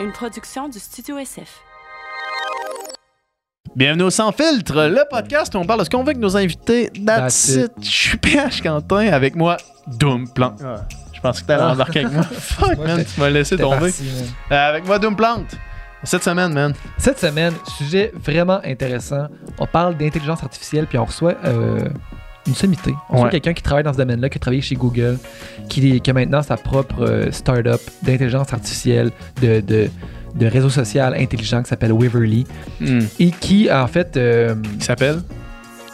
une 0.00 0.12
production 0.12 0.68
du 0.68 0.78
Studio 0.78 1.18
SF. 1.18 1.60
Bienvenue 3.76 4.04
au 4.04 4.10
Sans 4.10 4.30
Filtre, 4.32 4.84
le 4.86 5.02
podcast 5.10 5.54
où 5.54 5.58
on 5.58 5.64
parle 5.64 5.80
de 5.80 5.84
ce 5.84 5.90
qu'on 5.90 5.98
veut 6.02 6.10
avec 6.10 6.18
nos 6.18 6.36
invités. 6.36 6.90
That's, 6.90 7.06
That's 7.06 7.48
it. 7.56 7.72
Je 7.80 7.88
suis 7.90 8.18
PH 8.18 8.62
Quentin 8.62 9.08
avec 9.12 9.34
moi, 9.34 9.56
Doom 9.86 10.28
Plante. 10.32 10.62
Je 11.12 11.20
pense 11.20 11.40
que 11.40 11.46
t'allais 11.46 11.62
Ah. 11.62 11.72
embarquer 11.72 12.00
avec 12.00 12.12
moi. 12.12 12.22
Fuck, 12.30 12.76
Moi, 12.76 12.86
man, 12.86 13.04
tu 13.04 13.20
m'as 13.20 13.30
laissé 13.30 13.56
tomber. 13.56 13.78
parti. 13.78 14.08
Euh, 14.52 14.68
avec 14.68 14.86
moi, 14.86 14.98
Doom 14.98 15.16
Plante. 15.16 15.54
Cette 16.04 16.22
semaine, 16.22 16.52
man. 16.52 16.74
Cette 16.98 17.18
semaine, 17.18 17.54
sujet 17.78 18.12
vraiment 18.14 18.60
intéressant. 18.64 19.26
On 19.58 19.66
parle 19.66 19.96
d'intelligence 19.96 20.42
artificielle, 20.42 20.86
puis 20.86 20.98
on 20.98 21.06
reçoit 21.06 21.34
euh, 21.44 21.88
une 22.46 22.54
sommité. 22.54 22.94
On 23.10 23.24
Ouais. 23.24 23.30
quelqu'un 23.30 23.52
qui 23.54 23.62
travaille 23.62 23.84
dans 23.84 23.92
ce 23.92 23.98
domaine-là, 23.98 24.28
qui 24.28 24.36
a 24.36 24.40
travaillé 24.40 24.60
chez 24.62 24.74
Google, 24.74 25.18
qui, 25.68 26.00
qui 26.00 26.10
a 26.10 26.12
maintenant 26.12 26.42
sa 26.42 26.56
propre 26.56 27.02
euh, 27.02 27.30
start-up 27.32 27.80
d'intelligence 28.02 28.52
artificielle, 28.52 29.10
de, 29.40 29.60
de, 29.60 29.88
de 30.34 30.46
réseau 30.46 30.68
social 30.70 31.14
intelligent 31.18 31.62
qui 31.62 31.68
s'appelle 31.68 31.92
Waverly, 31.92 32.46
Hmm. 32.80 33.00
et 33.18 33.30
qui, 33.30 33.70
en 33.72 33.86
fait, 33.86 34.16
euh, 34.16 34.54
Il 34.76 34.82
s'appelle? 34.82 35.22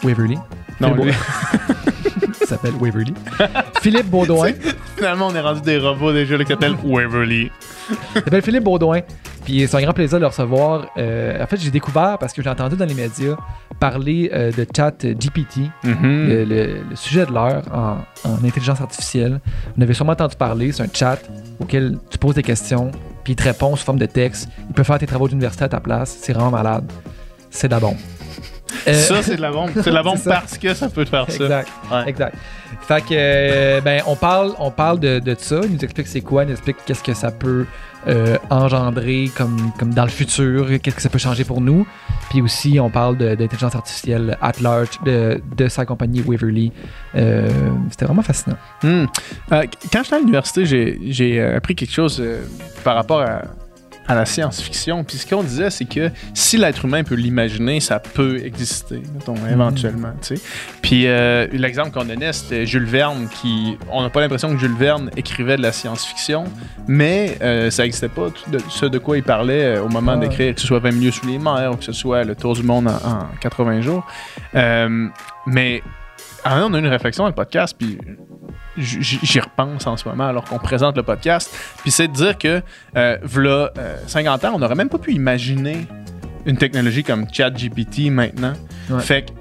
Waverly, 0.02 0.38
Non, 0.80 0.94
Philippe 0.94 1.04
lui. 1.04 1.12
il 2.40 2.46
s'appelle 2.46 2.72
Waverly. 2.80 3.14
Philippe 3.82 4.06
Baudouin. 4.08 4.52
Finalement, 4.96 5.28
on 5.28 5.34
est 5.34 5.40
rendu 5.40 5.60
des 5.60 5.78
robots 5.78 6.12
déjà 6.12 6.36
qui 6.38 6.46
s'appellent 6.46 6.76
Waverly. 6.82 7.50
Il 7.90 8.22
s'appelle 8.22 8.42
Philippe 8.42 8.64
Baudouin. 8.64 9.00
Puis 9.50 9.66
c'est 9.66 9.76
un 9.78 9.82
grand 9.82 9.92
plaisir 9.92 10.18
de 10.18 10.20
le 10.22 10.28
recevoir. 10.28 10.86
Euh, 10.96 11.42
en 11.42 11.46
fait, 11.48 11.56
j'ai 11.56 11.72
découvert 11.72 12.18
parce 12.18 12.32
que 12.32 12.40
j'ai 12.40 12.48
entendu 12.48 12.76
dans 12.76 12.84
les 12.84 12.94
médias 12.94 13.34
parler 13.80 14.30
euh, 14.32 14.52
de 14.52 14.64
chat 14.76 14.92
GPT, 15.04 15.70
Mhm. 15.82 15.96
le, 16.28 16.44
le- 16.44 16.76
le 16.90 16.94
sujet 16.96 17.26
de 17.26 17.32
l'heure 17.32 17.64
en, 17.72 17.96
en 18.28 18.44
intelligence 18.44 18.80
artificielle. 18.80 19.40
Vous 19.74 19.80
en 19.80 19.82
avez 19.82 19.92
sûrement 19.94 20.12
entendu 20.12 20.36
parler. 20.36 20.70
C'est 20.70 20.84
un 20.84 20.88
chat 20.92 21.18
auquel 21.58 21.98
tu 22.10 22.18
poses 22.18 22.36
des 22.36 22.44
questions, 22.44 22.92
puis 23.24 23.32
il 23.32 23.36
te 23.36 23.42
répond 23.42 23.74
sous 23.74 23.84
forme 23.84 23.98
de 23.98 24.06
texte. 24.06 24.48
Il 24.68 24.72
peut 24.74 24.84
faire 24.84 24.98
tes 25.00 25.06
travaux 25.08 25.26
d'université 25.26 25.64
à 25.64 25.68
ta 25.68 25.80
place. 25.80 26.16
C'est 26.22 26.32
vraiment 26.32 26.52
malade. 26.52 26.84
C'est 27.50 27.68
bombe. 27.80 27.96
Euh, 28.86 28.94
Ça, 28.94 29.22
c'est 29.22 29.36
de 29.36 29.40
la 29.40 29.50
bombe. 29.50 29.70
C'est 29.74 29.90
de 29.90 29.94
la 29.94 30.02
bombe 30.04 30.18
parce 30.24 30.58
que 30.58 30.74
ça 30.74 30.88
peut 30.88 31.04
te 31.04 31.10
faire 31.10 31.30
ça. 31.30 31.44
Exact. 31.44 31.68
Ouais. 31.90 32.08
Exact. 32.08 32.36
Fait 32.82 33.00
que, 33.02 33.08
euh, 33.12 33.80
ben, 33.80 34.02
on 34.06 34.16
parle, 34.16 34.54
on 34.58 34.70
parle 34.70 35.00
de, 35.00 35.18
de 35.18 35.36
ça. 35.38 35.60
Il 35.64 35.72
nous 35.72 35.84
explique 35.84 36.06
c'est 36.06 36.20
quoi, 36.20 36.44
il 36.44 36.46
nous 36.46 36.52
explique 36.52 36.76
qu'est-ce 36.86 37.02
que 37.02 37.14
ça 37.14 37.30
peut 37.30 37.66
euh, 38.06 38.36
engendrer 38.48 39.30
comme, 39.36 39.72
comme 39.78 39.92
dans 39.92 40.04
le 40.04 40.10
futur, 40.10 40.66
qu'est-ce 40.82 40.96
que 40.96 41.02
ça 41.02 41.08
peut 41.08 41.18
changer 41.18 41.44
pour 41.44 41.60
nous. 41.60 41.86
Puis 42.30 42.40
aussi, 42.40 42.80
on 42.80 42.90
parle 42.90 43.16
d'intelligence 43.16 43.74
artificielle 43.74 44.38
at 44.40 44.52
large, 44.60 45.00
de, 45.04 45.40
de 45.56 45.68
sa 45.68 45.84
compagnie 45.84 46.22
Waverly. 46.22 46.72
C'était 47.12 48.06
vraiment 48.06 48.22
fascinant. 48.22 48.56
Hmm. 48.82 49.06
Quand 49.50 50.02
j'étais 50.02 50.14
à 50.14 50.18
l'université, 50.18 50.64
j'ai, 50.64 51.42
appris 51.42 51.74
quelque 51.74 51.92
chose 51.92 52.22
par 52.84 52.94
rapport 52.94 53.20
à, 53.20 53.42
à 54.10 54.14
la 54.16 54.26
science-fiction. 54.26 55.04
Puis 55.04 55.18
ce 55.18 55.26
qu'on 55.26 55.44
disait, 55.44 55.70
c'est 55.70 55.84
que 55.84 56.10
si 56.34 56.56
l'être 56.56 56.84
humain 56.84 57.04
peut 57.04 57.14
l'imaginer, 57.14 57.78
ça 57.78 58.00
peut 58.00 58.38
exister, 58.44 59.00
mettons, 59.14 59.36
éventuellement. 59.50 60.12
tu 60.20 60.36
sais. 60.36 60.42
Puis 60.82 61.06
euh, 61.06 61.46
l'exemple 61.52 61.92
qu'on 61.92 62.04
donnait, 62.04 62.32
c'était 62.32 62.66
Jules 62.66 62.86
Verne, 62.86 63.28
qui. 63.40 63.78
On 63.90 64.02
n'a 64.02 64.10
pas 64.10 64.20
l'impression 64.20 64.50
que 64.52 64.58
Jules 64.58 64.74
Verne 64.76 65.10
écrivait 65.16 65.56
de 65.56 65.62
la 65.62 65.70
science-fiction, 65.70 66.44
mais 66.88 67.38
euh, 67.40 67.70
ça 67.70 67.84
n'existait 67.84 68.08
pas, 68.08 68.30
tout 68.30 68.50
de, 68.50 68.58
ce 68.68 68.86
de 68.86 68.98
quoi 68.98 69.16
il 69.16 69.22
parlait 69.22 69.76
euh, 69.76 69.84
au 69.84 69.88
moment 69.88 70.12
Ah. 70.12 70.16
d'écrire, 70.16 70.54
que 70.56 70.60
ce 70.60 70.66
soit 70.66 70.80
20 70.80 70.90
milieux 70.90 71.12
sous 71.12 71.26
les 71.28 71.38
mers, 71.38 71.70
ou 71.72 71.76
que 71.76 71.84
ce 71.84 71.92
soit 71.92 72.24
Le 72.24 72.34
Tour 72.34 72.54
du 72.54 72.64
monde 72.64 72.88
en, 72.88 72.90
en 72.90 73.26
80 73.40 73.80
jours. 73.82 74.04
Euh, 74.56 75.06
mais. 75.46 75.82
ah, 76.44 76.64
on 76.66 76.74
a 76.74 76.78
eu 76.78 76.80
une 76.80 76.88
réflexion 76.88 77.22
dans 77.24 77.28
le 77.28 77.34
podcast, 77.34 77.76
puis 77.78 77.96
j'y 78.76 79.40
repense 79.40 79.86
en 79.86 79.96
ce 79.96 80.08
moment 80.08 80.26
alors 80.26 80.44
qu'on 80.44 80.58
présente 80.58 80.96
le 80.96 81.02
podcast. 81.02 81.50
Puis 81.82 81.90
c'est 81.90 82.08
de 82.08 82.12
dire 82.12 82.38
que, 82.38 82.62
euh, 82.96 83.16
euh, 83.26 83.96
50 84.06 84.44
ans, 84.44 84.52
on 84.54 84.58
n'aurait 84.58 84.74
même 84.74 84.88
pas 84.88 84.98
pu 84.98 85.12
imaginer 85.12 85.86
une 86.46 86.56
technologie 86.56 87.04
comme 87.04 87.26
ChatGPT 87.30 88.10
maintenant. 88.10 88.54
Ouais. 88.88 89.00
Fait 89.00 89.22
que 89.22 89.32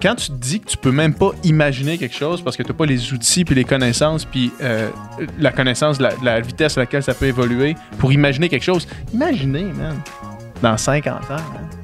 quand 0.00 0.16
tu 0.16 0.28
te 0.28 0.32
dis 0.32 0.60
que 0.60 0.66
tu 0.66 0.76
peux 0.76 0.90
même 0.90 1.14
pas 1.14 1.30
imaginer 1.44 1.96
quelque 1.96 2.16
chose 2.16 2.42
parce 2.42 2.56
que 2.56 2.62
tu 2.62 2.70
n'as 2.70 2.76
pas 2.76 2.86
les 2.86 3.12
outils 3.12 3.44
puis 3.44 3.54
les 3.54 3.64
connaissances 3.64 4.24
puis 4.24 4.52
euh, 4.60 4.90
la 5.38 5.52
connaissance 5.52 5.98
de 5.98 6.04
la, 6.04 6.10
la 6.22 6.40
vitesse 6.40 6.76
à 6.76 6.80
laquelle 6.80 7.02
ça 7.02 7.14
peut 7.14 7.26
évoluer 7.26 7.76
pour 7.98 8.12
imaginer 8.12 8.48
quelque 8.48 8.64
chose, 8.64 8.86
imaginez, 9.12 9.64
man, 9.64 9.96
dans 10.60 10.76
50 10.76 11.14
ans, 11.14 11.28
man. 11.30 11.81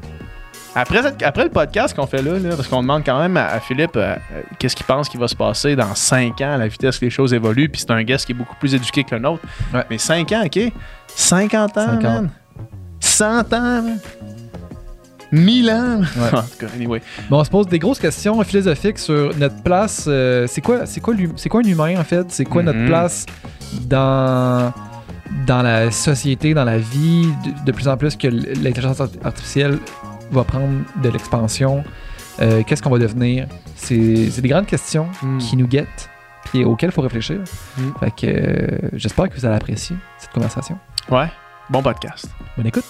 Après, 0.74 1.02
cette- 1.02 1.22
après 1.22 1.44
le 1.44 1.50
podcast 1.50 1.96
qu'on 1.96 2.06
fait 2.06 2.22
là, 2.22 2.38
là, 2.38 2.50
parce 2.54 2.68
qu'on 2.68 2.82
demande 2.82 3.02
quand 3.04 3.18
même 3.18 3.36
à, 3.36 3.46
à 3.46 3.58
Philippe 3.60 3.96
euh, 3.96 4.14
euh, 4.32 4.42
qu'est-ce 4.58 4.76
qu'il 4.76 4.86
pense 4.86 5.08
qui 5.08 5.16
va 5.16 5.26
se 5.26 5.34
passer 5.34 5.74
dans 5.74 5.94
5 5.94 6.40
ans 6.42 6.52
à 6.52 6.56
la 6.56 6.68
vitesse 6.68 6.98
que 6.98 7.04
les 7.06 7.10
choses 7.10 7.32
évoluent, 7.34 7.68
puis 7.68 7.80
c'est 7.80 7.90
un 7.90 8.02
guest 8.02 8.26
qui 8.26 8.32
est 8.32 8.34
beaucoup 8.34 8.54
plus 8.56 8.74
éduqué 8.74 9.02
que 9.02 9.14
le 9.14 9.20
nôtre. 9.20 9.42
Ouais. 9.74 9.84
Mais 9.90 9.98
5 9.98 10.30
ans, 10.32 10.42
OK? 10.44 10.72
50 11.08 11.78
ans, 11.78 11.86
50. 11.86 12.02
man? 12.02 12.30
100 13.00 13.52
ans, 13.54 13.82
man? 13.82 13.98
1000 15.32 15.70
ans. 15.70 16.00
Ouais. 16.00 16.04
en 16.38 16.42
tout 16.42 16.58
cas, 16.60 16.66
anyway. 16.74 17.02
Bon, 17.28 17.40
on 17.40 17.44
se 17.44 17.50
pose 17.50 17.66
des 17.66 17.78
grosses 17.78 17.98
questions 17.98 18.40
philosophiques 18.44 18.98
sur 18.98 19.36
notre 19.36 19.60
place. 19.62 20.04
euh, 20.06 20.46
c'est 20.48 20.60
quoi, 20.60 20.86
c'est 20.86 21.00
quoi, 21.00 21.14
c'est 21.36 21.48
quoi 21.48 21.60
un 21.60 21.68
humain 21.68 21.98
en 21.98 22.04
fait? 22.04 22.26
C'est 22.30 22.44
quoi 22.44 22.62
notre 22.62 22.78
Mhm. 22.78 22.86
place 22.88 23.26
dans 23.86 24.72
dans 25.46 25.60
la 25.62 25.90
société, 25.90 26.54
dans 26.54 26.64
la 26.64 26.78
vie, 26.78 27.26
de, 27.44 27.64
de 27.66 27.72
plus 27.72 27.86
en 27.86 27.96
plus 27.98 28.16
que 28.16 28.28
l'intelligence 28.28 29.00
art- 29.00 29.08
artificielle 29.22 29.78
va 30.30 30.44
prendre 30.44 30.84
de 31.02 31.08
l'expansion. 31.08 31.84
Euh, 32.40 32.62
Qu'est-ce 32.66 32.82
qu'on 32.82 32.90
va 32.90 32.98
devenir? 32.98 33.46
C'est 33.76 34.40
des 34.40 34.48
grandes 34.48 34.66
questions 34.66 35.08
Mm. 35.22 35.38
qui 35.38 35.56
nous 35.56 35.66
guettent, 35.66 36.08
puis 36.46 36.64
auxquelles 36.64 36.90
il 36.90 36.94
faut 36.94 37.02
réfléchir. 37.02 37.38
Mm. 37.76 37.82
Fait 38.00 38.10
que 38.10 38.26
euh, 38.26 38.78
j'espère 38.94 39.28
que 39.28 39.34
vous 39.34 39.44
allez 39.46 39.56
apprécier 39.56 39.96
cette 40.18 40.30
conversation. 40.30 40.78
Ouais, 41.10 41.26
bon 41.70 41.82
podcast. 41.82 42.26
Bonne 42.56 42.66
écoute. 42.66 42.84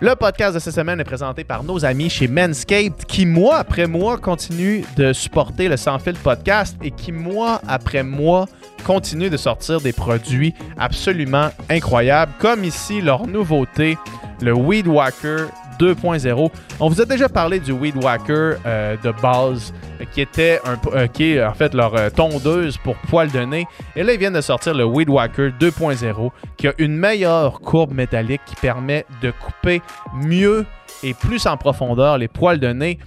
Le 0.00 0.14
podcast 0.14 0.54
de 0.54 0.60
cette 0.60 0.74
semaine 0.76 1.00
est 1.00 1.04
présenté 1.04 1.42
par 1.42 1.64
nos 1.64 1.84
amis 1.84 2.08
chez 2.08 2.28
Manscaped 2.28 3.04
qui, 3.08 3.26
mois 3.26 3.56
après 3.56 3.88
mois, 3.88 4.16
continuent 4.16 4.82
de 4.96 5.12
supporter 5.12 5.66
le 5.68 5.76
Sans 5.76 5.98
Fil 5.98 6.14
podcast 6.14 6.76
et 6.84 6.92
qui, 6.92 7.10
mois 7.10 7.60
après 7.66 8.04
mois, 8.04 8.46
continuent 8.86 9.28
de 9.28 9.36
sortir 9.36 9.80
des 9.80 9.92
produits 9.92 10.54
absolument 10.78 11.48
incroyables, 11.68 12.30
comme 12.38 12.62
ici 12.62 13.00
leur 13.00 13.26
nouveauté, 13.26 13.98
le 14.40 14.52
Weed 14.54 14.86
Whacker 14.86 15.46
2.0. 15.78 16.50
On 16.80 16.88
vous 16.88 17.00
a 17.00 17.04
déjà 17.04 17.28
parlé 17.28 17.60
du 17.60 17.72
Weed 17.72 17.96
Whacker 17.96 18.56
euh, 18.66 18.96
de 19.02 19.12
base, 19.22 19.72
euh, 20.00 20.04
qui 20.12 20.20
était 20.20 20.60
un, 20.64 20.78
euh, 20.94 21.48
en 21.48 21.54
fait 21.54 21.74
leur 21.74 22.12
tondeuse 22.12 22.76
pour 22.78 22.96
poils 22.96 23.30
de 23.30 23.40
nez. 23.40 23.66
Et 23.96 24.02
là, 24.02 24.12
ils 24.12 24.18
viennent 24.18 24.34
de 24.34 24.40
sortir 24.40 24.74
le 24.74 24.84
Weed 24.84 25.08
Whacker 25.08 25.52
2.0, 25.58 26.30
qui 26.56 26.68
a 26.68 26.72
une 26.78 26.96
meilleure 26.96 27.60
courbe 27.60 27.92
métallique 27.92 28.42
qui 28.46 28.56
permet 28.56 29.06
de 29.22 29.30
couper 29.30 29.82
mieux 30.14 30.66
et 31.02 31.14
plus 31.14 31.46
en 31.46 31.56
profondeur 31.56 32.18
les 32.18 32.28
poils 32.28 32.60
de 32.60 32.68
nez. 32.68 32.98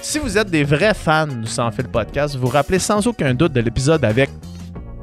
Si 0.00 0.18
vous 0.18 0.38
êtes 0.38 0.50
des 0.50 0.64
vrais 0.64 0.94
fans 0.94 1.26
du 1.26 1.46
Sans 1.46 1.70
Fil 1.70 1.88
Podcast, 1.88 2.36
vous 2.36 2.46
vous 2.46 2.52
rappelez 2.52 2.78
sans 2.78 3.06
aucun 3.06 3.34
doute 3.34 3.52
de 3.52 3.60
l'épisode 3.60 4.04
avec 4.04 4.30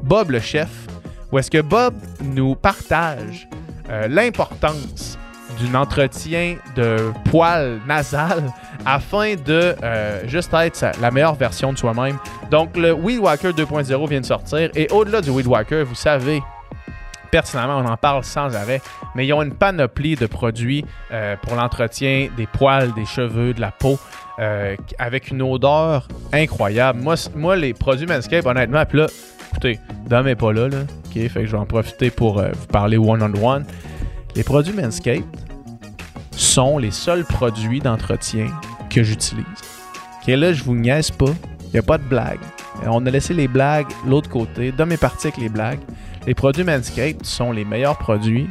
Bob 0.04 0.32
le 0.32 0.40
chef, 0.40 0.70
où 1.32 1.38
est-ce 1.38 1.52
que 1.52 1.62
Bob 1.62 1.94
nous 2.24 2.56
partage 2.56 3.48
l'importance 4.08 5.18
d'un 5.60 5.80
entretien 5.80 6.58
de 6.76 7.12
poils 7.30 7.80
nasal 7.88 8.44
afin 8.86 9.36
de 9.36 9.76
euh, 9.84 10.28
juste 10.28 10.54
être 10.54 10.92
la 11.02 11.12
meilleure 11.12 11.36
version 11.36 11.74
de 11.74 11.78
soi-même. 11.78 12.18
Donc, 12.52 12.78
le 12.78 12.94
Weed 12.94 13.20
Whacker 13.20 13.52
2.0 13.52 14.10
vient 14.10 14.22
de 14.22 14.26
sortir 14.26 14.70
et 14.76 14.88
au-delà 14.92 15.22
du 15.22 15.30
Weed 15.30 15.48
Whacker, 15.48 15.84
vous 15.84 15.96
savez, 15.96 16.42
pertinemment, 17.32 17.78
on 17.80 17.86
en 17.86 17.98
parle 17.98 18.24
sans 18.24 18.56
arrêt, 18.56 18.82
mais 19.14 19.28
ils 19.28 19.34
ont 19.34 19.42
une 19.42 19.54
panoplie 19.54 20.16
de 20.16 20.26
produits 20.26 20.86
euh, 21.12 21.36
pour 21.42 21.56
l'entretien 21.56 22.30
des 22.38 22.48
poils, 22.48 22.94
des 22.94 23.06
cheveux, 23.06 23.54
de 23.54 23.62
la 23.62 23.72
peau, 23.72 24.00
euh, 24.40 24.76
avec 25.00 25.32
une 25.32 25.42
odeur 25.42 26.08
incroyable. 26.32 27.02
Moi, 27.02 27.16
moi 27.36 27.56
les 27.56 27.74
produits 27.74 28.08
Manscaped, 28.08 28.46
honnêtement, 28.48 28.86
puis 28.86 29.00
là, 29.00 29.08
écoutez, 29.52 29.80
Dom 30.08 30.28
est 30.28 30.36
pas 30.36 30.54
là, 30.54 30.68
là, 30.70 30.78
ok, 31.08 31.14
fait 31.14 31.30
que 31.30 31.46
je 31.46 31.52
vais 31.52 31.58
en 31.58 31.66
profiter 31.66 32.10
pour 32.10 32.42
vous 32.42 32.68
parler 32.68 32.98
one-on-one. 32.98 33.66
Les 34.36 34.44
produits 34.44 34.74
Manscaped 34.74 35.45
sont 36.36 36.78
les 36.78 36.92
seuls 36.92 37.26
produits 37.26 37.80
d'entretien 37.80 38.48
que 38.90 39.04
j'utilise. 39.04 39.46
Ok, 40.22 40.28
là, 40.28 40.54
je 40.54 40.64
vous 40.64 40.76
niaise 40.76 41.12
pas, 41.12 41.34
il 41.62 41.72
n'y 41.74 41.80
a 41.80 41.84
pas 41.84 41.98
de 41.98 42.04
blague. 42.04 42.40
Euh, 42.84 42.88
On 42.90 43.06
a 43.06 43.12
laissé 43.12 43.34
les 43.34 43.48
blagues 43.48 43.88
l'autre 44.06 44.30
côté. 44.30 44.72
Dom 44.72 44.92
est 44.92 44.98
parti 44.98 45.28
avec 45.28 45.38
les 45.38 45.50
blagues. 45.50 45.80
Les 46.28 46.34
produits 46.34 46.64
Manscaped 46.64 47.26
sont 47.26 47.52
les 47.52 47.66
meilleurs 47.66 47.98
produits 47.98 48.50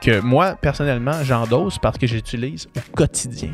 que 0.00 0.20
moi, 0.20 0.56
personnellement, 0.60 1.22
j'endosse 1.22 1.78
parce 1.78 1.98
que 1.98 2.06
j'utilise 2.06 2.68
au 2.76 2.96
quotidien. 2.96 3.50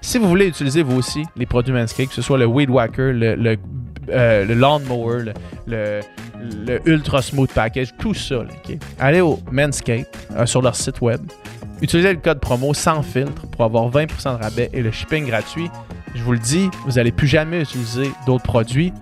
Si 0.00 0.18
vous 0.18 0.28
voulez 0.28 0.46
utiliser 0.46 0.82
vous 0.82 0.96
aussi 0.96 1.24
les 1.36 1.46
produits 1.46 1.74
Manscaped, 1.74 2.08
que 2.08 2.14
ce 2.14 2.22
soit 2.22 2.38
le 2.38 2.46
Weed 2.46 2.70
Whacker, 2.70 3.12
le, 3.12 3.56
euh, 4.08 4.54
Lawnmower, 4.54 5.32
le, 5.66 6.00
Ultra 6.86 7.20
Smooth 7.20 7.52
Package, 7.52 7.94
tout 7.98 8.14
ça, 8.14 8.36
allez 8.98 9.20
au 9.20 9.40
Manscaped 9.50 10.06
euh, 10.36 10.46
sur 10.46 10.62
leur 10.62 10.76
site 10.76 11.00
web. 11.00 11.20
Utilisez 11.82 12.12
le 12.12 12.20
code 12.20 12.40
promo 12.40 12.74
sans 12.74 13.02
filtre 13.02 13.46
pour 13.46 13.64
avoir 13.64 13.90
20% 13.90 14.38
de 14.38 14.42
rabais 14.42 14.70
et 14.72 14.82
le 14.82 14.90
shipping 14.90 15.26
gratuit. 15.26 15.70
Je 16.14 16.22
vous 16.22 16.32
le 16.32 16.38
dis, 16.38 16.68
vous 16.86 16.92
n'allez 16.92 17.12
plus 17.12 17.26
jamais 17.26 17.62
utiliser 17.62 18.10
d'autres 18.26 18.44
produits. 18.44 18.92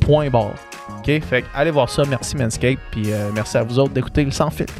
Point 0.00 0.30
barre. 0.30 0.54
OK? 0.98 1.06
Fait 1.22 1.42
que 1.42 1.46
allez 1.54 1.70
voir 1.70 1.90
ça. 1.90 2.02
Merci 2.08 2.36
Manscaped. 2.36 2.78
Puis 2.90 3.12
euh, 3.12 3.30
merci 3.34 3.56
à 3.56 3.62
vous 3.62 3.78
autres 3.78 3.92
d'écouter 3.92 4.24
le 4.24 4.30
sans 4.30 4.50
filtre. 4.50 4.72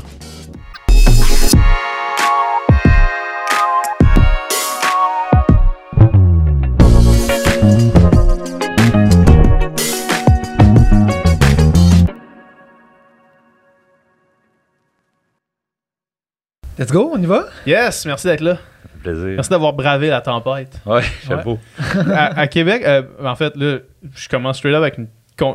Let's 16.79 16.91
go, 16.91 17.13
on 17.15 17.23
y 17.23 17.27
va? 17.27 17.47
Yes, 17.67 18.05
merci 18.07 18.27
d'être 18.27 18.41
là. 18.41 18.59
Plaisir. 19.03 19.27
Merci 19.35 19.51
d'avoir 19.51 19.73
bravé 19.75 20.09
la 20.09 20.21
tempête. 20.21 20.81
Ouais, 20.87 21.03
chapeau. 21.27 21.59
à, 22.13 22.41
à 22.41 22.47
Québec, 22.49 22.83
euh, 22.85 23.03
en 23.23 23.37
fait, 23.37 23.55
là, 23.57 23.79
je 24.15 24.29
commence 24.29 24.59
straight 24.59 24.75
up 24.75 24.83
avec 24.83 24.99
une, 24.99 25.07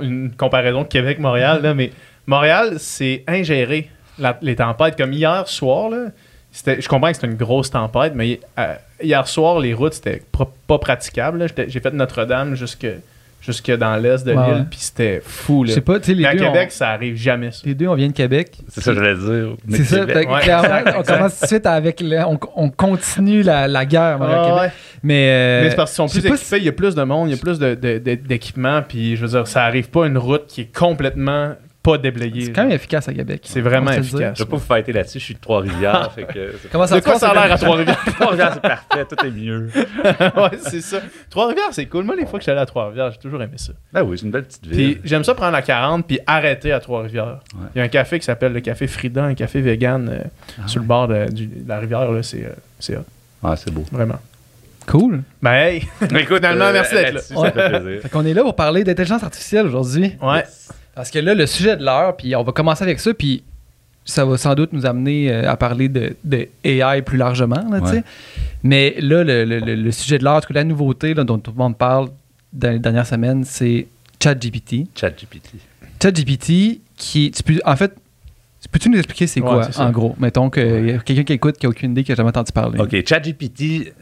une 0.02 0.32
comparaison 0.36 0.84
de 0.84 0.88
Québec-Montréal, 0.88 1.62
là, 1.62 1.74
mais 1.74 1.92
Montréal, 2.28 2.76
c'est 2.78 3.24
ingéré, 3.28 3.90
la- 4.18 4.38
les 4.42 4.56
tempêtes. 4.56 4.96
Comme 4.96 5.12
hier 5.14 5.48
soir, 5.48 5.90
là, 5.90 6.08
c'était- 6.52 6.80
je 6.80 6.88
comprends 6.88 7.10
que 7.10 7.16
c'était 7.16 7.28
une 7.28 7.36
grosse 7.38 7.72
tempête, 7.72 8.14
mais 8.16 8.40
euh, 8.60 8.76
hier 9.02 9.28
soir, 9.28 9.60
les 9.60 9.74
routes, 9.74 9.96
c'était 9.96 10.22
pro- 10.32 10.52
pas 10.68 10.78
praticable. 10.78 11.46
J'ai 11.68 11.80
fait 11.80 11.92
Notre-Dame 11.94 12.56
jusque, 12.56 12.88
jusque 13.42 13.72
dans 13.72 13.96
l'est 13.96 14.26
de 14.26 14.34
Ouais, 14.34 14.54
l'île, 14.54 14.66
puis 14.70 14.80
c'était 14.80 15.22
fou. 15.26 15.64
Je 15.66 15.70
Là. 15.70 15.76
sais 15.76 15.82
pas, 15.82 16.00
tu 16.00 16.08
sais, 16.08 16.14
les 16.14 16.24
Mais 16.24 16.30
à 16.30 16.34
deux. 16.34 16.40
Québec, 16.46 16.68
on- 16.72 16.76
ça 16.76 16.90
arrive 16.90 17.16
jamais. 17.16 17.52
ça. 17.52 17.62
Les 17.66 17.74
deux, 17.76 17.88
on 17.88 17.96
vient 17.96 18.08
de 18.08 18.14
Québec. 18.14 18.58
C'est 18.68 18.82
ça 18.82 18.92
que 18.94 18.98
j'allais 19.00 19.16
dire. 19.16 19.56
Mais 19.68 19.78
C'est 19.78 19.84
ça, 19.86 20.06
fait 20.08 20.28
Ouais, 20.28 20.40
clairement, 20.42 20.78
exact, 20.80 20.96
on 21.00 21.04
commence 21.04 21.36
tout 21.40 21.42
de 21.44 21.48
suite 21.48 21.66
avec. 21.66 22.02
le- 22.02 22.24
on, 22.26 22.40
on 22.56 22.70
continue 22.70 23.42
la, 23.44 23.68
la 23.68 23.86
guerre 23.86 24.20
Montréal, 24.20 24.40
Ah, 24.42 24.46
Québec. 24.48 24.62
ouais. 24.62 24.72
Mais, 25.04 25.30
euh, 25.32 25.64
Mais 25.64 25.70
c'est 25.70 25.76
parce 25.76 25.92
qu'ils 25.92 25.96
sont 25.98 26.08
je 26.08 26.20
plus 26.20 26.36
équipés, 26.40 26.58
il 26.58 26.64
y 26.66 26.70
a 26.70 26.74
plus 26.74 26.96
de 26.96 27.04
monde, 27.04 27.30
il 27.30 27.32
y 27.32 27.40
a 27.40 27.42
plus 27.42 27.58
de- 27.60 27.76
de- 27.76 27.98
de- 28.00 28.16
d'équipements, 28.16 28.82
puis 28.88 29.16
je 29.16 29.22
veux 29.22 29.30
dire, 29.30 29.48
ça 29.48 29.64
arrive 29.64 29.90
pas 29.90 30.06
une 30.08 30.18
route 30.18 30.46
qui 30.48 30.62
est 30.62 30.76
complètement 30.78 31.54
pas 31.82 31.98
déblayée. 31.98 32.46
C'est 32.46 32.52
quand 32.52 32.64
même 32.64 32.72
efficace 32.74 33.08
à 33.08 33.14
Québec. 33.14 33.42
C'est 33.46 33.62
vraiment 33.62 33.92
efficace. 33.92 34.38
Je 34.38 34.44
vais 34.44 34.50
pas 34.50 34.58
vous 34.58 34.64
fighter 34.64 34.92
là-dessus, 34.92 35.20
je 35.20 35.24
suis 35.24 35.34
de 35.36 35.40
Trois-Rivières. 35.40 36.12
fait 36.16 36.24
que 36.24 36.54
c'est- 36.62 36.68
Comment 36.72 36.86
ça 36.86 36.96
De 36.96 37.00
se 37.00 37.04
quoi 37.06 37.14
passe 37.14 37.22
ça 37.22 37.30
a 37.30 37.34
l'air 37.48 37.54
à 37.54 37.58
Trois-Rivières? 37.58 38.04
Trois-Rivières, 38.20 38.52
c'est 38.54 38.62
parfait, 38.62 39.06
tout 39.10 39.26
est 39.26 39.32
mieux. 39.32 39.70
ouais, 39.76 40.58
c'est 40.62 40.82
ça. 40.82 40.98
Trois-Rivières, 41.30 41.70
c'est 41.72 41.86
cool. 41.86 42.04
Moi, 42.04 42.16
les 42.18 42.24
fois 42.26 42.34
que 42.34 42.40
je 42.40 42.44
suis 42.44 42.52
allé 42.52 42.60
à 42.62 42.66
Trois-Rivières, 42.66 43.12
j'ai 43.12 43.18
toujours 43.20 43.42
aimé 43.42 43.54
ça. 43.58 43.72
Ben 43.94 44.04
oui, 44.04 44.18
c'est 44.18 44.26
une 44.26 44.32
belle 44.32 44.44
petite 44.44 44.62
Puis 44.68 44.72
ville. 44.76 45.02
j'aime 45.06 45.24
ça 45.24 45.34
prendre 45.36 45.54
la 45.54 45.62
40 45.62 46.06
puis 46.06 46.20
arrêter 46.28 46.72
à 46.74 46.80
Trois-Rivières. 46.80 47.40
Ouais. 47.56 47.68
Il 47.76 47.80
y 47.80 47.82
a 47.82 47.86
un 47.86 47.90
café 47.90 48.20
qui 48.20 48.26
s'appelle 48.26 48.52
le 48.54 48.60
Café 48.60 48.86
Frida, 48.88 49.24
un 49.24 49.34
café 49.34 49.62
vegan 49.62 50.10
euh, 50.10 50.20
Ah 50.62 50.68
sur 50.68 50.82
le 50.82 50.86
bord 50.88 51.08
de, 51.08 51.32
du- 51.32 51.48
de 51.48 51.68
la 51.70 51.80
rivière. 51.80 52.12
là, 52.12 52.22
C'est 52.24 52.46
euh, 52.46 52.50
c'est 52.80 52.98
hot, 52.98 53.06
Ah, 53.44 53.56
c'est 53.56 53.72
beau. 53.72 53.86
vraiment. 53.92 54.20
Cool. 54.86 55.22
Ben 55.42 55.52
hey! 55.54 55.88
Écoute, 56.02 56.38
Finalement, 56.38 56.72
merci 56.74 56.96
d'être 56.96 57.14
là. 57.14 57.22
Ça 57.22 57.52
fait 57.52 57.70
plaisir. 57.70 58.02
Fait 58.02 58.10
qu'on 58.10 58.26
est 58.26 58.34
là 58.34 58.42
pour 58.42 58.56
parler 58.56 58.84
d'intelligence 58.84 59.22
artificielle 59.24 59.68
aujourd'hui. 59.68 60.16
Ouais. 60.22 60.44
Parce 61.00 61.12
que 61.12 61.20
là, 61.20 61.34
le 61.34 61.46
sujet 61.48 61.78
de 61.78 61.84
l'heure, 61.86 62.18
puis 62.18 62.36
on 62.36 62.44
va 62.44 62.52
commencer 62.52 62.84
avec 62.84 63.00
ça, 63.00 63.14
puis 63.14 63.42
ça 64.04 64.26
va 64.26 64.38
sans 64.38 64.54
doute 64.54 64.74
nous 64.74 64.86
amener 64.86 65.32
euh, 65.32 65.50
à 65.50 65.56
parler 65.56 65.88
de, 65.88 66.14
de 66.26 66.50
AI 66.66 67.02
plus 67.04 67.18
largement, 67.18 67.64
là. 67.72 67.80
Ouais. 67.80 68.04
Mais 68.64 68.96
là, 69.00 69.24
le, 69.24 69.46
le- 69.46 69.60
le- 69.60 69.76
le 69.76 69.92
sujet 69.92 70.18
de 70.18 70.26
l'heure, 70.26 70.42
la 70.50 70.66
nouveauté 70.66 71.14
là, 71.14 71.24
dont 71.24 71.38
tout 71.38 71.52
le 71.52 71.58
monde 71.58 71.78
parle 71.78 72.10
dans 72.52 72.72
les 72.72 72.80
dernières 72.80 73.08
semaines, 73.08 73.46
c'est 73.46 73.88
ChatGPT. 74.22 74.88
ChatGPT. 74.94 75.52
ChatGPT, 76.04 76.82
qui. 76.98 77.32
Tu 77.32 77.44
peux, 77.44 77.60
en 77.64 77.78
fait, 77.78 77.94
peux-tu 78.70 78.90
nous 78.90 78.98
expliquer 78.98 79.26
c'est 79.28 79.40
Ouais, 79.40 79.48
quoi, 79.48 79.70
en 79.78 79.92
gros? 79.92 80.16
Mettons 80.20 80.50
que 80.50 80.60
y 80.86 80.92
a 80.92 80.98
quelqu'un 81.00 81.24
qui 81.24 81.32
écoute 81.34 81.58
qui 81.58 81.66
a 81.66 81.70
aucune 81.70 81.92
idée, 81.92 82.04
qui 82.04 82.12
a 82.12 82.16
jamais 82.16 82.30
entendu 82.30 82.52
parler. 82.52 82.78
OK, 82.78 83.06
ChatGPT, 83.08 83.94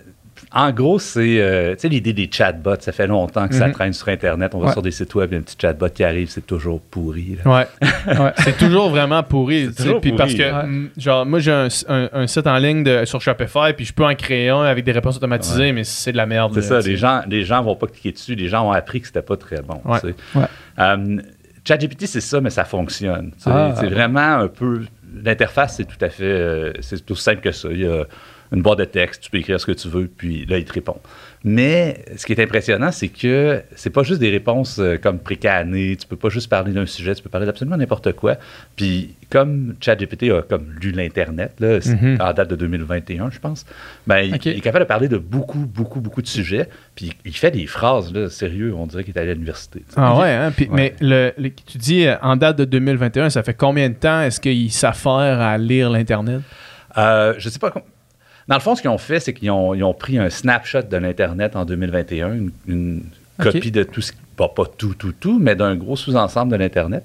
en 0.53 0.71
gros, 0.71 0.97
c'est 0.99 1.39
euh, 1.41 1.73
tu 1.75 1.81
sais, 1.81 1.89
l'idée 1.89 2.13
des 2.13 2.29
chatbots. 2.31 2.75
Ça 2.79 2.91
fait 2.91 3.07
longtemps 3.07 3.47
que 3.47 3.53
ça 3.55 3.67
Mhm. 3.67 3.73
traîne 3.73 3.94
sur 3.94 4.07
Internet. 4.07 4.55
On 4.55 4.59
va 4.59 4.67
Ouais. 4.67 4.71
sur 4.73 4.81
des 4.81 4.91
sites 4.91 5.13
web, 5.15 5.29
il 5.31 5.33
y 5.33 5.38
a 5.38 5.39
un 5.39 5.44
petit 5.44 5.57
chatbot 5.61 5.89
qui 5.89 6.03
arrive, 6.03 6.29
c'est 6.29 6.45
toujours 6.47 6.79
pourri. 6.81 7.38
là. 7.44 7.51
Ouais. 7.51 7.67
Ouais. 8.23 8.31
C'est 8.38 8.57
toujours 8.57 8.89
vraiment 8.89 9.21
pourri. 9.23 9.67
tu 9.67 9.73
sais, 9.73 9.83
toujours 9.83 10.01
Puis 10.01 10.13
parce 10.13 10.33
que, 10.33 10.41
Ouais. 10.44 10.89
genre, 10.97 11.25
moi, 11.25 11.39
j'ai 11.39 11.51
un, 11.51 11.67
un- 11.89 12.09
un 12.13 12.27
site 12.27 12.47
en 12.47 12.57
ligne 12.57 12.83
de, 12.83 13.03
sur 13.05 13.21
Shopify, 13.21 13.73
puis 13.75 13.85
je 13.85 13.94
peux 13.94 14.05
en 14.05 14.15
créer 14.15 14.49
un 14.49 14.61
avec 14.63 14.85
des 14.85 14.91
réponses 14.94 15.17
automatisées, 15.17 15.71
mais 15.73 15.83
c'est 15.83 16.13
de 16.13 16.17
la 16.17 16.25
merde. 16.25 16.51
C'est 16.53 16.61
ça, 16.61 16.79
les 16.79 16.95
gens, 16.95 17.21
les 17.27 17.44
gens 17.44 17.61
vont 17.61 17.75
pas 17.75 17.88
cliquer 17.88 18.13
dessus. 18.13 18.35
Les 18.35 18.47
gens 18.47 18.67
ont 18.67 18.71
appris 18.71 19.01
que 19.01 19.07
c'était 19.07 19.21
pas 19.21 19.35
très 19.38 19.61
bon. 19.61 19.81
Ouais. 19.83 19.99
tu 19.99 20.07
sais. 20.07 20.15
Ouais. 20.39 20.45
Euh, 20.79 21.17
ChatGPT, 21.67 22.05
c'est 22.07 22.21
ça, 22.21 22.39
mais 22.39 22.49
ça 22.49 22.63
fonctionne. 22.63 23.31
Ah. 23.45 23.73
C'est 23.77 23.88
vraiment 23.88 24.38
un 24.39 24.47
peu. 24.47 24.83
L'interface, 25.23 25.75
c'est 25.77 25.85
tout 25.85 25.97
à 26.03 26.09
fait. 26.09 26.23
euh, 26.23 26.73
c'est 26.81 27.09
aussi 27.11 27.23
simple 27.23 27.41
que 27.41 27.51
ça. 27.51 27.67
Il 27.71 27.79
y 27.81 27.85
a 27.85 28.05
une 28.53 28.61
boîte 28.61 28.79
de 28.79 28.85
texte, 28.85 29.23
tu 29.23 29.29
peux 29.31 29.38
écrire 29.38 29.59
ce 29.59 29.65
que 29.65 29.71
tu 29.73 29.88
veux, 29.89 30.07
puis 30.07 30.45
là, 30.45 30.57
il 30.57 30.65
te 30.65 30.73
répond. 30.73 30.97
Mais 31.44 32.03
ce 32.17 32.25
qui 32.25 32.33
est 32.33 32.41
impressionnant, 32.41 32.91
c'est 32.91 33.09
que 33.09 33.61
c'est 33.75 33.91
pas 33.91 34.03
juste 34.03 34.19
des 34.19 34.31
réponses 34.31 34.79
euh, 34.79 34.97
comme 34.97 35.19
précanées. 35.19 35.95
Tu 35.95 36.07
peux 36.07 36.15
pas 36.15 36.29
juste 36.29 36.49
parler 36.49 36.73
d'un 36.73 36.85
sujet, 36.88 37.13
tu 37.13 37.21
peux 37.21 37.29
parler 37.29 37.45
d'absolument 37.45 37.77
n'importe 37.77 38.11
quoi. 38.13 38.35
Puis 38.75 39.13
comme 39.29 39.75
ChatGPT 39.79 40.31
a 40.31 40.41
comme 40.41 40.65
lu 40.81 40.91
l'Internet, 40.91 41.53
là, 41.59 41.77
Mhm. 41.85 42.17
en 42.19 42.33
date 42.33 42.49
de 42.49 42.55
2021, 42.55 43.29
je 43.31 43.39
pense, 43.39 43.65
ben, 44.07 44.19
il- 44.21 44.35
est 44.35 44.61
capable 44.61 44.85
de 44.85 44.88
parler 44.88 45.07
de 45.07 45.17
beaucoup, 45.17 45.59
beaucoup, 45.59 46.01
beaucoup 46.01 46.21
de 46.23 46.27
sujets. 46.27 46.67
Puis 46.95 47.11
il 47.23 47.35
fait 47.35 47.51
des 47.51 47.67
phrases, 47.67 48.11
là, 48.11 48.29
sérieux, 48.29 48.73
on 48.75 48.88
dirait 48.88 49.03
qu'il 49.03 49.15
est 49.15 49.19
allé 49.19 49.31
à 49.31 49.33
l'université. 49.35 49.83
Ah 49.95 50.17
ouais, 50.19 50.31
hein? 50.31 50.51
Puis- 50.55 50.65
Ouais. 50.69 50.75
mais 50.75 50.94
le, 50.99 51.33
le- 51.38 51.51
tu 51.51 51.77
dis 51.77 52.07
euh, 52.07 52.15
en 52.23 52.35
date 52.35 52.57
de 52.57 52.65
2021, 52.65 53.29
ça 53.29 53.44
fait 53.44 53.53
combien 53.53 53.89
de 53.89 53.95
temps 53.95 54.21
est-ce 54.21 54.41
qu'il 54.41 54.71
s'affaire 54.71 55.39
à 55.39 55.57
lire 55.57 55.89
l'Internet? 55.91 56.41
Euh, 56.97 57.35
je 57.38 57.47
sais 57.49 57.59
pas. 57.59 57.71
Dans 58.47 58.55
le 58.55 58.61
fond, 58.61 58.75
ce 58.75 58.81
qu'ils 58.81 58.89
ont 58.89 58.97
fait, 58.97 59.19
c'est 59.19 59.33
qu'ils 59.33 59.51
ont, 59.51 59.73
ils 59.73 59.83
ont 59.83 59.94
pris 59.94 60.17
un 60.17 60.29
snapshot 60.29 60.83
de 60.83 60.97
l'Internet 60.97 61.55
en 61.55 61.65
2021, 61.65 62.38
une, 62.67 63.03
copie 63.39 63.71
de 63.71 63.83
tout 63.83 64.01
ce 64.01 64.11
qui. 64.11 64.17
Pas, 64.38 64.49
pas 64.49 64.65
tout, 64.65 64.94
tout, 64.94 65.13
tout, 65.19 65.39
mais 65.39 65.55
d'un 65.55 65.75
gros 65.75 65.95
sous-ensemble 65.95 66.51
de 66.51 66.57
l'Internet. 66.57 67.03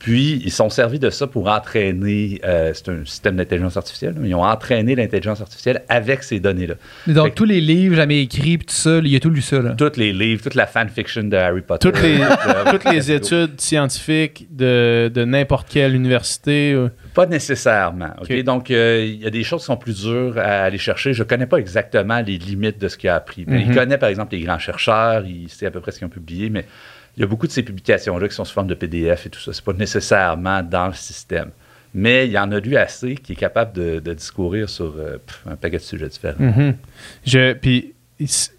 Puis, 0.00 0.40
ils 0.44 0.50
sont 0.50 0.70
servis 0.70 0.98
de 0.98 1.10
ça 1.10 1.26
pour 1.26 1.48
entraîner. 1.48 2.40
euh, 2.44 2.72
c'est 2.74 2.88
un 2.88 3.04
système 3.04 3.36
d'intelligence 3.36 3.76
artificielle. 3.76 4.14
là, 4.18 4.26
Ils 4.26 4.34
ont 4.34 4.42
entraîné 4.42 4.94
l'intelligence 4.96 5.40
artificielle 5.40 5.82
avec 5.88 6.22
ces 6.22 6.40
données-là. 6.40 6.74
Mais 7.06 7.12
donc, 7.14 7.26
Fait 7.26 7.34
tous 7.34 7.44
les 7.44 7.60
livres 7.60 7.94
jamais 7.96 8.22
écrits, 8.22 8.56
puis 8.58 8.66
tout 8.66 8.74
ça, 8.74 8.98
il 9.04 9.14
a 9.14 9.20
tout 9.20 9.30
lu 9.30 9.42
ça, 9.42 9.60
là. 9.60 9.74
Tous 9.76 9.96
les 9.98 10.12
livres, 10.12 10.42
toute 10.42 10.54
la 10.54 10.66
fanfiction 10.66 11.22
de 11.24 11.36
Harry 11.36 11.60
Potter. 11.60 11.86
Toutes 11.90 12.02
les, 12.02 12.16
de- 12.18 12.70
toutes 12.70 12.84
les 12.90 13.12
études 13.12 13.60
scientifiques 13.60 14.48
de, 14.50 15.10
de 15.14 15.24
n'importe 15.24 15.68
quelle 15.68 15.94
université. 15.94 16.72
euh, 16.72 16.88
Pas 17.14 17.26
nécessairement. 17.26 18.10
Donc, 18.44 18.70
euh, 18.70 19.04
il 19.06 19.20
y 19.22 19.26
a 19.26 19.30
des 19.30 19.44
choses 19.44 19.60
qui 19.60 19.66
sont 19.66 19.76
plus 19.76 20.02
dures 20.02 20.38
à 20.38 20.62
aller 20.64 20.78
chercher. 20.78 21.12
Je 21.12 21.22
ne 21.22 21.28
connais 21.28 21.46
pas 21.46 21.58
exactement 21.58 22.20
les 22.26 22.38
limites 22.38 22.80
de 22.80 22.88
ce 22.88 22.96
qu'il 22.96 23.10
a 23.10 23.16
appris. 23.16 23.44
Mais 23.46 23.58
Mhm. 23.64 23.70
Il 23.70 23.74
connaît, 23.76 23.98
par 23.98 24.08
exemple, 24.08 24.34
les 24.34 24.40
grands 24.42 24.58
chercheurs. 24.58 25.24
Il 25.26 25.48
sait 25.50 25.66
à 25.66 25.70
peu 25.70 25.80
près 25.80 25.92
ce 25.92 25.98
qu'ils 25.98 26.06
ont 26.06 26.10
publié. 26.10 26.48
Mais 26.50 26.64
il 27.16 27.20
y 27.20 27.22
a 27.24 27.26
beaucoup 27.26 27.46
de 27.46 27.52
ces 27.52 27.62
publications-là 27.62 28.28
qui 28.28 28.34
sont 28.34 28.44
sous 28.44 28.54
forme 28.54 28.68
de 28.68 28.74
PDF 28.74 29.26
et 29.26 29.30
tout 29.30 29.40
ça. 29.40 29.52
Ce 29.52 29.60
n'est 29.60 29.64
pas 29.64 29.72
nécessairement 29.72 30.62
dans 30.62 30.86
le 30.86 30.94
système. 30.94 31.50
Mais 31.92 32.26
il 32.26 32.32
y 32.32 32.38
en 32.38 32.52
a 32.52 32.60
lu 32.60 32.76
assez 32.76 33.16
qui 33.16 33.32
est 33.32 33.36
capable 33.36 33.72
de, 33.72 33.98
de 33.98 34.14
discourir 34.14 34.68
sur 34.68 34.94
euh, 34.96 35.18
un 35.48 35.56
paquet 35.56 35.78
de 35.78 35.82
sujets 35.82 36.08
différents. 36.08 36.38
Mhm. 36.38 36.76
Je, 37.26 37.52
puis, 37.54 37.94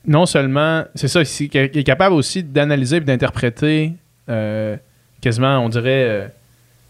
non 0.05 0.25
seulement, 0.25 0.83
c'est 0.95 1.07
ça, 1.07 1.21
il 1.21 1.55
est 1.55 1.83
capable 1.83 2.15
aussi 2.15 2.43
d'analyser 2.43 2.97
et 2.97 3.01
d'interpréter 3.01 3.93
euh, 4.27 4.75
quasiment, 5.21 5.59
on 5.59 5.69
dirait, 5.69 6.03
euh, 6.03 6.27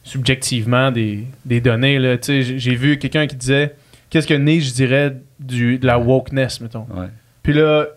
subjectivement 0.03 0.91
des, 0.91 1.25
des 1.46 1.62
données. 1.62 2.18
J'ai 2.24 2.58
j'ai 2.58 2.75
vu 2.75 2.98
quelqu'un 2.98 3.27
qui 3.27 3.36
disait 3.36 3.75
qu'est-ce 4.10 4.27
que 4.27 4.34
Nietzsche 4.34 4.72
dirait 4.74 5.18
du, 5.39 5.77
de 5.77 5.86
la 5.86 6.00
wokeness, 6.00 6.62
mettons? 6.62 6.88
Ouais. 6.96 7.08
Puis 7.44 7.53
là, 7.53 7.88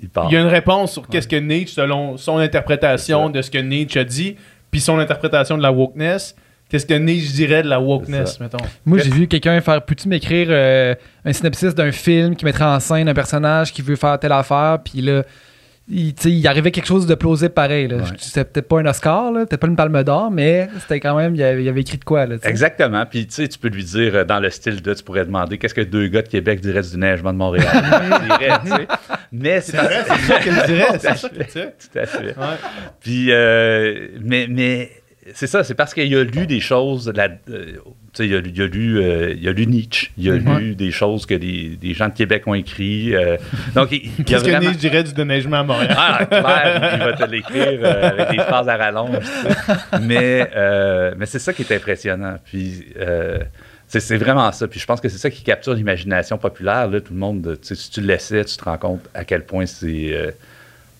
Il 0.00 0.08
parle. 0.08 0.28
il 0.30 0.34
y 0.34 0.36
a 0.36 0.40
une 0.40 0.46
réponse 0.46 0.92
sur 0.92 1.06
qu'est-ce 1.08 1.28
que 1.28 1.36
Nietzsche, 1.36 1.74
selon 1.74 2.16
son 2.16 2.38
interprétation 2.38 3.30
de 3.30 3.42
ce 3.42 3.50
que 3.50 3.58
Nietzsche 3.58 3.98
a 3.98 4.04
dit, 4.04 4.36
puis 4.70 4.80
son 4.80 4.98
interprétation 4.98 5.56
de 5.56 5.62
la 5.62 5.72
wokeness. 5.72 6.34
Qu'est-ce 6.68 6.84
que 6.84 6.94
Nietzsche 6.94 7.32
dirait 7.32 7.62
de 7.62 7.68
la 7.68 7.80
wokeness, 7.80 8.38
mettons? 8.40 8.58
Moi, 8.84 8.98
j'ai 8.98 9.10
vu 9.10 9.26
quelqu'un 9.26 9.58
faire 9.62 9.82
Peux-tu 9.82 10.06
m'écrire 10.06 10.48
euh, 10.50 10.94
un 11.24 11.32
synopsis 11.32 11.74
d'un 11.74 11.92
film 11.92 12.36
qui 12.36 12.44
mettrait 12.44 12.64
en 12.64 12.78
scène 12.78 13.08
un 13.08 13.14
personnage 13.14 13.72
qui 13.72 13.80
veut 13.80 13.96
faire 13.96 14.18
telle 14.18 14.32
affaire, 14.32 14.78
puis 14.84 15.00
là, 15.00 15.22
il, 15.90 16.46
arrivait 16.46 16.70
quelque 16.70 16.86
chose 16.86 17.06
de 17.06 17.14
plausible 17.14 17.50
pareil. 17.50 17.86
Ouais. 17.86 18.02
C'était 18.18 18.44
peut-être 18.44 18.68
pas 18.68 18.80
un 18.80 18.86
Oscar, 18.86 19.32
là, 19.32 19.46
peut-être 19.46 19.60
pas 19.60 19.66
une 19.66 19.76
palme 19.76 20.02
d'or, 20.02 20.30
mais 20.30 20.68
c'était 20.80 21.00
quand 21.00 21.16
même, 21.16 21.34
il 21.34 21.42
avait, 21.42 21.62
il 21.62 21.68
avait 21.68 21.80
écrit 21.80 21.98
de 21.98 22.04
quoi. 22.04 22.26
Là. 22.26 22.36
Exactement. 22.42 23.04
Puis, 23.06 23.26
tu 23.26 23.34
sais, 23.34 23.48
tu 23.48 23.58
peux 23.58 23.68
lui 23.68 23.84
dire 23.84 24.14
euh, 24.14 24.24
dans 24.24 24.38
le 24.38 24.50
style 24.50 24.82
de, 24.82 24.94
tu 24.94 25.02
pourrais 25.02 25.24
demander 25.24 25.56
qu'est-ce 25.58 25.74
que 25.74 25.80
deux 25.80 26.08
gars 26.08 26.22
de 26.22 26.28
Québec 26.28 26.60
diraient 26.60 26.82
du 26.82 26.90
déneigement 26.90 27.32
de 27.32 27.38
Montréal? 27.38 27.66
Dirait. 28.38 28.86
Mais 29.32 29.60
c'est 29.60 29.76
ça 29.76 30.40
qu'il 30.42 30.54
dirait, 30.66 30.98
Tout 30.98 31.06
à 31.06 31.14
c'est 31.14 31.50
ça. 31.50 31.62
Tout 31.66 31.98
à 31.98 32.06
fait. 32.06 32.26
Ouais. 32.26 32.56
Puis, 33.00 33.28
euh, 33.30 34.08
mais, 34.22 34.46
mais 34.48 34.90
c'est 35.34 35.46
ça, 35.46 35.64
c'est 35.64 35.74
parce 35.74 35.94
qu'il 35.94 36.14
a 36.14 36.24
lu 36.24 36.46
des 36.46 36.60
choses. 36.60 37.10
la- 37.14 37.28
euh, 37.50 37.76
il, 38.24 38.34
a, 38.34 38.40
lu- 38.40 38.50
il 38.54 38.62
a 38.62 38.66
lu, 38.66 38.98
euh, 38.98 39.34
il 39.40 39.48
a 39.48 39.52
lu 39.52 39.66
Nietzsche, 39.66 40.10
il 40.18 40.30
a 40.30 40.34
Mhm. 40.34 40.58
lu 40.58 40.74
des 40.74 40.90
choses 40.90 41.26
que 41.26 41.34
des, 41.34 41.76
des 41.80 41.94
gens 41.94 42.08
de 42.08 42.14
Québec 42.14 42.42
ont 42.46 42.54
écrit. 42.54 43.14
euh, 43.14 43.36
donc, 43.74 43.88
il, 43.92 44.02
il 44.04 44.20
a 44.20 44.24
Qu'est-ce 44.24 44.44
que. 44.44 44.50
Nietzsche 44.60 44.76
dirait 44.78 45.04
du 45.04 45.12
déneigement 45.12 45.58
à 45.60 45.62
Montréal? 45.64 45.96
Ah, 45.98 46.26
clair, 46.26 46.90
il 46.94 46.98
va 47.04 47.12
te 47.14 47.30
l'écrire 47.30 47.80
euh, 47.82 48.08
avec 48.10 48.30
des 48.30 48.38
phrases 48.42 48.68
à 48.68 48.76
rallonge. 48.76 49.16
Mais, 50.02 50.48
mais 51.16 51.26
c'est 51.26 51.38
ça 51.38 51.52
qui 51.52 51.62
est 51.62 51.72
impressionnant. 51.74 52.36
Puis, 52.44 52.84
c'est 53.86 54.16
vraiment 54.18 54.52
ça. 54.52 54.68
Puis 54.68 54.78
je 54.80 54.86
pense 54.86 55.00
que 55.00 55.08
c'est 55.08 55.18
ça 55.18 55.30
qui 55.30 55.42
capture 55.42 55.72
l'imagination 55.74 56.36
populaire. 56.38 56.88
Là, 56.88 57.00
tout 57.00 57.12
le 57.14 57.18
monde, 57.18 57.58
si 57.62 57.90
tu 57.90 58.00
le 58.00 58.06
laissais, 58.08 58.44
tu 58.44 58.56
te 58.56 58.64
rends 58.64 58.76
compte 58.78 59.00
à 59.14 59.24
quel 59.24 59.44
point 59.44 59.66
c'est. 59.66 60.34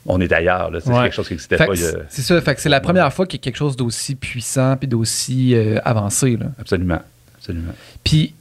On 0.08 0.20
est 0.20 0.32
ailleurs. 0.32 0.70
C'est 0.80 0.90
Ouais. 0.90 1.04
quelque 1.04 1.14
chose 1.14 1.28
qui 1.28 1.34
n'existait 1.34 1.56
pas 1.56 1.66
c'est- 1.76 2.22
ça, 2.22 2.40
fait 2.40 2.54
que 2.54 2.60
c'est 2.60 2.68
la 2.68 2.80
première 2.80 3.12
fois 3.12 3.26
qu'il 3.26 3.38
y 3.38 3.42
a 3.42 3.44
quelque 3.44 3.56
chose 3.56 3.76
d'aussi 3.76 4.14
puissant 4.14 4.76
puis 4.76 4.88
d'aussi 4.88 5.54
euh, 5.54 5.78
avancé. 5.84 6.36
Là. 6.36 6.46
Absolument. 6.58 7.00
Absolument. 7.36 7.72
Puis, 8.02 8.34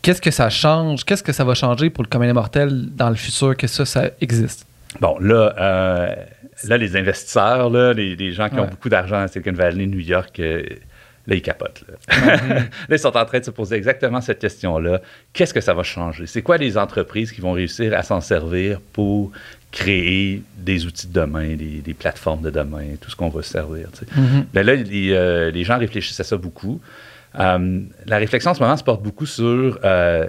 qu'est-ce 0.00 0.20
que 0.22 0.30
ça 0.30 0.50
change? 0.50 1.04
Qu'est-ce 1.04 1.22
que 1.22 1.32
ça 1.32 1.44
va 1.44 1.54
changer 1.54 1.90
pour 1.90 2.02
le 2.02 2.08
commun 2.08 2.26
des 2.26 2.32
mortels 2.32 2.86
dans 2.96 3.10
le 3.10 3.14
futur 3.14 3.56
que 3.56 3.66
ça, 3.66 3.84
ça 3.84 4.10
existe? 4.20 4.66
Bon, 5.00 5.18
là, 5.20 5.54
euh, 5.58 6.14
là 6.64 6.76
les 6.76 6.96
investisseurs, 6.96 7.70
là, 7.70 7.92
les, 7.92 8.16
les 8.16 8.32
gens 8.32 8.48
qui 8.48 8.58
ont 8.58 8.66
beaucoup 8.66 8.88
d'argent 8.88 9.16
à 9.16 9.28
Silicon 9.28 9.52
Valley, 9.52 9.86
New 9.86 10.00
York, 10.00 10.40
euh, 10.40 10.62
Là, 11.26 11.36
ils 11.36 11.42
capotent. 11.42 11.84
Là. 11.88 12.36
là, 12.48 12.64
ils 12.90 12.98
sont 12.98 13.16
en 13.16 13.24
train 13.24 13.38
de 13.38 13.44
se 13.44 13.52
poser 13.52 13.76
exactement 13.76 14.20
cette 14.20 14.40
question-là. 14.40 15.00
Qu'est-ce 15.32 15.54
que 15.54 15.60
ça 15.60 15.72
va 15.72 15.84
changer? 15.84 16.26
C'est 16.26 16.42
quoi 16.42 16.56
les 16.56 16.76
entreprises 16.76 17.30
qui 17.30 17.40
vont 17.40 17.52
réussir 17.52 17.96
à 17.96 18.02
s'en 18.02 18.20
servir 18.20 18.80
pour 18.92 19.30
créer 19.72 20.42
des 20.58 20.86
outils 20.86 21.08
de 21.08 21.12
demain, 21.14 21.56
des, 21.56 21.80
des 21.80 21.94
plateformes 21.94 22.42
de 22.42 22.50
demain, 22.50 22.84
tout 23.00 23.10
ce 23.10 23.16
qu'on 23.16 23.30
va 23.30 23.42
servir? 23.42 23.88
tu 23.92 24.00
sais? 24.00 24.06
Ben 24.52 24.64
là, 24.64 24.74
les, 24.74 25.12
euh, 25.12 25.50
les 25.50 25.64
gens 25.64 25.78
réfléchissent 25.78 26.20
à 26.20 26.24
ça 26.24 26.36
beaucoup. 26.36 26.80
Euh, 27.38 27.80
la 28.06 28.18
réflexion 28.18 28.50
en 28.50 28.54
ce 28.54 28.60
moment 28.62 28.76
se 28.76 28.84
porte 28.84 29.02
beaucoup 29.02 29.24
sur 29.24 29.78
euh, 29.84 30.26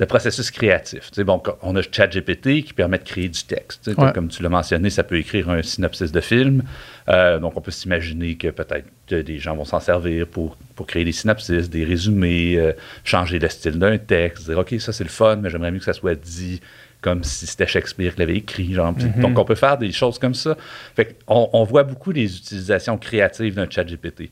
le 0.00 0.06
processus 0.06 0.50
créatif. 0.50 1.10
Tu 1.10 1.16
sais, 1.16 1.24
bon, 1.24 1.40
on 1.62 1.76
a 1.76 1.82
ChatGPT 1.82 2.64
qui 2.64 2.72
permet 2.74 2.98
de 2.98 3.04
créer 3.04 3.28
du 3.28 3.44
texte. 3.44 3.84
Tu 3.84 3.92
sais, 3.92 4.00
Ouais. 4.00 4.12
Comme 4.12 4.28
tu 4.28 4.42
l'as 4.42 4.48
mentionné, 4.48 4.88
ça 4.90 5.02
peut 5.04 5.18
écrire 5.18 5.50
un 5.50 5.62
synopsis 5.62 6.10
de 6.10 6.20
film. 6.20 6.62
Euh, 7.10 7.38
donc, 7.38 7.56
on 7.56 7.60
peut 7.60 7.70
s'imaginer 7.70 8.36
que 8.36 8.48
peut-être 8.48 8.86
des 9.10 9.38
gens 9.38 9.54
vont 9.54 9.66
s'en 9.66 9.80
servir 9.80 10.26
pour, 10.26 10.56
pour 10.74 10.86
créer 10.86 11.04
des 11.04 11.12
synopsis, 11.12 11.68
des 11.68 11.84
résumés, 11.84 12.56
euh, 12.56 12.72
changer 13.04 13.38
le 13.38 13.48
style 13.48 13.78
d'un 13.78 13.98
texte, 13.98 14.46
dire 14.48 14.58
OK, 14.58 14.74
ça 14.78 14.92
c'est 14.92 15.04
le 15.04 15.10
fun, 15.10 15.36
mais 15.36 15.50
j'aimerais 15.50 15.70
mieux 15.70 15.78
que 15.80 15.84
ça 15.84 15.92
soit 15.92 16.14
dit 16.14 16.60
comme 17.04 17.22
si 17.22 17.46
c'était 17.46 17.66
Shakespeare 17.66 18.14
qui 18.14 18.20
l'avait 18.20 18.36
écrit. 18.36 18.72
Genre. 18.72 18.94
Puis, 18.94 19.04
Donc, 19.20 19.38
on 19.38 19.44
peut 19.44 19.54
faire 19.54 19.76
des 19.76 19.92
choses 19.92 20.18
comme 20.18 20.32
ça. 20.32 20.56
Fait 20.96 21.16
on, 21.28 21.50
on 21.52 21.62
voit 21.64 21.82
beaucoup 21.82 22.12
les 22.12 22.34
utilisations 22.34 22.96
créatives 22.96 23.54
d'un 23.54 23.68
ChatGPT. 23.68 24.30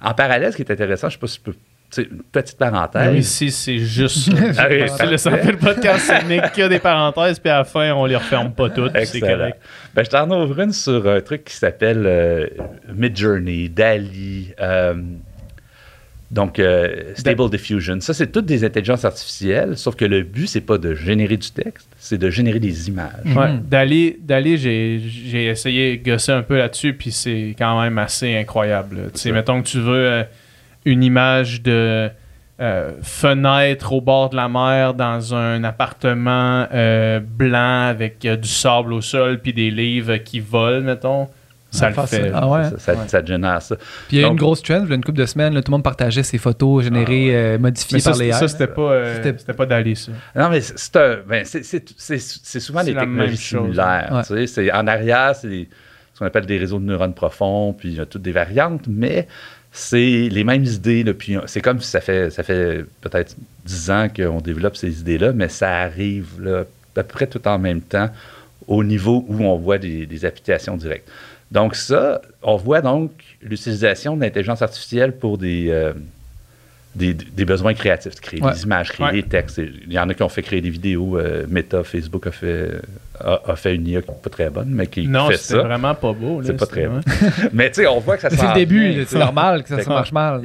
En 0.00 0.14
parallèle, 0.14 0.50
ce 0.50 0.56
qui 0.56 0.62
est 0.62 0.72
intéressant, 0.72 1.08
je 1.08 1.16
ne 1.16 1.18
sais 1.18 1.20
pas 1.20 1.26
si 1.28 1.38
tu 1.38 1.52
peux. 1.52 1.56
Une 1.96 2.22
petite 2.22 2.58
parenthèse. 2.58 3.16
Ici, 3.16 3.50
c'est 3.50 3.78
juste 3.78 4.30
ça. 4.30 4.32
Ah 4.58 5.16
C'est 5.16 5.30
le 5.30 5.38
fil 5.38 5.56
podcast, 5.56 6.06
ce 6.06 6.26
n'est 6.26 6.42
que 6.54 6.68
des 6.68 6.80
parenthèses, 6.80 7.38
puis 7.38 7.48
à 7.50 7.58
la 7.58 7.64
fin, 7.64 7.92
on 7.92 8.04
les 8.04 8.16
referme 8.16 8.52
pas 8.52 8.68
toutes. 8.68 8.92
C'est 9.04 9.20
correct. 9.20 9.58
Ben, 9.94 10.04
je 10.04 10.10
t'en 10.10 10.30
ouvre 10.30 10.60
une 10.60 10.72
sur 10.72 11.08
un 11.08 11.20
truc 11.22 11.44
qui 11.44 11.54
s'appelle 11.54 12.04
euh, 12.04 12.46
Midjourney, 12.92 13.70
DALI, 13.70 14.54
euh, 14.60 14.94
donc 16.30 16.58
euh, 16.58 17.14
Stable 17.14 17.48
Diffusion. 17.48 18.00
Ça, 18.00 18.12
c'est 18.12 18.30
toutes 18.30 18.44
des 18.44 18.62
intelligences 18.62 19.04
artificielles, 19.04 19.78
sauf 19.78 19.96
que 19.96 20.04
le 20.04 20.22
but, 20.22 20.46
c'est 20.46 20.60
pas 20.60 20.76
de 20.76 20.94
générer 20.94 21.38
du 21.38 21.50
texte, 21.50 21.88
c'est 21.98 22.18
de 22.18 22.28
générer 22.28 22.60
des 22.60 22.88
images. 22.88 23.24
Mhm. 23.24 23.62
Dali, 23.66 24.16
Dali, 24.20 24.58
j'ai 24.58 25.00
j'ai 25.00 25.46
essayé 25.46 25.96
de 25.96 26.04
gosser 26.04 26.32
un 26.32 26.42
peu 26.42 26.58
là-dessus, 26.58 26.92
puis 26.92 27.12
c'est 27.12 27.54
quand 27.58 27.80
même 27.80 27.96
assez 27.96 28.36
incroyable. 28.36 29.10
Tu 29.14 29.20
sais, 29.20 29.32
mettons 29.32 29.62
que 29.62 29.68
tu 29.68 29.80
veux 29.80 29.94
euh, 29.94 30.22
une 30.84 31.02
image 31.02 31.62
de 31.62 32.10
euh, 32.60 32.90
fenêtre 33.02 33.94
au 33.94 34.02
bord 34.02 34.28
de 34.28 34.36
la 34.36 34.50
mer 34.50 34.92
dans 34.92 35.34
un 35.34 35.64
appartement 35.64 36.66
blanc 37.38 37.88
avec 37.88 38.20
du 38.20 38.48
sable 38.48 38.92
au 38.92 39.00
sol, 39.00 39.40
puis 39.40 39.54
des 39.54 39.70
livres 39.70 40.16
qui 40.18 40.40
volent, 40.40 40.82
mettons. 40.82 41.28
Ça 41.70 41.90
Ah, 41.94 42.00
le 42.00 42.06
fait. 42.06 42.30
Ah 42.34 42.48
ouais? 42.48 42.64
Ça, 42.70 42.78
ça- 42.78 43.08
ça 43.08 43.24
génère 43.24 43.60
ça. 43.60 43.76
Puis 43.76 44.16
il 44.16 44.20
y 44.20 44.24
a 44.24 44.26
eu 44.26 44.30
une 44.30 44.36
grosse 44.36 44.62
trend, 44.62 44.82
il 44.84 44.88
y 44.88 44.92
a 44.92 44.94
une 44.94 45.04
couple 45.04 45.18
de 45.18 45.26
semaines, 45.26 45.52
là, 45.52 45.60
tout 45.62 45.70
le 45.70 45.76
monde 45.76 45.84
partageait 45.84 46.22
ses 46.22 46.38
photos 46.38 46.84
générées, 46.84 47.28
euh, 47.36 47.58
modifiées 47.58 47.96
Mais 47.96 48.00
ça, 48.00 48.10
par 48.12 48.18
les 48.20 48.32
ça, 48.32 48.48
c'était 48.48 48.66
pas, 48.68 48.80
euh, 48.92 49.20
C'était- 49.22 49.52
pas 49.52 49.66
Dali, 49.66 49.94
ça. 49.94 50.12
Non, 50.34 50.48
mais 50.48 50.62
c'est- 50.62 51.26
ben, 51.28 51.44
souvent 52.60 52.82
des 52.82 52.94
technologies 52.94 53.36
chose. 53.36 53.64
similaires. 53.64 54.08
Ouais. 54.12 54.22
tu 54.22 54.28
sais. 54.28 54.46
C'est- 54.46 54.72
En 54.72 54.86
arrière, 54.86 55.36
c'est 55.36 55.68
ce 56.14 56.18
qu'on 56.18 56.24
appelle 56.26 56.46
des 56.46 56.56
réseaux 56.58 56.78
de 56.78 56.84
neurones 56.84 57.12
profonds, 57.14 57.74
puis 57.74 57.90
il 57.90 57.94
y 57.96 58.00
a 58.00 58.06
toutes 58.06 58.22
des 58.22 58.32
variantes, 58.32 58.84
mais 58.88 59.28
c'est 59.70 60.28
les 60.30 60.44
mêmes 60.44 60.64
idées. 60.64 61.04
c'est 61.46 61.60
comme 61.60 61.80
si 61.80 61.90
ça 61.90 62.00
fait, 62.00 62.30
ça 62.30 62.42
fait 62.42 62.84
peut-être 63.02 63.36
10 63.66 63.90
ans 63.90 64.08
qu'on 64.14 64.40
développe 64.40 64.76
ces 64.76 65.00
idées-là, 65.00 65.32
mais 65.34 65.48
ça 65.48 65.76
arrive 65.76 66.40
là, 66.40 66.60
à 66.60 66.64
peu 66.94 67.02
près 67.02 67.26
tout 67.26 67.46
en 67.46 67.58
même 67.58 67.82
temps 67.82 68.08
au 68.66 68.82
niveau 68.82 69.24
où 69.28 69.42
on 69.44 69.56
voit 69.58 69.78
des, 69.78 70.06
des 70.06 70.24
applications 70.24 70.76
directes. 70.76 71.08
Donc 71.50 71.74
ça, 71.74 72.20
on 72.42 72.56
voit 72.56 72.80
donc 72.80 73.10
l'utilisation 73.42 74.16
de 74.16 74.20
l'intelligence 74.22 74.60
artificielle 74.62 75.12
pour 75.16 75.38
des, 75.38 75.68
euh, 75.70 75.92
des, 76.94 77.14
des 77.14 77.44
besoins 77.44 77.72
créatifs, 77.74 78.16
créer 78.20 78.42
Ouais. 78.42 78.52
des 78.52 78.64
images, 78.64 78.90
créer 78.92 79.06
Ouais. 79.06 79.12
des 79.12 79.22
textes. 79.22 79.58
Il 79.86 79.92
y 79.92 79.98
en 79.98 80.08
a 80.10 80.14
qui 80.14 80.22
ont 80.22 80.28
fait 80.28 80.42
créer 80.42 80.60
des 80.60 80.68
vidéos. 80.70 81.18
euh, 81.18 81.46
Meta, 81.48 81.84
Facebook 81.84 82.26
a 82.26 82.32
fait, 82.32 82.72
a, 83.18 83.40
a 83.46 83.56
fait 83.56 83.74
une 83.76 83.86
IA 83.88 84.02
qui 84.02 84.10
n'est 84.10 84.16
pas 84.22 84.28
très 84.30 84.50
bonne, 84.50 84.68
mais 84.70 84.88
qui, 84.88 85.06
Non, 85.08 85.28
fait 85.30 85.38
ça. 85.38 85.62
vraiment 85.62 85.94
pas 85.94 86.12
beau. 86.12 86.42
C'est 86.44 86.54
pas 86.56 86.66
très 86.66 86.86
ouais. 86.86 87.00
Mais 87.54 87.68
tu 87.70 87.76
sais, 87.82 87.86
on 87.86 88.00
voit 88.00 88.16
que 88.16 88.22
ça 88.22 88.30
C'est 88.36 88.46
le 88.48 88.54
début, 88.54 89.04
c'est 89.06 89.18
normal 89.18 89.62
que 89.62 89.68
ça, 89.70 89.80
ça 89.82 89.88
marche 89.90 90.12
mal. 90.12 90.42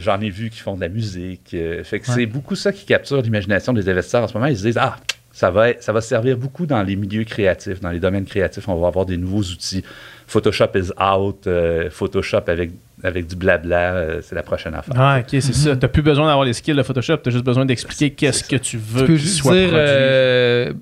J'en 0.00 0.20
ai 0.20 0.30
vu 0.30 0.50
qui 0.50 0.58
font 0.58 0.74
de 0.74 0.80
la 0.80 0.88
musique. 0.88 1.50
euh, 1.54 1.84
fait 1.84 2.00
que 2.00 2.08
Ouais. 2.08 2.14
c'est 2.14 2.26
beaucoup 2.26 2.56
ça 2.56 2.72
qui 2.72 2.84
capture 2.84 3.22
l'imagination 3.22 3.72
des 3.72 3.88
investisseurs 3.88 4.24
en 4.24 4.28
ce 4.28 4.34
moment. 4.34 4.46
Ils 4.46 4.56
se 4.58 4.62
disent 4.64 4.78
Ah, 4.80 4.96
ça 5.32 5.50
va, 5.50 5.68
ça 5.80 5.92
va 5.92 6.00
servir 6.00 6.36
beaucoup 6.38 6.64
dans 6.66 6.82
les 6.82 6.96
milieux 6.96 7.24
créatifs, 7.24 7.80
dans 7.80 7.90
les 7.90 8.00
domaines 8.00 8.24
créatifs. 8.24 8.66
On 8.68 8.74
va 8.76 8.88
avoir 8.88 9.04
des 9.06 9.18
nouveaux 9.18 9.42
outils. 9.42 9.84
Photoshop 10.26 10.70
is 10.76 10.90
out. 11.00 11.46
euh, 11.46 11.88
Photoshop 11.90 12.42
avec, 12.48 12.70
avec 13.02 13.26
du 13.26 13.36
blabla, 13.36 13.94
euh, 13.94 14.20
c'est 14.22 14.34
la 14.34 14.42
prochaine 14.42 14.74
affaire. 14.74 14.94
Ah, 14.98 15.18
ok, 15.20 15.26
c'est 15.30 15.40
ça. 15.54 15.76
T'as 15.76 15.88
plus 15.88 16.02
besoin 16.02 16.26
d'avoir 16.26 16.44
les 16.44 16.52
skills 16.52 16.74
de 16.74 16.82
Photoshop, 16.82 17.18
t'as 17.18 17.30
juste 17.30 17.44
besoin 17.44 17.64
d'expliquer 17.64 18.10
qu'est-ce 18.10 18.42
que 18.44 18.56
tu 18.56 18.76
veux 18.76 19.02
Tu 19.02 19.06
peux 19.06 19.16
juste 19.16 19.36
soit 19.38 19.52
dire, 19.54 19.68
produit. 19.68 19.84
euh, 19.86 20.72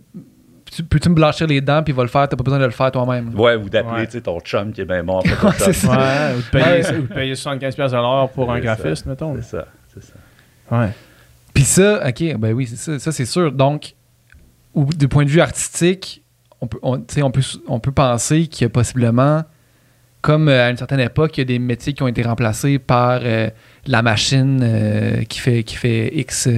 tu- 0.74 0.82
peux-tu 0.82 1.08
me 1.10 1.14
blanchir 1.14 1.46
les 1.46 1.60
dents, 1.60 1.82
puis 1.82 1.92
il 1.92 1.96
va 1.96 2.02
le 2.02 2.08
faire, 2.08 2.28
t'as 2.28 2.36
pas 2.36 2.42
besoin 2.42 2.58
de 2.58 2.64
le 2.64 2.70
faire 2.70 2.90
toi-même. 2.90 3.38
Ouais, 3.38 3.54
ou 3.56 3.68
d'appeler 3.68 3.92
Ouais. 4.00 4.06
tu 4.06 4.12
sais, 4.12 4.20
ton 4.22 4.40
chum 4.40 4.72
qui 4.72 4.80
est 4.80 4.84
bien 4.86 5.04
bon 5.04 5.18
en 5.18 5.20
Photoshop. 5.24 5.54
c'est 5.58 5.72
ça. 5.74 5.90
Ouais, 5.90 6.34
ou 6.36 6.38
de 6.38 6.50
payer, 6.62 6.96
ou 6.98 7.02
de 7.02 7.14
payer 7.14 7.34
75$ 7.34 7.74
piastres 7.74 7.96
à 7.96 8.00
l'heure 8.00 8.30
pour 8.30 8.50
un 8.50 8.56
ça. 8.56 8.60
graphiste, 8.60 9.06
mettons. 9.06 9.36
C'est 9.36 9.42
ça, 9.56 9.66
c'est 9.92 10.02
ça. 10.04 10.14
Ouais. 10.76 10.88
Puis 11.52 11.64
ça, 11.64 12.02
ok, 12.08 12.36
ben 12.38 12.52
oui, 12.54 12.66
c'est 12.66 12.76
ça, 12.76 12.98
ça 12.98 13.12
c'est 13.12 13.26
sûr. 13.26 13.52
Donc, 13.52 13.94
ou, 14.72 14.86
du 14.86 15.06
point 15.06 15.24
de 15.24 15.30
vue 15.30 15.40
artistique, 15.40 16.23
on 16.82 16.98
peut, 17.00 17.22
on, 17.22 17.30
peut, 17.30 17.42
on 17.68 17.80
peut 17.80 17.92
penser 17.92 18.46
qu'il 18.46 18.64
y 18.64 18.66
a 18.66 18.68
possiblement, 18.68 19.44
comme 20.20 20.48
euh, 20.48 20.66
à 20.66 20.70
une 20.70 20.76
certaine 20.76 21.00
époque, 21.00 21.36
il 21.36 21.40
y 21.40 21.42
a 21.42 21.44
des 21.44 21.58
métiers 21.58 21.92
qui 21.92 22.02
ont 22.02 22.08
été 22.08 22.22
remplacés 22.22 22.78
par 22.78 23.20
euh, 23.22 23.50
la 23.86 24.02
machine 24.02 24.60
euh, 24.62 25.22
qui, 25.24 25.38
fait, 25.38 25.62
qui 25.64 25.76
fait 25.76 26.10
X. 26.14 26.48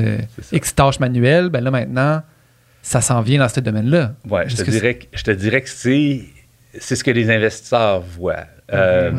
X 0.52 0.74
tâches 0.74 1.00
manuelles. 1.00 1.48
Ben 1.48 1.62
là, 1.62 1.70
maintenant, 1.70 2.22
ça 2.82 3.00
s'en 3.00 3.20
vient 3.22 3.40
dans 3.40 3.48
ce 3.48 3.60
domaine-là. 3.60 4.14
Ouais, 4.28 4.48
je 4.48 4.56
te, 4.56 4.70
dirais 4.70 4.94
que, 4.94 5.06
je 5.12 5.24
te 5.24 5.30
dirais 5.32 5.62
que 5.62 5.68
c'est, 5.68 6.22
c'est 6.78 6.94
ce 6.94 7.02
que 7.02 7.10
les 7.10 7.30
investisseurs 7.30 8.00
voient. 8.00 8.46
Euh. 8.72 9.12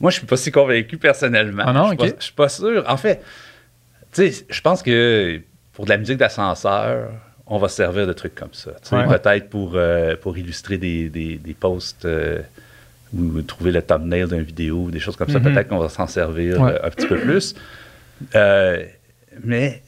Moi, 0.00 0.12
je 0.12 0.18
suis 0.18 0.26
pas 0.26 0.36
si 0.36 0.52
convaincu 0.52 0.96
personnellement. 0.96 1.64
Ah 1.66 1.72
non, 1.72 1.86
je, 1.86 1.88
suis 1.88 1.96
pas, 1.96 2.16
je 2.18 2.24
suis 2.24 2.32
pas 2.32 2.48
sûr. 2.48 2.84
En 2.86 2.96
fait, 2.96 3.22
tu 4.12 4.30
sais, 4.30 4.46
je 4.48 4.60
pense 4.60 4.82
que 4.82 5.40
pour 5.72 5.84
de 5.84 5.90
la 5.90 5.96
musique 5.96 6.18
d'ascenseur, 6.18 7.10
on 7.50 7.58
va 7.58 7.68
se 7.68 7.76
servir 7.76 8.06
de 8.06 8.12
trucs 8.12 8.34
comme 8.34 8.52
ça. 8.52 8.72
Ouais. 8.92 9.06
Peut-être 9.18 9.48
pour, 9.48 9.72
euh, 9.74 10.16
pour 10.20 10.36
illustrer 10.36 10.76
des, 10.78 11.08
des, 11.08 11.36
des 11.36 11.54
posts 11.54 12.04
euh, 12.04 12.40
ou 13.16 13.40
trouver 13.42 13.72
le 13.72 13.80
thumbnail 13.82 14.26
d'une 14.26 14.42
vidéo, 14.42 14.90
des 14.90 15.00
choses 15.00 15.16
comme 15.16 15.30
ça. 15.30 15.38
Mhm. 15.38 15.52
Peut-être 15.54 15.68
qu'on 15.68 15.78
va 15.78 15.88
s'en 15.88 16.06
servir 16.06 16.60
Ouais. 16.60 16.72
euh, 16.72 16.86
un 16.86 16.90
petit 16.90 17.06
peu 17.06 17.18
plus. 17.18 17.54
Euh, 18.34 18.84
mais 19.44 19.82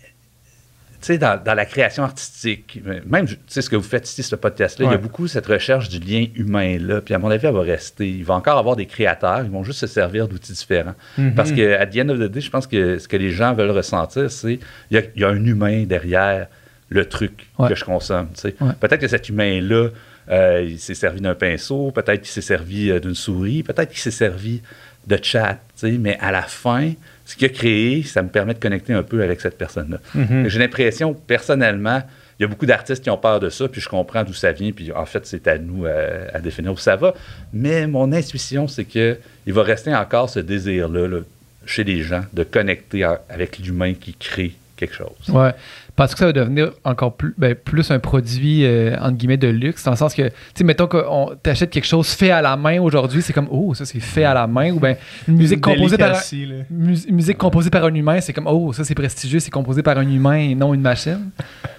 tu 1.02 1.06
sais, 1.06 1.18
dans, 1.18 1.42
dans 1.42 1.54
la 1.54 1.64
création 1.64 2.02
artistique, 2.04 2.78
même, 3.06 3.26
tu 3.26 3.36
sais, 3.46 3.62
ce 3.62 3.70
que 3.70 3.76
vous 3.76 3.82
faites 3.82 4.06
ici, 4.08 4.22
ce 4.22 4.36
podcast-là, 4.36 4.86
il 4.86 4.90
y 4.90 4.94
a 4.94 4.98
beaucoup 4.98 5.26
cette 5.28 5.46
recherche 5.46 5.88
du 5.88 5.98
lien 5.98 6.26
humain-là. 6.34 7.00
Puis, 7.00 7.14
à 7.14 7.18
mon 7.18 7.30
avis, 7.30 7.46
elle 7.46 7.54
va 7.54 7.62
rester. 7.62 8.06
Il 8.08 8.22
va 8.24 8.34
encore 8.34 8.58
avoir 8.58 8.76
des 8.76 8.84
créateurs, 8.84 9.42
ils 9.42 9.50
vont 9.50 9.64
juste 9.64 9.80
se 9.80 9.86
servir 9.86 10.28
d'outils 10.28 10.52
différents. 10.52 10.94
Mhm. 11.16 11.34
Parce 11.34 11.52
que, 11.52 11.74
à 11.78 11.86
the 11.86 11.96
end 11.98 12.10
of 12.10 12.18
the 12.18 12.30
day, 12.30 12.40
je 12.42 12.50
pense 12.50 12.66
que 12.66 12.98
ce 12.98 13.08
que 13.08 13.16
les 13.16 13.30
gens 13.30 13.54
veulent 13.54 13.70
ressentir, 13.70 14.30
c'est 14.30 14.58
il 14.90 14.96
y 14.96 14.98
a, 14.98 15.02
il 15.16 15.20
y 15.22 15.24
a 15.24 15.28
un 15.28 15.42
humain 15.44 15.84
derrière 15.84 16.48
le 16.90 17.04
truc 17.06 17.46
Ouais. 17.58 17.68
que 17.68 17.74
je 17.74 17.84
consomme. 17.84 18.28
Ouais. 18.44 18.52
Peut-être 18.80 19.00
que 19.00 19.08
cet 19.08 19.28
humain-là, 19.28 19.88
euh, 20.30 20.66
il 20.68 20.78
s'est 20.78 20.94
servi 20.94 21.20
d'un 21.20 21.34
pinceau, 21.34 21.90
peut-être 21.92 22.20
qu'il 22.22 22.30
s'est 22.30 22.40
servi 22.42 22.90
euh, 22.90 23.00
d'une 23.00 23.14
souris, 23.14 23.62
peut-être 23.62 23.88
qu'il 23.90 23.98
s'est 24.00 24.10
servi 24.10 24.60
de 25.06 25.18
chat. 25.22 25.58
Mais 25.82 26.18
à 26.20 26.30
la 26.30 26.42
fin, 26.42 26.92
ce 27.24 27.34
qu'il 27.36 27.46
a 27.46 27.48
créé, 27.48 28.02
ça 28.02 28.22
me 28.22 28.28
permet 28.28 28.52
de 28.54 28.58
connecter 28.58 28.92
un 28.92 29.02
peu 29.02 29.22
avec 29.22 29.40
cette 29.40 29.56
personne-là. 29.56 29.98
Mhm. 30.14 30.48
J'ai 30.48 30.58
l'impression, 30.58 31.14
personnellement, 31.14 32.02
il 32.38 32.42
y 32.42 32.44
a 32.44 32.48
beaucoup 32.48 32.66
d'artistes 32.66 33.02
qui 33.02 33.10
ont 33.10 33.16
peur 33.18 33.38
de 33.40 33.48
ça, 33.50 33.68
puis 33.68 33.80
je 33.80 33.88
comprends 33.88 34.24
d'où 34.24 34.32
ça 34.34 34.52
vient, 34.52 34.72
puis 34.72 34.92
en 34.92 35.04
fait, 35.06 35.26
c'est 35.26 35.46
à 35.48 35.58
nous 35.58 35.84
euh, 35.86 36.26
à 36.32 36.40
définir 36.40 36.72
où 36.72 36.76
ça 36.78 36.96
va. 36.96 37.14
Mais 37.52 37.86
mon 37.86 38.12
intuition, 38.12 38.66
c'est 38.68 38.84
que 38.84 39.18
il 39.46 39.52
va 39.52 39.62
rester 39.62 39.94
encore 39.94 40.28
ce 40.30 40.40
désir-là 40.40 41.06
là, 41.08 41.18
chez 41.66 41.84
les 41.84 42.02
gens 42.02 42.24
de 42.32 42.42
connecter 42.42 43.04
avec 43.28 43.58
l'humain 43.58 43.94
qui 43.94 44.14
crée 44.14 44.52
quelque 44.76 44.94
chose. 44.94 45.28
Ouais. 45.28 45.50
Parce 45.96 46.12
que 46.14 46.18
ça 46.20 46.26
va 46.26 46.32
devenir 46.32 46.72
encore 46.84 47.16
plus, 47.16 47.34
ben, 47.36 47.54
plus 47.54 47.90
un 47.90 47.98
produit, 47.98 48.64
euh, 48.64 48.96
entre 49.00 49.16
guillemets, 49.16 49.36
de 49.36 49.48
luxe, 49.48 49.84
dans 49.84 49.90
le 49.90 49.96
sens 49.96 50.14
que, 50.14 50.22
tu 50.28 50.32
sais, 50.54 50.64
mettons 50.64 50.86
qu'on 50.86 51.32
t'achète 51.42 51.70
quelque 51.70 51.86
chose 51.86 52.08
fait 52.08 52.30
à 52.30 52.40
la 52.42 52.56
main 52.56 52.80
aujourd'hui, 52.80 53.22
c'est 53.22 53.32
comme, 53.32 53.48
oh, 53.50 53.74
ça 53.74 53.84
c'est 53.84 54.00
fait 54.00 54.24
à 54.24 54.32
la 54.34 54.46
main, 54.46 54.70
ou 54.72 54.80
bien 54.80 54.96
une 55.28 55.36
musique 55.36 55.60
composée 55.60 55.96
par, 55.98 56.10
un- 56.16 56.64
mus- 56.70 57.06
musique 57.10 57.38
composée 57.38 57.70
par 57.70 57.84
un 57.84 57.94
humain, 57.94 58.20
c'est 58.20 58.32
comme, 58.32 58.46
oh, 58.46 58.72
ça 58.72 58.84
c'est 58.84 58.94
prestigieux, 58.94 59.40
c'est 59.40 59.50
composé 59.50 59.82
par 59.82 59.98
un 59.98 60.08
humain 60.08 60.36
et 60.36 60.54
non 60.54 60.72
une 60.74 60.80
machine. 60.80 61.30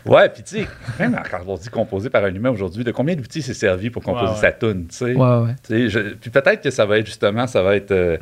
Ouais, 0.06 0.30
puis 0.30 0.44
tu 0.44 0.58
sais, 0.58 0.68
même 1.00 1.18
quand 1.30 1.40
on 1.48 1.56
dit 1.56 1.70
composé 1.70 2.10
par 2.10 2.24
un 2.24 2.34
humain 2.34 2.50
aujourd'hui, 2.50 2.84
de 2.84 2.92
combien 2.92 3.16
d'outils 3.16 3.42
s'est 3.42 3.54
servi 3.54 3.90
pour 3.90 4.04
composer 4.04 4.26
Ouais, 4.26 4.32
ouais. 4.32 4.38
sa 4.42 4.52
tune, 4.52 4.88
tu 4.88 4.96
sais? 4.98 5.14
Ouais, 5.16 5.38
ouais. 5.38 5.56
Tu 5.66 5.74
sais, 5.74 5.90
je- 5.90 6.14
puis 6.16 6.30
peut-être 6.30 6.62
que 6.62 6.70
ça 6.70 6.86
va 6.86 6.98
être 7.00 7.06
justement, 7.06 7.48
ça 7.48 7.62
va 7.62 7.76
être 7.76 7.92
euh, 7.92 8.18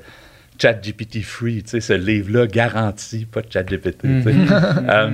ChatGPT 0.61 1.21
free, 1.21 1.63
tu 1.63 1.69
sais, 1.71 1.79
ce 1.81 1.93
livre-là 1.93 2.47
garanti, 2.47 3.25
pas 3.25 3.41
de 3.41 3.51
ChatGPT. 3.51 3.97
tu 4.01 4.23
sais. 4.23 4.33
Euh, 4.89 5.09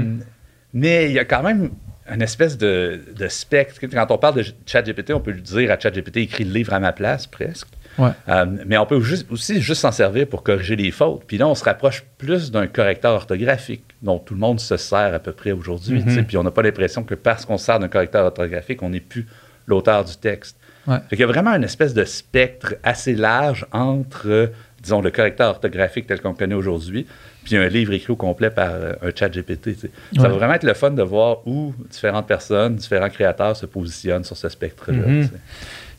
mais 0.75 1.05
il 1.05 1.13
y 1.13 1.19
a 1.19 1.25
quand 1.25 1.41
même 1.41 1.71
une 2.13 2.21
espèce 2.21 2.55
de, 2.59 2.99
de 3.17 3.27
spectre. 3.27 3.79
Quand 3.91 4.11
on 4.11 4.19
parle 4.19 4.35
de 4.35 4.45
ChatGPT, 4.67 5.11
on 5.11 5.19
peut 5.19 5.31
lui 5.31 5.41
dire 5.41 5.71
à 5.71 5.79
ChatGPT 5.79 6.17
écris 6.17 6.43
le 6.43 6.53
livre 6.53 6.71
à 6.73 6.79
ma 6.79 6.91
place, 6.91 7.25
presque. 7.25 7.67
Ouais. 7.97 8.09
Euh, 8.29 8.45
mais 8.67 8.77
on 8.77 8.85
peut 8.85 8.99
juste- 9.01 9.25
aussi 9.31 9.59
juste 9.61 9.81
s'en 9.81 9.91
servir 9.91 10.27
pour 10.27 10.43
corriger 10.43 10.75
les 10.75 10.91
fautes. 10.91 11.23
Puis 11.25 11.37
là, 11.39 11.47
on 11.47 11.55
se 11.55 11.63
rapproche 11.63 12.03
plus 12.19 12.51
d'un 12.51 12.67
correcteur 12.67 13.13
orthographique 13.13 13.85
dont 14.03 14.19
tout 14.19 14.35
le 14.35 14.39
monde 14.39 14.59
se 14.59 14.77
sert 14.77 15.15
à 15.15 15.19
peu 15.19 15.31
près 15.31 15.51
aujourd'hui. 15.53 16.03
Sais. 16.07 16.21
Puis 16.23 16.37
on 16.37 16.43
n'a 16.43 16.51
pas 16.51 16.61
l'impression 16.61 17.03
que 17.03 17.15
parce 17.15 17.45
qu'on 17.45 17.57
se 17.57 17.65
sert 17.65 17.79
d'un 17.79 17.87
correcteur 17.87 18.25
orthographique, 18.25 18.83
on 18.83 18.89
n'est 18.89 18.99
plus 18.99 19.25
l'auteur 19.65 20.03
du 20.05 20.15
texte. 20.17 20.57
Ouais. 20.85 20.97
Fait 21.09 21.15
qu'il 21.15 21.21
y 21.21 21.23
a 21.23 21.27
vraiment 21.27 21.55
une 21.55 21.63
espèce 21.63 21.95
de 21.95 22.03
spectre 22.03 22.75
assez 22.83 23.15
large 23.15 23.65
entre, 23.71 24.51
disons, 24.83 25.01
le 25.01 25.09
correcteur 25.09 25.49
orthographique 25.49 26.05
tel 26.05 26.21
qu'on 26.21 26.29
le 26.31 26.35
connaît 26.35 26.53
aujourd'hui, 26.53 27.07
puis 27.45 27.55
un 27.55 27.67
livre 27.69 27.93
écrit 27.93 28.11
au 28.11 28.15
complet 28.17 28.49
par 28.49 28.67
euh, 28.71 28.93
un 29.01 29.11
chat 29.15 29.29
GPT. 29.29 29.77
Ça 29.79 29.87
Ouais. 30.21 30.27
va 30.27 30.27
vraiment 30.29 30.53
être 30.55 30.63
le 30.63 30.73
fun 30.73 30.91
de 30.91 31.01
voir 31.03 31.47
où 31.47 31.73
différentes 31.89 32.27
personnes, 32.27 32.75
différents 32.75 33.09
créateurs 33.09 33.55
se 33.55 33.65
positionnent 33.65 34.25
sur 34.25 34.35
ce 34.35 34.49
spectre-là. 34.49 35.07
Mhm. 35.07 35.29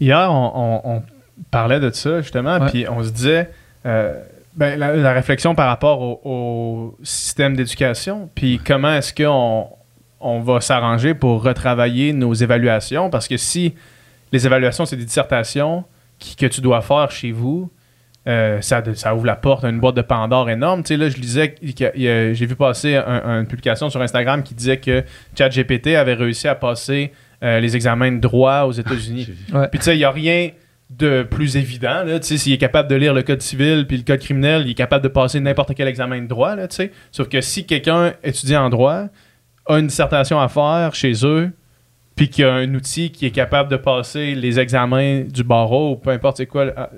Hier, 0.01 0.29
on, 0.31 0.53
on- 0.85 0.97
on 0.97 1.03
parlait 1.51 1.81
de 1.81 1.91
ça, 1.91 2.21
justement, 2.21 2.59
Ouais. 2.59 2.69
puis 2.71 2.87
on 2.89 3.03
se 3.03 3.11
disait, 3.11 3.49
euh, 3.87 4.21
ben, 4.55 4.79
la, 4.79 4.95
la 4.97 5.13
réflexion 5.13 5.55
par 5.55 5.69
rapport 5.69 6.01
au, 6.03 6.21
au 6.25 6.99
système 7.03 7.57
d'éducation, 7.57 8.29
puis 8.35 8.61
comment 8.65 8.93
est-ce 8.95 9.15
qu'on 9.15 9.69
on 10.21 10.41
va 10.41 10.61
s'arranger 10.61 11.15
pour 11.15 11.43
retravailler 11.43 12.13
nos 12.13 12.33
évaluations, 12.35 13.11
parce 13.11 13.29
que 13.29 13.37
si 13.37 13.75
les 14.33 14.47
évaluations, 14.47 14.85
c'est 14.87 14.97
des 14.97 15.05
dissertations 15.05 15.85
qui- 16.19 16.35
que 16.37 16.47
tu 16.47 16.61
dois 16.61 16.81
faire 16.81 17.11
chez 17.11 17.33
vous, 17.33 17.71
euh, 18.29 18.61
ça, 18.61 18.83
ça 18.95 19.15
ouvre 19.15 19.27
la 19.27 19.37
porte 19.37 19.65
à 19.65 19.69
une 19.69 19.79
boîte 19.79 19.95
de 19.97 20.03
Pandore 20.03 20.51
énorme. 20.51 20.83
Tu 20.83 20.89
sais, 20.89 20.97
là, 20.97 21.09
je 21.09 21.17
lisais, 21.17 21.55
j'ai 21.63 22.47
vu 22.47 22.57
passer 22.57 22.97
un- 22.97 23.41
une 23.41 23.47
publication 23.47 23.89
sur 23.91 24.01
Instagram 24.03 24.43
qui 24.43 24.55
disait 24.55 24.79
que 24.79 25.05
ChatGPT 25.39 25.95
avait 25.97 26.15
réussi 26.15 26.49
à 26.49 26.55
passer 26.55 27.13
euh, 27.43 27.61
les 27.61 27.77
examens 27.77 28.11
de 28.13 28.19
droit 28.19 28.63
aux 28.63 28.73
États-Unis. 28.73 29.29
Ouais. 29.53 29.69
Puis 29.69 29.79
tu 29.79 29.85
sais, 29.85 29.95
il 29.95 29.99
n'y 29.99 30.05
a 30.05 30.11
rien 30.11 30.51
de 30.89 31.23
plus 31.25 31.57
évident. 31.57 32.03
Là, 32.05 32.19
tu 32.21 32.27
sais, 32.27 32.39
s'il 32.39 32.53
est 32.53 32.59
capable 32.59 32.89
de 32.89 32.95
lire 32.95 33.13
le 33.13 33.23
code 33.23 33.43
civil 33.43 33.87
puis 33.87 33.97
le 33.99 34.03
code 34.05 34.21
criminel, 34.21 34.63
il 34.65 34.71
est 34.71 34.75
capable 34.75 35.03
de 35.05 35.09
passer 35.09 35.39
n'importe 35.41 35.75
quel 35.75 35.87
examen 35.89 36.21
de 36.23 36.27
droit. 36.29 36.55
Là, 36.57 36.67
tu 36.69 36.77
sais. 36.77 36.93
Sauf 37.13 37.29
que 37.29 37.41
si 37.41 37.67
quelqu'un 37.67 38.15
étudie 38.25 38.57
en 38.57 38.71
droit, 38.71 39.07
a 39.67 39.79
une 39.79 39.89
dissertation 39.89 40.41
à 40.41 40.49
faire 40.49 40.95
chez 40.95 41.13
eux, 41.25 41.51
puis 42.15 42.31
qu'il 42.31 42.45
y 42.45 42.49
a 42.49 42.55
un 42.55 42.73
outil 42.75 43.11
qui 43.11 43.27
est 43.27 43.31
capable 43.33 43.71
de 43.71 43.77
passer 43.77 44.35
les 44.35 44.59
examens 44.59 45.23
du 45.23 45.45
barreau, 45.45 45.93
ou 45.93 45.97
peu 45.97 46.11
importe 46.11 46.39
c'est 46.39 46.47
quoi, 46.47 46.65
là, 46.67 46.91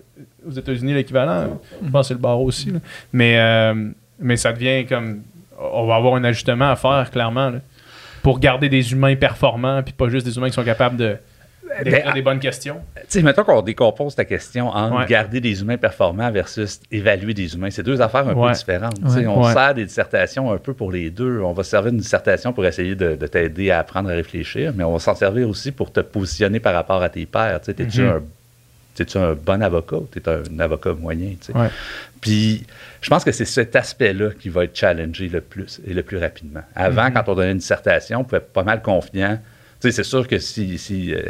aux 0.49 0.52
États-Unis 0.52 0.95
l'équivalent, 0.95 1.59
je 1.85 1.90
pense 1.90 2.02
que 2.05 2.09
c'est 2.09 2.14
le 2.14 2.21
barreau 2.21 2.45
aussi. 2.47 2.71
là. 2.71 2.78
Mais, 3.12 3.38
euh, 3.38 3.75
mais 4.21 4.37
ça 4.37 4.52
devient 4.52 4.87
comme... 4.87 5.23
On 5.61 5.87
va 5.87 5.97
avoir 5.97 6.14
un 6.14 6.25
ajustement 6.25 6.71
à 6.71 6.76
faire, 6.76 7.11
clairement, 7.11 7.50
là, 7.50 7.59
pour 8.23 8.38
garder 8.38 8.69
des 8.69 8.93
humains 8.93 9.17
performants, 9.17 9.83
puis 9.83 9.93
pas 9.93 10.09
juste 10.09 10.25
des 10.26 10.37
humains 10.37 10.49
qui 10.49 10.55
sont 10.55 10.62
capables 10.64 10.97
de... 10.97 11.17
d'écrire 11.85 12.05
Ben, 12.07 12.14
des 12.14 12.23
bonnes 12.23 12.38
questions. 12.38 12.76
Tu 12.95 13.02
sais, 13.09 13.23
mettons 13.23 13.43
qu'on 13.43 13.61
décompose 13.62 14.14
ta 14.14 14.25
question 14.25 14.69
en 14.69 14.99
Ouais. 14.99 15.07
garder 15.07 15.40
des 15.40 15.61
humains 15.61 15.76
performants 15.76 16.31
versus 16.31 16.81
évaluer 16.93 17.35
des 17.35 17.55
humains. 17.55 17.71
C'est 17.71 17.83
deux 17.83 18.00
affaires 18.00 18.28
un 18.28 18.35
Ouais. 18.35 18.50
peu 18.50 18.55
différentes. 18.57 18.99
Ouais. 19.02 19.26
On 19.26 19.43
sert 19.52 19.75
des 19.75 19.85
dissertations 19.85 20.52
un 20.52 20.59
peu 20.59 20.75
pour 20.75 20.93
les 20.93 21.11
deux. 21.11 21.40
On 21.40 21.52
va 21.52 21.62
se 21.64 21.71
servir 21.71 21.90
d'une 21.90 22.00
dissertation 22.00 22.52
pour 22.52 22.64
essayer 22.64 22.95
de, 22.95 23.17
de 23.17 23.26
t'aider 23.26 23.71
à 23.73 23.81
apprendre 23.81 24.11
à 24.11 24.12
réfléchir, 24.12 24.73
mais 24.76 24.85
on 24.85 24.93
va 24.93 24.99
s'en 25.00 25.14
servir 25.17 25.49
aussi 25.49 25.73
pour 25.73 25.90
te 25.93 26.00
positionner 26.00 26.61
par 26.61 26.75
rapport 26.75 27.02
à 27.02 27.09
tes 27.09 27.26
pairs. 27.26 27.61
Tu 27.62 27.75
T'es-tu 27.75 28.02
Mhm. 28.02 28.09
un, 28.09 28.23
t'es-tu 28.99 29.19
un 29.19 29.35
bon 29.35 29.62
avocat 29.62 29.97
ou 29.97 30.09
t'es 30.11 30.23
un 30.28 30.59
avocat 30.61 30.93
moyen? 30.95 31.35
Ouais. 31.55 31.69
Puis, 32.21 32.64
je 33.00 33.09
pense 33.11 33.25
que 33.25 33.33
c'est 33.33 33.45
cet 33.45 33.75
aspect-là 33.76 34.31
qui 34.38 34.49
va 34.49 34.64
être 34.64 34.76
challengé 34.76 35.28
le 35.28 35.40
plus 35.40 35.81
et 35.87 35.95
le 35.95 36.02
plus 36.02 36.19
rapidement. 36.19 36.62
Avant, 36.75 37.05
Mhm. 37.07 37.12
quand 37.14 37.28
on 37.28 37.35
donnait 37.37 37.52
une 37.52 37.59
dissertation, 37.59 38.21
on 38.21 38.25
pouvait 38.25 38.38
être 38.38 38.52
pas 38.52 38.64
mal 38.64 38.83
confiant. 38.83 39.39
C'est 39.80 40.02
sûr 40.02 40.26
que 40.26 40.41
si, 40.41 40.76
si 40.76 41.15
euh, 41.15 41.21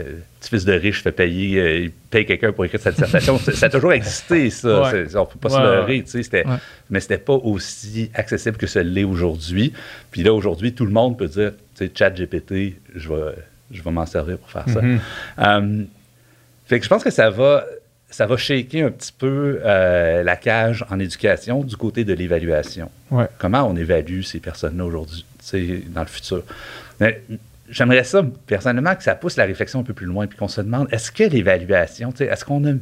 petit 0.40 0.48
fils 0.48 0.64
de 0.64 0.72
riche 0.72 1.02
fait 1.02 1.12
payer, 1.12 1.60
euh, 1.60 1.78
il 1.80 1.90
paye 1.90 2.24
quelqu'un 2.24 2.50
pour 2.50 2.64
écrire 2.64 2.80
sa 2.80 2.92
dissertation, 2.92 3.38
ça, 3.52 3.66
a 3.66 3.68
toujours 3.68 3.92
existé, 3.92 4.48
ça. 4.48 4.68
Ouais. 4.90 5.04
On 5.16 5.20
ne 5.20 5.24
peut 5.26 5.38
pas 5.38 5.50
se 5.50 5.58
leurrer, 5.58 5.96
ouais. 5.98 6.02
tu 6.04 6.10
sais, 6.10 6.22
c'était- 6.22 6.44
mais 6.88 7.00
c'était 7.00 7.18
pas 7.18 7.34
aussi 7.34 8.10
accessible 8.14 8.56
que 8.56 8.66
ce 8.66 8.78
l'est 8.78 9.04
aujourd'hui. 9.04 9.74
Puis 10.10 10.22
là, 10.22 10.32
aujourd'hui, 10.32 10.72
tout 10.72 10.86
le 10.86 10.92
monde 10.92 11.18
peut 11.18 11.28
dire, 11.28 11.52
tu 11.76 11.84
sais, 11.84 11.92
chat 11.94 12.08
GPT, 12.08 12.76
je 12.96 13.08
vais, 13.10 13.34
je 13.70 13.82
vais 13.82 13.90
m'en 13.90 14.06
servir 14.06 14.38
pour 14.38 14.50
faire 14.50 14.64
ça. 14.66 14.80
Mhm. 14.80 15.86
Fait 16.68 16.78
que 16.78 16.84
je 16.84 16.90
pense 16.90 17.02
que 17.02 17.10
ça 17.10 17.30
va, 17.30 17.64
ça 18.10 18.26
va 18.26 18.36
shaker 18.36 18.86
un 18.86 18.90
petit 18.90 19.12
peu 19.16 19.60
euh, 19.64 20.22
la 20.22 20.36
cage 20.36 20.84
en 20.90 21.00
éducation 21.00 21.64
du 21.64 21.76
côté 21.76 22.04
de 22.04 22.12
l'évaluation. 22.12 22.90
Ouais. 23.10 23.26
Comment 23.38 23.62
on 23.62 23.74
évalue 23.74 24.20
ces 24.20 24.38
personnes-là 24.38 24.84
aujourd'hui, 24.84 25.24
dans 25.88 26.02
le 26.02 26.06
futur? 26.06 26.42
Mais 27.00 27.22
j'aimerais 27.70 28.04
ça, 28.04 28.22
personnellement, 28.46 28.94
que 28.94 29.02
ça 29.02 29.14
pousse 29.14 29.36
la 29.36 29.46
réflexion 29.46 29.80
un 29.80 29.82
peu 29.82 29.94
plus 29.94 30.04
loin, 30.06 30.26
puis 30.26 30.36
qu'on 30.36 30.48
se 30.48 30.60
demande, 30.60 30.88
est-ce 30.92 31.10
que 31.10 31.24
l'évaluation, 31.24 32.12
est-ce 32.20 32.44
qu'on 32.44 32.64
a... 32.66 32.72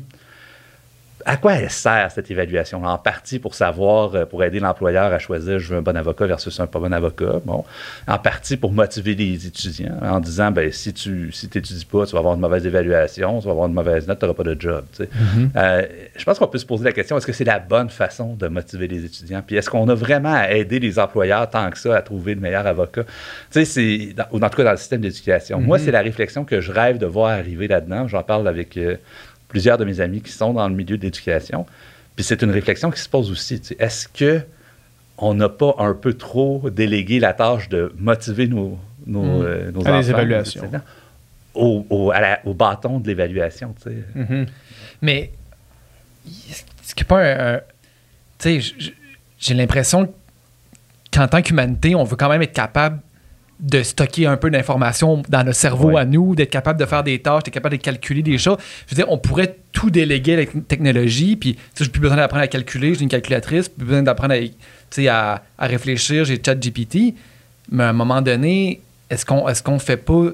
À 1.29 1.37
quoi 1.37 1.55
elle 1.55 1.71
sert 1.71 2.09
cette 2.13 2.31
évaluation 2.31 2.85
En 2.85 2.99
partie 2.99 3.41
pour 3.41 3.57
savoir, 3.57 4.15
euh, 4.15 4.25
pour 4.27 4.45
aider 4.45 4.61
l'employeur 4.61 5.13
à 5.13 5.19
choisir 5.19 5.59
je 5.59 5.73
veux 5.73 5.79
un 5.79 5.83
bon 5.83 5.97
avocat 5.97 6.27
versus 6.27 6.61
un 6.61 6.69
pas 6.69 6.79
bon 6.79 6.93
avocat. 6.93 7.41
Bon, 7.45 7.65
en 8.07 8.19
partie 8.19 8.57
pour 8.57 8.71
motiver 8.71 9.17
les 9.17 9.45
étudiants 9.45 9.99
en 10.03 10.21
disant 10.21 10.53
ben 10.53 10.71
si 10.71 10.93
tu 10.93 11.33
si 11.33 11.49
t'étudies 11.49 11.85
pas, 11.85 12.07
tu 12.07 12.13
vas 12.13 12.21
avoir 12.21 12.35
une 12.35 12.41
mauvaise 12.41 12.65
évaluation, 12.65 13.41
tu 13.41 13.47
vas 13.47 13.51
avoir 13.51 13.67
une 13.67 13.75
mauvaise 13.75 14.07
note, 14.07 14.21
tu 14.21 14.25
n'auras 14.25 14.37
pas 14.37 14.45
de 14.45 14.57
job. 14.61 14.85
tu 14.93 15.03
sais. 15.03 15.09
Euh, 15.57 15.87
je 16.17 16.25
pense 16.25 16.39
qu'on 16.39 16.47
peut 16.47 16.59
se 16.59 16.67
poser 16.67 16.85
la 16.85 16.93
question 16.93 17.17
est-ce 17.17 17.27
que 17.27 17.33
c'est 17.33 17.45
la 17.45 17.59
bonne 17.59 17.91
façon 17.91 18.35
de 18.35 18.47
motiver 18.47 18.87
les 18.87 19.05
étudiants? 19.05 19.43
Puis 19.45 19.57
est-ce 19.57 19.69
qu'on 19.69 19.89
a 19.89 19.95
vraiment 19.97 20.33
à 20.33 20.53
aider 20.53 20.79
les 20.79 20.97
employeurs 21.01 21.51
tant 21.51 21.69
que 21.71 21.79
ça 21.79 21.97
à 21.97 22.03
trouver 22.03 22.37
le 22.37 22.41
meilleur 22.41 22.69
avocat? 22.69 23.03
Tu 23.03 23.11
sais, 23.51 23.65
c'est 23.65 24.13
dans, 24.15 24.27
ou 24.31 24.37
en 24.41 24.49
tout 24.49 24.59
cas 24.59 24.65
dans 24.65 24.71
le 24.71 24.77
système 24.77 25.01
d'éducation. 25.01 25.61
Moi, 25.61 25.81
c'est 25.81 25.91
la 25.91 26.03
réflexion 26.03 26.45
que 26.45 26.61
je 26.61 26.71
rêve 26.71 26.99
de 26.99 27.07
voir 27.07 27.31
arriver 27.31 27.67
là-dedans. 27.67 28.07
J'en 28.07 28.23
parle 28.23 28.47
avec 28.47 28.77
euh, 28.77 28.97
plusieurs 29.57 29.79
de 29.79 29.87
mes 29.87 30.01
amis 30.01 30.21
qui 30.21 30.33
sont 30.33 30.53
dans 30.53 30.69
le 30.69 30.75
milieu 30.75 30.99
de 30.99 31.03
l'éducation. 31.03 31.65
Puis 32.15 32.25
c'est 32.27 32.43
une 32.43 32.51
réflexion 32.51 32.91
qui 32.91 33.01
se 33.01 33.09
pose 33.09 33.31
aussi. 33.31 33.59
tu 33.59 33.69
sais. 33.69 33.77
Est-ce 33.79 34.07
que 34.07 34.43
on 35.17 35.33
n'a 35.33 35.49
pas 35.49 35.75
un 35.79 35.95
peu 35.95 36.13
trop 36.13 36.69
délégué 36.69 37.21
la 37.21 37.33
tâche 37.33 37.71
de 37.71 37.91
motiver 37.99 38.49
nos, 38.49 38.79
nos, 39.07 39.23
Mm. 39.23 39.43
euh, 39.45 39.71
nos 39.73 39.81
À 39.87 39.93
les 39.93 40.11
enfants, 40.11 40.19
évaluations. 40.19 40.71
au, 41.55 41.87
au- 41.89 42.11
à 42.11 42.21
la- 42.21 42.41
au 42.45 42.53
bâton 42.53 43.01
de 43.01 43.07
l'évaluation? 43.09 43.75
tu 43.83 43.89
sais? 43.89 43.97
Mhm. 44.15 44.47
Mais 45.01 45.31
qu'il 46.95 46.97
n'y 46.99 47.03
a 47.03 47.05
pas 47.07 47.23
un. 47.23 47.55
un- 47.55 47.61
tu 48.39 48.61
sais, 48.61 48.75
j'ai 49.39 49.55
l'impression 49.55 50.13
qu'en 51.11 51.29
tant 51.29 51.41
qu'humanité, 51.41 51.95
on 51.95 52.05
veut 52.05 52.17
quand 52.17 52.29
même 52.29 52.43
être 52.43 52.53
capable 52.53 53.01
de 53.59 53.83
stocker 53.83 54.27
un 54.27 54.37
peu 54.37 54.51
d'informations 54.51 55.23
dans 55.29 55.45
notre 55.45 55.57
cerveau 55.59 55.93
Ouais. 55.93 56.01
à 56.01 56.05
nous, 56.05 56.35
d'être 56.35 56.51
capable 56.51 56.79
de 56.79 56.85
faire 56.85 57.03
des 57.03 57.19
tâches, 57.21 57.45
d'être 57.45 57.55
capable 57.55 57.77
de 57.77 57.83
calculer 57.83 58.23
des 58.23 58.37
choses. 58.37 58.59
Je 58.87 58.95
veux 58.95 59.03
dire, 59.03 59.11
on 59.11 59.17
pourrait 59.19 59.57
tout 59.73 59.89
déléguer 59.91 60.35
à 60.35 60.37
la 60.37 60.47
technologie, 60.69 61.37
puis 61.37 61.57
j'ai 61.79 61.89
plus 61.89 62.01
besoin 62.01 62.17
d'apprendre 62.19 62.43
à 62.43 62.49
calculer, 62.49 62.95
j'ai 62.95 63.03
une 63.03 63.09
calculatrice, 63.09 63.69
plus 63.69 63.87
besoin 63.87 64.03
d'apprendre 64.03 64.35
à, 64.35 65.11
à, 65.11 65.43
à 65.59 65.67
réfléchir, 65.67 66.25
j'ai 66.27 66.41
ChatGPT. 66.45 67.15
Mais 67.73 67.85
à 67.85 67.89
un 67.89 67.93
moment 67.95 68.21
donné, 68.21 68.81
est-ce 69.09 69.25
qu'on 69.25 69.49
est 69.49 69.63
qu'on 69.63 69.79
fait 69.79 69.97
pas 69.97 70.27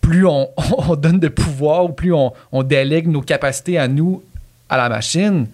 plus 0.00 0.26
on, 0.26 0.48
on 0.88 0.96
donne 0.96 1.20
de 1.20 1.28
pouvoir 1.28 1.84
ou 1.84 1.88
plus 1.90 2.12
on, 2.12 2.32
on 2.52 2.62
délègue 2.62 3.06
nos 3.08 3.22
capacités 3.22 3.78
à 3.78 3.86
nous 3.88 4.22
à 4.68 4.76
la 4.76 4.88
machine, 4.88 5.46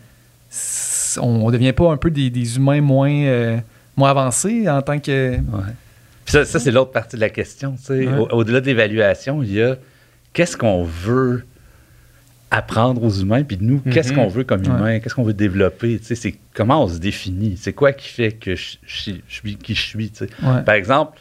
on 1.20 1.46
ne 1.46 1.52
devient 1.52 1.72
pas 1.72 1.90
un 1.90 1.96
peu 1.96 2.10
des, 2.10 2.30
des 2.30 2.56
humains 2.56 2.80
moins, 2.80 3.10
euh, 3.12 3.58
moins 3.96 4.10
avancés 4.10 4.68
en 4.68 4.80
tant 4.82 4.98
que. 4.98 5.36
Ouais. 5.36 5.72
Ça, 6.32 6.44
ça, 6.44 6.58
c'est 6.58 6.70
l'autre 6.70 6.92
partie 6.92 7.16
de 7.16 7.20
la 7.20 7.30
question. 7.30 7.74
Ouais. 7.90 8.06
Au- 8.08 8.28
Au-delà 8.32 8.60
de 8.60 8.66
l'évaluation, 8.66 9.42
il 9.42 9.52
y 9.52 9.62
a 9.62 9.76
qu'est-ce 10.32 10.56
qu'on 10.56 10.82
veut 10.84 11.44
apprendre 12.50 13.02
aux 13.02 13.10
humains, 13.10 13.44
puis 13.44 13.56
nous, 13.60 13.80
qu'est-ce 13.80 14.10
Mhm. 14.10 14.16
qu'on 14.16 14.28
veut 14.28 14.44
comme 14.44 14.60
Ouais. 14.60 14.66
humain, 14.66 14.98
qu'est-ce 15.00 15.14
qu'on 15.14 15.22
veut 15.22 15.32
développer, 15.32 15.98
c'est 16.02 16.34
comment 16.54 16.84
on 16.84 16.88
se 16.88 16.98
définit, 16.98 17.56
c'est 17.56 17.72
quoi 17.72 17.92
qui 17.92 18.08
fait 18.08 18.32
que 18.32 18.54
je, 18.54 18.76
je- 18.86 19.12
je 19.26 19.34
suis 19.34 19.56
qui 19.56 19.74
je 19.74 19.80
suis. 19.80 20.12
Ouais. 20.42 20.62
Par 20.64 20.74
exemple, 20.74 21.18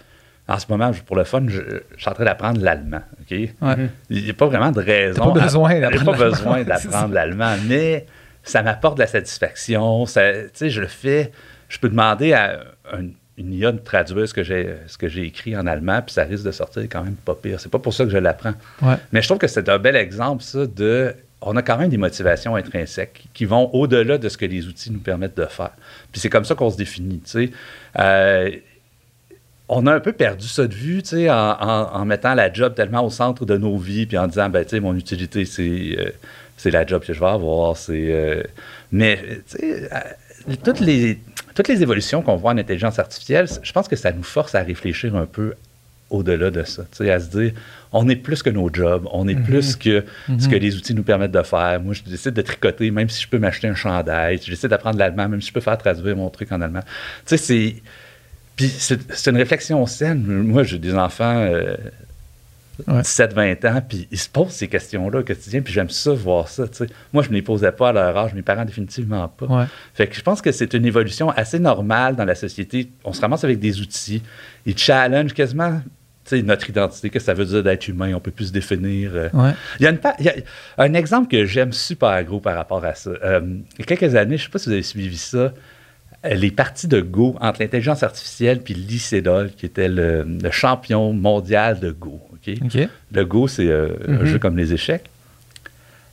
en 0.49 0.59
ce 0.59 0.65
moment, 0.69 0.91
pour 1.05 1.15
le 1.15 1.23
fun, 1.23 1.43
je, 1.47 1.61
je 1.95 2.01
suis 2.01 2.09
en 2.09 2.13
train 2.13 2.25
d'apprendre 2.25 2.61
l'allemand. 2.61 3.01
ok? 3.21 3.31
Ouais. 3.61 3.75
Il 4.09 4.23
n'y 4.23 4.29
a 4.29 4.33
pas 4.33 4.47
vraiment 4.47 4.71
de 4.71 4.81
raison. 4.81 5.31
Pas 5.33 5.41
besoin 5.43 5.79
d'apprendre 5.79 6.11
pas 6.17 6.29
besoin 6.29 6.63
d'apprendre 6.65 7.13
l'allemand, 7.13 7.55
mais 7.67 8.05
ça 8.43 8.61
m'apporte 8.61 8.95
de 8.97 9.01
la 9.03 9.07
satisfaction. 9.07 10.05
Ça, 10.05 10.21
je 10.59 10.81
le 10.81 10.87
fais. 10.87 11.31
Je 11.69 11.79
peux 11.79 11.87
demander 11.87 12.33
à 12.33 12.59
un- 12.91 13.07
une 13.41 13.53
IA 13.53 13.71
de 13.73 13.79
traduire 13.79 14.27
ce 14.27 14.33
que 14.33 14.43
j'ai 14.43 14.75
ce 14.87 14.97
que 14.97 15.07
j'ai 15.07 15.23
écrit 15.23 15.55
en 15.57 15.67
allemand, 15.67 16.01
puis 16.01 16.13
ça 16.13 16.23
risque 16.23 16.45
de 16.45 16.51
sortir 16.51 16.83
quand 16.83 17.03
même 17.03 17.15
pas 17.15 17.35
pire. 17.35 17.59
C'est 17.59 17.69
pas 17.71 17.79
pour 17.79 17.93
ça 17.93 18.05
que 18.05 18.09
je 18.11 18.17
l'apprends. 18.17 18.53
Ouais. 18.81 18.95
Mais 19.11 19.21
je 19.21 19.27
trouve 19.27 19.37
que 19.39 19.47
c'est 19.47 19.67
un 19.69 19.77
bel 19.77 19.95
exemple, 19.95 20.41
ça, 20.43 20.65
de. 20.65 21.13
On 21.43 21.55
a 21.57 21.63
quand 21.63 21.77
même 21.77 21.89
des 21.89 21.97
motivations 21.97 22.55
intrinsèques 22.55 23.23
qui 23.33 23.45
vont 23.45 23.69
au-delà 23.73 24.17
de 24.19 24.29
ce 24.29 24.37
que 24.37 24.45
les 24.45 24.67
outils 24.67 24.91
nous 24.91 24.99
permettent 24.99 25.37
de 25.37 25.45
faire. 25.45 25.71
Puis 26.11 26.21
c'est 26.21 26.29
comme 26.29 26.45
ça 26.45 26.53
qu'on 26.55 26.69
se 26.69 26.77
définit, 26.77 27.19
tu 27.25 27.31
sais. 27.31 27.51
Euh, 27.99 28.51
on 29.67 29.87
a 29.87 29.93
un 29.93 29.99
peu 30.01 30.11
perdu 30.11 30.47
ça 30.47 30.67
de 30.67 30.73
vue, 30.73 31.01
tu 31.01 31.09
sais, 31.09 31.29
en, 31.29 31.35
en- 31.35 31.93
en 31.93 32.05
mettant 32.05 32.33
la 32.35 32.51
job 32.51 32.75
tellement 32.75 33.05
au 33.05 33.09
centre 33.09 33.45
de 33.45 33.57
nos 33.57 33.77
vies, 33.77 34.05
puis 34.05 34.17
en 34.17 34.27
disant, 34.27 34.49
ben, 34.49 34.63
tu 34.63 34.71
sais, 34.71 34.79
mon 34.79 34.95
utilité, 34.95 35.45
c'est 35.45 35.95
euh, 35.97 36.09
c'est 36.57 36.71
la 36.71 36.85
job 36.85 37.03
que 37.03 37.11
je 37.13 37.19
vais 37.19 37.25
avoir, 37.25 37.75
c'est... 37.75 38.11
euh, 38.11 38.43
mais, 38.91 39.17
tu 39.49 39.57
sais, 39.57 39.89
toutes 40.63 40.79
les, 40.79 41.19
toutes 41.55 41.67
les 41.67 41.81
évolutions 41.81 42.21
qu'on 42.21 42.35
voit 42.35 42.51
en 42.51 42.57
intelligence 42.57 42.99
artificielle, 42.99 43.47
je 43.61 43.71
pense 43.71 43.87
que 43.87 43.95
ça 43.95 44.11
nous 44.11 44.23
force 44.23 44.55
à 44.55 44.61
réfléchir 44.61 45.15
un 45.15 45.25
peu 45.25 45.53
au-delà 46.09 46.51
de 46.51 46.63
ça. 46.63 46.83
Tu 46.91 47.05
sais, 47.05 47.11
à 47.11 47.19
se 47.19 47.29
dire, 47.29 47.51
on 47.93 48.07
est 48.09 48.17
plus 48.17 48.43
que 48.43 48.49
nos 48.49 48.69
jobs, 48.73 49.07
on 49.13 49.27
est 49.29 49.33
Mhm. 49.35 49.43
plus 49.43 49.75
que 49.77 50.03
ce 50.39 50.47
que 50.49 50.55
Mhm. 50.55 50.61
les 50.61 50.75
outils 50.75 50.93
nous 50.93 51.03
permettent 51.03 51.31
de 51.31 51.41
faire. 51.43 51.79
Moi, 51.81 51.93
je 51.93 52.03
décide 52.03 52.33
de 52.33 52.41
tricoter, 52.41 52.91
même 52.91 53.07
si 53.09 53.23
je 53.23 53.27
peux 53.29 53.37
m'acheter 53.39 53.67
un 53.69 53.75
chandail. 53.75 54.39
Je 54.43 54.49
décide 54.51 54.69
d'apprendre 54.69 54.97
l'allemand, 54.99 55.29
même 55.29 55.41
si 55.41 55.47
je 55.49 55.53
peux 55.53 55.61
faire 55.61 55.77
traduire 55.77 56.15
mon 56.17 56.29
truc 56.29 56.51
en 56.51 56.59
allemand. 56.61 56.81
Tu 56.81 56.87
sais, 57.25 57.37
c'est. 57.37 57.75
Puis 58.57 58.67
c'est 58.67 58.99
c'est 59.13 59.31
une 59.31 59.37
réflexion 59.37 59.85
saine. 59.85 60.23
Moi, 60.25 60.63
j'ai 60.63 60.77
des 60.79 60.93
enfants. 60.93 61.37
euh, 61.37 61.75
Ouais. 62.87 63.01
17-20 63.01 63.67
ans, 63.67 63.81
puis 63.87 64.07
ils 64.11 64.17
se 64.17 64.29
posent 64.29 64.51
ces 64.51 64.67
questions-là 64.67 65.19
au 65.19 65.23
quotidien, 65.23 65.61
puis 65.61 65.73
j'aime 65.73 65.89
ça, 65.89 66.11
voir 66.13 66.47
ça. 66.47 66.63
Moi, 67.13 67.23
je 67.23 67.29
ne 67.29 67.35
les 67.35 67.41
posais 67.41 67.71
pas 67.71 67.89
à 67.89 67.93
leur 67.93 68.17
âge, 68.17 68.33
mes 68.33 68.41
parents, 68.41 68.65
définitivement 68.65 69.27
pas. 69.27 69.45
Ouais. 69.45 69.65
Fait 69.93 70.07
que 70.07 70.15
je 70.15 70.21
pense 70.21 70.41
que 70.41 70.51
c'est 70.51 70.73
une 70.73 70.85
évolution 70.85 71.29
assez 71.29 71.59
normale 71.59 72.15
dans 72.15 72.25
la 72.25 72.35
société. 72.35 72.89
On 73.03 73.13
se 73.13 73.21
ramasse 73.21 73.43
avec 73.43 73.59
des 73.59 73.79
outils. 73.81 74.21
Ils 74.65 74.77
challenge 74.77 75.33
quasiment 75.33 75.81
notre 76.43 76.69
identité, 76.69 77.09
que 77.09 77.19
ça 77.19 77.33
veut 77.33 77.43
dire 77.43 77.61
d'être 77.61 77.87
humain. 77.89 78.13
On 78.15 78.21
peut 78.21 78.31
plus 78.31 78.45
se 78.47 78.53
définir. 78.53 79.11
euh. 79.15 79.27
Ouais. 79.33 79.51
Il 79.79 79.83
y 79.83 79.87
a, 79.87 79.89
une 79.89 79.97
pa- 79.97 80.15
il 80.19 80.25
y 80.25 80.29
a 80.29 80.33
un 80.77 80.93
exemple 80.93 81.27
que 81.29 81.45
j'aime 81.45 81.73
super 81.73 82.23
gros 82.23 82.39
par 82.39 82.55
rapport 82.55 82.85
à 82.85 82.95
ça. 82.95 83.09
Euh, 83.23 83.41
il 83.43 83.79
y 83.79 83.81
a 83.81 83.85
quelques 83.85 84.15
années, 84.15 84.37
je 84.37 84.43
ne 84.43 84.45
sais 84.45 84.49
pas 84.51 84.59
si 84.59 84.67
vous 84.69 84.73
avez 84.73 84.83
suivi 84.83 85.17
ça, 85.17 85.53
les 86.23 86.51
parties 86.51 86.87
de 86.87 87.01
Go 87.01 87.35
entre 87.41 87.61
l'intelligence 87.61 88.03
artificielle 88.03 88.61
puis 88.61 88.73
Lee 88.75 88.99
Sedol, 88.99 89.51
qui 89.51 89.65
était 89.65 89.87
le, 89.87 90.23
le 90.23 90.51
champion 90.51 91.13
mondial 91.13 91.79
de 91.79 91.91
Go. 91.91 92.19
Le 93.11 93.23
Go, 93.25 93.47
c'est 93.47 93.67
euh, 93.67 93.89
un 94.07 94.11
Mhm. 94.19 94.25
jeu 94.25 94.39
comme 94.39 94.57
les 94.57 94.73
échecs. 94.73 95.09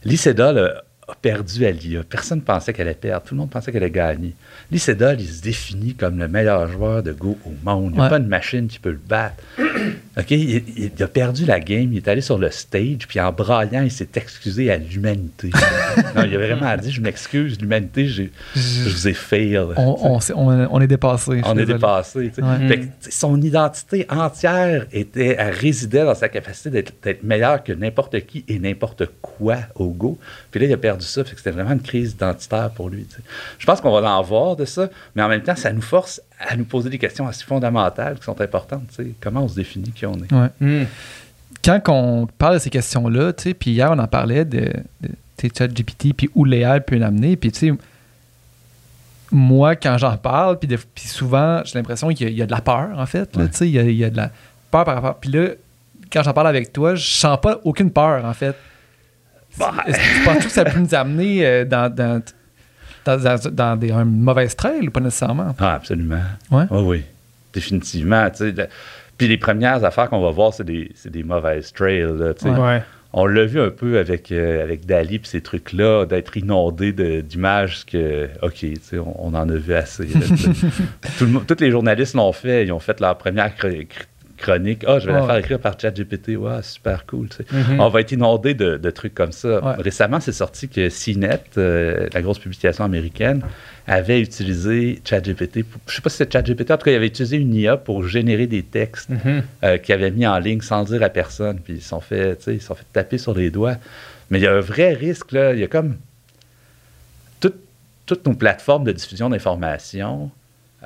Lee 0.05 0.16
Sedol 0.16 0.59
a, 0.59 0.83
a 1.09 1.14
perdu 1.14 1.64
à 1.64 1.71
l'IA. 1.71 2.03
Personne 2.09 2.38
ne 2.38 2.42
pensait 2.44 2.73
qu'elle 2.73 2.87
allait 2.87 2.94
perdre. 2.97 3.25
Tout 3.27 3.35
le 3.35 3.40
monde 3.40 3.51
pensait 3.51 3.73
qu'elle 3.73 3.83
allait 3.83 3.90
gagner. 3.90 4.35
Lee 4.71 4.79
Sedol, 4.79 5.21
il 5.21 5.27
se 5.29 5.40
définit 5.42 5.94
comme 5.94 6.18
le 6.18 6.29
meilleur 6.29 6.68
joueur 6.68 7.03
de 7.03 7.12
Go 7.12 7.38
au 7.47 7.53
monde. 7.64 7.92
Il 7.92 7.94
n'y 7.94 8.01
a 8.01 8.03
Ouais. 8.05 8.09
pas 8.11 8.18
une 8.18 8.27
machine 8.27 8.66
qui 8.68 8.79
peut 8.79 8.90
le 8.90 9.01
battre. 9.09 9.42
OK? 10.18 10.31
Il, 10.33 10.51
il- 10.51 10.90
il 10.97 11.03
a 11.03 11.09
perdu 11.09 11.47
la 11.47 11.61
game. 11.61 11.92
Il 11.92 11.97
est 11.99 12.09
allé 12.09 12.21
sur 12.21 12.37
le 12.38 12.51
stage, 12.51 13.07
puis 13.09 13.21
en 13.21 13.33
braillant, 13.33 13.83
il 13.83 13.90
s'est 13.90 14.09
excusé 14.16 14.71
à 14.71 14.77
l'humanité. 14.77 15.51
non, 16.16 16.25
il 16.25 16.35
a 16.35 16.38
vraiment 16.38 16.77
dit 16.77 16.90
Je 16.90 17.01
m'excuse, 17.01 17.59
l'humanité, 17.61 18.07
je 18.07 18.25
vous 18.55 19.09
ai 19.09 19.14
fail. 19.14 19.59
On, 19.77 20.18
on, 20.18 20.18
on, 20.71 20.81
est 20.81 20.87
dépassé. 20.87 21.40
On 21.44 21.57
est 21.57 21.64
dépassé. 21.64 22.33
Ouais. 22.38 22.68
Fait 22.68 22.81
que, 22.81 22.87
son 23.09 23.40
identité 23.40 24.07
entière 24.11 24.87
était, 24.92 25.37
elle 25.38 25.55
résidait 25.55 26.05
dans 26.05 26.14
sa 26.14 26.29
capacité 26.29 26.71
d'être, 26.71 26.92
d'être 27.03 27.23
meilleur 27.23 27.62
que 27.64 27.73
n'importe 27.73 28.21
qui 28.27 28.44
et 28.49 28.59
n'importe 28.59 29.05
quoi 29.23 29.57
au 29.77 29.88
Go. 29.88 30.18
Puis 30.51 30.61
là, 30.61 30.66
il 30.66 30.73
a 30.73 30.77
perdu 30.77 30.97
ça. 31.04 31.24
Fait 31.24 31.32
que 31.32 31.38
c'était 31.38 31.50
vraiment 31.50 31.72
une 31.72 31.80
crise 31.82 32.12
identitaire 32.12 32.70
pour 32.70 32.88
lui. 32.90 33.06
Je 33.58 33.66
pense 33.66 33.80
qu'on 33.80 33.90
va 34.00 34.11
en 34.11 34.22
voir 34.22 34.56
de 34.56 34.64
ça, 34.64 34.88
mais 35.14 35.22
en 35.22 35.28
même 35.28 35.42
temps, 35.42 35.56
ça 35.56 35.72
nous 35.72 35.82
force 35.82 36.20
à 36.38 36.56
nous 36.56 36.64
poser 36.64 36.90
des 36.90 36.98
questions 36.98 37.26
assez 37.26 37.44
fondamentales 37.44 38.18
qui 38.18 38.24
sont 38.24 38.40
importantes. 38.40 38.84
tu 38.96 39.04
sais. 39.04 39.11
Comment 39.20 39.42
on 39.44 39.48
se 39.48 39.54
définit 39.56 39.90
qui 39.90 40.06
on 40.06 40.14
est? 40.14 40.32
Ouais. 40.32 40.48
Hmm. 40.61 40.84
quand 41.64 41.80
on 41.88 42.26
parle 42.26 42.54
de 42.54 42.58
ces 42.61 42.70
questions-là, 42.70 43.32
tu 43.32 43.42
sais, 43.44 43.54
puis 43.54 43.72
hier, 43.72 43.90
on 43.90 43.98
en 43.98 44.06
parlait 44.06 44.44
de, 44.44 44.72
ChatGPT, 45.40 46.14
puis 46.14 46.30
où 46.34 46.44
l'AI 46.44 46.80
peut 46.80 46.96
l'amener, 46.96 47.37
puis 47.37 47.52
tu 47.52 47.58
sais, 47.70 47.72
moi, 49.30 49.76
quand 49.76 49.98
j'en 49.98 50.16
parle, 50.16 50.58
puis 50.58 50.68
souvent, 50.96 51.62
j'ai 51.64 51.78
l'impression 51.78 52.08
qu'il 52.08 52.22
y, 52.22 52.30
a- 52.30 52.32
il 52.32 52.38
y 52.38 52.42
a 52.42 52.46
de 52.46 52.50
la 52.50 52.61
peur, 52.61 52.90
en 52.96 53.06
fait, 53.06 53.37
là, 53.37 53.42
Ouais. 53.44 53.50
tu 53.50 53.56
sais, 53.58 53.68
il 53.68 53.72
y 53.74 53.78
a, 53.78 53.82
il 53.82 53.96
y 53.96 54.04
a 54.04 54.11
de 54.11 54.16
la 54.16 54.30
peur 54.70 54.84
par 54.84 54.94
rapport... 54.94 55.16
Puis 55.16 55.30
là, 55.30 55.48
quand 56.11 56.22
j'en 56.22 56.32
parle 56.32 56.46
avec 56.48 56.72
toi, 56.72 56.94
je 56.94 57.06
sens 57.06 57.38
pas 57.40 57.61
aucune 57.64 57.90
peur, 57.90 58.24
en 58.24 58.32
fait. 58.32 58.56
Bah, 59.59 59.75
Est-ce 59.87 59.99
que 59.99 60.18
tu 60.18 60.25
penses 60.25 60.44
que 60.44 60.51
ça 60.51 60.64
peut 60.64 60.79
nous 60.79 60.94
amener 60.94 61.44
euh, 61.47 61.64
dans, 61.64 61.92
dans, 61.94 62.23
dans, 63.07 63.77
des, 63.79 63.90
un 63.92 64.05
mauvais 64.05 64.49
trail 64.49 64.88
ou 64.88 64.90
pas 64.90 65.01
nécessairement? 65.01 65.55
Ah, 65.59 65.75
absolument. 65.75 66.21
Ouais. 66.51 66.64
Oui, 66.71 66.83
oui. 66.85 67.03
Définitivement. 67.53 68.29
tu 68.31 68.37
sais. 68.37 68.53
Le- 68.53 68.68
Puis 69.16 69.29
les 69.29 69.38
premières 69.38 69.83
affaires 69.85 70.09
qu'on 70.11 70.21
va 70.21 70.31
voir, 70.31 70.53
c'est 70.53 70.64
des, 70.64 70.92
des 71.07 71.23
mauvaises 71.23 71.73
trails. 71.73 72.01
là, 72.18 72.35
tu 72.35 72.44
sais. 72.44 72.51
Ouais. 72.51 72.59
Ouais. 72.59 72.83
On 73.14 73.25
l'a 73.25 73.47
vu 73.47 73.59
un 73.59 73.71
peu 73.71 73.99
avec, 73.99 74.31
euh, 74.33 74.62
avec 74.62 74.85
Dali 74.85 75.14
et 75.16 75.21
ces 75.25 75.40
trucs-là, 75.40 76.05
d'être 76.05 76.37
inondé 76.37 76.92
d'images 77.23 77.87
que, 77.87 78.29
OK, 78.42 78.53
tu 78.57 78.77
sais, 78.83 78.99
on, 78.99 79.27
on 79.29 79.33
en 79.35 79.49
a 79.49 79.55
vu 79.57 79.73
assez. 79.73 80.05
là. 80.05 80.21
Tout 81.18 81.25
le 81.25 81.40
tous 81.47 81.57
les 81.61 81.71
journalistes 81.71 82.14
l'ont 82.14 82.33
fait. 82.35 82.66
Ils 82.66 82.73
ont 82.73 82.79
fait 82.81 83.01
leur 83.01 83.16
première 83.16 83.49
chr- 83.57 83.87
chronique. 84.38 84.85
Ah, 84.87 84.98
je 84.98 85.07
vais 85.07 85.12
la 85.12 85.22
faire 85.27 85.37
écrire 85.37 85.59
par 85.61 85.79
ChatGPT. 85.79 86.37
Ouais, 86.37 86.62
super 86.62 87.05
cool. 87.07 87.29
tu 87.29 87.37
sais. 87.38 87.44
Mhm. 87.53 87.81
On 87.81 87.88
va 87.88 88.01
être 88.01 88.12
inondé 88.12 88.55
de, 88.55 88.77
de 88.79 88.90
trucs 88.90 89.14
comme 89.14 89.33
ça. 89.33 89.62
Ouais. 89.64 89.74
Récemment, 89.83 90.20
c'est 90.20 90.33
sorti 90.33 90.68
que 90.68 90.88
CNET, 90.88 91.40
euh, 91.59 92.09
la 92.12 92.22
grosse 92.22 92.38
publication 92.38 92.85
américaine, 92.85 93.42
avait 93.87 94.20
utilisé 94.20 95.01
ChatGPT. 95.05 95.62
pour- 95.64 95.81
Je 95.87 95.92
ne 95.92 95.96
sais 95.96 96.03
pas 96.03 96.11
si 96.11 96.16
c'est 96.18 96.33
ChatGPT, 96.33 96.70
en 96.70 96.77
tout 96.79 96.85
cas, 96.85 96.90
il 96.92 96.96
avait 96.96 97.07
utilisé 97.07 97.37
une 97.37 97.55
IA 97.55 97.77
pour 97.77 98.07
générer 98.07 98.46
des 98.46 98.62
textes 98.62 99.11
Mhm. 99.11 99.42
euh, 99.64 99.79
qu'ils 99.79 99.94
avaient 99.94 100.11
mis 100.11 100.27
en 100.27 100.38
ligne 100.38 100.61
sans 100.61 100.85
dire 100.85 101.03
à 101.03 101.09
personne. 101.09 101.59
Puis 101.61 101.74
ils 101.74 101.83
se 101.83 101.88
sont 101.88 102.01
fait, 102.01 102.37
tu 102.37 102.42
sais, 102.44 102.55
ils 102.55 102.61
se 102.61 102.66
sont 102.68 102.74
fait 102.74 102.87
taper 102.92 103.18
sur 103.18 103.35
les 103.35 103.51
doigts. 103.51 103.77
Mais 104.31 104.38
il 104.38 104.42
y 104.42 104.46
a 104.46 104.55
un 104.55 104.61
vrai 104.61 104.92
risque, 104.92 105.33
là. 105.33 105.53
Il 105.55 105.61
y 105.61 105.64
a 105.64 105.68
comme. 105.68 105.96
tout- 107.40 107.53
toutes 108.07 108.27
nos 108.27 108.35
plateformes 108.35 108.85
de 108.85 108.92
diffusion 108.92 109.31
d'informations, 109.31 110.31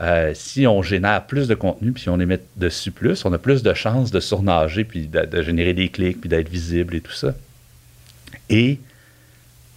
euh, 0.00 0.32
si 0.34 0.66
on 0.66 0.80
génère 0.82 1.26
plus 1.26 1.48
de 1.48 1.54
contenu, 1.54 1.92
puis 1.92 2.08
on 2.08 2.16
les 2.16 2.26
met 2.26 2.40
dessus 2.56 2.90
plus, 2.90 3.24
on 3.24 3.32
a 3.32 3.38
plus 3.38 3.62
de 3.62 3.74
chances 3.74 4.10
de 4.10 4.20
surnager, 4.20 4.84
puis 4.84 5.06
de, 5.06 5.20
de 5.26 5.42
générer 5.42 5.74
des 5.74 5.88
clics, 5.90 6.20
puis 6.20 6.28
d'être 6.30 6.48
visible 6.48 6.94
et 6.96 7.00
tout 7.00 7.12
ça. 7.12 7.34
Et 8.48 8.78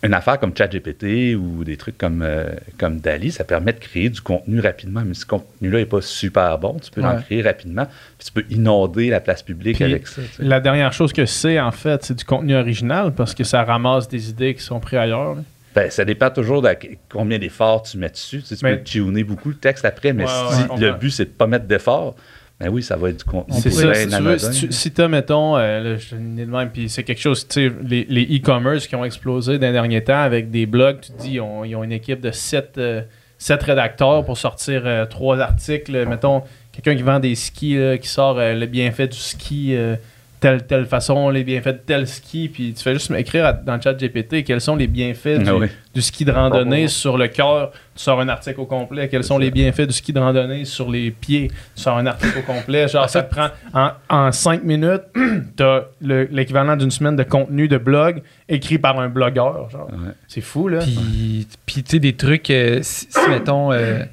une 0.03 0.13
affaire 0.13 0.39
comme 0.39 0.55
ChatGPT 0.55 1.35
ou 1.35 1.63
des 1.63 1.77
trucs 1.77 1.97
comme, 1.97 2.21
euh, 2.21 2.45
comme 2.77 2.99
DALI, 2.99 3.31
ça 3.31 3.43
permet 3.43 3.73
de 3.73 3.79
créer 3.79 4.09
du 4.09 4.21
contenu 4.21 4.59
rapidement. 4.59 5.01
Mais 5.03 5.15
si 5.15 5.21
ce 5.21 5.25
contenu-là 5.25 5.79
n'est 5.79 5.85
pas 5.85 6.01
super 6.01 6.57
bon, 6.59 6.77
tu 6.79 6.91
peux 6.91 7.01
Ouais. 7.01 7.15
créer 7.25 7.41
rapidement, 7.41 7.85
puis 8.17 8.27
tu 8.27 8.31
peux 8.31 8.45
inonder 8.53 9.09
la 9.09 9.19
place 9.19 9.41
publique 9.41 9.75
Puis, 9.77 9.83
avec 9.85 10.07
ça. 10.07 10.21
tu 10.21 10.27
sais. 10.37 10.43
La 10.43 10.59
dernière 10.59 10.93
chose 10.93 11.11
que 11.11 11.25
c'est, 11.25 11.59
en 11.59 11.71
fait, 11.71 12.03
c'est 12.05 12.13
du 12.13 12.23
contenu 12.23 12.55
original 12.55 13.13
parce 13.15 13.33
que 13.33 13.43
ça 13.43 13.63
ramasse 13.63 14.07
des 14.07 14.29
idées 14.29 14.53
qui 14.53 14.61
sont 14.61 14.79
prises 14.79 14.99
ailleurs. 14.99 15.35
là. 15.35 15.41
Ben, 15.75 15.91
ça 15.91 16.05
dépend 16.05 16.29
toujours 16.29 16.61
de 16.61 16.69
combien 17.11 17.37
d'efforts 17.37 17.83
tu 17.83 17.97
mets 17.97 18.09
dessus. 18.09 18.39
Tu, 18.39 18.45
sais, 18.47 18.55
tu 18.55 18.63
Mais- 18.65 18.77
peux 18.77 18.83
tuner 18.83 19.23
beaucoup 19.25 19.49
le 19.49 19.55
texte 19.55 19.83
après, 19.85 20.13
mais 20.13 20.23
Ouais, 20.23 20.29
si 20.51 20.71
ouais, 20.71 20.79
le 20.79 20.93
but, 20.93 21.09
c'est 21.11 21.25
de 21.25 21.29
ne 21.29 21.35
pas 21.35 21.47
mettre 21.47 21.65
d'efforts, 21.65 22.15
ben 22.59 22.69
oui, 22.69 22.81
ça 22.81 22.95
va 22.95 23.09
être 23.09 23.17
du 23.17 23.23
contenu. 23.25 23.53
C'est 23.59 23.69
ça, 23.69 23.83
bien 23.91 23.93
si 23.95 24.03
tu 24.05 24.09
veux, 24.11 24.15
anodin. 24.15 24.37
si 24.53 24.67
tu 24.67 24.71
si 24.73 24.91
t'as, 24.91 25.07
mettons, 25.09 25.57
euh, 25.57 25.81
là, 25.81 25.97
je 25.97 26.09
te 26.11 26.15
le 26.15 26.21
dis 26.21 26.45
de 26.45 26.49
même, 26.51 26.69
puis 26.71 26.87
c'est 26.87 27.03
quelque 27.03 27.19
chose, 27.21 27.45
tu 27.45 27.67
sais, 27.67 27.75
les, 27.83 28.05
les 28.07 28.37
e-commerce 28.37 28.87
qui 28.87 28.95
ont 28.95 29.03
explosé 29.03 29.59
dans 29.59 29.67
les 29.67 29.73
derniers 29.73 30.01
temps 30.03 30.21
avec 30.21 30.49
des 30.49 30.65
blogs, 30.65 31.01
tu 31.01 31.11
te 31.11 31.17
dis, 31.21 31.31
ils 31.33 31.41
ont, 31.41 31.65
ils 31.65 31.75
ont 31.75 31.83
une 31.83 31.91
équipe 31.91 32.21
de 32.21 32.31
sept, 32.31 32.77
euh, 32.77 33.01
sept 33.37 33.61
rédacteurs 33.61 34.23
pour 34.23 34.37
sortir 34.37 34.83
euh, 34.85 35.05
trois 35.05 35.39
articles, 35.41 36.07
mettons, 36.07 36.43
quelqu'un 36.71 36.95
qui 36.95 37.03
vend 37.03 37.19
des 37.19 37.35
skis, 37.35 37.75
là, 37.77 37.97
qui 37.97 38.07
sort 38.07 38.39
euh, 38.39 38.53
le 38.53 38.65
bienfait 38.65 39.07
du 39.09 39.17
ski, 39.17 39.75
euh, 39.75 39.97
telle, 40.45 40.67
telle 40.67 40.85
façon, 40.85 41.29
les 41.29 41.43
bienfaits 41.43 41.69
de 41.69 41.79
tel 41.85 42.07
ski, 42.07 42.49
puis 42.53 42.71
tu 42.73 42.83
fais 42.83 42.93
juste 42.93 43.09
écrire 43.11 43.45
à- 43.45 43.53
dans 43.53 43.75
le 43.75 43.81
chat 43.81 43.93
GPT 43.95 44.43
quels 44.43 44.61
sont 44.61 44.75
les 44.75 44.85
bienfaits 44.85 45.39
du, 45.39 45.49
Ah 45.49 45.55
oui. 45.55 45.67
du 45.93 46.01
ski 46.03 46.23
de 46.23 46.31
randonnée 46.31 46.87
sur 46.87 47.17
le 47.17 47.27
cœur, 47.27 47.71
tu 47.71 47.79
sors 48.03 48.19
un 48.21 48.29
article 48.29 48.59
au 48.59 48.65
complet. 48.65 49.07
Quels 49.09 49.23
sont 49.23 49.37
ça. 49.37 49.39
les 49.41 49.49
bienfaits 49.49 49.87
du 49.87 49.93
ski 49.93 50.13
de 50.13 50.19
randonnée 50.19 50.63
sur 50.65 50.91
les 50.91 51.09
pieds, 51.09 51.47
tu 51.75 51.81
sors 51.81 51.97
un 51.97 52.05
article 52.05 52.37
au 52.37 52.41
complet. 52.43 52.87
Genre, 52.87 53.09
ça 53.09 53.23
te 53.23 53.33
prend 53.33 53.47
en, 53.73 53.89
en 54.09 54.31
cinq 54.31 54.63
minutes, 54.63 55.01
t'as 55.55 55.85
le- 56.01 56.27
l'équivalent 56.31 56.75
d'une 56.77 56.91
semaine 56.91 57.15
de 57.15 57.23
contenu 57.23 57.67
de 57.67 57.77
blog 57.77 58.21
écrit 58.47 58.77
par 58.77 58.99
un 58.99 59.09
blogueur. 59.09 59.69
Genre. 59.71 59.87
Ouais. 59.91 60.11
C'est 60.27 60.41
fou, 60.41 60.67
là. 60.67 60.77
Puis, 60.79 61.47
puis 61.65 61.81
tu 61.83 61.91
sais, 61.91 61.99
des 61.99 62.13
trucs, 62.13 62.51
euh, 62.51 62.79
si, 62.83 63.07
si, 63.09 63.29
mettons, 63.29 63.71
euh, 63.71 64.03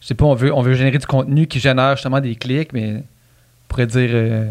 je 0.00 0.06
sais 0.06 0.14
pas, 0.14 0.24
on 0.26 0.34
veut, 0.34 0.54
on 0.54 0.62
veut 0.62 0.74
générer 0.74 0.98
du 0.98 1.06
contenu 1.06 1.48
qui 1.48 1.58
génère 1.58 1.96
justement 1.96 2.20
des 2.20 2.36
clics, 2.36 2.72
mais 2.72 2.92
on 2.98 3.02
pourrait 3.66 3.86
dire, 3.88 4.10
euh, 4.12 4.50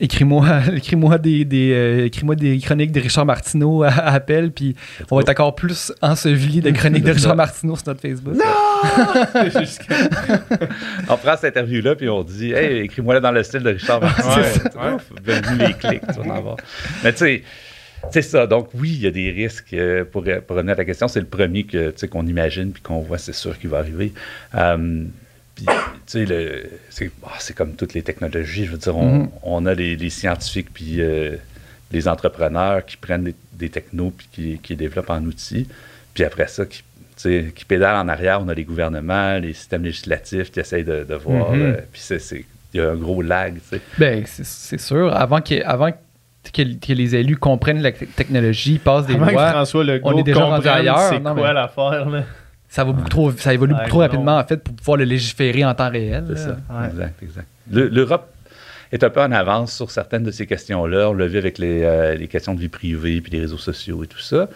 écris-moi 0.00 0.60
écris-moi 0.76 1.18
des, 1.18 1.44
des, 1.44 1.72
euh, 1.72 2.04
écris-moi 2.06 2.34
des 2.36 2.58
chroniques 2.58 2.92
de 2.92 3.00
Richard 3.00 3.26
Martineau 3.26 3.82
à, 3.82 3.88
à 3.88 4.12
appel, 4.14 4.50
puis 4.52 4.74
on 5.10 5.16
va 5.16 5.22
être 5.22 5.28
encore 5.30 5.54
plus 5.54 5.92
enseveli 6.02 6.60
de 6.60 6.70
chroniques 6.70 7.04
de 7.04 7.12
Richard 7.12 7.36
Martineau 7.36 7.76
sur 7.76 7.88
notre 7.88 8.00
Facebook. 8.00 8.34
Que- 9.88 10.66
On 11.08 11.16
prend 11.16 11.36
cette 11.36 11.56
interview-là, 11.56 11.94
puis 11.96 12.08
on 12.08 12.22
dit 12.22 12.52
Hey, 12.52 12.78
écris-moi 12.84 13.20
dans 13.20 13.32
le 13.32 13.42
style 13.42 13.60
de 13.62 13.70
Richard 13.70 14.00
Martin. 14.00 14.40
Ouais, 14.40 14.42
ouais. 14.92 14.96
Bienvenue 15.24 15.66
les 15.66 15.74
clics, 15.74 16.02
tu 16.12 16.20
vas 16.20 16.32
en 16.32 16.36
avoir. 16.36 16.56
Mais 17.02 17.12
tu 17.12 17.18
sais, 17.18 17.42
c'est 18.12 18.22
ça. 18.22 18.46
Donc, 18.46 18.68
oui, 18.74 18.90
il 18.90 19.00
y 19.02 19.06
a 19.06 19.10
des 19.10 19.30
risques. 19.30 19.72
euh, 19.74 20.04
pour, 20.04 20.22
pour 20.46 20.56
revenir 20.56 20.72
à 20.74 20.76
ta 20.76 20.84
question, 20.84 21.08
c'est 21.08 21.20
le 21.20 21.26
premier 21.26 21.64
que, 21.64 21.92
qu'on 22.06 22.26
imagine 22.26 22.70
puis 22.72 22.82
qu'on 22.82 23.00
voit, 23.00 23.18
c'est 23.18 23.34
sûr 23.34 23.58
qu'il 23.58 23.70
va 23.70 23.78
arriver. 23.78 24.12
Euh, 24.54 25.04
puis, 25.54 25.66
tu 26.10 26.12
sais, 26.12 26.24
le- 26.24 26.70
c'est 26.90 27.10
c'est 27.38 27.54
comme 27.54 27.74
toutes 27.76 27.94
les 27.94 28.02
technologies. 28.02 28.64
Je 28.66 28.72
veux 28.72 28.78
dire, 28.78 28.96
on, 28.96 29.12
Mhm. 29.20 29.28
on 29.42 29.66
a 29.66 29.74
les, 29.74 29.94
les 29.96 30.10
scientifiques 30.10 30.68
puis 30.72 31.00
euh, 31.00 31.36
les 31.92 32.08
entrepreneurs 32.08 32.84
qui 32.86 32.96
prennent 32.96 33.24
des, 33.24 33.34
des 33.52 33.68
technos 33.68 34.12
puis 34.16 34.58
qui, 34.62 34.76
développent 34.76 35.10
en 35.10 35.22
outils. 35.24 35.66
Puis 36.14 36.24
après 36.24 36.48
ça, 36.48 36.64
qui, 36.66 36.82
qui 37.54 37.64
pédalent 37.66 38.04
en 38.04 38.08
arrière, 38.08 38.40
on 38.42 38.48
a 38.48 38.54
les 38.54 38.64
gouvernements, 38.64 39.38
les 39.38 39.52
systèmes 39.52 39.82
législatifs 39.84 40.50
qui 40.52 40.60
essayent 40.60 40.84
de, 40.84 41.04
de 41.04 41.14
voir. 41.14 41.52
Mhm. 41.52 41.60
euh, 41.62 41.72
puis 41.92 42.00
c'est- 42.00 42.18
c'est- 42.18 42.44
il 42.74 42.80
y 42.80 42.82
a 42.82 42.90
un 42.90 42.96
gros 42.96 43.22
lag, 43.22 43.54
tu 43.54 43.60
sais. 43.76 43.80
Ben, 43.98 44.22
c'est, 44.26 44.44
c'est 44.44 44.78
sûr. 44.80 45.14
Avant, 45.16 45.40
que, 45.40 45.62
avant 45.64 45.90
que, 45.90 46.62
que 46.62 46.92
les 46.92 47.14
élus 47.16 47.36
comprennent 47.36 47.80
la 47.82 47.92
te- 47.92 48.04
technologie, 48.04 48.78
passent 48.78 49.06
des 49.06 49.14
Avant 49.14 49.26
que 49.26 49.32
lois, 49.32 49.50
François 49.52 49.84
Legault 49.84 50.08
on 50.10 50.18
est 50.18 50.22
déjà 50.22 50.40
rendu 50.44 50.54
comprenne 50.56 50.74
ailleurs, 50.80 50.98
c'est 51.10 51.20
non, 51.20 51.34
quoi 51.34 51.48
mais- 51.48 51.54
l'affaire, 51.54 52.08
là. 52.10 52.24
Ça 52.68 52.84
va 52.84 52.92
beaucoup 52.92 53.08
trop, 53.08 53.32
ça 53.32 53.54
évolue 53.54 53.72
Ouais, 53.72 53.78
beaucoup 53.78 53.88
trop 53.90 53.98
non. 54.00 54.04
rapidement, 54.06 54.38
en 54.38 54.44
fait, 54.44 54.58
pour 54.58 54.74
pouvoir 54.74 54.96
le 54.98 55.04
légiférer 55.04 55.64
en 55.64 55.74
temps 55.74 55.90
réel. 55.90 56.24
C'est 56.28 56.34
là. 56.34 56.56
ça. 56.68 56.74
Ouais. 56.80 56.86
Exact, 56.88 57.22
exact. 57.22 57.46
Le- 57.72 57.88
L'Europe 57.88 58.28
est 58.92 59.02
un 59.04 59.10
peu 59.10 59.20
en 59.22 59.32
avance 59.32 59.72
sur 59.74 59.90
certaines 59.90 60.22
de 60.24 60.30
ces 60.30 60.46
questions-là. 60.46 61.10
On 61.10 61.14
l'a 61.14 61.26
vu 61.26 61.38
avec 61.38 61.58
les, 61.58 61.82
euh, 61.82 62.14
les 62.14 62.28
questions 62.28 62.54
de 62.54 62.60
vie 62.60 62.68
privée, 62.68 63.20
puis 63.20 63.32
les 63.32 63.40
réseaux 63.40 63.58
sociaux 63.58 64.02
et 64.04 64.06
tout 64.06 64.18
ça. 64.20 64.48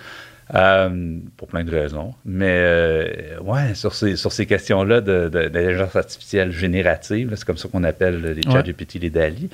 Euh, 0.55 1.17
pour 1.39 1.49
plein 1.49 1.65
de 1.65 1.71
raisons. 1.71 2.13
Mais 2.27 2.51
euh, 2.51 3.39
ouais, 3.41 3.75
sur 3.75 3.95
ces, 3.95 4.17
sur 4.17 4.33
ces 4.33 4.45
questions-là 4.45 5.01
de, 5.01 5.31
de- 5.33 5.49
d'intelligence 5.49 5.97
artificielle 5.97 6.51
générative, 6.53 7.33
c'est 7.37 7.45
comme 7.47 7.57
ça 7.57 7.69
qu'on 7.69 7.85
appelle 7.85 8.21
les 8.23 8.47
Ouais. 8.47 8.53
ChatGPT, 8.53 8.95
les 9.01 9.09
DALI. 9.09 9.49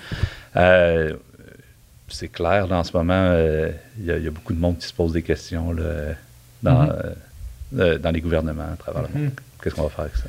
euh, 0.56 1.12
c'est 2.08 2.28
clair, 2.28 2.66
là, 2.66 2.78
en 2.78 2.84
ce 2.84 2.96
moment, 2.96 3.12
euh, 3.14 3.70
il 3.98 4.06
y, 4.06 4.10
a- 4.10 4.16
il 4.16 4.24
y 4.24 4.26
a 4.26 4.30
beaucoup 4.30 4.54
de 4.54 4.58
monde 4.58 4.78
qui 4.78 4.86
se 4.88 4.94
pose 4.94 5.12
des 5.12 5.22
questions 5.22 5.72
là, 5.72 6.14
dans, 6.62 6.82
Mhm. 6.84 6.90
euh, 6.90 7.10
euh, 7.76 7.98
dans 7.98 8.10
les 8.10 8.20
gouvernements 8.20 8.72
à 8.72 8.76
travers 8.76 9.02
le 9.02 9.08
monde. 9.08 9.22
Mhm. 9.24 9.30
Qu'est-ce 9.62 9.74
qu'on 9.74 9.82
va 9.82 9.88
faire 9.88 10.04
avec 10.04 10.16
ça? 10.16 10.24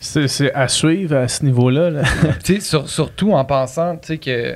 C'est, 0.00 0.52
à 0.54 0.68
suivre 0.68 1.16
à 1.16 1.28
ce 1.28 1.44
niveau-là. 1.44 1.90
là. 1.90 2.02
Sur- 2.60 2.88
surtout 2.88 3.32
en 3.32 3.44
pensant, 3.44 3.96
que, 3.96 4.54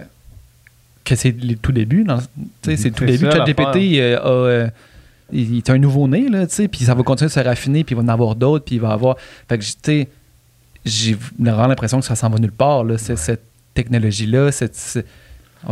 que 1.05 1.15
c'est 1.17 1.33
le 1.33 1.57
tout 1.57 1.73
début. 1.73 2.07
c'est 2.63 2.85
le 2.85 2.91
tout 2.93 3.05
début. 3.05 3.31
ChatGPT 3.31 3.99
euh, 3.99 4.19
a, 4.19 4.27
euh, 4.27 4.69
il 5.33 5.55
il 5.55 5.59
est 5.59 5.71
un 5.71 5.79
nouveau-né, 5.79 6.27
puis 6.71 6.85
ça 6.85 6.95
va 6.95 7.03
continuer 7.03 7.29
de 7.29 7.35
se 7.35 7.41
raffiner, 7.41 7.85
puis 7.85 7.95
il 7.95 7.97
va 7.99 8.03
en 8.05 8.09
avoir 8.09 8.37
d'autres, 8.37 8.65
puis 8.65 8.77
il 8.77 8.81
va 8.81 8.93
avoir... 8.93 9.17
Fait 9.49 9.59
que, 9.59 10.07
j'ai 10.85 11.17
vraiment 11.39 11.67
l'impression 11.67 11.99
que 12.01 12.07
ça 12.07 12.15
s'en 12.15 12.31
va 12.31 12.39
nulle 12.39 12.53
part, 12.53 12.85
là, 12.85 12.97
cette 12.99 13.43
technologie-là, 13.75 14.53
cette... 14.53 15.05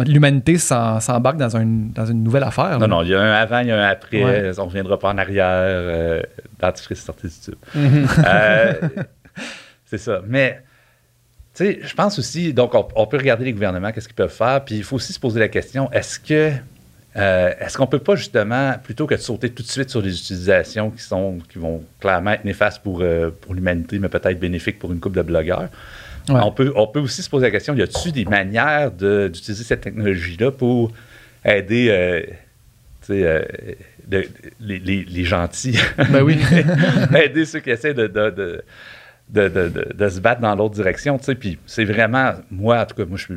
L'humanité 0.07 0.59
s'embarque 0.59 1.37
dans, 1.37 1.57
un, 1.57 1.65
dans 1.67 2.07
une 2.07 2.23
nouvelle 2.23 2.45
affaire. 2.45 2.79
Non, 2.79 2.81
là. 2.81 2.87
non, 2.87 3.03
il 3.03 3.09
y 3.11 3.15
a 3.15 3.21
un 3.21 3.33
avant, 3.33 3.61
il 3.61 3.69
y 3.69 3.71
a 3.71 3.79
un 3.79 3.89
après. 3.89 4.25
Ouais. 4.25 4.53
On 4.59 4.63
ne 4.63 4.69
reviendra 4.69 4.99
pas 4.99 5.11
en 5.11 5.19
arrière. 5.19 5.47
Euh, 5.49 6.23
dentifrice 6.63 7.03
sorti 7.05 7.27
du 7.27 7.35
tube. 7.45 7.55
Mhm. 7.75 8.07
Euh, 8.27 8.75
c'est 9.85 9.99
ça. 9.99 10.23
Mais, 10.27 10.63
tu 11.55 11.65
sais, 11.65 11.81
je 11.83 11.95
pense 11.95 12.19
aussi, 12.19 12.55
donc, 12.55 12.75
on, 12.75 12.87
on 12.97 13.07
peut 13.07 13.19
regarder 13.19 13.45
les 13.45 13.53
gouvernements, 13.53 13.93
qu'est-ce 13.93 14.09
qu'ils 14.09 14.17
peuvent 14.17 14.33
faire, 14.33 14.65
puis 14.65 14.77
il 14.77 14.85
faut 14.85 14.97
aussi 14.97 15.13
se 15.13 15.21
poser 15.21 15.41
la 15.41 15.49
question, 15.49 15.91
est-ce 15.93 16.19
que, 16.19 16.53
euh, 17.17 17.53
est-ce 17.61 17.77
qu'on 17.77 17.87
peut 17.87 17.99
pas 17.99 18.15
justement, 18.15 18.75
plutôt 18.83 19.07
que 19.07 19.15
de 19.15 19.21
sauter 19.21 19.51
tout 19.51 19.63
de 19.63 19.69
suite 19.69 19.91
sur 19.91 20.03
des 20.03 20.17
utilisations 20.19 20.91
qui 20.91 21.03
sont, 21.03 21.39
qui 21.51 21.59
vont 21.59 21.83
clairement 22.01 22.31
être 22.31 22.45
néfastes 22.45 22.83
pour, 22.83 23.01
euh, 23.03 23.31
pour 23.41 23.55
l'humanité, 23.55 23.99
mais 23.99 24.09
peut-être 24.09 24.39
bénéfiques 24.39 24.79
pour 24.79 24.93
une 24.93 25.01
couple 25.01 25.19
de 25.19 25.23
blogueurs, 25.23 25.69
Ouais. 26.29 26.41
on, 26.43 26.53
peut, 26.53 26.73
on 26.77 26.87
peut 26.87 27.01
aussi 27.01 27.23
se 27.23 27.29
poser 27.31 27.47
la 27.47 27.51
question, 27.51 27.75
y 27.75 27.83
a-t-il 27.83 28.13
des 28.13 28.25
manières 28.25 28.91
de- 28.93 29.29
d'utiliser 29.33 29.65
cette 29.65 29.81
technologie-là 29.81 30.51
pour 30.53 30.93
aider, 31.45 31.89
euh, 31.91 32.23
euh, 33.11 33.43
de- 34.07 34.29
les, 34.61 34.79
les- 34.79 35.05
les 35.05 35.25
gentils? 35.25 35.79
Ben 36.11 36.23
oui. 36.23 36.39
aider 37.23 37.45
ceux 37.45 37.61
qui 37.61 37.71
essaient 37.71 37.95
de, 37.95 38.07
de, 38.07 38.31
de, 38.31 38.63
de, 39.29 39.49
de- 39.49 39.69
de- 39.69 39.93
de 39.95 40.09
se 40.09 40.21
battre 40.21 40.41
dans 40.41 40.55
l'autre 40.55 40.75
direction. 40.75 41.19
Puis 41.19 41.59
c'est 41.67 41.85
vraiment, 41.85 42.33
moi, 42.51 42.81
en 42.83 42.87
tout 42.87 42.95
cas, 42.95 43.05
moi, 43.05 43.19
je 43.19 43.25
suis, 43.25 43.35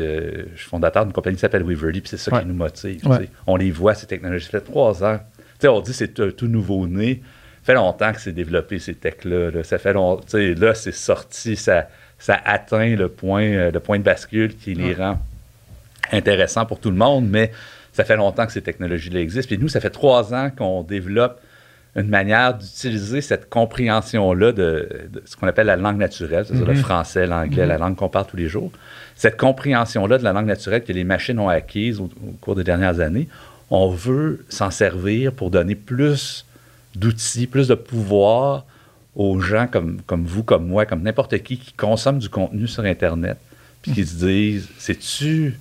euh, 0.00 0.44
je 0.54 0.60
suis 0.60 0.68
fondateur 0.68 1.04
d'une 1.04 1.12
compagnie 1.12 1.36
qui 1.36 1.40
s'appelle 1.40 1.64
Weverly, 1.64 2.00
puis 2.00 2.10
c'est 2.10 2.16
ça 2.18 2.32
Ouais. 2.32 2.40
qui 2.42 2.46
nous 2.46 2.54
motive. 2.54 3.06
Ouais. 3.06 3.28
On 3.46 3.56
les 3.56 3.70
voit, 3.70 3.94
ces 3.94 4.06
technologies. 4.06 4.44
Ça 4.46 4.52
fait 4.60 4.60
trois 4.64 5.02
ans. 5.04 5.18
On 5.64 5.80
dit 5.80 5.90
que 5.90 5.96
c'est 5.96 6.20
un 6.20 6.30
tout 6.30 6.46
nouveau-né. 6.46 7.22
Ça 7.62 7.72
fait 7.72 7.74
longtemps 7.74 8.12
que 8.12 8.20
c'est 8.20 8.32
développé, 8.32 8.78
ces 8.78 8.94
techs-là. 8.94 9.50
là. 9.50 9.64
Ça 9.64 9.78
fait 9.78 9.92
longtemps. 9.92 10.22
Là, 10.38 10.74
c'est 10.74 10.92
sorti, 10.94 11.56
ça, 11.56 11.88
ça 12.18 12.38
atteint 12.44 12.96
le 12.96 13.08
point, 13.08 13.42
euh, 13.44 13.70
le 13.70 13.80
point 13.80 13.98
de 13.98 14.04
bascule 14.04 14.56
qui 14.56 14.74
les 14.74 14.94
rend 14.94 15.18
intéressants 16.12 16.66
pour 16.66 16.80
tout 16.80 16.90
le 16.90 16.96
monde, 16.96 17.28
mais 17.28 17.52
ça 17.92 18.04
fait 18.04 18.16
longtemps 18.16 18.46
que 18.46 18.52
ces 18.52 18.62
technologies-là 18.62 19.20
existent. 19.20 19.48
Puis 19.48 19.58
nous, 19.58 19.68
ça 19.68 19.80
fait 19.80 19.90
trois 19.90 20.32
ans 20.34 20.50
qu'on 20.56 20.82
développe 20.82 21.40
une 21.96 22.08
manière 22.08 22.54
d'utiliser 22.54 23.20
cette 23.20 23.48
compréhension-là 23.48 24.52
de, 24.52 25.08
de 25.10 25.22
ce 25.24 25.36
qu'on 25.36 25.48
appelle 25.48 25.66
la 25.66 25.76
langue 25.76 25.96
naturelle, 25.98 26.44
c'est-à-dire 26.46 26.66
le 26.66 26.74
Mhm. 26.74 26.78
français, 26.80 27.26
l'anglais, 27.26 27.66
la 27.66 27.78
langue 27.78 27.96
qu'on 27.96 28.08
parle 28.08 28.26
tous 28.26 28.36
les 28.36 28.48
jours. 28.48 28.70
Cette 29.16 29.36
compréhension-là 29.36 30.18
de 30.18 30.22
la 30.24 30.32
langue 30.32 30.46
naturelle 30.46 30.84
que 30.84 30.92
les 30.92 31.02
machines 31.04 31.38
ont 31.40 31.48
acquise 31.48 31.98
au, 31.98 32.04
au 32.04 32.32
cours 32.40 32.54
des 32.54 32.62
dernières 32.62 33.00
années, 33.00 33.26
on 33.70 33.88
veut 33.90 34.44
s'en 34.48 34.70
servir 34.70 35.32
pour 35.32 35.50
donner 35.50 35.74
plus 35.74 36.46
d'outils, 36.94 37.46
plus 37.46 37.68
de 37.68 37.74
pouvoir 37.74 38.64
aux 39.18 39.40
gens 39.40 39.66
comme, 39.66 40.00
comme 40.06 40.24
vous, 40.24 40.42
comme 40.44 40.66
moi, 40.66 40.86
comme 40.86 41.02
n'importe 41.02 41.36
qui 41.42 41.58
qui 41.58 41.72
consomme 41.74 42.18
du 42.20 42.30
contenu 42.30 42.66
sur 42.66 42.84
Internet, 42.84 43.36
puis 43.82 43.92
qui 43.92 44.06
se 44.06 44.24
disent, 44.24 44.68
c'est-tu 44.78 45.58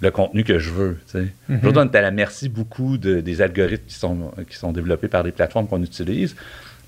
le 0.00 0.10
contenu 0.10 0.42
que 0.44 0.58
je 0.58 0.70
veux? 0.70 0.98
sais? 1.06 1.26
Aujourd'hui, 1.48 1.82
on 1.84 1.92
est 1.92 1.96
à 1.96 2.00
la 2.02 2.10
merci 2.10 2.48
beaucoup 2.48 2.96
de- 2.98 3.20
des 3.20 3.42
algorithmes 3.42 3.84
qui 3.86 3.94
sont, 3.94 4.32
qui 4.48 4.56
sont 4.56 4.72
développés 4.72 5.08
par 5.08 5.22
les 5.22 5.32
plateformes 5.32 5.66
qu'on 5.68 5.82
utilise. 5.82 6.34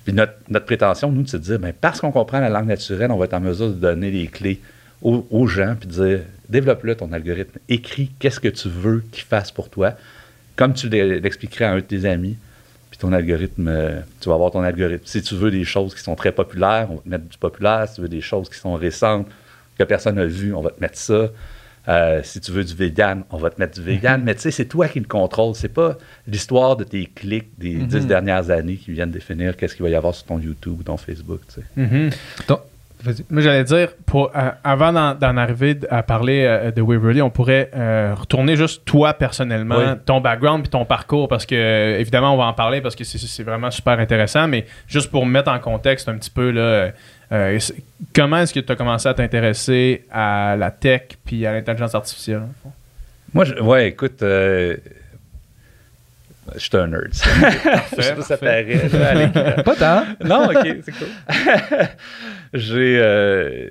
Puis 0.03 0.13
notre, 0.13 0.33
notre 0.49 0.65
prétention, 0.65 1.11
nous, 1.11 1.25
c'est 1.27 1.37
de 1.39 1.43
dire, 1.43 1.59
ben, 1.59 1.73
parce 1.79 1.99
qu'on 2.01 2.11
comprend 2.11 2.39
la 2.39 2.49
langue 2.49 2.67
naturelle, 2.67 3.11
on 3.11 3.17
va 3.17 3.25
être 3.25 3.33
en 3.33 3.39
mesure 3.41 3.69
de 3.69 3.73
donner 3.73 4.09
les 4.11 4.27
clés 4.27 4.61
aux, 5.01 5.25
aux 5.29 5.47
gens, 5.47 5.75
puis 5.79 5.87
de 5.87 5.93
dire, 5.93 6.19
développe-le 6.49 6.95
ton 6.95 7.11
algorithme, 7.11 7.59
écris 7.69 8.11
qu'est-ce 8.19 8.39
que 8.39 8.47
tu 8.47 8.69
veux 8.69 9.03
qu'il 9.11 9.23
fasse 9.23 9.51
pour 9.51 9.69
toi, 9.69 9.93
comme 10.55 10.73
tu 10.73 10.87
l'e- 10.89 11.19
l'expliquerais 11.19 11.65
à 11.65 11.71
un 11.73 11.77
de 11.77 11.81
tes 11.81 12.05
amis. 12.05 12.37
Puis 12.95 13.01
ton 13.01 13.11
algorithme, 13.11 13.67
euh, 13.67 13.99
tu 14.21 14.29
vas 14.29 14.35
avoir 14.35 14.51
ton 14.51 14.61
algorithme. 14.61 15.03
Si 15.03 15.21
tu 15.21 15.35
veux 15.35 15.51
des 15.51 15.65
choses 15.65 15.93
qui 15.93 16.01
sont 16.01 16.15
très 16.15 16.31
populaires, 16.31 16.87
on 16.89 16.95
va 16.95 17.01
te 17.01 17.09
mettre 17.09 17.25
du 17.25 17.37
populaire. 17.37 17.89
Si 17.89 17.95
tu 17.95 18.01
veux 18.01 18.07
des 18.07 18.21
choses 18.21 18.47
qui 18.47 18.57
sont 18.57 18.73
récentes, 18.75 19.27
que 19.77 19.83
personne 19.83 20.15
n'a 20.15 20.25
vues, 20.25 20.53
on 20.53 20.61
va 20.61 20.69
te 20.69 20.79
mettre 20.79 20.97
ça. 20.97 21.27
Euh, 21.89 22.21
si 22.23 22.39
tu 22.39 22.53
veux 22.53 22.63
du 22.63 22.73
vegan, 22.73 23.25
on 23.31 23.37
va 23.37 23.49
te 23.49 23.59
mettre 23.59 23.73
du 23.73 23.81
vegan. 23.81 24.23
Mais 24.23 24.33
tu 24.33 24.43
sais, 24.43 24.51
c'est 24.51 24.63
toi 24.63 24.87
qui 24.87 25.01
le 25.01 25.07
contrôle. 25.07 25.55
C'est 25.55 25.67
pas 25.67 25.97
l'histoire 26.25 26.77
de 26.77 26.85
tes 26.85 27.05
clics 27.05 27.49
des 27.57 27.73
dix 27.79 28.07
dernières 28.07 28.49
années 28.49 28.77
qui 28.77 28.91
viennent 28.91 29.11
définir 29.11 29.57
qu'est-ce 29.57 29.75
qu'il 29.75 29.83
va 29.83 29.89
y 29.89 29.95
avoir 29.95 30.15
sur 30.15 30.27
ton 30.27 30.39
YouTube 30.39 30.79
ou 30.79 30.83
ton 30.83 30.95
Facebook. 30.95 31.41
tu 31.53 31.55
sais. 31.55 31.65
Mhm. 31.75 32.11
Moi, 33.29 33.41
j'allais 33.41 33.63
dire, 33.63 33.89
pour, 34.05 34.31
euh, 34.35 34.49
avant 34.63 34.91
d'en, 34.91 35.37
arriver 35.37 35.77
à 35.89 36.01
parler 36.03 36.43
euh, 36.43 36.71
de 36.71 36.81
Waverly, 36.81 37.21
on 37.21 37.29
pourrait 37.29 37.69
euh, 37.75 38.15
retourner 38.15 38.55
juste 38.55 38.83
toi 38.85 39.13
personnellement, 39.13 39.77
Oui. 39.77 39.85
ton 40.05 40.21
background 40.21 40.63
puis 40.63 40.69
ton 40.69 40.85
parcours, 40.85 41.27
parce 41.27 41.45
que 41.45 41.99
évidemment, 41.99 42.33
on 42.33 42.37
va 42.37 42.45
en 42.45 42.53
parler 42.53 42.81
parce 42.81 42.95
que 42.95 43.03
c'est, 43.03 43.43
vraiment 43.43 43.69
super 43.69 43.99
intéressant, 43.99 44.47
mais 44.47 44.65
juste 44.87 45.11
pour 45.11 45.25
mettre 45.25 45.51
en 45.51 45.59
contexte 45.59 46.09
un 46.09 46.17
petit 46.17 46.31
peu, 46.31 46.49
là, 46.51 46.91
comment 48.13 48.37
est-ce 48.37 48.53
que 48.53 48.59
tu 48.59 48.71
as 48.71 48.75
commencé 48.75 49.07
à 49.07 49.13
t'intéresser 49.13 50.05
à 50.11 50.55
la 50.57 50.71
tech 50.71 51.01
puis 51.25 51.45
à 51.45 51.53
l'intelligence 51.53 51.93
artificielle? 51.93 52.43
Moi, 53.33 53.45
je, 53.45 53.55
ouais, 53.55 53.89
écoute, 53.89 54.23
je 56.53 56.59
suis 56.59 56.77
un 56.77 56.87
nerd. 56.87 57.09
je 57.13 58.01
sais 58.01 58.13
pas 58.15 58.21
si 58.21 58.27
ça 58.27 58.37
parfait. 58.37 58.87
paraît 58.91 59.31
là. 59.33 59.63
Pas 59.63 59.75
tant. 59.75 60.03
Non, 60.23 60.49
ok, 60.49 60.77
c'est 60.85 60.91
cool. 60.91 61.07
J'ai. 62.53 62.99
euh, 63.01 63.69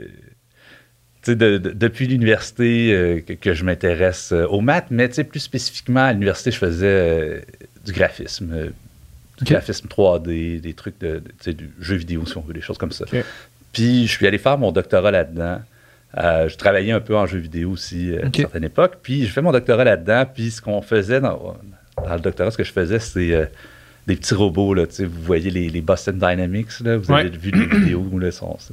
tu 1.22 1.30
sais, 1.32 1.36
de- 1.36 1.56
de- 1.58 1.70
depuis 1.70 2.06
l'université 2.06 2.92
euh, 2.92 3.20
que, 3.20 3.32
que 3.32 3.54
je 3.54 3.64
m'intéresse 3.64 4.32
euh, 4.32 4.46
aux 4.46 4.60
maths, 4.60 4.88
mais 4.90 5.08
tu 5.08 5.14
sais, 5.14 5.24
plus 5.24 5.40
spécifiquement 5.40 6.04
à 6.04 6.12
l'université, 6.12 6.50
je 6.50 6.58
faisais 6.58 6.86
euh, 6.86 7.40
du 7.86 7.92
graphisme, 7.92 8.52
euh, 8.52 8.68
du 9.40 9.44
graphisme 9.52 9.88
3D, 9.88 10.60
des 10.60 10.74
trucs 10.74 11.00
de, 11.00 11.20
de- 11.20 11.28
tu 11.28 11.34
sais, 11.40 11.54
du 11.54 11.70
jeu 11.80 11.96
vidéo, 11.96 12.26
si 12.26 12.36
on 12.36 12.42
veut, 12.42 12.52
des 12.52 12.60
choses 12.60 12.76
comme 12.78 12.92
ça. 12.92 13.06
Puis 13.72 14.06
je 14.06 14.12
suis 14.12 14.26
allé 14.26 14.36
faire 14.38 14.58
mon 14.58 14.70
doctorat 14.70 15.10
là-dedans. 15.10 15.60
Euh, 16.18 16.48
je 16.48 16.56
travaillais 16.56 16.92
un 16.92 17.00
peu 17.00 17.16
en 17.16 17.26
jeu 17.26 17.38
vidéo 17.38 17.70
aussi 17.70 18.12
euh, 18.12 18.22
à 18.22 18.26
une 18.26 18.34
certaine 18.34 18.64
époque. 18.64 18.98
Puis 19.02 19.22
j'ai 19.22 19.28
fait 19.28 19.42
mon 19.42 19.50
doctorat 19.50 19.82
là-dedans. 19.84 20.26
Puis 20.32 20.50
ce 20.52 20.60
qu'on 20.60 20.80
faisait 20.82 21.20
dans, 21.20 21.56
dans 22.02 22.14
le 22.14 22.20
doctorat, 22.20 22.50
ce 22.50 22.56
que 22.56 22.64
je 22.64 22.72
faisais, 22.72 22.98
c'est 22.98 23.32
euh, 23.34 23.46
des 24.06 24.16
petits 24.16 24.34
robots. 24.34 24.74
Là, 24.74 24.86
tu 24.86 24.94
sais, 24.94 25.04
vous 25.04 25.22
voyez 25.22 25.50
les, 25.50 25.68
les 25.68 25.80
Boston 25.80 26.16
Dynamics. 26.18 26.80
Là, 26.80 26.96
vous 26.96 27.10
avez 27.12 27.28
vu 27.30 27.50
les 27.50 27.66
vidéos. 27.66 28.04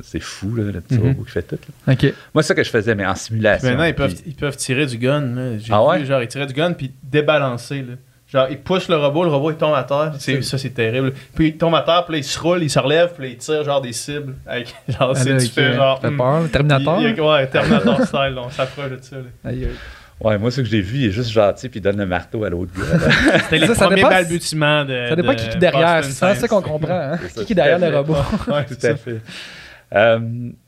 C'est- 0.01 0.19
fou, 0.19 0.55
là, 0.55 0.63
le 0.71 0.81
petit 0.81 0.95
Mhm. 0.97 1.07
robot 1.07 1.23
qui 1.23 1.31
fait 1.31 1.43
tout. 1.43 1.57
là. 1.87 1.93
OK. 1.93 2.13
Moi, 2.33 2.43
c'est 2.43 2.47
ça 2.49 2.55
que 2.55 2.63
je 2.63 2.69
faisais, 2.69 2.95
mais 2.95 3.05
en 3.05 3.15
simulation. 3.15 3.69
Maintenant, 3.69 3.85
ils 3.85 3.95
peuvent, 3.95 4.13
Puis- 4.13 4.23
ils 4.27 4.35
peuvent 4.35 4.57
tirer 4.57 4.85
du 4.85 4.97
gun. 4.97 5.57
J'ai 5.59 5.71
Ah 5.73 5.81
vu, 5.81 5.87
ouais? 6.01 6.05
genre, 6.05 6.21
ils 6.21 6.27
tiraient 6.27 6.47
du 6.47 6.53
gun 6.53 6.73
puis 6.73 6.91
débalancer. 7.03 7.81
Là. 7.81 7.93
Genre, 8.31 8.47
ils 8.49 8.57
poussent 8.59 8.87
le 8.87 8.95
robot, 8.95 9.25
le 9.25 9.29
robot 9.29 9.51
il 9.51 9.57
tombe 9.57 9.73
à 9.75 9.83
terre. 9.83 10.13
C'est, 10.19 10.41
ça, 10.41 10.57
c'est 10.57 10.69
terrible. 10.69 11.11
Puis 11.35 11.47
il 11.49 11.57
tombe 11.57 11.75
à 11.75 11.81
terre, 11.81 12.05
puis 12.05 12.13
là, 12.13 12.17
il 12.19 12.23
se 12.23 12.39
roule, 12.39 12.63
il 12.63 12.69
se 12.69 12.79
relève, 12.79 13.13
puis 13.13 13.23
là, 13.25 13.29
il 13.33 13.37
tire 13.37 13.63
genre 13.65 13.81
des 13.81 13.91
cibles. 13.91 14.35
Avec, 14.47 14.73
genre, 14.87 15.15
c'est, 15.17 15.73
genre. 15.75 15.99
Fait 16.01 16.11
peur. 16.11 16.49
Terminator? 16.51 17.01
Il- 17.01 17.09
il- 17.15 17.21
ouais, 17.21 17.47
Terminator 17.47 18.01
style, 18.03 18.19
là, 18.35 18.41
on 18.45 18.49
s'approche 18.49 18.89
de 18.91 18.99
ça. 19.01 19.17
là. 19.17 19.23
Aïe, 19.49 19.65
aïe. 19.65 19.69
Ouais, 20.23 20.37
moi, 20.37 20.51
ce 20.51 20.61
que 20.61 20.67
j'ai 20.67 20.81
vu, 20.81 20.97
il 20.99 21.05
est 21.07 21.11
juste 21.11 21.31
gentil, 21.31 21.67
puis 21.67 21.79
il 21.79 21.83
donne 21.83 21.97
le 21.97 22.05
marteau 22.05 22.43
à 22.43 22.49
l'autre 22.49 22.71
gars. 22.77 23.39
C'était 23.43 23.57
les 23.59 23.67
Ça, 23.67 23.75
ça 23.75 23.85
premiers 23.85 23.95
dépend- 23.97 24.09
balbutiements 24.09 24.85
de. 24.85 25.05
Ça 25.09 25.15
dépend 25.15 25.33
de 25.33 25.37
qui 25.39 25.49
qui 25.49 25.55
est 25.55 25.59
derrière. 25.59 26.03
C'est 26.03 26.35
ça, 26.35 26.47
qu'on 26.47 26.61
comprend. 26.61 26.93
Hein? 27.13 27.17
Ça, 27.29 27.41
Qui 27.41 27.45
qui 27.47 27.51
est 27.53 27.55
derrière 27.55 27.79
le 27.79 27.97
robot? 27.97 28.15
Ouais, 28.47 28.65
Tout 28.67 28.75
c'est 28.79 28.87
à 28.87 28.91
ça. 28.91 28.95
fait. 28.97 29.17
Euh, 29.93 30.19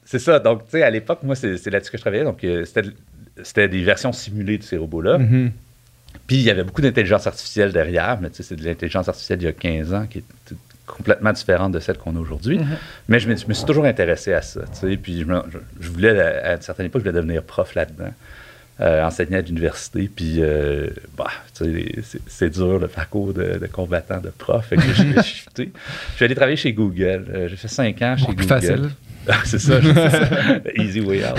c'est 0.04 0.20
ça. 0.20 0.40
Donc, 0.40 0.66
tu 0.66 0.72
sais, 0.72 0.84
à 0.84 0.90
l'époque, 0.90 1.20
moi, 1.24 1.36
c'est 1.36 1.70
là-dessus 1.70 1.92
que 1.92 1.98
je 1.98 2.02
travaillais. 2.02 2.24
Donc, 2.24 2.44
euh, 2.44 2.66
c'était 2.66 2.90
c'était 3.44 3.68
des 3.68 3.84
versions 3.84 4.12
simulées 4.12 4.58
de 4.58 4.64
ces 4.64 4.78
robots-là. 4.78 5.18
Mhm. 5.20 5.52
Puis, 6.28 6.38
il 6.38 6.42
y 6.44 6.50
avait 6.50 6.64
beaucoup 6.64 6.82
d'intelligence 6.82 7.26
artificielle 7.28 7.72
derrière, 7.72 8.18
mais 8.22 8.30
tu 8.30 8.38
sais, 8.38 8.44
c'est 8.44 8.56
de 8.56 8.64
l'intelligence 8.64 9.08
artificielle 9.08 9.40
il 9.42 9.46
y 9.46 9.48
a 9.48 9.52
15 9.54 9.94
ans 9.94 10.06
qui 10.08 10.20
est 10.20 10.24
complètement 10.86 11.32
différente 11.32 11.72
de 11.72 11.80
celle 11.80 11.98
qu'on 11.98 12.16
a 12.16 12.20
aujourd'hui. 12.20 12.60
Mhm. 12.60 12.68
Mais 13.08 13.20
je 13.20 13.30
me, 13.30 13.36
je 13.36 13.48
me 13.48 13.54
suis 13.54 13.66
toujours 13.66 13.86
intéressé 13.86 14.34
à 14.34 14.42
ça, 14.42 14.62
tu 14.62 14.90
sais. 14.90 14.98
Puis, 14.98 15.22
je, 15.22 15.26
me- 15.26 15.44
je- 15.52 15.58
je 15.86 15.90
voulais, 15.90 16.20
à 16.20 16.54
une 16.56 16.62
certaine 16.62 16.86
époque, 16.88 17.02
je 17.04 17.10
voulais 17.10 17.22
devenir 17.22 17.44
prof 17.44 17.74
là-dedans. 17.76 18.12
Euh, 18.82 19.04
enseigner 19.04 19.38
à 19.38 19.42
l'université, 19.42 20.10
puis 20.14 20.38
euh, 20.40 20.88
bah, 21.16 21.28
c'est- 21.54 22.50
dur 22.50 22.80
le 22.80 22.88
parcours 22.88 23.32
de, 23.32 23.60
de 23.60 23.68
combattant 23.68 24.20
de 24.20 24.30
prof. 24.36 24.66
Fait 24.66 24.78
que. 24.78 24.82
Je 24.82 25.22
suis 26.16 26.26
allé 26.26 26.34
travailler 26.34 26.58
chez 26.58 26.74
Google. 26.74 27.26
Euh, 27.32 27.48
j'ai 27.50 27.56
fait 27.56 27.68
cinq 27.68 28.02
ans 28.02 28.16
chez 28.18 28.24
Beaucoup 28.24 28.36
plus 28.38 28.48
Google. 28.48 28.60
facile. 28.62 28.90
Ah, 29.30 29.36
c'est 29.46 29.60
ça. 29.60 29.80
Easy 30.76 31.00
way 31.00 31.24
out. 31.24 31.38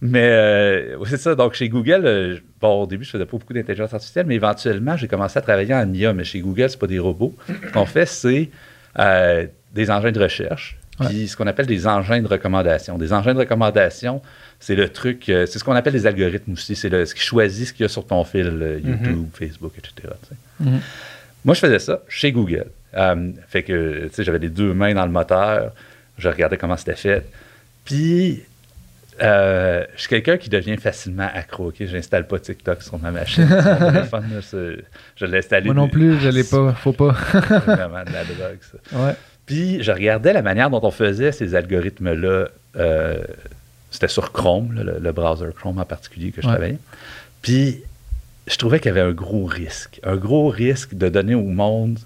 mais 0.00 0.28
euh, 0.30 1.04
c'est 1.06 1.16
ça. 1.16 1.34
Donc, 1.34 1.54
chez 1.54 1.68
Google, 1.68 2.40
bon, 2.60 2.82
au 2.82 2.86
début, 2.86 3.04
je 3.04 3.10
faisais 3.10 3.24
pas 3.26 3.36
beaucoup 3.36 3.52
d'intelligence 3.52 3.92
artificielle, 3.94 4.26
mais 4.26 4.36
éventuellement, 4.36 4.96
j'ai 4.96 5.08
commencé 5.08 5.38
à 5.38 5.42
travailler 5.42 5.74
en 5.74 5.92
IA. 5.92 6.12
Mais 6.12 6.24
chez 6.24 6.40
Google, 6.40 6.70
c'est 6.70 6.78
pas 6.78 6.86
des 6.86 6.98
robots. 7.00 7.34
Ce 7.48 7.72
qu'on 7.72 7.86
fait, 7.86 8.06
c'est 8.06 8.50
des 9.74 9.90
engins 9.90 10.12
de 10.12 10.20
recherche, 10.22 10.78
puis 11.00 11.28
ce 11.28 11.36
qu'on 11.36 11.46
appelle 11.46 11.66
des 11.66 11.86
engins 11.86 12.20
de 12.22 12.28
recommandation. 12.28 12.96
Des 12.98 13.12
engins 13.12 13.34
de 13.34 13.40
recommandation, 13.40 14.22
c'est 14.60 14.74
le 14.74 14.88
truc, 14.88 15.28
euh, 15.28 15.46
c'est 15.46 15.58
ce 15.58 15.64
qu'on 15.64 15.74
appelle 15.74 15.92
des 15.92 16.06
algorithmes 16.06 16.52
aussi. 16.52 16.74
C'est 16.74 16.90
ce 17.06 17.14
qui 17.14 17.22
choisit 17.22 17.68
ce 17.68 17.72
qu'il 17.72 17.84
y 17.84 17.86
a 17.86 17.88
sur 17.88 18.06
ton 18.06 18.24
fil, 18.24 18.46
euh, 18.46 18.80
YouTube, 18.82 19.26
Facebook, 19.32 19.72
etc. 19.78 20.12
Mhm. 20.60 20.80
Moi, 21.44 21.54
je 21.54 21.60
faisais 21.60 21.78
ça 21.78 22.02
chez 22.08 22.32
Google. 22.32 22.66
Euh, 22.94 23.30
fait 23.48 23.62
que, 23.62 24.08
tu 24.08 24.14
sais, 24.14 24.24
j'avais 24.24 24.40
les 24.40 24.48
deux 24.48 24.74
mains 24.74 24.94
dans 24.94 25.06
le 25.06 25.12
moteur. 25.12 25.72
Je 26.18 26.28
regardais 26.28 26.56
comment 26.56 26.76
c'était 26.76 26.96
fait. 26.96 27.24
Puis, 27.84 28.42
euh, 29.22 29.84
je 29.94 30.00
suis 30.00 30.08
quelqu'un 30.08 30.36
qui 30.36 30.48
devient 30.48 30.76
facilement 30.76 31.28
accro. 31.32 31.68
OK? 31.68 31.76
J'installe 31.80 32.26
pas 32.26 32.38
TikTok 32.40 32.82
sur 32.82 32.98
ma 32.98 33.12
machine. 33.12 33.46
sur 33.46 33.56
mon 33.80 33.92
téléphone, 33.92 34.24
là, 34.34 34.72
je 35.16 35.24
l'ai 35.26 35.38
installé. 35.38 35.66
Moi 35.66 35.74
non 35.74 35.88
plus, 35.88 36.18
je 36.20 36.28
l'ai 36.28 36.44
pas. 36.44 36.72
Faut 36.74 36.92
pas. 36.92 37.14
C'est 37.32 37.38
vraiment 37.66 38.02
de 38.04 38.12
la 38.12 38.24
drogue, 38.24 38.58
ça. 38.60 38.98
Ouais. 38.98 39.14
Puis, 39.46 39.82
je 39.82 39.92
regardais 39.92 40.32
la 40.32 40.42
manière 40.42 40.68
dont 40.70 40.80
on 40.82 40.90
faisait 40.90 41.30
ces 41.32 41.54
algorithmes-là. 41.54 42.48
euh, 42.76 43.22
c'était 43.90 44.08
sur 44.08 44.32
Chrome, 44.32 44.72
là, 44.74 44.82
le, 44.82 44.98
le 45.00 45.12
browser 45.12 45.48
Chrome 45.56 45.78
en 45.78 45.84
particulier 45.84 46.30
que 46.30 46.42
je 46.42 46.46
Ouais. 46.46 46.52
travaillais. 46.54 46.78
Puis, 47.42 47.82
je 48.46 48.56
trouvais 48.56 48.80
qu'il 48.80 48.88
y 48.88 48.90
avait 48.98 49.00
un 49.08 49.12
gros 49.12 49.44
risque. 49.44 50.00
Un 50.04 50.16
gros 50.16 50.48
risque 50.48 50.94
de 50.94 51.08
donner 51.08 51.34
au 51.34 51.42
monde 51.42 51.98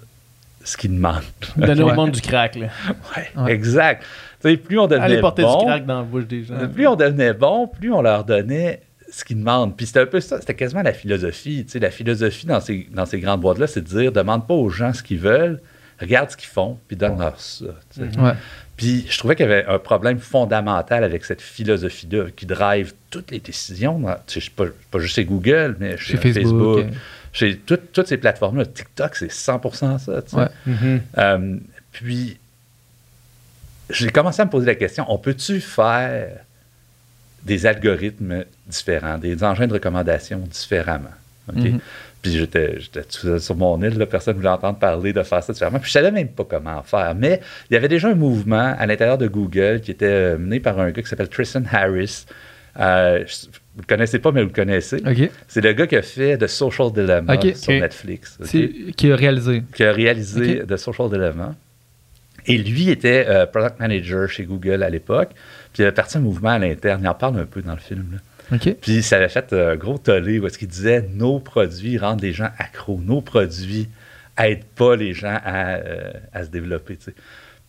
ce 0.64 0.76
qu'il 0.76 0.94
demande. 0.94 1.22
Donner 1.56 1.82
au 1.82 1.92
monde 1.94 2.12
du 2.12 2.20
crack, 2.20 2.54
là. 2.56 2.68
Ouais, 3.16 3.30
Ouais. 3.42 3.52
exact. 3.52 4.04
Tu 4.42 4.50
sais, 4.50 4.56
plus 4.56 4.78
on 4.78 4.86
devenait 4.86 5.04
Allez 5.06 5.20
porter 5.20 5.42
bon, 5.42 5.58
du 5.58 5.64
crack 5.66 5.86
dans 5.86 5.98
la 5.98 6.02
bouche 6.04 6.26
des 6.26 6.44
gens. 6.44 6.54
plus 6.68 6.86
on 6.86 6.96
devenait 6.96 7.32
bon, 7.32 7.66
plus 7.68 7.92
on 7.92 8.02
leur 8.02 8.24
donnait 8.24 8.80
ce 9.10 9.24
qu'ils 9.24 9.38
demandent. 9.38 9.76
Puis 9.76 9.86
c'était 9.86 10.00
un 10.00 10.06
peu 10.06 10.20
ça, 10.20 10.40
c'était 10.40 10.54
quasiment 10.54 10.82
la 10.82 10.92
philosophie. 10.92 11.64
Tu 11.64 11.72
sais, 11.72 11.78
la 11.78 11.90
philosophie 11.90 12.46
dans 12.46 12.60
ces, 12.60 12.88
dans 12.92 13.06
ces 13.06 13.20
grandes 13.20 13.40
boîtes-là, 13.40 13.66
c'est 13.66 13.80
de 13.82 13.86
dire 14.00 14.10
demande 14.12 14.46
pas 14.46 14.54
aux 14.54 14.68
gens 14.70 14.92
ce 14.92 15.02
qu'ils 15.02 15.18
veulent, 15.18 15.60
regarde 16.00 16.30
ce 16.30 16.36
qu'ils 16.36 16.48
font, 16.48 16.78
puis 16.88 16.96
donne-leur 16.96 17.38
ça. 17.38 17.64
Ouais. 17.98 18.32
Puis 18.82 19.06
je 19.08 19.18
trouvais 19.18 19.36
qu'il 19.36 19.46
y 19.46 19.52
avait 19.52 19.64
un 19.66 19.78
problème 19.78 20.18
fondamental 20.18 21.04
avec 21.04 21.24
cette 21.24 21.40
philosophie-là 21.40 22.26
qui 22.34 22.46
drive 22.46 22.92
toutes 23.10 23.30
les 23.30 23.38
décisions. 23.40 23.98
dans- 23.98 24.16
tu 24.26 24.40
sais, 24.40 24.50
pas, 24.54 24.64
pas 24.90 24.98
juste 24.98 25.14
chez 25.14 25.24
Google, 25.24 25.76
mais 25.78 25.96
chez, 25.96 26.16
Chez 26.18 26.32
Facebook, 26.32 26.84
chez 27.32 27.56
tout- 27.58 27.78
toutes 27.92 28.06
ces 28.08 28.16
plateformes-là. 28.18 28.66
TikTok, 28.66 29.16
c'est 29.16 29.30
100% 29.30 29.98
ça. 29.98 30.22
tu 30.22 30.30
sais. 30.30 30.36
Ouais. 30.36 30.48
Mhm. 30.66 31.00
Euh, 31.18 31.56
puis, 31.92 32.38
j'ai 33.90 34.10
commencé 34.10 34.40
à 34.42 34.44
me 34.46 34.50
poser 34.50 34.66
la 34.66 34.74
question, 34.74 35.04
on 35.08 35.18
peut-tu 35.18 35.60
faire 35.60 36.28
des 37.42 37.66
algorithmes 37.66 38.44
différents, 38.66 39.18
des 39.18 39.42
engins 39.44 39.66
de 39.66 39.72
recommandation 39.74 40.38
différemment? 40.38 41.10
Mhm. 41.52 41.80
Puis 42.22 42.30
j'étais, 42.30 42.78
j'étais 42.78 43.02
tout 43.02 43.18
seul 43.18 43.40
sur 43.40 43.56
mon 43.56 43.82
île, 43.82 43.98
là, 43.98 44.06
personne 44.06 44.34
ne 44.34 44.38
voulait 44.38 44.52
entendre 44.52 44.78
parler 44.78 45.12
de 45.12 45.22
faire 45.24 45.42
ça 45.42 45.52
différemment. 45.52 45.80
Puis 45.80 45.88
je 45.88 45.92
savais 45.92 46.12
même 46.12 46.28
pas 46.28 46.44
comment 46.44 46.80
faire. 46.84 47.14
Mais 47.16 47.40
il 47.68 47.74
y 47.74 47.76
avait 47.76 47.88
déjà 47.88 48.08
un 48.08 48.14
mouvement 48.14 48.74
à 48.78 48.86
l'intérieur 48.86 49.18
de 49.18 49.26
Google 49.26 49.80
qui 49.80 49.90
était 49.90 50.06
euh, 50.06 50.38
mené 50.38 50.60
par 50.60 50.78
un 50.78 50.92
gars 50.92 51.02
qui 51.02 51.08
s'appelle 51.08 51.28
Tristan 51.28 51.62
Harris. 51.72 52.26
Euh, 52.78 53.24
vous 53.74 53.80
le 53.82 53.86
connaissez 53.86 54.20
pas, 54.20 54.30
mais 54.30 54.42
vous 54.42 54.48
le 54.48 54.54
connaissez. 54.54 55.02
C'est 55.48 55.60
le 55.62 55.72
gars 55.72 55.86
qui 55.88 55.96
a 55.96 56.02
fait 56.02 56.38
The 56.38 56.46
Social 56.46 56.92
Dilemma 56.92 57.34
sur. 57.56 57.72
Netflix. 57.72 58.38
Qui 58.96 59.10
a 59.10 59.16
réalisé. 59.16 59.64
qui 59.74 59.82
a 59.82 59.92
réalisé. 59.92 60.62
The 60.66 60.76
Social 60.76 61.10
Dilemma. 61.10 61.56
Et 62.46 62.56
lui 62.58 62.90
était 62.90 63.26
euh, 63.28 63.46
product 63.46 63.78
manager 63.80 64.28
chez 64.28 64.44
Google 64.44 64.82
à 64.82 64.90
l'époque. 64.90 65.30
Puis 65.72 65.82
il 65.82 65.82
avait 65.82 65.94
parti 65.94 66.18
un 66.18 66.20
mouvement 66.20 66.50
à 66.50 66.58
l'interne. 66.58 67.00
Il 67.02 67.08
en 67.08 67.14
parle 67.14 67.38
un 67.38 67.46
peu 67.46 67.62
dans 67.62 67.72
le 67.72 67.78
film. 67.78 68.06
là. 68.12 68.18
Puis 68.80 69.02
ça 69.02 69.16
avait 69.16 69.28
fait 69.28 69.52
euh, 69.52 69.72
un 69.72 69.76
gros 69.76 69.98
tollé 69.98 70.38
où 70.38 70.46
est-ce 70.46 70.58
qu'il 70.58 70.68
disait 70.68 71.04
nos 71.14 71.38
produits 71.38 71.98
rendent 71.98 72.22
les 72.22 72.32
gens 72.32 72.48
accros. 72.58 73.00
Nos 73.04 73.20
produits 73.20 73.88
aident 74.38 74.64
pas 74.76 74.96
les 74.96 75.12
gens 75.14 75.38
à, 75.44 75.74
euh, 75.76 76.10
à 76.32 76.44
se 76.44 76.48
développer. 76.50 76.98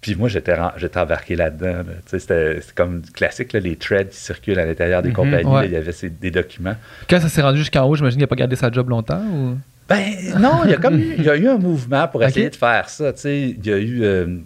Puis 0.01 0.15
moi, 0.15 0.27
j'étais, 0.27 0.55
j'étais 0.77 0.99
embarqué 0.99 1.35
là-dedans. 1.35 1.77
là. 1.77 1.83
C'était, 2.07 2.59
c'était 2.61 2.73
comme 2.75 3.01
classique, 3.13 3.53
là, 3.53 3.59
les 3.61 3.75
threads 3.77 4.09
qui 4.09 4.17
circulent 4.17 4.59
à 4.59 4.65
l'intérieur 4.65 5.01
des 5.01 5.09
Mhm. 5.09 5.15
compagnies. 5.15 5.45
Ouais. 5.49 5.61
là, 5.61 5.65
il 5.65 5.71
y 5.71 5.75
avait 5.77 5.91
ces- 5.93 6.09
des 6.09 6.31
documents. 6.31 6.75
Quand 7.09 7.19
ça 7.21 7.29
s'est 7.29 7.41
rendu 7.41 7.59
jusqu'en 7.59 7.85
haut, 7.85 7.95
j'imagine 7.95 8.17
qu'il 8.17 8.23
n'a 8.23 8.27
pas 8.27 8.35
gardé 8.35 8.55
sa 8.57 8.69
job 8.71 8.89
longtemps 8.89 9.23
ou? 9.33 9.57
Ben 9.87 10.01
non, 10.39 10.61
il 10.65 10.71
y 10.71 10.73
a 10.73 10.77
comme 10.77 10.97
eu, 10.99 11.15
il 11.17 11.23
y 11.23 11.29
a 11.29 11.35
eu 11.37 11.47
un 11.47 11.57
mouvement 11.57 12.07
pour 12.07 12.23
essayer 12.23 12.49
de 12.49 12.55
faire 12.55 12.89
ça. 12.89 13.13
tu 13.13 13.19
sais. 13.21 13.55
Il 13.57 13.65
y 13.65 13.71
a 13.73 13.77
eu 13.77 14.03
euh, 14.03 14.37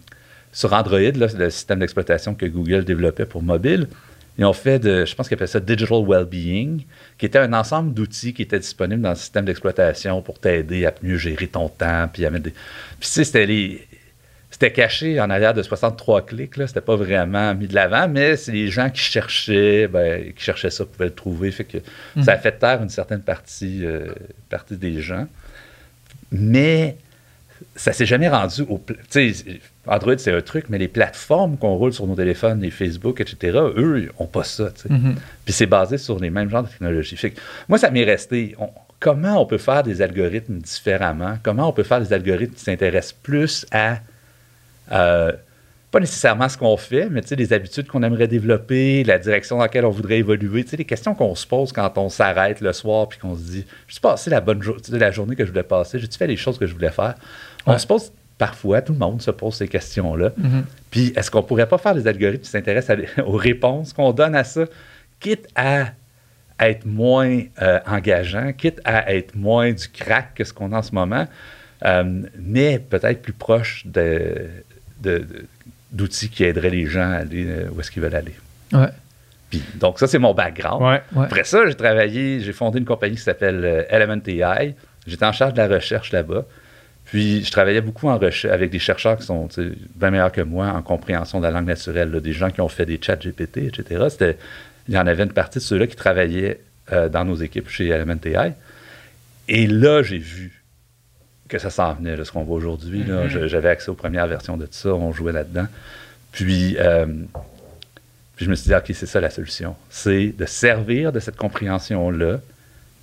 sur 0.51 0.73
Android, 0.73 0.99
là, 0.99 1.27
le 1.37 1.49
système 1.49 1.79
d'exploitation 1.79 2.33
que 2.35 2.45
Google 2.45 2.83
développait 2.83 3.25
pour 3.25 3.41
mobile. 3.43 3.87
Ils 4.37 4.45
ont 4.45 4.53
fait 4.53 4.79
de, 4.79 5.05
je 5.05 5.15
pense 5.15 5.27
qu'ils 5.27 5.35
appellent 5.35 5.47
ça 5.47 5.59
Digital 5.59 6.05
Wellbeing, 6.07 6.83
qui 7.17 7.25
était 7.25 7.39
un 7.39 7.53
ensemble 7.53 7.93
d'outils 7.93 8.33
qui 8.33 8.43
étaient 8.43 8.59
disponibles 8.59 9.01
dans 9.01 9.09
le 9.09 9.15
système 9.15 9.45
d'exploitation 9.45 10.21
pour 10.21 10.39
t'aider 10.39 10.85
à 10.85 10.93
mieux 11.01 11.17
gérer 11.17 11.47
ton 11.47 11.69
temps, 11.69 12.07
puis 12.11 12.25
à 12.25 12.29
mettre 12.29 12.45
des. 12.45 12.51
Puis 12.51 12.61
tu 13.01 13.07
sais, 13.07 13.23
c'était 13.23 13.45
les. 13.45 13.87
C'était 14.49 14.71
caché 14.71 15.19
en 15.19 15.29
arrière 15.29 15.53
de 15.53 15.61
63 15.61 16.25
clics, 16.25 16.57
là. 16.57 16.67
C'était 16.67 16.81
pas 16.81 16.95
vraiment 16.95 17.53
mis 17.53 17.67
de 17.67 17.75
l'avant, 17.75 18.07
mais 18.07 18.37
c'est 18.37 18.53
les 18.53 18.69
gens 18.69 18.89
qui 18.89 19.01
cherchaient, 19.01 19.87
ben, 19.87 20.31
qui 20.33 20.43
cherchaient 20.43 20.69
ça 20.69 20.85
pouvaient 20.85 21.05
le 21.05 21.13
trouver. 21.13 21.51
Fait 21.51 21.65
que 21.65 21.77
ça 22.23 22.33
a 22.33 22.37
fait 22.37 22.53
taire 22.53 22.81
une 22.81 22.89
certaine 22.89 23.21
partie, 23.21 23.85
euh, 23.85 24.07
partie 24.49 24.77
des 24.77 25.01
gens. 25.01 25.27
Mais 26.31 26.97
ça 27.77 27.93
s'est 27.93 28.05
jamais 28.05 28.27
rendu 28.27 28.63
au. 28.63 28.81
Android, 29.87 30.17
c'est 30.17 30.33
un 30.33 30.41
truc, 30.41 30.65
mais 30.69 30.77
les 30.77 30.89
plateformes 30.89 31.57
qu'on 31.57 31.75
roule 31.75 31.93
sur 31.93 32.05
nos 32.07 32.15
téléphones, 32.15 32.59
les 32.59 32.71
Facebook, 32.71 33.21
etc., 33.21 33.57
eux, 33.77 33.99
ils 34.01 34.09
n'ont 34.19 34.27
pas 34.27 34.43
ça. 34.43 34.69
Mhm. 34.89 35.15
Puis 35.45 35.53
c'est 35.53 35.65
basé 35.65 35.97
sur 35.97 36.19
les 36.19 36.29
mêmes 36.29 36.49
genres 36.49 36.63
de 36.63 36.67
technologies. 36.69 37.15
Fait 37.15 37.31
que 37.31 37.39
moi, 37.69 37.77
ça 37.77 37.89
m'est 37.89 38.03
resté. 38.03 38.55
on- 38.59 38.69
comment 38.99 39.41
on 39.41 39.45
peut 39.45 39.57
faire 39.59 39.83
des 39.83 40.01
algorithmes 40.01 40.57
différemment? 40.57 41.37
Comment 41.43 41.69
on 41.69 41.71
peut 41.71 41.83
faire 41.83 42.01
des 42.01 42.11
algorithmes 42.11 42.53
qui 42.55 42.63
s'intéressent 42.63 43.13
plus 43.23 43.65
à. 43.71 43.99
euh, 44.91 45.31
pas 45.89 46.01
nécessairement 46.01 46.49
ce 46.49 46.57
qu'on 46.57 46.75
fait, 46.75 47.07
mais 47.09 47.21
les 47.37 47.53
habitudes 47.53 47.87
qu'on 47.87 48.03
aimerait 48.03 48.27
développer, 48.27 49.05
la 49.05 49.17
direction 49.17 49.55
dans 49.55 49.61
laquelle 49.63 49.85
on 49.85 49.89
voudrait 49.89 50.17
évoluer, 50.17 50.65
les 50.77 50.83
questions 50.83 51.15
qu'on 51.15 51.33
se 51.33 51.47
pose 51.47 51.71
quand 51.71 51.97
on 51.97 52.09
s'arrête 52.09 52.59
le 52.59 52.73
soir 52.73 53.07
puis 53.07 53.17
qu'on 53.17 53.35
se 53.37 53.41
dit, 53.41 53.65
j'ai-tu 53.87 54.01
passé 54.01 54.29
la 54.29 54.41
bonne 54.41 54.61
journée, 54.61 54.81
la 54.91 55.11
journée 55.11 55.37
que 55.37 55.45
je 55.45 55.49
voulais 55.49 55.63
passer, 55.63 55.97
j'ai-tu 55.97 56.17
fait 56.17 56.27
les 56.27 56.35
choses 56.35 56.57
que 56.59 56.67
je 56.67 56.73
voulais 56.73 56.91
faire? 56.91 57.15
On 57.67 57.73
Ouais. 57.73 57.79
se 57.79 57.85
pose 57.87 58.11
parfois, 58.37 58.81
tout 58.81 58.93
le 58.93 58.99
monde 58.99 59.21
se 59.21 59.31
pose 59.31 59.55
ces 59.55 59.67
questions-là. 59.67 60.31
Mhm. 60.37 60.65
Puis 60.91 61.13
est-ce 61.15 61.29
qu'on 61.31 61.43
pourrait 61.43 61.67
pas 61.67 61.77
faire 61.77 61.93
des 61.95 62.07
algorithmes 62.07 62.43
qui 62.43 62.49
s'intéressent 62.49 62.97
aux 63.25 63.35
réponses 63.37 63.93
qu'on 63.93 64.11
donne 64.13 64.35
à 64.35 64.43
ça, 64.43 64.65
quitte 65.19 65.47
à 65.55 65.87
être 66.59 66.85
moins 66.85 67.41
euh, 67.61 67.79
engageant, 67.85 68.51
quitte 68.53 68.81
à 68.85 69.13
être 69.13 69.35
moins 69.35 69.71
du 69.71 69.87
crack 69.89 70.33
que 70.35 70.43
ce 70.43 70.53
qu'on 70.53 70.71
a 70.71 70.77
en 70.77 70.81
ce 70.81 70.93
moment, 70.95 71.27
euh, 71.85 72.21
mais 72.39 72.79
peut-être 72.79 73.21
plus 73.21 73.33
proche 73.33 73.85
de, 73.85 74.47
d'outils 75.91 76.29
qui 76.29 76.43
aideraient 76.43 76.69
les 76.69 76.85
gens 76.87 77.11
à 77.11 77.17
aller 77.17 77.45
euh, 77.47 77.69
où 77.75 77.79
est-ce 77.79 77.91
qu'ils 77.91 78.01
veulent 78.01 78.15
aller? 78.15 78.35
Ouais. 78.73 78.89
Puis, 79.49 79.63
donc 79.75 79.97
ça, 79.99 80.07
c'est 80.07 80.19
mon 80.19 80.33
background. 80.33 80.81
Ouais. 80.83 81.01
Ouais. 81.15 81.25
Après 81.25 81.43
ça, 81.43 81.65
j'ai 81.67 81.75
travaillé, 81.75 82.39
j'ai 82.41 82.53
fondé 82.53 82.79
une 82.79 82.85
compagnie 82.85 83.15
qui 83.15 83.21
s'appelle 83.21 83.85
Element 83.89 84.19
AI. 84.27 84.75
J'étais 85.05 85.25
en 85.25 85.31
charge 85.31 85.53
de 85.53 85.61
la 85.61 85.67
recherche 85.67 86.11
là-bas. 86.11 86.43
Puis, 87.07 87.43
je 87.43 87.51
travaillais 87.51 87.81
beaucoup 87.81 88.09
en 88.09 88.19
avec 88.19 88.69
des 88.69 88.79
chercheurs 88.79 89.17
qui 89.17 89.25
sont 89.25 89.47
bien 89.95 90.11
meilleurs 90.11 90.31
que 90.31 90.41
moi 90.41 90.67
en 90.67 90.81
compréhension 90.81 91.39
de 91.39 91.43
la 91.43 91.51
langue 91.51 91.67
naturelle, 91.67 92.11
là, 92.11 92.19
des 92.19 92.33
gens 92.33 92.49
qui 92.51 92.59
ont 92.61 92.67
fait 92.67 92.85
des 92.85 92.99
chats 93.01 93.15
GPT, 93.15 93.57
etc. 93.67 94.07
Il 94.89 94.93
y 94.93 94.97
en 94.97 95.07
avait 95.07 95.23
une 95.23 95.31
partie 95.33 95.59
de 95.59 95.63
ceux-là 95.63 95.87
qui 95.87 95.95
travaillaient 95.95 96.59
euh, 96.91 97.07
dans 97.09 97.23
nos 97.25 97.35
équipes 97.35 97.69
chez 97.69 97.87
Element 97.87 98.17
AI. 98.25 98.53
Et 99.47 99.67
là, 99.67 100.03
j'ai 100.03 100.17
vu 100.17 100.63
que 101.47 101.59
ça 101.59 101.69
s'en 101.69 101.93
venait, 101.93 102.17
là, 102.17 102.25
ce 102.25 102.31
qu'on 102.33 102.43
voit 102.43 102.57
aujourd'hui. 102.57 102.99
Mhm. 102.99 103.29
Je- 103.29 103.47
J'avais 103.47 103.69
accès 103.69 103.89
aux 103.89 103.93
premières 103.95 104.27
versions 104.27 104.57
de 104.57 104.65
tout 104.65 104.73
ça, 104.73 104.89
on 104.93 105.13
jouait 105.13 105.31
là-dedans. 105.31 105.67
Puis, 106.33 106.75
euh, 106.79 107.05
puis 108.35 108.45
je 108.45 108.49
me 108.49 108.55
suis 108.55 108.67
dit, 108.69 108.75
OK, 108.75 108.83
c'est 108.93 109.05
ça 109.05 109.21
la 109.21 109.29
solution. 109.29 109.75
C'est 109.89 110.33
de 110.37 110.45
servir 110.45 111.13
de 111.13 111.19
cette 111.21 111.37
compréhension-là, 111.37 112.41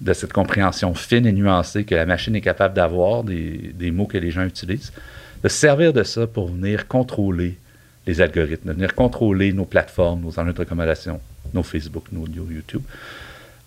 de 0.04 0.12
cette 0.12 0.32
compréhension 0.32 0.94
fine 0.94 1.26
et 1.26 1.32
nuancée 1.32 1.84
que 1.84 1.94
la 1.94 2.06
machine 2.06 2.36
est 2.36 2.40
capable 2.42 2.74
d'avoir, 2.74 3.24
des, 3.24 3.72
des 3.74 3.90
mots 3.90 4.06
que 4.06 4.18
les 4.18 4.30
gens 4.30 4.44
utilisent, 4.44 4.92
de 5.42 5.48
se 5.48 5.56
servir 5.56 5.92
de 5.92 6.02
ça 6.02 6.26
pour 6.26 6.48
venir 6.48 6.86
contrôler 6.86 7.56
les 8.06 8.20
algorithmes, 8.20 8.68
de 8.68 8.74
venir 8.74 8.94
contrôler 8.94 9.52
nos 9.52 9.64
plateformes, 9.64 10.20
nos 10.20 10.38
enjeux 10.38 10.52
de 10.52 10.58
recommandation, 10.58 11.20
nos 11.54 11.62
Facebook, 11.62 12.04
nos 12.12 12.26
nos 12.28 12.50
YouTube. 12.50 12.82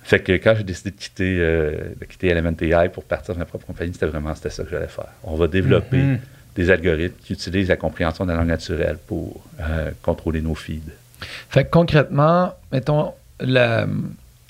Fait 0.03 0.19
que 0.19 0.33
quand 0.33 0.53
j'ai 0.55 0.63
décidé 0.63 0.91
de 0.91 0.95
quitter, 0.95 1.37
euh, 1.39 1.71
de 1.99 2.05
quitter 2.05 2.27
Element 2.27 2.55
AI 2.61 2.87
pour 2.89 3.03
partir 3.03 3.33
de 3.33 3.39
ma 3.39 3.45
propre 3.45 3.65
compagnie, 3.65 3.91
c'était 3.93 4.05
vraiment 4.05 4.33
c'était 4.35 4.51
ça 4.51 4.63
que 4.63 4.69
j'allais 4.69 4.87
faire. 4.87 5.07
On 5.23 5.35
va 5.35 5.47
développer 5.47 5.97
Mhm. 5.97 6.19
des 6.55 6.69
algorithmes 6.71 7.15
qui 7.23 7.33
utilisent 7.33 7.67
la 7.69 7.75
compréhension 7.77 8.25
de 8.25 8.31
la 8.31 8.37
langue 8.37 8.47
naturelle 8.47 8.97
pour 9.07 9.43
euh, 9.59 9.91
contrôler 10.03 10.41
nos 10.41 10.55
feeds. 10.55 10.91
Fait 11.49 11.65
que 11.65 11.71
concrètement, 11.71 12.53
mettons, 12.71 13.11
la, 13.39 13.85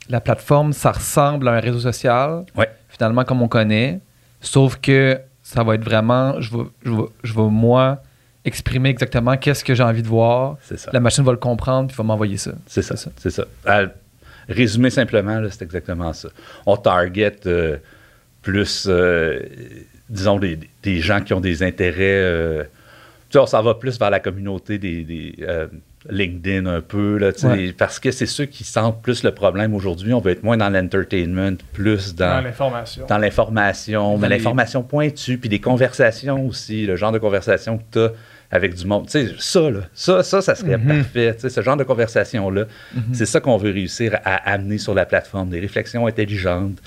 la 0.09 0.21
plateforme, 0.21 0.73
ça 0.73 0.91
ressemble 0.91 1.47
à 1.47 1.53
un 1.53 1.59
réseau 1.59 1.79
social, 1.79 2.45
Ouais. 2.55 2.69
finalement, 2.89 3.23
comme 3.23 3.41
on 3.41 3.47
connaît, 3.47 3.99
sauf 4.41 4.77
que 4.77 5.19
ça 5.43 5.63
va 5.63 5.75
être 5.75 5.83
vraiment, 5.83 6.39
je 6.41 6.55
vais, 6.55 6.63
je 6.83 6.91
vais, 6.91 7.03
je 7.23 7.33
vais, 7.33 7.41
moi, 7.49 8.01
exprimer 8.45 8.89
exactement 8.89 9.35
qu'est-ce 9.37 9.63
que 9.63 9.75
j'ai 9.75 9.83
envie 9.83 10.03
de 10.03 10.07
voir. 10.07 10.57
C'est 10.61 10.77
ça. 10.79 10.89
La 10.93 10.99
machine 10.99 11.23
va 11.23 11.31
le 11.31 11.37
comprendre, 11.37 11.87
puis 11.87 11.97
va 11.97 12.03
m'envoyer 12.03 12.37
ça. 12.37 12.51
C'est 12.65 12.81
ça. 12.81 12.95
C'est 13.17 13.29
ça. 13.29 13.45
À 13.65 13.83
résumer 14.47 14.89
simplement, 14.89 15.41
c'est 15.49 15.61
exactement 15.63 16.13
ça. 16.13 16.29
On 16.65 16.77
target 16.77 17.35
euh, 17.45 17.77
plus, 18.41 18.85
euh, 18.89 19.39
disons, 20.09 20.39
des, 20.39 20.57
des 20.83 20.99
gens 21.01 21.19
qui 21.21 21.33
ont 21.33 21.41
des 21.41 21.63
intérêts. 21.63 21.97
euh, 22.23 22.63
tu 23.29 23.33
sais, 23.33 23.39
on 23.39 23.45
s'en 23.45 23.61
va 23.61 23.73
plus 23.73 23.99
vers 23.99 24.09
la 24.09 24.21
communauté 24.21 24.77
des, 24.77 25.03
des, 25.03 25.35
euh, 25.41 25.67
LinkedIn 26.09 26.65
un 26.65 26.81
peu, 26.81 27.17
là, 27.17 27.31
Ouais. 27.43 27.73
parce 27.77 27.99
que 27.99 28.11
c'est 28.11 28.25
ceux 28.25 28.45
qui 28.45 28.63
sentent 28.63 29.01
plus 29.01 29.23
le 29.23 29.31
problème 29.33 29.73
aujourd'hui. 29.73 30.13
On 30.13 30.19
veut 30.19 30.31
être 30.31 30.43
moins 30.43 30.57
dans 30.57 30.69
l'entertainment, 30.69 31.57
plus 31.73 32.15
Dans 32.15 32.41
l'information. 32.43 33.05
dans 33.07 33.17
l'information, 33.17 34.17
mais 34.17 34.29
l'information 34.29 34.83
pointue, 34.83 35.37
puis 35.37 35.49
des 35.49 35.59
conversations 35.59 36.45
aussi, 36.47 36.85
le 36.85 36.95
genre 36.95 37.11
de 37.11 37.19
conversation 37.19 37.77
que 37.77 37.83
tu 37.91 37.99
as 37.99 38.11
avec 38.49 38.75
du 38.75 38.85
monde. 38.85 39.07
Tu 39.09 39.11
sais, 39.27 39.33
ça, 39.39 39.69
là, 39.69 39.79
ça, 39.93 40.23
ça, 40.23 40.41
ça 40.41 40.55
serait 40.55 40.77
Mhm. 40.77 40.87
parfait. 41.03 41.33
Tu 41.35 41.41
sais, 41.41 41.49
ce 41.49 41.61
genre 41.61 41.75
de 41.75 41.83
conversation-là, 41.83 42.65
c'est 43.11 43.25
ça 43.25 43.39
qu'on 43.41 43.57
veut 43.57 43.71
réussir 43.71 44.17
à 44.23 44.35
amener 44.53 44.77
sur 44.77 44.93
la 44.93 45.05
plateforme, 45.05 45.49
des 45.49 45.59
réflexions 45.59 46.07
intelligentes, 46.07 46.77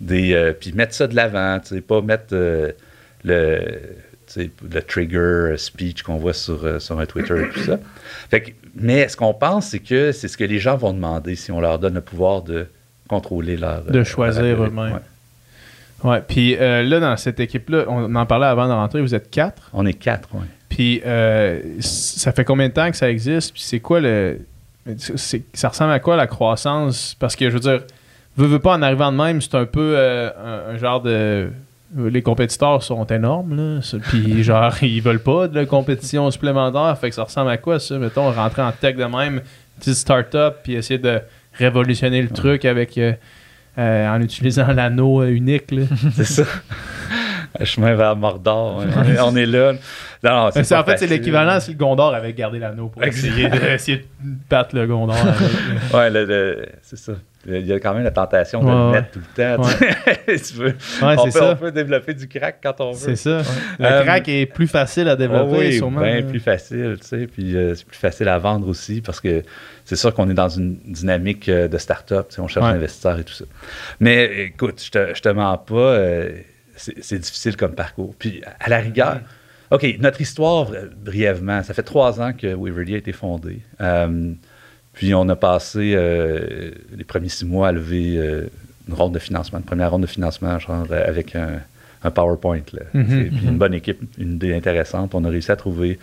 des, 0.00 0.32
euh, 0.32 0.52
puis 0.58 0.72
mettre 0.72 0.94
ça 0.94 1.06
de 1.06 1.14
l'avant, 1.14 1.58
tu 1.60 1.74
sais, 1.74 1.80
pas 1.82 2.00
mettre 2.00 2.28
euh, 2.32 2.72
le, 3.24 3.60
le 4.36 4.80
trigger 4.82 5.54
speech 5.56 6.02
qu'on 6.02 6.16
voit 6.16 6.32
sur, 6.32 6.64
euh, 6.64 6.78
sur 6.78 6.98
un 6.98 7.06
Twitter 7.06 7.34
et 7.44 7.48
tout 7.52 7.60
ça. 7.60 7.78
Fait 8.30 8.40
que- 8.42 8.50
mais 8.74 9.08
ce 9.08 9.16
qu'on 9.16 9.34
pense, 9.34 9.68
c'est 9.68 9.78
que 9.80 10.12
c'est 10.12 10.28
ce 10.28 10.36
que 10.36 10.44
les 10.44 10.58
gens 10.58 10.76
vont 10.76 10.92
demander 10.92 11.34
si 11.36 11.50
on 11.50 11.60
leur 11.60 11.78
donne 11.78 11.94
le 11.94 12.00
pouvoir 12.00 12.42
de 12.42 12.66
contrôler 13.08 13.56
leur... 13.56 13.82
De 13.82 13.98
euh, 13.98 14.04
choisir 14.04 14.42
eux-mêmes. 14.62 14.92
Ouais. 14.94 15.00
Ouais, 16.10 16.22
puis 16.26 16.56
euh, 16.56 16.82
là, 16.82 16.98
dans 17.00 17.16
cette 17.16 17.40
équipe-là, 17.40 17.84
on 17.88 18.14
en 18.14 18.24
parlait 18.26 18.46
avant 18.46 18.66
de 18.68 18.72
rentrer, 18.72 19.00
vous 19.02 19.14
êtes 19.14 19.30
quatre. 19.30 19.68
On 19.74 19.84
est 19.84 19.92
quatre, 19.92 20.28
oui. 20.32 20.46
Puis 20.70 21.02
euh, 21.04 21.60
ça 21.80 22.32
fait 22.32 22.44
combien 22.44 22.68
de 22.68 22.72
temps 22.72 22.90
que 22.90 22.96
ça 22.96 23.10
existe? 23.10 23.52
Puis 23.52 23.60
c'est 23.62 23.80
quoi 23.80 24.00
le. 24.00 24.38
ça 25.52 25.68
ressemble 25.68 25.92
à 25.92 25.98
quoi 25.98 26.16
la 26.16 26.26
croissance? 26.26 27.14
Parce 27.18 27.36
que 27.36 27.50
je 27.50 27.54
veux 27.54 27.60
dire, 27.60 27.80
veux, 28.36 28.46
veux 28.46 28.60
pas 28.60 28.74
en 28.76 28.82
arrivant 28.82 29.10
de 29.12 29.16
même, 29.18 29.42
c'est 29.42 29.56
un 29.56 29.66
peu 29.66 29.94
euh, 29.96 30.30
un, 30.42 30.74
un 30.74 30.78
genre 30.78 31.02
de. 31.02 31.50
Les 31.96 32.22
compétiteurs 32.22 32.82
sont 32.82 33.04
énormes, 33.06 33.56
là. 33.56 33.80
Puis 34.10 34.42
genre, 34.44 34.72
ils 34.82 35.00
veulent 35.02 35.22
pas 35.22 35.48
de 35.48 35.56
la 35.56 35.66
compétition 35.66 36.30
supplémentaire. 36.30 36.96
Fait 36.98 37.08
que 37.08 37.14
ça 37.16 37.24
ressemble 37.24 37.50
à 37.50 37.56
quoi 37.56 37.80
ça? 37.80 37.98
Mettons, 37.98 38.30
rentrer 38.30 38.62
en 38.62 38.70
tech 38.72 38.96
de 38.96 39.04
même, 39.04 39.40
petite 39.78 39.94
start-up, 39.94 40.58
puis 40.62 40.74
essayer 40.74 40.98
de 40.98 41.20
révolutionner 41.54 42.22
le 42.22 42.28
truc 42.28 42.64
avec. 42.64 42.96
euh, 42.98 43.12
euh, 43.78 44.08
en 44.08 44.20
utilisant 44.20 44.66
l'anneau 44.72 45.22
euh, 45.22 45.28
unique, 45.30 45.70
là. 45.70 45.82
C'est 46.14 46.24
ça. 46.24 46.42
Le 47.58 47.64
chemin 47.64 47.94
vers 47.94 48.14
Mordor. 48.16 48.84
On 49.24 49.36
est- 49.36 49.46
là. 49.46 49.72
Non, 50.22 50.50
c'est- 50.52 50.74
en 50.76 50.84
fait, 50.84 50.98
c'est 50.98 51.06
l'équivalent 51.06 51.58
si 51.60 51.72
le 51.72 51.76
Gondor 51.78 52.14
avait 52.14 52.32
gardé 52.32 52.58
l'anneau 52.58 52.88
pour 52.88 53.02
essayer 53.02 53.48
de, 53.48 53.56
essayer 53.74 53.98
de 53.98 54.04
battre 54.48 54.74
le 54.76 54.86
Gondor. 54.86 55.16
avec. 55.16 55.34
Ouais, 55.94 56.68
c'est 56.82 56.98
ça. 56.98 57.12
Il 57.46 57.66
y 57.66 57.72
a 57.72 57.80
quand 57.80 57.94
même 57.94 58.04
la 58.04 58.10
tentation 58.10 58.60
de 58.62 58.66
Ouais, 58.66 58.72
le 58.72 58.86
ouais. 58.86 58.92
mettre 58.92 59.10
tout 59.12 59.20
le 59.20 59.56
temps. 59.56 59.62
tu 59.64 59.70
sais. 59.70 60.38
Tu 60.54 60.54
veux- 60.58 60.66
Ouais, 60.66 60.74
on, 61.18 61.24
c'est 61.24 61.32
peut, 61.32 61.38
ça. 61.38 61.50
on 61.52 61.56
peut 61.56 61.72
développer 61.72 62.12
du 62.14 62.28
crack 62.28 62.58
quand 62.62 62.80
on 62.80 62.92
veut. 62.92 62.98
C'est 62.98 63.16
ça. 63.16 63.42
Le 63.78 63.86
Euh, 63.86 64.02
crack 64.02 64.28
est 64.28 64.44
plus 64.46 64.66
facile 64.68 65.08
à 65.08 65.16
développer, 65.16 65.50
Oh 65.54 65.58
oui, 65.58 65.72
sûrement. 65.78 66.02
bien 66.02 66.22
plus 66.22 66.38
facile, 66.40 66.98
tu 67.00 67.06
sais, 67.06 67.26
puis 67.26 67.56
euh, 67.56 67.74
c'est 67.74 67.86
plus 67.86 67.96
facile 67.96 68.28
à 68.28 68.38
vendre 68.38 68.68
aussi 68.68 69.00
parce 69.00 69.20
que 69.20 69.42
c'est 69.86 69.96
sûr 69.96 70.12
qu'on 70.14 70.28
est 70.28 70.34
dans 70.34 70.50
une 70.50 70.76
dynamique 70.84 71.48
euh, 71.48 71.66
de 71.66 71.78
start-up, 71.78 72.26
tu 72.28 72.34
sais, 72.36 72.40
on 72.42 72.46
cherche 72.48 72.66
Ouais. 72.66 72.72
des 72.72 72.78
investisseurs 72.78 73.18
et 73.18 73.24
tout 73.24 73.32
ça. 73.32 73.44
Mais 74.00 74.44
écoute, 74.46 74.82
je 74.84 74.90
te, 74.90 75.14
je 75.14 75.22
te 75.22 75.28
mens 75.30 75.56
pas, 75.56 75.74
euh, 75.74 76.30
c'est 76.76 77.18
difficile 77.18 77.56
comme 77.56 77.74
parcours. 77.74 78.14
Puis 78.18 78.42
à 78.60 78.68
la 78.68 78.78
rigueur, 78.78 79.20
OK, 79.70 79.86
notre 80.00 80.20
histoire, 80.20 80.68
brièvement, 81.02 81.62
ça 81.62 81.72
fait 81.74 81.82
trois 81.84 82.20
ans 82.20 82.32
que 82.32 82.52
Waverly 82.54 82.94
a 82.94 82.98
été 82.98 83.12
fondé. 83.12 83.60
Puis 85.00 85.14
on 85.14 85.26
a 85.30 85.34
passé 85.36 85.94
euh, 85.94 86.72
les 86.94 87.04
premiers 87.04 87.30
six 87.30 87.46
mois 87.46 87.68
à 87.68 87.72
lever 87.72 88.18
euh, 88.18 88.44
une 88.86 88.92
ronde 88.92 89.14
de 89.14 89.18
financement, 89.18 89.58
une 89.58 89.64
première 89.64 89.90
ronde 89.92 90.02
de 90.02 90.06
financement, 90.06 90.58
genre 90.58 90.84
euh, 90.90 91.08
avec 91.08 91.34
un, 91.34 91.60
un 92.04 92.10
PowerPoint. 92.10 92.60
Là, 92.74 92.82
Mhm, 92.92 93.30
puis 93.30 93.46
une 93.46 93.56
bonne 93.56 93.72
équipe, 93.72 93.98
une 94.18 94.34
idée 94.34 94.52
intéressante. 94.54 95.14
On 95.14 95.24
a 95.24 95.30
réussi 95.30 95.50
à 95.50 95.56
trouver 95.56 95.98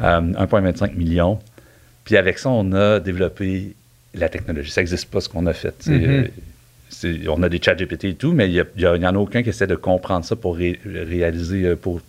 euh, 0.00 0.20
1,25 0.20 0.96
million. 0.96 1.38
Puis 2.02 2.16
avec 2.16 2.40
ça, 2.40 2.48
on 2.48 2.72
a 2.72 2.98
développé 2.98 3.76
la 4.14 4.28
technologie. 4.28 4.72
Ça 4.72 4.80
n'existe 4.80 5.08
pas 5.08 5.20
ce 5.20 5.28
qu'on 5.28 5.46
a 5.46 5.52
fait. 5.52 5.86
Mhm. 5.86 6.28
On 7.28 7.40
a 7.44 7.48
des 7.48 7.62
chats 7.62 7.76
GPT 7.76 8.04
et 8.06 8.14
tout, 8.14 8.32
mais 8.32 8.50
il 8.50 8.66
n'y 8.76 8.84
en 9.06 9.14
a 9.14 9.18
aucun 9.18 9.44
qui 9.44 9.50
essaie 9.50 9.68
de 9.68 9.76
comprendre 9.76 10.24
ça 10.24 10.34
pour 10.34 10.56
ré- 10.56 10.80
réaliser, 10.84 11.76
pour, 11.76 12.00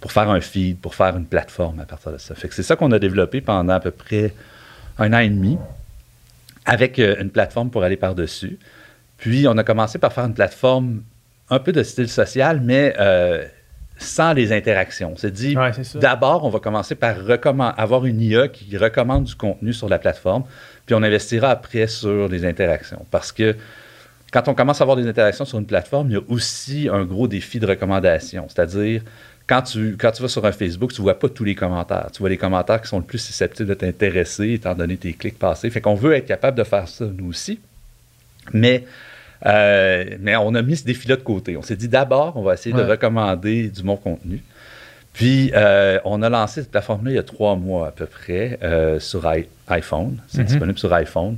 pour 0.00 0.10
faire 0.10 0.30
un 0.30 0.40
feed, 0.40 0.78
pour 0.78 0.94
faire 0.94 1.14
une 1.18 1.26
plateforme 1.26 1.80
à 1.80 1.84
partir 1.84 2.12
de 2.12 2.16
ça. 2.16 2.34
Fait 2.34 2.48
que 2.48 2.54
c'est 2.54 2.62
ça 2.62 2.76
qu'on 2.76 2.92
a 2.92 2.98
développé 2.98 3.42
pendant 3.42 3.74
à 3.74 3.80
peu 3.80 3.90
près 3.90 4.32
un 4.98 5.12
an 5.12 5.18
et 5.18 5.28
demi 5.28 5.58
avec 6.66 6.98
euh, 6.98 7.16
une 7.20 7.30
plateforme 7.30 7.70
pour 7.70 7.82
aller 7.82 7.96
par-dessus. 7.96 8.58
Puis 9.16 9.46
on 9.48 9.56
a 9.58 9.64
commencé 9.64 9.98
par 9.98 10.12
faire 10.12 10.24
une 10.24 10.34
plateforme 10.34 11.02
un 11.50 11.58
peu 11.58 11.72
de 11.72 11.82
style 11.82 12.08
social, 12.08 12.60
mais 12.62 12.94
euh, 12.98 13.44
sans 13.98 14.32
les 14.32 14.52
interactions. 14.52 15.12
On 15.12 15.16
s'est 15.16 15.30
dit, 15.30 15.56
Ouais, 15.56 15.72
c'est 15.72 15.84
ça. 15.84 15.98
d'abord, 15.98 16.44
on 16.44 16.48
va 16.50 16.58
commencer 16.60 16.94
par 16.94 17.16
avoir 17.76 18.06
une 18.06 18.20
IA 18.20 18.48
qui 18.48 18.76
recommande 18.76 19.24
du 19.24 19.34
contenu 19.34 19.72
sur 19.72 19.88
la 19.88 19.98
plateforme, 19.98 20.44
puis 20.86 20.94
on 20.94 21.02
investira 21.02 21.50
après 21.50 21.86
sur 21.86 22.28
les 22.28 22.44
interactions. 22.46 23.04
Parce 23.10 23.32
que 23.32 23.56
quand 24.32 24.46
on 24.48 24.54
commence 24.54 24.80
à 24.80 24.84
avoir 24.84 24.96
des 24.96 25.08
interactions 25.08 25.44
sur 25.44 25.58
une 25.58 25.66
plateforme, 25.66 26.08
il 26.10 26.12
y 26.14 26.16
a 26.16 26.22
aussi 26.28 26.88
un 26.90 27.04
gros 27.04 27.26
défi 27.26 27.58
de 27.58 27.66
recommandation. 27.66 28.46
C'est-à-dire, 28.48 29.02
quand 29.50 29.62
tu, 29.62 29.96
quand 29.98 30.12
tu 30.12 30.22
vas 30.22 30.28
sur 30.28 30.44
un 30.46 30.52
Facebook, 30.52 30.92
tu 30.92 31.00
ne 31.00 31.04
vois 31.04 31.18
pas 31.18 31.28
tous 31.28 31.42
les 31.44 31.56
commentaires. 31.56 32.08
Tu 32.12 32.20
vois 32.20 32.28
les 32.28 32.36
commentaires 32.36 32.80
qui 32.80 32.86
sont 32.88 32.98
le 32.98 33.04
plus 33.04 33.18
susceptibles 33.18 33.68
de 33.68 33.74
t'intéresser, 33.74 34.52
étant 34.52 34.74
donné 34.76 34.96
tes 34.96 35.12
clics 35.12 35.38
passés. 35.38 35.68
Fait 35.70 35.80
qu'on 35.80 35.96
veut 35.96 36.14
être 36.14 36.26
capable 36.26 36.56
de 36.56 36.62
faire 36.64 36.86
ça, 36.86 37.04
nous 37.04 37.28
aussi. 37.30 37.58
Mais, 38.52 38.84
euh, 39.46 40.04
mais 40.20 40.36
on 40.36 40.54
a 40.54 40.62
mis 40.62 40.76
ce 40.76 40.84
défi-là 40.84 41.16
de 41.16 41.22
côté. 41.22 41.56
On 41.56 41.62
s'est 41.62 41.74
dit 41.76 41.88
d'abord, 41.88 42.36
on 42.36 42.42
va 42.42 42.54
essayer 42.54 42.74
de 42.74 42.82
recommander 42.82 43.68
du 43.68 43.82
bon 43.82 43.96
contenu. 43.96 44.40
Puis, 45.12 45.50
euh, 45.54 45.98
on 46.04 46.22
a 46.22 46.28
lancé 46.28 46.60
cette 46.62 46.70
plateforme-là 46.70 47.10
il 47.10 47.16
y 47.16 47.18
a 47.18 47.24
trois 47.24 47.56
mois 47.56 47.88
à 47.88 47.90
peu 47.90 48.06
près 48.06 48.58
euh, 48.62 49.00
sur 49.00 49.26
iPhone. 49.68 50.18
C'est 50.28 50.42
Mhm. 50.42 50.46
disponible 50.46 50.78
sur 50.78 50.92
iPhone. 50.94 51.36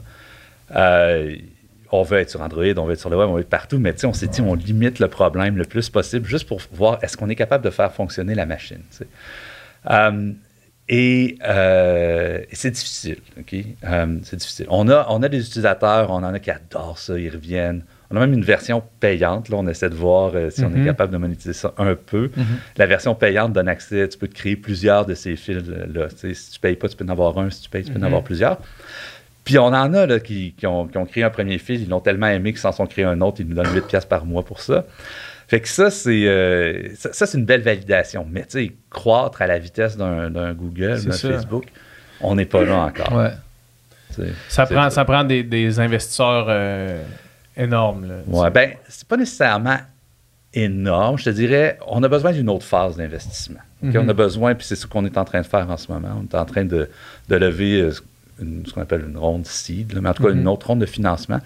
On 1.95 2.03
veut 2.03 2.19
être 2.19 2.31
sur 2.31 2.41
Android, 2.41 2.65
on 2.79 2.87
veut 2.87 2.95
être 2.95 3.01
sur 3.01 3.11
le 3.11 3.17
web, 3.19 3.29
on 3.29 3.35
veut 3.35 3.43
être 3.43 3.49
partout, 3.51 3.79
mais 3.79 3.95
on 4.05 4.13
s'est 4.15 4.27
dit, 4.27 4.41
on 4.41 4.55
limite 4.55 4.99
le 4.99 5.09
problème 5.09 5.57
le 5.59 5.65
plus 5.65 5.91
possible 5.91 6.27
juste 6.27 6.49
pour 6.49 6.61
voir 6.73 6.99
est-ce 7.03 7.17
qu'on 7.19 7.29
est 7.29 7.37
capable 7.37 7.65
de 7.65 7.71
faire 7.71 7.93
fonctionner 7.93 8.35
la 8.35 8.47
machine. 8.47 8.81
sais. 8.91 9.07
Euh, 9.91 10.33
et 10.89 11.37
euh, 11.47 12.39
et 12.51 12.55
c'est 12.57 12.71
difficile, 12.73 13.19
OK? 13.39 13.55
Euh, 13.85 14.17
c'est 14.25 14.37
difficile. 14.37 14.67
On 14.69 14.89
a, 14.89 15.07
on 15.11 15.23
a 15.23 15.29
des 15.29 15.41
utilisateurs, 15.47 16.11
on 16.11 16.15
en 16.25 16.35
a 16.35 16.39
qui 16.41 16.51
adorent 16.51 16.99
ça, 16.99 17.19
ils 17.19 17.31
reviennent. 17.31 17.85
On 18.11 18.17
a 18.17 18.21
même 18.21 18.33
une 18.35 18.45
version 18.45 18.83
payante, 19.01 19.49
là, 19.49 19.57
on 19.59 19.67
essaie 19.69 19.89
de 19.89 19.95
voir 19.95 20.33
euh, 20.35 20.51
si 20.51 20.63
on 20.65 20.71
est 20.75 20.79
Mhm. 20.79 20.85
capable 20.85 21.13
de 21.13 21.19
monétiser 21.19 21.53
ça 21.55 21.73
un 21.79 21.95
peu. 21.95 22.31
La 22.77 22.87
version 22.87 23.15
payante 23.15 23.53
donne 23.55 23.69
accès, 23.69 24.07
tu 24.09 24.19
peux 24.19 24.27
créer 24.27 24.57
plusieurs 24.57 25.07
de 25.07 25.15
ces 25.15 25.37
fils-là. 25.37 26.09
Si 26.15 26.51
tu 26.53 26.61
payes 26.61 26.77
pas, 26.77 26.89
tu 26.89 26.97
peux 26.97 27.05
en 27.05 27.09
avoir 27.09 27.39
un, 27.39 27.49
si 27.49 27.63
tu 27.63 27.71
payes, 27.71 27.85
tu 27.85 27.93
peux 27.93 27.99
en 28.01 28.03
avoir 28.03 28.23
plusieurs. 28.23 28.59
Puis 29.45 29.59
on 29.59 29.67
en 29.67 29.93
a 29.95 30.07
là, 30.07 30.21
qui, 30.21 30.55
qui 30.57 30.67
ont, 30.67 30.87
qui 30.87 30.99
ont 30.99 31.07
créé 31.07 31.25
un 31.25 31.31
premier 31.31 31.59
fil, 31.59 31.83
ils 31.83 31.89
l'ont 31.89 32.01
tellement 32.01 32.29
aimé 32.29 32.53
qu'ils 32.53 32.61
s'en 32.61 32.73
sont 32.73 32.87
créés 32.87 33.05
un 33.05 33.21
autre, 33.21 33.41
ils 33.41 33.47
nous 33.49 33.55
donnent 33.55 33.75
8 33.75 33.87
piastres 33.87 34.09
par 34.09 34.25
mois 34.25 34.45
pour 34.45 34.61
ça. 34.61 34.85
Fait 35.49 35.61
que 35.61 35.69
ça, 35.69 35.91
c'est 35.91 36.27
euh, 36.27 36.95
ça, 36.95 37.13
ça, 37.13 37.27
c'est 37.27 37.37
une 37.37 37.45
belle 37.45 37.61
validation. 37.61 38.27
Mais 38.31 38.43
tu 38.43 38.67
sais, 38.67 38.73
croître 38.89 39.43
à 39.43 39.47
la 39.47 39.59
vitesse 39.59 39.97
d'un 39.97 40.55
Google, 40.55 41.03
d'un. 41.05 41.13
Facebook, 41.13 41.65
on 42.21 42.37
n'est 42.37 42.47
pas 42.47 42.65
là 42.65 42.77
encore. 42.77 43.13
Ouais. 43.13 43.33
Ça 44.49 44.67
prend, 44.67 44.91
ça. 44.91 45.05
prend 45.05 45.25
des, 45.25 45.43
des 45.43 45.81
investisseurs 45.81 46.47
euh, 46.49 47.03
énormes. 47.57 48.07
Là. 48.07 48.15
Ouais, 48.27 48.51
ben, 48.51 48.73
c'est 48.89 49.07
pas 49.07 49.17
nécessairement 49.17 49.79
énorme. 50.55 51.19
Je 51.19 51.25
te 51.25 51.31
dirais, 51.31 51.79
on 51.87 52.03
a 52.03 52.09
besoin 52.09 52.33
d'une 52.33 52.49
autre 52.49 52.65
phase 52.65 52.97
d'investissement. 52.97 53.61
OK? 53.83 53.95
Mhm. 53.95 54.05
On 54.05 54.09
a 54.09 54.13
besoin, 54.13 54.55
puis 54.55 54.67
c'est 54.67 54.77
ce 54.77 54.87
qu'on 54.87 55.05
est 55.05 55.17
en 55.17 55.25
train 55.25 55.41
de 55.41 55.47
faire 55.47 55.69
en 55.69 55.77
ce 55.77 55.91
moment. 55.91 56.21
On 56.21 56.25
est 56.25 56.39
en 56.39 56.45
train 56.45 56.65
de, 56.65 56.89
de 57.29 57.37
lever 57.37 57.81
euh, 57.81 57.93
une- 58.43 58.67
ce 58.67 58.73
qu'on 58.73 58.83
appelle 58.83 59.05
une 59.09 59.17
ronde 59.17 59.47
seed, 59.47 59.93
là, 59.95 60.01
mais 60.01 60.09
en 60.11 60.15
tout 60.15 60.23
cas 60.25 60.31
Mhm. 60.33 60.41
une 60.41 60.49
autre 60.49 60.67
ronde 60.67 60.81
de 60.81 60.87
financement 60.87 61.39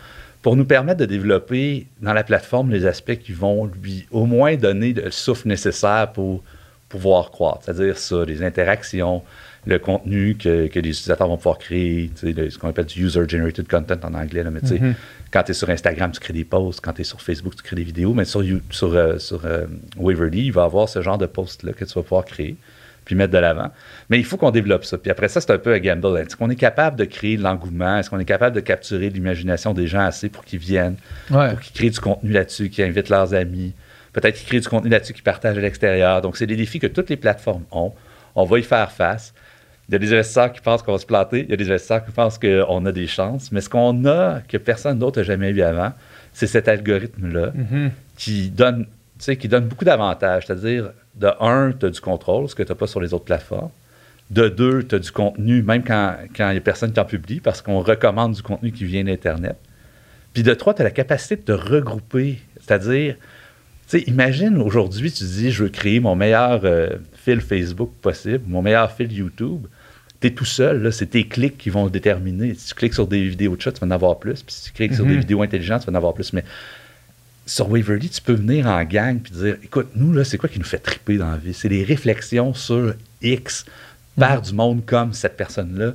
pour 0.43 0.57
nous 0.57 0.65
permettre 0.65 0.99
de 1.01 1.07
développer 1.07 1.87
dans 2.01 2.13
la 2.13 2.25
plateforme 2.25 2.71
les 2.71 2.87
aspects 2.87 3.17
qui 3.19 3.33
vont 3.33 3.67
lui 3.67 4.07
au 4.11 4.27
moins 4.27 4.57
donner 4.57 4.93
le 4.93 5.11
souffle 5.11 5.49
nécessaire 5.49 6.13
pour 6.13 6.43
pouvoir 6.89 7.31
croître. 7.31 7.63
C'est-à-dire 7.65 7.99
ça, 7.99 8.25
les 8.25 8.43
interactions, 8.43 9.23
le 9.67 9.81
contenu 9.81 10.37
que, 10.37 10.69
que 10.69 10.79
les 10.79 10.91
utilisateurs 10.91 11.27
vont 11.27 11.37
pouvoir 11.37 11.59
créer, 11.59 12.11
le- 12.23 12.49
ce 12.51 12.57
qu'on 12.59 12.69
appelle 12.69 12.85
du 12.87 13.05
user-generated 13.05 13.67
content 13.67 13.97
en 14.05 14.15
anglais. 14.15 14.45
là, 14.45 14.51
mais 14.53 14.61
tu 14.61 14.69
sais, 14.69 14.79
Mhm. 14.79 14.95
quand 15.33 15.43
tu 15.43 15.51
es 15.51 15.55
sur 15.55 15.69
Instagram, 15.69 16.13
tu 16.13 16.21
crées 16.21 16.33
des 16.33 16.45
posts. 16.45 16.81
Quand 16.81 16.93
tu 16.93 17.01
es 17.01 17.05
sur 17.05 17.21
Facebook, 17.21 17.57
tu 17.57 17.63
crées 17.65 17.75
des 17.75 17.83
vidéos. 17.83 18.15
Mais 18.15 18.25
sur, 18.25 18.45
sur, 18.71 18.95
euh, 18.95 19.19
sur 19.19 19.45
euh, 19.45 19.67
Waverly, 19.97 20.47
il 20.47 20.53
va 20.53 20.63
y 20.63 20.65
avoir 20.65 20.89
ce 20.89 21.03
genre 21.03 21.19
de 21.19 21.27
posts-là 21.27 21.73
que 21.73 21.85
tu 21.85 21.93
vas 21.95 22.03
pouvoir 22.03 22.25
créer 22.25 22.55
puis 23.07 23.15
mettre 23.15 23.33
de 23.33 23.39
l'avant. 23.39 23.71
Mais 24.11 24.19
il 24.19 24.25
faut 24.27 24.37
qu'on 24.37 24.51
développe 24.51 24.85
ça. 24.85 24.99
Puis 24.99 25.11
après 25.11 25.29
ça, 25.29 25.41
c'est 25.41 25.51
un 25.53 25.57
peu 25.59 25.73
un 25.73 25.79
gamble. 25.79 26.19
Est-ce 26.19 26.37
qu'on 26.37 26.51
est 26.51 26.57
capable 26.57 26.97
de 26.99 27.05
créer 27.07 27.39
de 27.39 27.43
l'engouement? 27.43 27.97
Est-ce 27.99 28.11
qu'on 28.11 28.19
est 28.19 28.25
capable 28.27 28.55
de 28.55 28.61
capturer 28.61 29.09
l'imagination 29.09 29.73
des 29.73 29.87
gens 29.87 30.01
assez 30.01 30.29
pour 30.29 30.45
qu'ils 30.45 30.59
viennent, 30.59 30.97
Ouais. 31.31 31.51
pour 31.53 31.61
qu'ils 31.61 31.73
créent 31.73 31.91
du 31.91 32.01
contenu 32.01 32.33
là-dessus, 32.33 32.69
qu'ils 32.69 32.85
invitent 32.85 33.09
leurs 33.09 33.33
amis? 33.33 33.73
Peut-être 34.13 34.35
qu'ils 34.37 34.47
créent 34.47 34.61
du 34.61 34.69
contenu 34.69 34.91
là-dessus 34.91 35.15
qu'ils 35.15 35.23
partagent 35.23 35.57
à 35.57 35.61
l'extérieur. 35.63 36.21
Donc, 36.21 36.37
c'est 36.37 36.47
des 36.47 36.57
défis 36.57 36.79
que 36.81 36.87
toutes 36.87 37.09
les 37.09 37.17
plateformes 37.17 37.65
ont. 37.71 37.93
On 38.35 38.45
va 38.45 38.59
y 38.59 38.63
faire 38.63 38.91
face. 38.93 39.33
Il 39.89 39.93
y 39.93 39.95
a 39.95 39.99
des 40.01 40.13
investisseurs 40.13 40.53
qui 40.53 40.61
pensent 40.61 40.83
qu'on 40.83 40.93
va 40.93 40.99
se 40.99 41.07
planter, 41.07 41.43
il 41.45 41.51
y 41.51 41.53
a 41.53 41.57
des 41.57 41.71
investisseurs 41.71 42.05
qui 42.05 42.11
pensent 42.11 42.39
qu'on 42.39 42.85
a 42.87 42.93
des 42.93 43.07
chances, 43.07 43.53
mais 43.53 43.61
ce 43.61 43.69
qu'on 43.69 44.05
a 44.07 44.41
que 44.49 44.57
personne 44.57 44.99
d'autre 44.99 45.21
n'a 45.21 45.25
jamais 45.25 45.51
eu 45.51 45.63
avant, 45.63 45.93
c'est 46.33 46.49
cet 46.49 46.67
algorithme-là 46.67 47.53
Mhm. 47.55 47.91
qui 48.17 48.49
donne, 48.51 48.85
tu 48.85 48.91
sais, 49.21 49.37
qui 49.37 49.47
donne 49.47 49.67
beaucoup 49.67 49.85
d'avantages. 49.85 50.45
C'est-à-dire, 50.47 50.91
de 51.17 51.31
un, 51.41 51.73
tu 51.73 51.87
as 51.87 51.91
du 51.91 52.01
contrôle, 52.01 52.49
ce 52.49 52.55
que 52.55 52.63
tu 52.63 52.71
n'as 52.71 52.77
pas 52.77 52.87
sur 52.87 53.01
les 53.01 53.15
autres 53.15 53.25
plateformes. 53.25 53.71
De 54.31 54.49
deux, 54.49 54.83
tu 54.83 54.95
as 54.95 54.99
du 54.99 55.11
contenu, 55.11 55.63
même 55.63 55.85
quand 55.85 56.17
quand 56.37 56.49
il 56.51 56.53
n'y 56.53 56.59
a 56.59 56.61
personne 56.61 56.93
qui 56.93 57.01
en 57.01 57.05
publie, 57.05 57.41
parce 57.41 57.63
qu'on 57.63 57.81
recommande 57.81 58.33
du 58.33 58.43
contenu 58.43 58.73
qui 58.73 58.85
vient 58.85 59.05
d'Internet. 59.05 59.57
Puis 60.33 60.43
de 60.43 60.53
trois, 60.53 60.75
tu 60.75 60.83
as 60.83 60.85
la 60.85 60.91
capacité 60.91 61.37
de 61.37 61.43
te 61.43 61.53
regrouper. 61.53 62.39
C'est-à-dire, 62.61 63.15
tu 63.89 63.99
sais, 63.99 64.05
imagine 64.07 64.59
aujourd'hui, 64.59 65.11
tu 65.11 65.25
dis, 65.25 65.51
je 65.51 65.65
veux 65.65 65.71
créer 65.71 66.01
mon 66.01 66.17
meilleur 66.17 66.61
euh, 66.65 66.91
fil 67.15 67.41
Facebook 67.41 67.93
possible, 68.03 68.43
mon 68.47 68.61
meilleur 68.61 68.91
fil 68.91 69.11
YouTube. 69.13 69.67
Tu 70.21 70.27
es 70.27 70.31
tout 70.33 70.45
seul, 70.45 70.83
là, 70.83 70.91
c'est 70.91 71.07
tes 71.07 71.27
clics 71.27 71.57
qui 71.57 71.71
vont 71.71 71.87
déterminer. 71.87 72.55
Si 72.55 72.69
tu 72.69 72.75
cliques 72.75 72.95
sur 72.95 73.07
des 73.07 73.29
vidéos 73.29 73.55
de 73.57 73.63
chat, 73.63 73.73
tu 73.73 73.81
vas 73.81 73.87
en 73.87 73.91
avoir 73.93 74.19
plus. 74.19 74.43
Puis 74.43 74.55
si 74.55 74.65
tu 74.65 74.73
cliques 74.73 74.95
sur 74.95 75.07
des 75.07 75.17
vidéos 75.17 75.41
intelligentes, 75.43 75.83
tu 75.83 75.87
vas 75.87 75.93
en 75.93 75.97
avoir 75.97 76.15
plus. 76.15 76.33
Mais 76.33 76.45
sur 77.47 77.71
Waverly, 77.71 78.09
tu 78.09 78.21
peux 78.21 78.35
venir 78.35 78.67
en 78.67 78.83
gang 78.85 79.21
puis 79.21 79.33
dire 79.33 79.57
écoute, 79.63 79.89
nous, 79.95 80.13
là, 80.13 80.25
c'est 80.25 80.37
quoi 80.37 80.49
qui 80.49 80.59
nous 80.59 80.65
fait 80.65 80.79
triper 80.79 81.17
dans 81.17 81.31
la 81.31 81.37
vie? 81.37 81.55
C'est 81.55 81.69
des 81.69 81.85
réflexions 81.85 82.53
sur 82.53 82.95
X 83.23 83.65
par 84.19 84.43
du 84.43 84.53
monde 84.53 84.85
comme 84.85 85.13
cette 85.13 85.37
personne-là. 85.37 85.93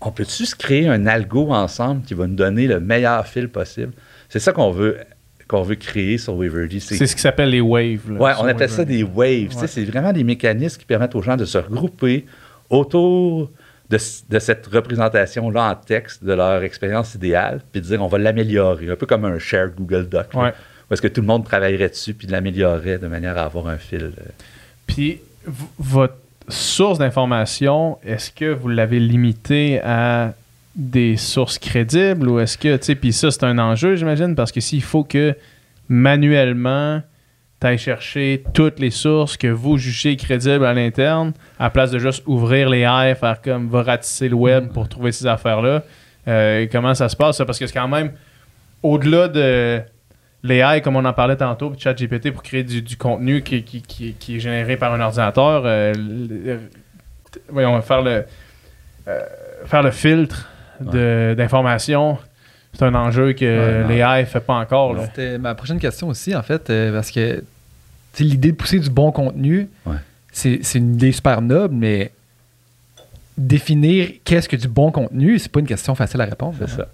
On 0.00 0.10
peut-tu 0.10 0.44
se 0.44 0.56
créer 0.56 0.88
un 0.88 1.06
algo 1.06 1.52
ensemble 1.52 2.02
qui 2.02 2.14
va 2.14 2.26
nous 2.26 2.34
donner 2.34 2.66
le 2.66 2.80
meilleur 2.80 3.26
fil 3.26 3.48
possible? 3.48 3.92
C'est 4.28 4.40
ça 4.40 4.52
qu'on 4.52 4.70
veut 4.70 4.98
qu'on 5.46 5.62
veut 5.62 5.76
créer 5.76 6.18
sur 6.18 6.36
Waverly. 6.36 6.78
C'est 6.78 7.06
ce 7.06 7.16
qui 7.16 7.22
s'appelle 7.22 7.48
les 7.48 7.62
waves. 7.62 8.12
là, 8.12 8.20
Ouais, 8.20 8.32
on 8.38 8.44
appelle 8.44 8.68
ça 8.68 8.84
des 8.84 9.02
waves. 9.02 9.56
Ouais. 9.56 9.66
C'est 9.66 9.84
vraiment 9.84 10.12
des 10.12 10.22
mécanismes 10.22 10.78
qui 10.78 10.84
permettent 10.84 11.14
aux 11.14 11.22
gens 11.22 11.36
de 11.36 11.46
se 11.46 11.56
regrouper 11.56 12.26
autour 12.68 13.50
de, 13.88 13.96
cette 13.96 14.66
représentation-là 14.66 15.70
en 15.70 15.74
texte 15.74 16.22
de 16.22 16.34
leur 16.34 16.62
expérience 16.62 17.14
idéale, 17.14 17.62
puis 17.72 17.80
de 17.80 17.86
dire 17.86 18.02
on 18.02 18.08
va 18.08 18.18
l'améliorer, 18.18 18.90
un 18.90 18.96
peu 18.96 19.06
comme 19.06 19.24
un 19.24 19.38
shared 19.38 19.74
Google 19.74 20.08
Doc. 20.08 20.26
Ouais. 20.34 20.52
Où 20.90 20.94
est-ce 20.94 21.02
que 21.02 21.08
tout 21.08 21.20
le 21.20 21.26
monde 21.26 21.44
travaillerait 21.44 21.90
dessus 21.90 22.14
puis 22.14 22.26
l'améliorerait 22.26 22.98
de 22.98 23.06
manière 23.06 23.36
à 23.36 23.42
avoir 23.42 23.68
un 23.68 23.76
fil. 23.76 24.12
euh. 24.18 24.30
Puis, 24.86 25.20
votre 25.78 26.16
source 26.48 26.98
d'information, 26.98 27.98
est-ce 28.04 28.30
que 28.30 28.46
vous 28.46 28.68
l'avez 28.68 29.00
limité 29.00 29.80
à 29.82 30.32
des 30.74 31.16
sources 31.16 31.58
crédibles 31.58 32.28
ou 32.28 32.38
est-ce 32.38 32.56
que, 32.56 32.76
tu 32.76 32.84
sais, 32.84 32.94
puis 32.94 33.12
ça, 33.12 33.30
c'est 33.30 33.44
un 33.44 33.58
enjeu, 33.58 33.96
j'imagine, 33.96 34.34
parce 34.34 34.52
que 34.52 34.60
s'il 34.60 34.82
faut 34.82 35.04
que 35.04 35.34
manuellement, 35.88 37.02
tu 37.60 37.66
ailles 37.66 37.78
chercher 37.78 38.44
toutes 38.54 38.78
les 38.78 38.90
sources 38.90 39.36
que 39.36 39.48
vous 39.48 39.76
jugez 39.76 40.16
crédibles 40.16 40.64
à 40.64 40.72
l'interne, 40.72 41.32
à 41.58 41.64
la 41.64 41.70
place 41.70 41.90
de 41.90 41.98
juste 41.98 42.22
ouvrir 42.26 42.68
les 42.70 42.80
airs, 42.80 43.18
faire 43.18 43.42
comme 43.42 43.68
va 43.68 43.82
ratisser 43.82 44.28
le 44.28 44.36
web 44.36 44.68
pour 44.68 44.88
trouver 44.88 45.10
ces 45.12 45.26
affaires-là, 45.26 45.82
euh, 46.28 46.66
comment 46.70 46.94
ça 46.94 47.08
se 47.08 47.16
passe, 47.16 47.38
ça? 47.38 47.44
Parce 47.44 47.58
que 47.58 47.66
c'est 47.66 47.72
quand 47.72 47.88
même, 47.88 48.12
au-delà 48.82 49.28
de 49.28 49.80
l'AI, 50.48 50.80
comme 50.82 50.96
on 50.96 51.04
en 51.04 51.12
parlait 51.12 51.36
tantôt, 51.36 51.70
puis 51.70 51.80
ChatGPT 51.80 52.30
pour 52.32 52.42
créer 52.42 52.64
du, 52.64 52.82
du 52.82 52.96
contenu 52.96 53.42
qui, 53.42 53.62
qui- 53.62 53.82
qui- 53.82 54.14
qui 54.14 54.36
est 54.36 54.40
généré 54.40 54.76
par 54.76 54.92
un 54.92 55.00
ordinateur, 55.00 55.62
euh, 55.64 55.92
le- 55.94 56.60
voyons, 57.50 57.80
faire 57.82 58.02
le, 58.02 58.24
euh, 59.08 59.20
faire 59.66 59.82
le 59.82 59.90
filtre 59.90 60.48
de- 60.80 61.34
d'informations, 61.36 62.18
c'est 62.72 62.84
un 62.84 62.94
enjeu 62.94 63.32
que 63.32 63.84
Ouais, 63.86 63.96
l'AI 63.96 64.20
ne 64.22 64.26
fait 64.26 64.40
pas 64.40 64.54
encore. 64.54 64.96
C'était 65.06 65.38
ma 65.38 65.54
prochaine 65.54 65.78
question 65.78 66.08
aussi, 66.08 66.34
en 66.36 66.42
fait, 66.42 66.70
euh, 66.70 66.92
parce 66.92 67.10
que 67.10 67.42
l'idée 68.18 68.50
de 68.52 68.56
pousser 68.56 68.78
du 68.80 68.90
bon 68.90 69.12
contenu, 69.12 69.68
Ouais. 69.86 69.96
c'est 70.32 70.60
une 70.74 70.94
idée 70.94 71.12
super 71.12 71.40
noble, 71.40 71.74
mais 71.74 72.10
définir 73.36 74.10
qu'est-ce 74.24 74.48
que 74.48 74.56
du 74.56 74.68
bon 74.68 74.90
contenu, 74.90 75.38
c'est 75.38 75.50
pas 75.50 75.60
une 75.60 75.66
question 75.66 75.94
facile 75.94 76.20
à 76.20 76.24
répondre. 76.24 76.54
C'est 76.58 76.68
ça. 76.68 76.86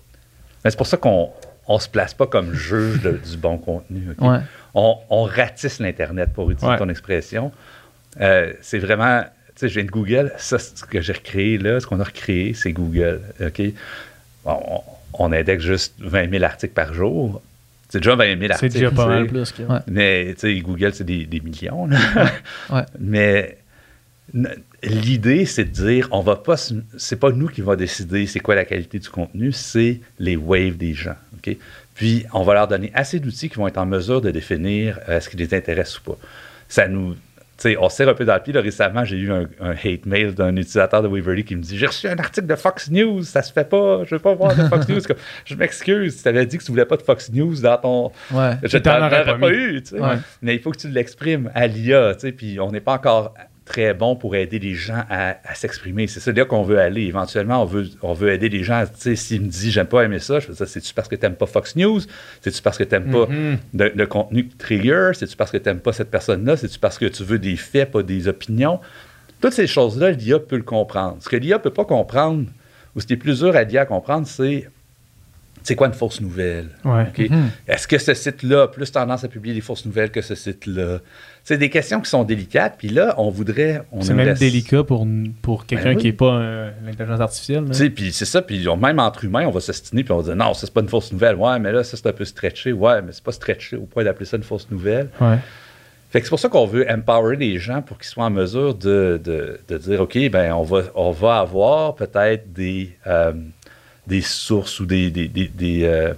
Mais 0.64 0.70
c'est 0.70 0.76
pour 0.76 0.86
ça 0.86 0.96
qu'on 0.96 1.30
on 1.66 1.78
se 1.78 1.88
place 1.88 2.14
pas 2.14 2.26
comme 2.26 2.52
juge 2.54 3.00
de- 3.02 3.12
du 3.30 3.36
bon 3.36 3.58
contenu. 3.58 4.08
Ouais. 4.18 4.38
On, 4.74 4.96
on 5.10 5.22
ratisse 5.24 5.78
l'Internet, 5.80 6.30
pour 6.32 6.50
utiliser 6.50 6.72
Ouais. 6.72 6.78
ton 6.78 6.88
expression. 6.88 7.52
Euh, 8.20 8.52
c'est 8.60 8.78
vraiment, 8.78 9.22
tu 9.22 9.52
sais, 9.56 9.68
je 9.68 9.74
viens 9.74 9.84
de 9.84 9.90
Google, 9.90 10.32
ça, 10.36 10.58
c'est 10.58 10.76
ce 10.78 10.84
que 10.84 11.00
j'ai 11.00 11.12
recréé 11.12 11.58
là, 11.58 11.80
ce 11.80 11.86
qu'on 11.86 12.00
a 12.00 12.04
recréé, 12.04 12.54
c'est 12.54 12.72
Google. 12.72 13.20
OK? 13.40 13.62
On, 14.44 14.80
on 15.14 15.32
indexe 15.32 15.64
juste 15.64 15.94
20 16.00 16.28
000 16.30 16.44
articles 16.44 16.74
par 16.74 16.92
jour. 16.92 17.40
C'est 17.88 17.98
déjà 18.00 18.16
20 18.16 18.24
000 18.38 18.40
C'est 18.40 18.52
articles. 18.52 18.72
déjà 18.74 18.90
pas 18.90 19.06
mal 19.06 19.26
plus. 19.26 19.52
que- 19.52 19.62
Ouais. 19.62 19.78
Mais, 19.86 20.34
tu 20.34 20.40
sais, 20.40 20.60
Google, 20.60 20.92
c'est 20.92 21.04
des, 21.04 21.24
des 21.26 21.40
millions. 21.40 21.86
là. 21.86 22.86
Mais 22.98 23.58
l'idée, 24.84 25.46
c'est 25.46 25.64
de 25.64 25.70
dire, 25.70 26.08
on 26.12 26.20
va 26.20 26.36
pas, 26.36 26.56
c'est 26.96 27.16
pas 27.18 27.30
nous 27.30 27.48
qui 27.48 27.60
va 27.60 27.76
décider 27.76 28.26
c'est 28.26 28.40
quoi 28.40 28.54
la 28.54 28.64
qualité 28.64 28.98
du 28.98 29.08
contenu, 29.08 29.52
c'est 29.52 30.00
les 30.18 30.36
waves 30.36 30.76
des 30.76 30.94
gens. 30.94 31.16
Puis, 31.94 32.24
on 32.32 32.42
va 32.42 32.54
leur 32.54 32.68
donner 32.68 32.90
assez 32.94 33.20
d'outils 33.20 33.48
qui 33.50 33.56
vont 33.56 33.68
être 33.68 33.78
en 33.78 33.86
mesure 33.86 34.20
de 34.20 34.30
définir 34.30 34.98
euh, 35.08 35.20
ce 35.20 35.28
qui 35.28 35.36
les 35.36 35.54
intéresse 35.54 35.98
ou 35.98 36.02
pas. 36.02 36.16
Ça 36.68 36.88
nous. 36.88 37.14
Tu 37.56 37.70
sais, 37.70 37.76
on 37.78 37.88
se 37.88 37.96
serre 37.96 38.08
un 38.08 38.14
peu 38.14 38.24
dans 38.24 38.34
le 38.34 38.40
pied. 38.42 38.52
là. 38.52 38.60
récemment, 38.62 39.04
j'ai 39.04 39.16
eu 39.16 39.30
un, 39.30 39.46
un 39.60 39.70
hate 39.72 40.06
mail 40.06 40.34
d'un 40.34 40.56
utilisateur 40.56 41.02
de 41.02 41.08
Waverly 41.08 41.44
qui 41.44 41.54
me 41.54 41.62
dit 41.62 41.78
J'ai 41.78 41.86
reçu 41.86 42.08
un 42.08 42.18
article 42.18 42.48
de 42.48 42.56
Fox 42.56 42.90
News, 42.90 43.22
ça 43.22 43.42
se 43.42 43.52
fait 43.52 43.68
pas, 43.68 44.02
je 44.04 44.16
veux 44.16 44.18
pas 44.20 44.34
voir 44.34 44.56
de 44.56 44.62
Fox 44.64 44.88
News. 44.88 45.00
Comme, 45.06 45.18
je 45.44 45.54
m'excuse, 45.54 46.20
tu 46.20 46.28
avais 46.28 46.46
dit 46.46 46.58
que 46.58 46.64
tu 46.64 46.72
voulais 46.72 46.84
pas 46.84 46.96
de 46.96 47.02
Fox 47.02 47.30
News 47.30 47.60
dans 47.60 47.76
ton, 47.78 48.12
Ouais. 48.32 48.54
je 48.64 48.76
t'en 48.78 49.06
aurais 49.06 49.38
pas 49.38 49.52
eu. 49.52 49.80
Ouais. 49.92 50.16
Mais 50.42 50.56
il 50.56 50.60
faut 50.60 50.72
que 50.72 50.78
tu 50.78 50.88
l'exprimes 50.88 51.48
à 51.54 51.68
l'IA, 51.68 52.16
puis 52.36 52.58
on 52.58 52.72
n'est 52.72 52.80
pas 52.80 52.94
encore 52.94 53.34
très 53.64 53.94
bon 53.94 54.14
pour 54.14 54.36
aider 54.36 54.58
les 54.58 54.74
gens 54.74 55.04
à, 55.08 55.36
à 55.44 55.54
s'exprimer. 55.54 56.06
C'est 56.06 56.20
ça 56.20 56.32
là 56.32 56.44
qu'on 56.44 56.62
veut 56.62 56.78
aller. 56.78 57.02
Éventuellement, 57.02 57.62
on 57.62 57.64
veut, 57.64 57.88
on 58.02 58.12
veut 58.12 58.30
aider 58.30 58.48
les 58.50 58.62
gens. 58.62 58.84
Tu 58.84 58.92
sais, 59.00 59.16
s'il 59.16 59.40
me 59.42 59.46
dit 59.48 59.70
j'aime 59.70 59.86
pas 59.86 60.02
aimer 60.04 60.18
ça, 60.18 60.38
je 60.40 60.46
fais 60.48 60.54
ça, 60.54 60.66
c'est-tu 60.66 60.92
parce 60.92 61.08
que 61.08 61.16
t'aimes 61.16 61.34
pas 61.36 61.46
Fox 61.46 61.74
News? 61.76 62.00
C'est-tu 62.42 62.60
parce 62.60 62.76
que 62.76 62.84
t'aimes 62.84 63.10
pas 63.10 63.26
Mhm. 63.26 63.58
de- 63.72 63.92
le 63.94 64.06
contenu 64.06 64.48
trigger? 64.48 65.12
C'est-tu 65.14 65.34
parce 65.36 65.50
que 65.50 65.56
t'aimes 65.56 65.80
pas 65.80 65.92
cette 65.94 66.10
personne-là? 66.10 66.56
C'est-tu 66.58 66.78
parce 66.78 66.98
que 66.98 67.06
tu 67.06 67.24
veux 67.24 67.38
des 67.38 67.56
faits, 67.56 67.90
pas 67.90 68.02
des 68.02 68.28
opinions? 68.28 68.80
Toutes 69.40 69.54
ces 69.54 69.66
choses-là, 69.66 70.10
l'IA 70.10 70.38
peut 70.38 70.56
le 70.56 70.62
comprendre. 70.62 71.16
Ce 71.20 71.28
que 71.28 71.36
l'IA 71.36 71.58
peut 71.58 71.70
pas 71.70 71.84
comprendre, 71.86 72.46
ou 72.94 73.00
ce 73.00 73.06
qui 73.06 73.14
est 73.14 73.16
plus 73.18 73.38
dur 73.40 73.56
à 73.56 73.62
l'IA 73.64 73.82
à 73.82 73.86
comprendre, 73.86 74.26
c'est 74.26 74.68
c'est 75.62 75.76
quoi 75.76 75.86
une 75.86 75.94
fausse 75.94 76.20
nouvelle? 76.20 76.68
Ouais. 76.84 77.06
Mhm. 77.30 77.48
Est-ce 77.66 77.88
que 77.88 77.96
ce 77.96 78.12
site-là 78.12 78.64
a 78.64 78.68
plus 78.68 78.92
tendance 78.92 79.24
à 79.24 79.28
publier 79.28 79.54
des 79.54 79.62
fausses 79.62 79.86
nouvelles 79.86 80.10
que 80.10 80.20
ce 80.20 80.34
site-là? 80.34 80.98
C'est 81.46 81.58
des 81.58 81.68
questions 81.68 82.00
qui 82.00 82.08
sont 82.08 82.24
délicates. 82.24 82.76
Puis 82.78 82.88
là, 82.88 83.14
on 83.18 83.28
voudrait. 83.28 83.82
on 83.92 84.00
C'est 84.00 84.14
même 84.14 84.32
délicat 84.34 84.82
pour, 84.82 85.06
pour 85.42 85.66
quelqu'un 85.66 85.90
Ben 85.90 85.96
oui. 85.96 86.00
qui 86.00 86.06
n'est 86.08 86.12
pas 86.14 86.36
euh, 86.36 86.70
l'intelligence 86.86 87.20
artificielle. 87.20 87.64
puis 87.94 88.12
c'est 88.12 88.24
ça. 88.24 88.40
Puis 88.40 88.66
même 88.80 88.98
entre 88.98 89.24
humains, 89.24 89.46
on 89.46 89.50
va 89.50 89.60
s'estiner 89.60 90.02
puis 90.04 90.12
on 90.12 90.16
va 90.16 90.22
dire 90.22 90.36
non, 90.36 90.54
ça, 90.54 90.66
c'est 90.66 90.72
pas 90.72 90.80
une 90.80 90.88
fausse 90.88 91.12
nouvelle. 91.12 91.36
Ouais, 91.36 91.58
mais 91.58 91.70
là, 91.70 91.84
ça, 91.84 91.98
c'est 91.98 92.06
un 92.08 92.12
peu 92.14 92.24
stretché. 92.24 92.72
Ouais, 92.72 93.02
mais 93.02 93.12
c'est 93.12 93.22
pas 93.22 93.32
stretché 93.32 93.76
au 93.76 93.82
point 93.84 94.04
d'appeler 94.04 94.24
ça 94.24 94.38
une 94.38 94.42
fausse 94.42 94.70
nouvelle. 94.70 95.10
Ouais. 95.20 95.36
Fait 96.10 96.20
que 96.20 96.26
c'est 96.26 96.30
pour 96.30 96.38
ça 96.40 96.48
qu'on 96.48 96.64
veut 96.66 96.86
empower 96.90 97.36
les 97.36 97.58
gens 97.58 97.82
pour 97.82 97.98
qu'ils 97.98 98.06
soient 98.06 98.24
en 98.24 98.30
mesure 98.30 98.74
de, 98.74 99.20
de- 99.22 99.60
de 99.68 99.76
dire 99.78 100.00
OK, 100.00 100.16
ben 100.30 100.52
on 100.54 100.62
va, 100.62 100.82
on 100.94 101.10
va 101.10 101.40
avoir 101.40 101.94
peut-être 101.96 102.52
des, 102.52 102.96
euh, 103.06 103.32
des 104.06 104.20
sources 104.20 104.78
ou 104.80 104.86
des, 104.86 105.10
des, 105.10 105.26
des, 105.28 105.48
des, 105.48 105.80
euh, 105.84 106.14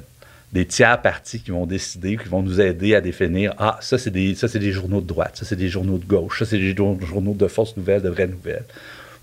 des 0.57 0.67
tiers 0.67 1.01
partis 1.03 1.41
qui 1.41 1.51
vont 1.51 1.67
décider, 1.67 2.17
qui 2.17 2.29
vont 2.29 2.43
nous 2.43 2.61
aider 2.61 2.95
à 2.95 3.01
définir 3.01 3.55
Ah, 3.59 3.79
ça, 3.81 3.99
c'est 3.99 4.11
des, 4.11 4.35
ça, 4.35 4.49
c'est 4.49 4.59
des 4.59 4.73
journaux 4.73 5.01
de 5.01 5.07
droite, 5.07 5.33
ça, 5.37 5.45
c'est 5.45 5.57
des 5.57 5.69
journaux 5.69 5.99
de 5.99 6.05
gauche, 6.07 6.39
ça, 6.39 6.45
c'est 6.45 6.59
des 6.59 6.75
jour- 6.75 6.99
journaux 7.01 7.35
de 7.35 7.47
fausses 7.49 7.77
nouvelles, 7.77 8.03
de 8.03 8.09
vraies 8.09 8.27
nouvelles, 8.27 8.65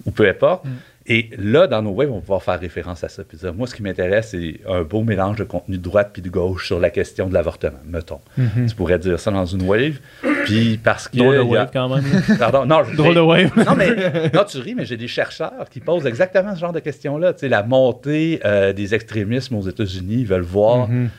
ou 0.06 0.12
peu 0.12 0.28
importe. 0.28 0.64
Et 1.06 1.32
là, 1.38 1.68
dans 1.68 1.82
nos 1.82 1.92
webs, 1.92 2.10
on 2.10 2.16
va 2.16 2.22
pouvoir 2.22 2.42
faire 2.44 2.58
référence 2.58 3.04
à 3.04 3.10
ça. 3.10 3.24
Puis 3.28 3.38
dire, 3.38 3.54
moi, 3.54 3.68
ce 3.68 3.76
qui 3.76 3.84
m'intéresse, 3.84 4.30
c'est 4.32 4.62
un 4.70 4.84
beau 4.84 5.04
mélange 5.04 5.36
de 5.36 5.44
contenu 5.44 5.76
de 5.78 5.82
droite 5.84 6.12
puis 6.14 6.22
de 6.22 6.30
gauche 6.30 6.66
sur 6.68 6.80
la 6.80 6.90
question 6.92 7.28
de 7.28 7.34
l'avortement, 7.34 7.80
mettons. 7.86 8.22
Mhm. 8.38 8.68
Tu 8.70 8.74
pourrais 8.76 9.00
dire 9.00 9.20
ça 9.20 9.30
dans 9.30 9.46
une 9.46 9.64
wave. 9.64 10.00
Puis 10.46 10.80
parce 10.82 11.10
que. 11.10 11.18
Drôle 11.18 11.36
de 11.36 11.40
a- 11.42 11.44
wave 11.44 11.70
quand 11.74 11.90
même. 11.94 12.06
Pardon, 12.40 12.66
non, 12.66 12.84
Drôle 12.96 13.16
de 13.16 13.20
wave. 13.20 13.52
non, 13.66 13.76
mais 13.76 13.90
non, 14.34 14.46
tu 14.50 14.60
ris, 14.60 14.76
mais 14.76 14.86
j'ai 14.86 14.96
des 14.96 15.10
chercheurs 15.10 15.68
qui 15.70 15.82
posent 15.82 16.06
exactement 16.08 16.56
ce 16.56 16.62
genre 16.62 16.72
de 16.72 16.80
questions-là. 16.80 17.34
Tu 17.34 17.40
sais, 17.42 17.50
la 17.50 17.64
montée 17.64 18.40
euh, 18.46 18.72
des 18.72 18.96
extrémismes 18.96 19.56
aux 19.58 19.68
États-Unis, 19.68 20.20
ils 20.22 20.26
veulent 20.28 20.42
voir 20.42 20.88
Mhm. 20.88 21.10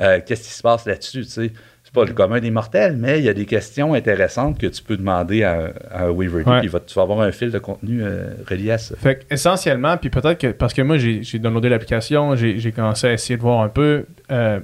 Euh, 0.00 0.20
qu'est-ce 0.24 0.42
qui 0.48 0.52
se 0.54 0.62
passe 0.62 0.86
là-dessus. 0.86 1.22
Tu 1.24 1.30
sais? 1.30 1.50
C'est 1.84 1.92
pas 1.92 2.04
le 2.04 2.12
commun 2.12 2.40
des 2.40 2.50
mortels, 2.50 2.96
mais 2.96 3.18
il 3.20 3.24
y 3.24 3.28
a 3.28 3.34
des 3.34 3.44
questions 3.46 3.94
intéressantes 3.94 4.58
que 4.58 4.66
tu 4.66 4.82
peux 4.82 4.96
demander 4.96 5.44
à, 5.44 5.70
à 5.92 6.04
un 6.06 6.10
Waverly, 6.10 6.44
Ouais. 6.44 6.58
puis 6.60 6.66
il 6.66 6.70
va- 6.70 6.80
tu 6.80 6.94
vas 6.94 7.02
avoir 7.02 7.20
un 7.20 7.30
fil 7.30 7.50
de 7.50 7.58
contenu 7.58 8.02
euh, 8.02 8.32
relié 8.48 8.72
à 8.72 8.78
ça. 8.78 8.96
Fait 8.96 9.16
que, 9.16 9.34
essentiellement, 9.34 9.96
puis 9.96 10.10
peut-être 10.10 10.38
que, 10.40 10.48
parce 10.48 10.74
que 10.74 10.82
moi, 10.82 10.98
j'ai 10.98 11.22
j'ai 11.22 11.38
downloadé 11.38 11.68
l'application, 11.68 12.34
j'ai 12.36 12.58
j'ai 12.58 12.72
commencé 12.72 13.06
à 13.06 13.12
essayer 13.12 13.36
de 13.36 13.42
voir 13.42 13.60
un 13.62 13.68
peu. 13.68 14.06
euh, 14.32 14.58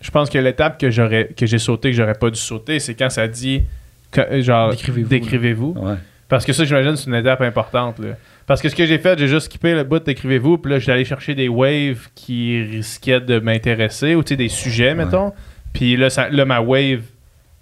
je 0.00 0.10
pense 0.10 0.30
que 0.30 0.38
l'étape 0.38 0.78
que 0.80 0.90
j'aurais 0.90 1.28
que 1.36 1.44
j'ai 1.44 1.58
sauté, 1.58 1.90
que 1.90 1.96
j'aurais 1.96 2.14
pas 2.14 2.30
dû 2.30 2.40
sauter, 2.40 2.78
c'est 2.78 2.94
quand 2.94 3.10
ça 3.10 3.28
dit, 3.28 3.62
que- 4.10 4.40
genre, 4.40 4.70
Décrivez-vous, 4.70 5.08
décrivez-vous. 5.08 5.74
Ouais. 5.76 5.94
Parce 6.28 6.44
que 6.46 6.52
ça, 6.54 6.64
j'imagine, 6.64 6.96
c'est 6.96 7.08
une 7.10 7.16
étape 7.16 7.40
importante. 7.42 7.98
Là. 7.98 8.16
Parce 8.50 8.60
que 8.62 8.68
ce 8.68 8.74
que 8.74 8.84
j'ai 8.84 8.98
fait, 8.98 9.16
j'ai 9.16 9.28
juste 9.28 9.46
skippé 9.46 9.74
le 9.74 9.84
bout 9.84 10.02
d'écrivez-vous, 10.02 10.58
puis 10.58 10.72
là, 10.72 10.80
j'étais 10.80 10.90
allé 10.90 11.04
chercher 11.04 11.36
des 11.36 11.46
waves 11.46 12.08
qui 12.16 12.60
risquaient 12.64 13.20
de 13.20 13.38
m'intéresser, 13.38 14.16
ou 14.16 14.24
tu 14.24 14.30
sais, 14.30 14.36
des 14.36 14.48
sujets, 14.48 14.92
mettons. 14.96 15.32
Puis 15.72 15.96
là, 15.96 16.10
ça- 16.10 16.28
là, 16.30 16.44
ma 16.44 16.60
wave 16.60 17.02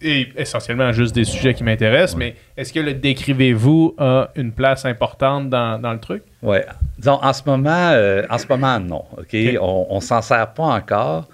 et 0.00 0.28
essentiellement 0.34 0.90
juste 0.92 1.14
des 1.14 1.24
sujets 1.24 1.52
qui 1.52 1.62
m'intéressent, 1.62 2.16
mais 2.16 2.36
est-ce 2.56 2.72
que 2.72 2.80
le 2.80 2.94
décrivez-vous 2.94 3.96
a 3.98 4.30
une 4.34 4.50
place 4.50 4.86
importante 4.86 5.50
dans, 5.50 5.78
dans 5.78 5.92
le 5.92 6.00
truc? 6.00 6.22
Oui. 6.40 6.56
Disons, 6.98 7.18
en 7.22 7.32
ce 7.34 7.42
moment, 7.44 7.90
euh, 7.92 8.22
en 8.30 8.38
ce 8.38 8.46
moment, 8.48 8.80
non. 8.80 9.04
OK? 9.18 9.36
On 9.60 9.96
ne 9.96 10.00
s'en 10.00 10.22
sert 10.22 10.54
pas 10.54 10.62
encore, 10.68 11.28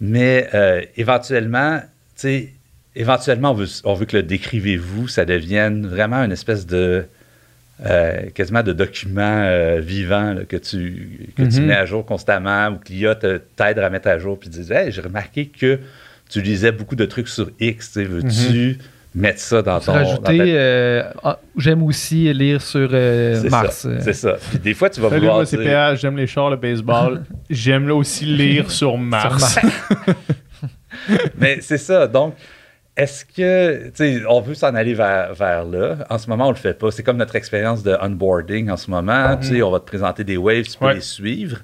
mais 0.00 0.48
euh, 0.54 0.82
éventuellement, 0.96 1.80
tu 1.80 1.84
sais, 2.14 2.48
éventuellement, 2.94 3.50
on 3.50 3.54
veut, 3.54 3.66
on 3.82 3.94
veut 3.94 4.06
que 4.06 4.18
le 4.18 4.22
décrivez-vous, 4.22 5.08
ça 5.08 5.24
devienne 5.24 5.84
vraiment 5.84 6.22
une 6.22 6.30
espèce 6.30 6.64
de. 6.64 7.06
Euh, 7.86 8.30
quasiment 8.34 8.62
de 8.62 8.72
document 8.72 9.20
euh, 9.44 9.80
vivant 9.80 10.32
là, 10.34 10.44
que, 10.48 10.56
tu, 10.56 11.28
que 11.36 11.42
tu 11.42 11.60
Mhm. 11.60 11.66
mets 11.66 11.74
à 11.76 11.84
jour 11.86 12.04
constamment 12.06 12.68
ou 12.68 12.76
que 12.78 12.90
l'IA 12.92 13.14
t'aide 13.14 13.78
à 13.78 13.90
mettre 13.90 14.08
à 14.08 14.18
jour 14.18 14.38
puis 14.38 14.48
dire 14.48 14.70
Hey, 14.76 14.90
j'ai 14.92 15.02
remarqué 15.02 15.46
que 15.46 15.78
tu 16.30 16.40
lisais 16.40 16.72
beaucoup 16.72 16.96
de 16.96 17.04
trucs 17.04 17.28
sur 17.28 17.50
X, 17.60 17.96
veux-tu 17.98 18.78
mettre 19.14 19.38
ça 19.38 19.62
dans 19.62 19.78
ton. 19.78 19.92
dans 19.92 19.98
ta- 19.98 20.04
Rajouter, 20.04 20.38
euh, 20.56 21.02
ah, 21.22 21.38
j'aime 21.56 21.82
aussi 21.84 22.32
lire 22.34 22.60
sur 22.62 22.88
euh, 22.92 23.38
C'est 23.42 23.50
Mars. 23.50 23.76
ça. 23.82 24.00
C'est 24.00 24.12
ça. 24.12 24.36
Puis 24.50 24.58
des 24.58 24.74
fois, 24.74 24.90
tu 24.90 25.00
vas 25.00 25.08
Salut, 25.10 25.20
vouloir. 25.20 25.36
moi 25.36 25.46
c'est 25.46 25.58
dire- 25.58 25.94
j'aime 25.96 26.16
les 26.16 26.26
chars, 26.26 26.50
le 26.50 26.56
baseball. 26.56 27.22
j'aime 27.50 27.86
là 27.86 27.94
aussi 27.94 28.24
lire 28.24 28.70
sur 28.70 28.96
Mars. 28.98 29.58
Mais 31.38 31.58
c'est 31.60 31.78
ça. 31.78 32.06
Donc, 32.06 32.34
est-ce 32.96 33.24
que, 33.24 33.86
tu 33.86 33.90
sais, 33.94 34.22
on 34.28 34.40
veut 34.40 34.54
s'en 34.54 34.74
aller 34.74 34.94
vers, 34.94 35.34
vers 35.34 35.64
là? 35.64 35.96
En 36.10 36.18
ce 36.18 36.28
moment, 36.30 36.46
on 36.48 36.50
le 36.50 36.56
fait 36.56 36.74
pas. 36.78 36.90
C'est 36.90 37.02
comme 37.02 37.16
notre 37.16 37.34
expérience 37.36 37.82
de 37.82 37.96
onboarding 38.00 38.70
en 38.70 38.76
ce 38.76 38.90
moment. 38.90 39.36
Tu 39.36 39.48
sais, 39.48 39.62
on 39.62 39.70
va 39.70 39.80
te 39.80 39.86
présenter 39.86 40.22
des 40.24 40.36
waves, 40.36 40.64
tu 40.64 40.78
peux 40.78 40.86
Ouais. 40.86 40.94
les 40.94 41.00
suivre. 41.00 41.58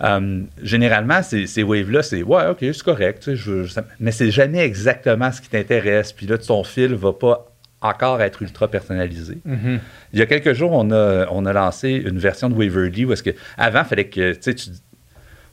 Um, 0.00 0.48
généralement, 0.60 1.22
ces, 1.22 1.46
ces 1.46 1.62
waves-là, 1.62 2.02
c'est 2.02 2.24
ouais, 2.24 2.48
ok, 2.48 2.58
c'est 2.60 2.82
correct, 2.82 3.22
tu 3.22 3.30
sais, 3.30 3.36
je 3.36 3.80
mais 4.00 4.10
c'est 4.10 4.32
jamais 4.32 4.58
exactement 4.58 5.30
ce 5.30 5.40
qui 5.40 5.48
t'intéresse. 5.48 6.12
Puis 6.12 6.26
là, 6.26 6.36
ton 6.36 6.64
fil 6.64 6.94
va 6.94 7.12
pas 7.12 7.46
encore 7.80 8.20
être 8.20 8.42
ultra 8.42 8.66
personnalisé. 8.66 9.38
Mhm. 9.44 9.78
Il 10.12 10.18
y 10.18 10.22
a 10.22 10.26
quelques 10.26 10.52
jours, 10.54 10.72
on 10.72 10.90
a, 10.90 11.26
on 11.30 11.46
a 11.46 11.52
lancé 11.52 11.90
une 11.90 12.18
version 12.18 12.48
de 12.50 12.54
Waverly 12.56 13.04
où 13.04 13.12
est-ce 13.12 13.22
que 13.22 13.30
avant, 13.56 13.82
il 13.82 13.84
fallait 13.86 14.08
que 14.08 14.32
tu- 14.32 14.54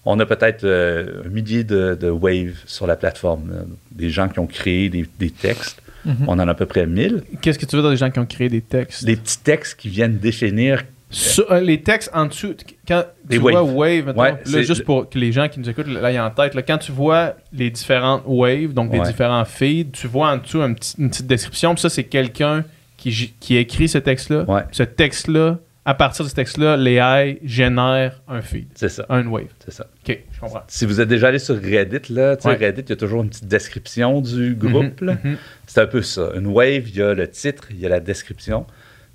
on 0.05 0.19
a 0.19 0.25
peut-être 0.25 0.63
euh, 0.63 1.23
un 1.25 1.29
millier 1.29 1.63
de, 1.63 1.95
de 1.99 2.09
waves 2.09 2.57
sur 2.65 2.87
la 2.87 2.95
plateforme, 2.95 3.51
des 3.91 4.09
gens 4.09 4.27
qui 4.29 4.39
ont 4.39 4.47
créé 4.47 4.89
des, 4.89 5.05
des 5.19 5.29
textes. 5.29 5.81
Mhm. 6.05 6.15
On 6.27 6.33
en 6.33 6.47
a 6.47 6.51
à 6.51 6.55
peu 6.55 6.65
près 6.65 6.87
1000. 6.87 7.23
Qu'est-ce 7.41 7.59
que 7.59 7.65
tu 7.67 7.75
veux 7.75 7.83
dans 7.83 7.91
les 7.91 7.97
gens 7.97 8.09
qui 8.09 8.17
ont 8.19 8.25
créé 8.25 8.49
des 8.49 8.61
textes? 8.61 9.05
Des 9.05 9.15
petits 9.15 9.39
textes 9.39 9.79
qui 9.79 9.89
viennent 9.89 10.17
définir. 10.17 10.81
Sur- 11.11 11.51
euh, 11.51 11.59
les 11.59 11.81
textes 11.81 12.09
en 12.13 12.25
dessous, 12.25 12.55
quand 12.87 13.03
Des 13.25 13.35
tu 13.37 13.43
waves. 13.43 13.53
vois 13.53 13.63
wave, 13.63 14.17
Ouais, 14.17 14.31
là, 14.51 14.61
juste 14.63 14.83
pour 14.85 15.09
que 15.09 15.19
les 15.19 15.31
gens 15.33 15.47
qui 15.49 15.59
nous 15.59 15.69
écoutent 15.69 15.87
l'aient 15.87 16.17
en 16.19 16.31
tête, 16.31 16.55
là, 16.55 16.61
quand 16.63 16.77
tu 16.79 16.91
vois 16.93 17.35
les 17.53 17.69
différentes 17.69 18.23
waves, 18.25 18.73
donc 18.73 18.93
les 18.93 18.99
Ouais. 18.99 19.05
différents 19.05 19.43
feeds, 19.45 19.91
tu 19.91 20.07
vois 20.07 20.29
en 20.31 20.37
dessous 20.37 20.61
une 20.61 20.75
petite 21.09 21.27
description, 21.27 21.73
puis 21.75 21.81
ça, 21.81 21.89
c'est 21.89 22.05
quelqu'un 22.05 22.63
qui, 22.97 23.33
qui 23.39 23.57
écrit 23.57 23.89
ce 23.89 23.97
texte-là. 23.97 24.45
Ouais. 24.49 24.61
Ce 24.71 24.83
texte-là, 24.83 25.59
à 25.83 25.93
partir 25.95 26.23
de 26.25 26.29
ce 26.29 26.35
texte-là, 26.35 26.77
l'AI 26.77 27.39
génère 27.43 28.21
un 28.27 28.41
feed, 28.41 28.67
C'est 28.75 28.89
ça. 28.89 29.05
un 29.09 29.25
wave. 29.27 29.47
C'est 29.65 29.73
ça. 29.73 29.87
Ok, 30.07 30.19
je 30.31 30.39
comprends. 30.39 30.61
Si 30.67 30.85
vous 30.85 31.01
êtes 31.01 31.07
déjà 31.09 31.29
allé 31.29 31.39
sur 31.39 31.55
Reddit, 31.55 32.13
là, 32.13 32.35
tu 32.35 32.43
sais, 32.43 32.49
Ouais. 32.49 32.55
Reddit, 32.55 32.81
il 32.81 32.89
y 32.89 32.93
a 32.93 32.95
toujours 32.95 33.23
une 33.23 33.29
petite 33.29 33.47
description 33.47 34.21
du 34.21 34.53
groupe. 34.55 35.01
Mhm, 35.01 35.17
mhm. 35.23 35.37
C'est 35.65 35.81
un 35.81 35.87
peu 35.87 36.01
ça. 36.01 36.31
Une 36.35 36.47
wave, 36.47 36.87
il 36.89 36.95
y 36.95 37.01
a 37.01 37.13
le 37.13 37.27
titre, 37.27 37.67
il 37.71 37.79
y 37.79 37.85
a 37.85 37.89
la 37.89 37.99
description. 37.99 38.65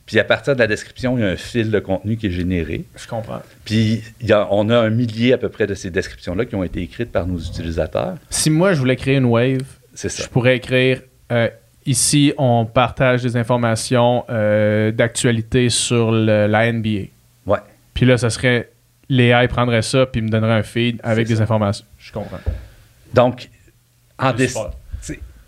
Puis 0.07 0.19
à 0.21 0.25
partir 0.25 0.55
de 0.55 0.61
la 0.61 0.67
description, 0.69 1.19
il 1.19 1.21
y 1.23 1.25
a 1.25 1.29
un 1.29 1.37
fil 1.37 1.71
de 1.71 1.79
contenu 1.81 2.17
qui 2.17 2.29
est 2.29 2.31
généré. 2.31 2.85
Je 2.97 3.09
comprends. 3.09 3.43
Puis 3.65 4.03
il 4.21 4.27
y 4.29 4.33
a- 4.33 4.47
on 4.53 4.69
a 4.71 4.79
un 4.79 4.91
millier 4.91 5.33
à 5.33 5.39
peu 5.39 5.49
près 5.49 5.67
de 5.67 5.75
ces 5.75 5.91
descriptions-là 5.91 6.45
qui 6.47 6.55
ont 6.55 6.63
été 6.63 6.81
écrites 6.81 7.11
par 7.11 7.27
nos 7.27 7.39
utilisateurs. 7.39 8.15
Si 8.31 8.51
moi, 8.51 8.73
je 8.73 8.79
voulais 8.79 8.95
créer 8.97 9.17
une 9.17 9.25
wave, 9.25 9.63
ça. 9.95 10.09
je 10.09 10.29
pourrais 10.29 10.57
écrire 10.57 11.01
euh, 11.33 11.49
ici, 11.87 12.33
on 12.39 12.65
partage 12.67 13.23
des 13.23 13.37
informations 13.37 14.25
euh, 14.31 14.91
d'actualité 14.93 15.69
sur 15.71 16.11
le- 16.13 16.47
la 16.47 16.71
NBA. 16.73 17.09
Ouais. 17.47 17.59
Puis 17.95 18.07
là, 18.07 18.19
ça 18.19 18.31
serait. 18.31 18.71
L'AI 19.09 19.47
prendrait 19.49 19.83
ça 19.83 20.05
puis 20.07 20.21
me 20.21 20.29
donnerait 20.29 20.53
un 20.55 20.63
feed 20.65 20.99
avec 21.05 21.27
C'est 21.27 21.35
des 21.35 21.37
ça. 21.39 21.45
informations. 21.45 21.87
Je 21.99 22.13
comprends. 22.13 22.39
Donc, 23.15 23.49
en 24.19 24.33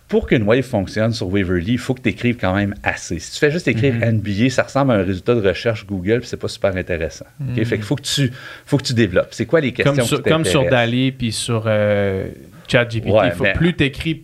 pour 0.09 0.26
qu'une 0.26 0.45
wave 0.45 0.62
fonctionne 0.62 1.12
sur 1.12 1.28
Waverly, 1.28 1.72
il 1.72 1.78
faut 1.78 1.93
que 1.93 2.01
tu 2.01 2.09
écrives 2.09 2.39
quand 2.41 2.55
même 2.55 2.74
assez. 2.82 3.18
Si 3.18 3.32
tu 3.32 3.39
fais 3.39 3.51
juste 3.51 3.68
écrire 3.68 3.93
Mhm. 3.95 4.20
NBA, 4.22 4.49
ça 4.49 4.62
ressemble 4.62 4.93
à 4.93 4.95
un 4.95 5.03
résultat 5.03 5.34
de 5.34 5.47
recherche 5.47 5.84
Google, 5.86 6.20
puis 6.20 6.28
c'est 6.28 6.39
pas 6.39 6.49
super 6.49 6.74
intéressant. 6.74 7.26
OK? 7.43 7.62
Fait 7.64 7.76
qu'il 7.76 7.82
faut 7.84 7.97
que 7.97 8.01
tu 8.03 8.32
faut 8.64 8.78
que 8.78 8.84
tu 8.84 8.95
développes. 8.95 9.28
C'est 9.32 9.45
quoi 9.45 9.61
les 9.61 9.72
questions 9.72 9.95
Comme 9.95 10.05
sur, 10.07 10.22
qui 10.22 10.30
comme 10.30 10.45
sur? 10.47 10.64
Dali 10.70 11.12
puis 11.12 11.30
sur 11.30 11.64
euh, 11.66 12.26
ChatGPT. 12.68 13.11
Ouais, 13.11 13.26
il 13.26 13.32
faut 13.32 13.43
mais- 13.45 13.53
plus 13.53 13.74
t'écris 13.74 14.22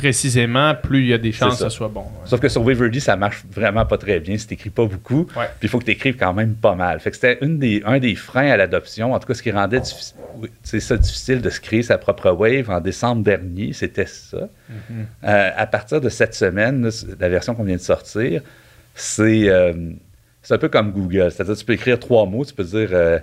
précisément, 0.00 0.74
plus 0.74 1.00
il 1.02 1.06
y 1.08 1.12
a 1.12 1.18
des 1.18 1.30
chances 1.32 1.54
que 1.54 1.58
ça. 1.64 1.70
soit 1.70 1.88
bon. 1.88 2.00
ouais. 2.00 2.06
Sauf 2.24 2.40
que 2.40 2.48
sur 2.48 2.62
Waverly, 2.64 3.00
ça 3.00 3.16
marche 3.16 3.44
vraiment 3.50 3.84
pas 3.84 3.98
très 3.98 4.18
bien 4.18 4.38
si 4.38 4.46
tu 4.46 4.54
n'écris 4.54 4.70
pas 4.70 4.86
beaucoup. 4.86 5.26
Ouais. 5.36 5.44
Puis 5.58 5.64
il 5.64 5.68
faut 5.68 5.78
que 5.78 5.84
tu 5.84 5.90
écrives 5.90 6.16
quand 6.16 6.32
même 6.32 6.54
pas 6.54 6.74
mal. 6.74 6.98
Fait 7.00 7.10
que 7.10 7.16
c'était 7.16 7.38
une 7.42 7.58
des, 7.58 7.82
un 7.84 7.98
des 7.98 8.14
freins 8.14 8.50
à 8.50 8.56
l'adoption, 8.56 9.12
en 9.12 9.18
tout 9.18 9.26
cas 9.28 9.34
ce 9.34 9.42
qui 9.42 9.50
rendait 9.50 9.78
diffi- 9.80 10.14
oui, 10.38 10.48
c'est 10.62 10.80
ça, 10.80 10.96
difficile 10.96 11.42
de 11.42 11.50
se 11.50 11.60
créer 11.60 11.82
sa 11.82 11.98
propre 11.98 12.30
wave 12.30 12.70
en 12.70 12.80
décembre 12.80 13.22
dernier, 13.22 13.72
c'était 13.74 14.06
ça. 14.06 14.48
Mhm. 14.68 15.06
Euh, 15.24 15.50
à 15.56 15.66
partir 15.66 16.00
de 16.00 16.08
cette 16.08 16.34
semaine, 16.34 16.88
la 17.18 17.28
version 17.28 17.54
qu'on 17.54 17.64
vient 17.64 17.76
de 17.76 17.80
sortir, 17.80 18.40
c'est 18.94 19.48
euh, 19.48 19.74
c'est 20.42 20.54
un 20.54 20.58
peu 20.58 20.68
comme 20.70 20.92
Google. 20.92 21.30
C'est-à-dire 21.30 21.56
tu 21.56 21.64
peux 21.64 21.74
écrire 21.74 21.98
trois 21.98 22.24
mots, 22.26 22.44
tu 22.44 22.54
peux 22.54 22.64
dire 22.64 22.88
euh, 22.92 23.18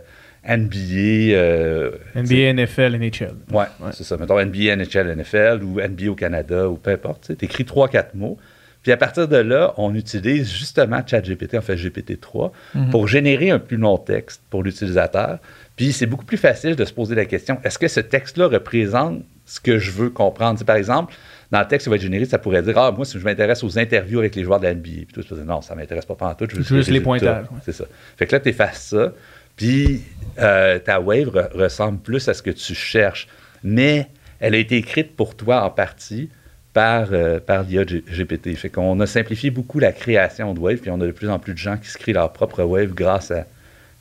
NBA. 0.47 1.33
euh, 1.35 1.91
NBA, 2.15 2.53
NFL, 2.53 2.95
NHL. 2.95 3.33
Ouais, 3.51 3.65
Ouais. 3.79 3.91
c'est 3.91 4.03
ça. 4.03 4.17
Mettons 4.17 4.39
NBA, 4.39 4.75
NHL, 4.75 5.07
NFL 5.15 5.61
ou 5.63 5.79
NBA 5.81 6.09
au 6.11 6.15
Canada 6.15 6.69
ou 6.69 6.75
peu 6.75 6.91
importe. 6.91 7.31
Tu 7.37 7.45
écris 7.45 7.65
trois, 7.65 7.87
quatre 7.89 8.15
mots. 8.15 8.37
Puis 8.83 8.91
à 8.93 8.97
partir 8.97 9.27
de 9.27 9.35
là, 9.37 9.73
on 9.77 9.93
utilise 9.95 10.49
justement 10.49 11.01
ChatGPT, 11.05 11.55
en 11.57 11.61
fait 11.61 11.75
GPT-3, 11.75 12.51
Mhm. 12.75 12.89
pour 12.89 13.07
générer 13.07 13.49
un 13.51 13.59
plus 13.59 13.75
long 13.75 13.97
texte 13.97 14.41
pour 14.49 14.63
l'utilisateur. 14.63 15.39
Puis 15.75 15.91
c'est 15.91 16.05
beaucoup 16.05 16.23
plus 16.25 16.37
facile 16.37 16.75
de 16.75 16.85
se 16.85 16.93
poser 16.93 17.13
la 17.15 17.25
question 17.25 17.59
est-ce 17.63 17.77
que 17.77 17.87
ce 17.89 17.99
texte-là 17.99 18.47
représente 18.47 19.23
ce 19.45 19.59
que 19.59 19.77
je 19.77 19.91
veux 19.91 20.09
comprendre? 20.09 20.63
Par 20.63 20.77
exemple, 20.77 21.13
dans 21.51 21.59
le 21.59 21.67
texte 21.67 21.85
qui 21.85 21.89
va 21.89 21.95
être 21.97 22.01
généré, 22.01 22.23
ça 22.25 22.37
pourrait 22.37 22.61
dire 22.61 22.77
Ah, 22.77 22.91
moi, 22.91 23.03
si 23.05 23.19
je 23.19 23.23
m'intéresse 23.25 23.61
aux 23.63 23.77
interviews 23.77 24.19
avec 24.19 24.35
les 24.35 24.43
joueurs 24.43 24.59
de 24.59 24.65
la 24.65 24.73
NBA. 24.73 24.83
Puis 25.05 25.07
toi, 25.13 25.23
tu 25.23 25.29
peux 25.29 25.35
dire 25.35 25.45
Non, 25.45 25.61
ça 25.61 25.75
ne 25.75 25.79
m'intéresse 25.81 26.05
pas 26.05 26.15
tout. 26.37 26.45
Je 26.49 26.55
veux 26.55 26.63
Juste 26.77 26.89
les 26.89 27.01
pointages, 27.01 27.43
ouais. 27.43 27.57
C'est 27.65 27.73
ça. 27.73 27.85
Fait 28.15 28.25
que 28.25 28.35
là, 28.35 28.39
tu 28.39 28.49
effaces 28.49 28.87
ça. 28.89 29.11
Puis 29.57 30.01
euh, 30.39 30.79
ta 30.79 30.99
wave 31.01 31.27
re- 31.29 31.51
ressemble 31.53 31.99
plus 31.99 32.27
à 32.29 32.33
ce 32.33 32.41
que 32.41 32.51
tu 32.51 32.73
cherches. 32.73 33.27
Mais 33.63 34.07
elle 34.39 34.53
a 34.55 34.57
été 34.57 34.77
écrite 34.77 35.15
pour 35.15 35.35
toi 35.35 35.63
en 35.63 35.69
partie 35.69 36.29
par, 36.73 37.07
euh, 37.11 37.39
par 37.39 37.63
l'IA 37.63 37.83
GPT. 37.85 38.55
Fait 38.55 38.69
qu'on 38.69 38.99
a 38.99 39.07
simplifié 39.07 39.49
beaucoup 39.49 39.79
la 39.79 39.91
création 39.91 40.53
de 40.53 40.59
wave, 40.59 40.77
puis 40.77 40.91
on 40.91 41.01
a 41.01 41.05
de 41.07 41.11
plus 41.11 41.29
en 41.29 41.39
plus 41.39 41.53
de 41.53 41.57
gens 41.57 41.75
qui 41.77 41.89
se 41.89 41.97
créent 41.97 42.13
leur 42.13 42.31
propre 42.31 42.61
wave 42.63 42.93
grâce 42.93 43.31
à, 43.31 43.45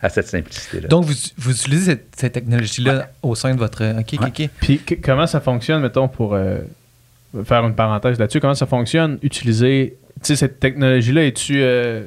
à 0.02 0.11
cette 0.11 0.26
simplicité-là. 0.28 0.88
Donc, 0.88 1.04
vous, 1.07 1.14
vous 1.38 1.50
utilisez 1.52 1.92
cette, 1.92 2.07
cette 2.18 2.32
technologie-là 2.34 3.09
au 3.22 3.34
sein 3.34 3.54
de 3.54 3.59
votre. 3.59 3.82
OK, 3.98 4.14
OK, 4.20 4.28
OK. 4.28 4.50
Puis 4.61 4.78
que- 4.80 4.94
comment 4.96 5.26
ça 5.26 5.40
fonctionne, 5.40 5.80
mettons, 5.80 6.07
pour 6.09 6.34
euh, 6.34 6.59
faire 7.46 7.64
une 7.64 7.74
parenthèse 7.74 8.18
là-dessus, 8.18 8.40
comment 8.40 8.54
ça 8.54 8.66
fonctionne, 8.66 9.18
utiliser, 9.22 9.96
tu 10.16 10.26
sais, 10.26 10.36
cette 10.36 10.61
technologie-là, 10.61 11.24
es-tu 11.24 11.62
euh, 11.62 12.02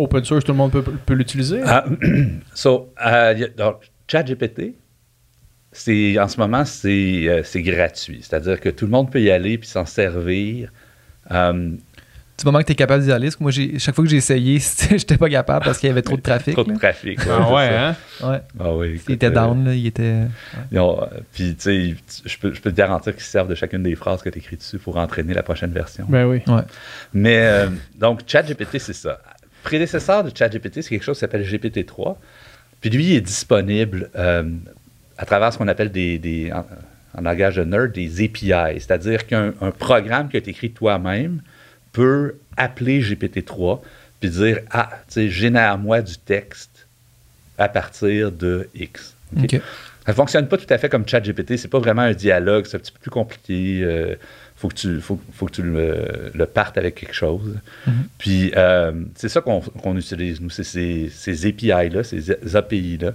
open 0.00 0.24
source, 0.24 0.44
tout 0.44 0.52
le 0.52 0.58
monde 0.58 0.72
peut, 0.72 0.82
peut 0.82 1.14
l'utiliser? 1.14 1.60
Ah, 1.64 1.84
so, 2.54 2.92
euh, 3.06 3.48
donc, 3.56 3.76
ChatGPT, 4.08 4.74
c'est, 5.72 6.18
en 6.18 6.28
ce 6.28 6.36
moment, 6.38 6.64
c'est, 6.64 7.28
euh, 7.28 7.42
c'est 7.44 7.62
gratuit. 7.62 8.20
C'est-à-dire 8.22 8.60
que 8.60 8.68
tout 8.70 8.86
le 8.86 8.90
monde 8.90 9.10
peut 9.10 9.20
y 9.20 9.30
aller 9.30 9.56
puis 9.58 9.68
s'en 9.68 9.86
servir. 9.86 10.70
Euh, 11.30 11.70
Du 12.38 12.44
moment 12.46 12.58
que 12.60 12.64
tu 12.64 12.72
es 12.72 12.74
capable 12.74 13.04
d'y 13.04 13.12
aller, 13.12 13.26
parce 13.26 13.36
que 13.36 13.42
moi, 13.44 13.52
j'ai- 13.52 13.78
chaque 13.78 13.94
fois 13.94 14.02
que 14.02 14.10
j'ai 14.10 14.16
essayé, 14.16 14.58
j'étais 14.90 15.16
pas 15.18 15.28
capable 15.28 15.64
parce 15.66 15.78
qu'il 15.78 15.86
y 15.88 15.92
avait 15.92 16.02
trop 16.02 16.16
de 16.16 16.22
trafic. 16.22 16.54
trop 16.58 16.64
de 16.64 16.74
trafic. 16.76 17.18
ouais, 17.20 17.26
ah 17.30 17.52
ouais, 17.54 17.68
hein? 17.68 17.96
Ouais. 18.22 18.40
Ah 18.58 18.74
oui, 18.74 19.00
Il 19.06 19.14
était 19.14 19.30
down, 19.30 19.64
là, 19.66 19.74
il 19.74 19.86
était. 19.86 20.22
Puis, 21.32 21.54
tu 21.54 21.60
sais, 21.60 21.94
je 22.24 22.38
peux, 22.38 22.52
je 22.52 22.60
peux 22.60 22.72
te 22.72 22.76
garantir 22.76 23.12
qu'ils 23.12 23.22
se 23.22 23.30
servent 23.30 23.48
de 23.48 23.54
chacune 23.54 23.82
des 23.84 23.94
phrases 23.94 24.22
que 24.22 24.30
tu 24.30 24.38
écris 24.38 24.56
dessus 24.56 24.78
pour 24.78 24.96
entraîner 24.96 25.34
la 25.34 25.42
prochaine 25.44 25.70
version. 25.70 26.06
Ben 26.08 26.24
oui. 26.26 26.40
Ouais. 26.48 26.62
Mais, 27.12 27.42
euh, 27.42 27.68
donc, 27.96 28.22
ChatGPT, 28.26 28.78
c'est 28.78 28.92
ça. 28.94 29.20
Prédécesseur 29.62 30.24
de 30.24 30.30
ChatGPT, 30.36 30.82
c'est 30.82 30.90
quelque 30.90 31.04
chose 31.04 31.16
qui 31.16 31.20
s'appelle 31.20 31.44
GPT-3. 31.46 32.16
Puis 32.80 32.90
lui, 32.90 33.04
il 33.04 33.16
est 33.16 33.20
disponible 33.20 34.10
euh, 34.16 34.44
à 35.18 35.26
travers 35.26 35.52
ce 35.52 35.58
qu'on 35.58 35.68
appelle 35.68 35.90
des, 35.90 36.18
des- 36.18 36.50
en, 36.52 36.64
en 37.18 37.20
langage 37.22 37.56
de 37.56 37.64
nerd, 37.64 37.92
des 37.92 38.24
API. 38.24 38.80
C'est-à-dire 38.80 39.26
qu'un 39.26 39.52
un 39.60 39.70
programme 39.70 40.28
que 40.28 40.38
tu 40.38 40.50
écrit 40.50 40.70
toi-même 40.70 41.42
peut 41.92 42.36
appeler 42.56 43.00
GPT-3 43.02 43.80
puis 44.20 44.30
dire 44.30 44.60
Ah, 44.70 44.90
tu 45.08 45.14
sais, 45.14 45.28
génère-moi 45.28 46.02
du 46.02 46.16
texte 46.18 46.86
à 47.58 47.68
partir 47.68 48.32
de 48.32 48.68
X. 48.74 49.14
Ça 50.06 50.12
ne 50.12 50.16
fonctionne 50.16 50.48
pas 50.48 50.56
tout 50.56 50.66
à 50.72 50.78
fait 50.78 50.88
comme 50.88 51.06
ChatGPT. 51.06 51.56
C'est 51.58 51.68
pas 51.68 51.78
vraiment 51.78 52.02
un 52.02 52.12
dialogue. 52.14 52.64
C'est 52.66 52.76
un 52.76 52.80
petit 52.80 52.92
peu 52.92 52.98
plus 53.00 53.10
compliqué. 53.10 53.80
Euh, 53.82 54.14
faut 54.60 54.68
que 54.68 54.74
tu, 54.74 55.00
faut, 55.00 55.18
faut 55.32 55.46
que 55.46 55.52
tu 55.52 55.62
le, 55.62 56.30
le 56.34 56.46
partes 56.46 56.76
avec 56.76 56.94
quelque 56.94 57.14
chose. 57.14 57.56
Mhm. 57.86 57.92
Puis, 58.18 58.52
euh, 58.56 58.92
c'est 59.14 59.30
ça 59.30 59.40
qu'on 59.40 59.96
utilise, 59.96 60.38
nous. 60.42 60.50
C'est 60.50 60.64
ces, 60.64 61.08
ces 61.08 61.46
API-là, 61.46 62.04
ces 62.04 62.30
API-là. 62.54 63.12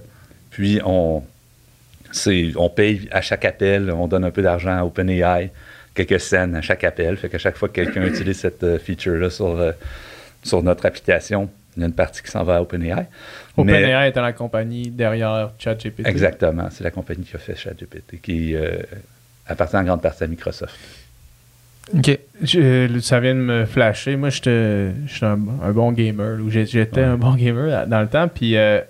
Puis, 0.50 0.80
on, 0.84 1.22
on 2.56 2.68
paye 2.68 3.08
à 3.12 3.20
chaque 3.20 3.44
appel. 3.44 3.92
On 3.92 4.08
donne 4.08 4.24
un 4.24 4.32
peu 4.32 4.42
d'argent 4.42 4.76
à 4.76 4.82
OpenAI 4.82 5.52
quelques 5.94 6.20
scènes 6.20 6.56
à 6.56 6.62
chaque 6.62 6.82
appel. 6.82 7.16
Fait 7.16 7.28
qu'à 7.28 7.38
chaque 7.38 7.56
fois 7.56 7.68
que 7.68 7.74
quelqu'un 7.74 8.02
utilise 8.06 8.40
cette 8.40 8.64
euh, 8.64 8.78
feature-là 8.80 9.30
sur, 9.30 9.46
euh, 9.46 9.70
sur 10.42 10.64
notre 10.64 10.84
application, 10.84 11.48
il 11.76 11.80
y 11.80 11.82
a 11.84 11.86
une 11.86 11.94
partie 11.94 12.22
qui 12.22 12.30
s'en 12.30 12.42
va 12.42 12.56
à 12.56 12.60
OpenAI. 12.60 13.06
OpenAI 13.56 14.08
étant 14.08 14.22
la 14.22 14.32
compagnie 14.32 14.90
derrière 14.90 15.52
ChatGPT. 15.60 16.08
Exactement. 16.08 16.68
C'est 16.72 16.82
la 16.82 16.90
compagnie 16.90 17.24
qui 17.24 17.36
a 17.36 17.38
fait 17.38 17.54
ChatGPT, 17.54 18.20
qui 18.20 18.56
euh, 18.56 18.78
appartient 19.46 19.76
en 19.76 19.84
grande 19.84 20.02
partie 20.02 20.24
à 20.24 20.26
Microsoft. 20.26 20.74
OK. 21.94 22.18
Je- 22.42 22.98
ça 23.00 23.20
vient 23.20 23.34
de 23.34 23.40
me 23.40 23.64
flasher. 23.64 24.16
Moi, 24.16 24.30
j'étais 24.30 24.90
un, 25.22 25.36
un 25.62 25.70
bon 25.72 25.92
gamer. 25.92 26.38
J'étais 26.48 27.00
Ouais. 27.00 27.06
un 27.06 27.16
bon 27.16 27.34
gamer 27.34 27.86
dans 27.86 28.00
le 28.00 28.08
temps. 28.08 28.28
Puis 28.28 28.56
euh, 28.56 28.80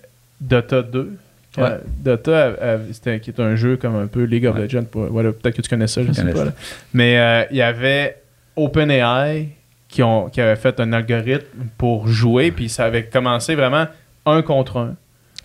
Dota 0.41 0.83
2. 0.83 1.13
Ouais. 1.59 1.63
euh, 1.65 1.79
Dota, 2.05 2.31
euh, 2.31 2.57
euh, 2.61 2.79
c'était 2.93 3.19
qui 3.21 3.31
est 3.31 3.41
un 3.41 3.55
jeu 3.57 3.77
comme 3.77 3.97
un 3.97 4.07
peu 4.07 4.25
League 4.25 4.47
of 4.47 4.57
Ouais. 4.57 4.63
Legends. 4.63 4.85
voilà, 4.93 5.33
Peut-être 5.33 5.57
que 5.57 5.63
tu 5.63 5.69
connais 5.71 5.87
ça, 5.87 6.03
je 6.03 6.09
Je 6.09 6.13
sais 6.13 6.25
pas. 6.33 6.45
là. 6.47 6.53
Mais 6.93 7.19
euh, 7.19 7.45
il 7.51 7.57
y 7.59 7.63
avait 7.63 8.17
OpenAI 8.57 9.49
qui, 9.89 10.03
ont, 10.03 10.29
qui 10.29 10.41
avait 10.41 10.57
fait 10.57 10.79
un 10.81 10.93
algorithme 10.93 11.67
pour 11.79 12.09
jouer. 12.09 12.51
Puis 12.51 12.69
ça 12.69 12.85
avait 12.87 13.05
commencé 13.05 13.55
vraiment 13.55 13.87
un 14.27 14.43
contre 14.43 14.79
un. 14.79 14.97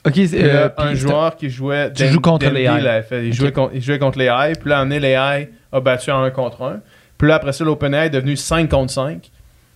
OK, 0.05 0.17
un 0.77 0.95
joueur 0.95 1.35
qui 1.35 1.49
jouait. 1.49 1.93
Tu 1.93 2.07
joues 2.07 2.21
contre 2.21 2.47
fait. 3.07 3.27
Il, 3.27 3.33
jouait 3.33 3.51
contre, 3.51 3.71
il 3.75 3.81
jouait 3.81 3.99
contre 3.99 4.17
l'AI. 4.17 4.53
Puis 4.59 4.69
là, 4.69 4.81
en 4.81 4.89
est, 4.89 4.99
l'AI 4.99 5.49
a 5.71 5.79
battu 5.79 6.09
en 6.11 6.23
1 6.23 6.31
contre 6.31 6.63
1. 6.63 6.79
Puis 7.21 7.27
là, 7.27 7.35
après 7.35 7.53
ça, 7.53 7.63
l'OpenAI 7.63 8.07
est 8.07 8.09
devenu 8.09 8.35
5 8.35 8.67
contre 8.67 8.91
5. 8.91 9.29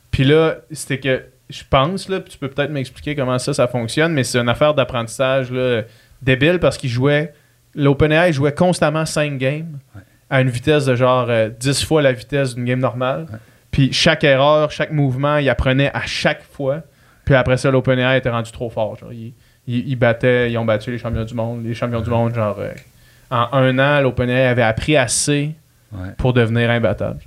Puis 0.10 0.24
là, 0.24 0.56
c'était 0.72 1.00
que, 1.00 1.26
je 1.48 1.62
pense, 1.70 2.10
là, 2.10 2.20
puis 2.20 2.32
tu 2.32 2.40
peux 2.40 2.48
peut-être 2.48 2.72
m'expliquer 2.72 3.16
comment 3.16 3.38
ça, 3.38 3.54
ça 3.54 3.68
fonctionne, 3.68 4.14
mais 4.14 4.24
c'est 4.24 4.40
une 4.40 4.50
affaire 4.50 4.74
d'apprentissage 4.74 5.52
là, 5.52 5.84
débile 6.24 6.58
parce 6.58 6.76
qu'il 6.76 6.90
jouait. 6.90 7.34
L'OpenAI 7.76 8.34
jouait 8.34 8.52
constamment 8.52 9.06
5 9.06 9.38
games 9.38 9.78
Ouais. 9.96 10.02
à 10.32 10.42
une 10.42 10.50
vitesse 10.50 10.86
de 10.86 10.96
genre 10.96 11.28
euh, 11.30 11.50
10 11.50 11.86
fois 11.86 12.02
la 12.02 12.14
vitesse 12.14 12.56
d'une 12.56 12.66
game 12.66 12.80
normale. 12.80 13.28
Ouais. 13.32 13.38
Puis 13.70 13.94
chaque 13.94 14.24
erreur, 14.24 14.72
chaque 14.72 14.92
mouvement, 14.92 15.38
il 15.38 15.48
apprenait 15.48 15.92
à 15.94 16.02
chaque 16.08 16.42
fois. 16.42 16.82
Puis 17.26 17.36
après 17.36 17.58
ça, 17.58 17.70
l'OpenAI 17.70 18.18
était 18.18 18.32
rendu 18.32 18.52
trop 18.52 18.72
fort. 18.72 18.96
Genre, 18.98 19.14
ils, 19.14 19.34
ils- 19.68 19.88
ils 19.90 19.96
battaient, 19.96 20.52
ils 20.52 20.58
ont 20.58 20.66
battu 20.66 20.90
les 20.90 20.98
champions 20.98 21.26
du 21.26 21.36
monde. 21.36 21.64
Les 21.64 21.76
champions 21.76 22.02
du 22.02 22.10
monde, 22.10 22.34
genre, 22.34 22.58
euh, 22.60 22.72
en 23.30 23.50
un 23.52 23.78
an, 23.78 24.02
l'OpenAI 24.02 24.48
avait 24.48 24.64
appris 24.64 24.98
assez 24.98 25.52
Ouais. 25.96 26.10
pour 26.18 26.34
devenir 26.34 26.70
imbattable. 26.70 27.20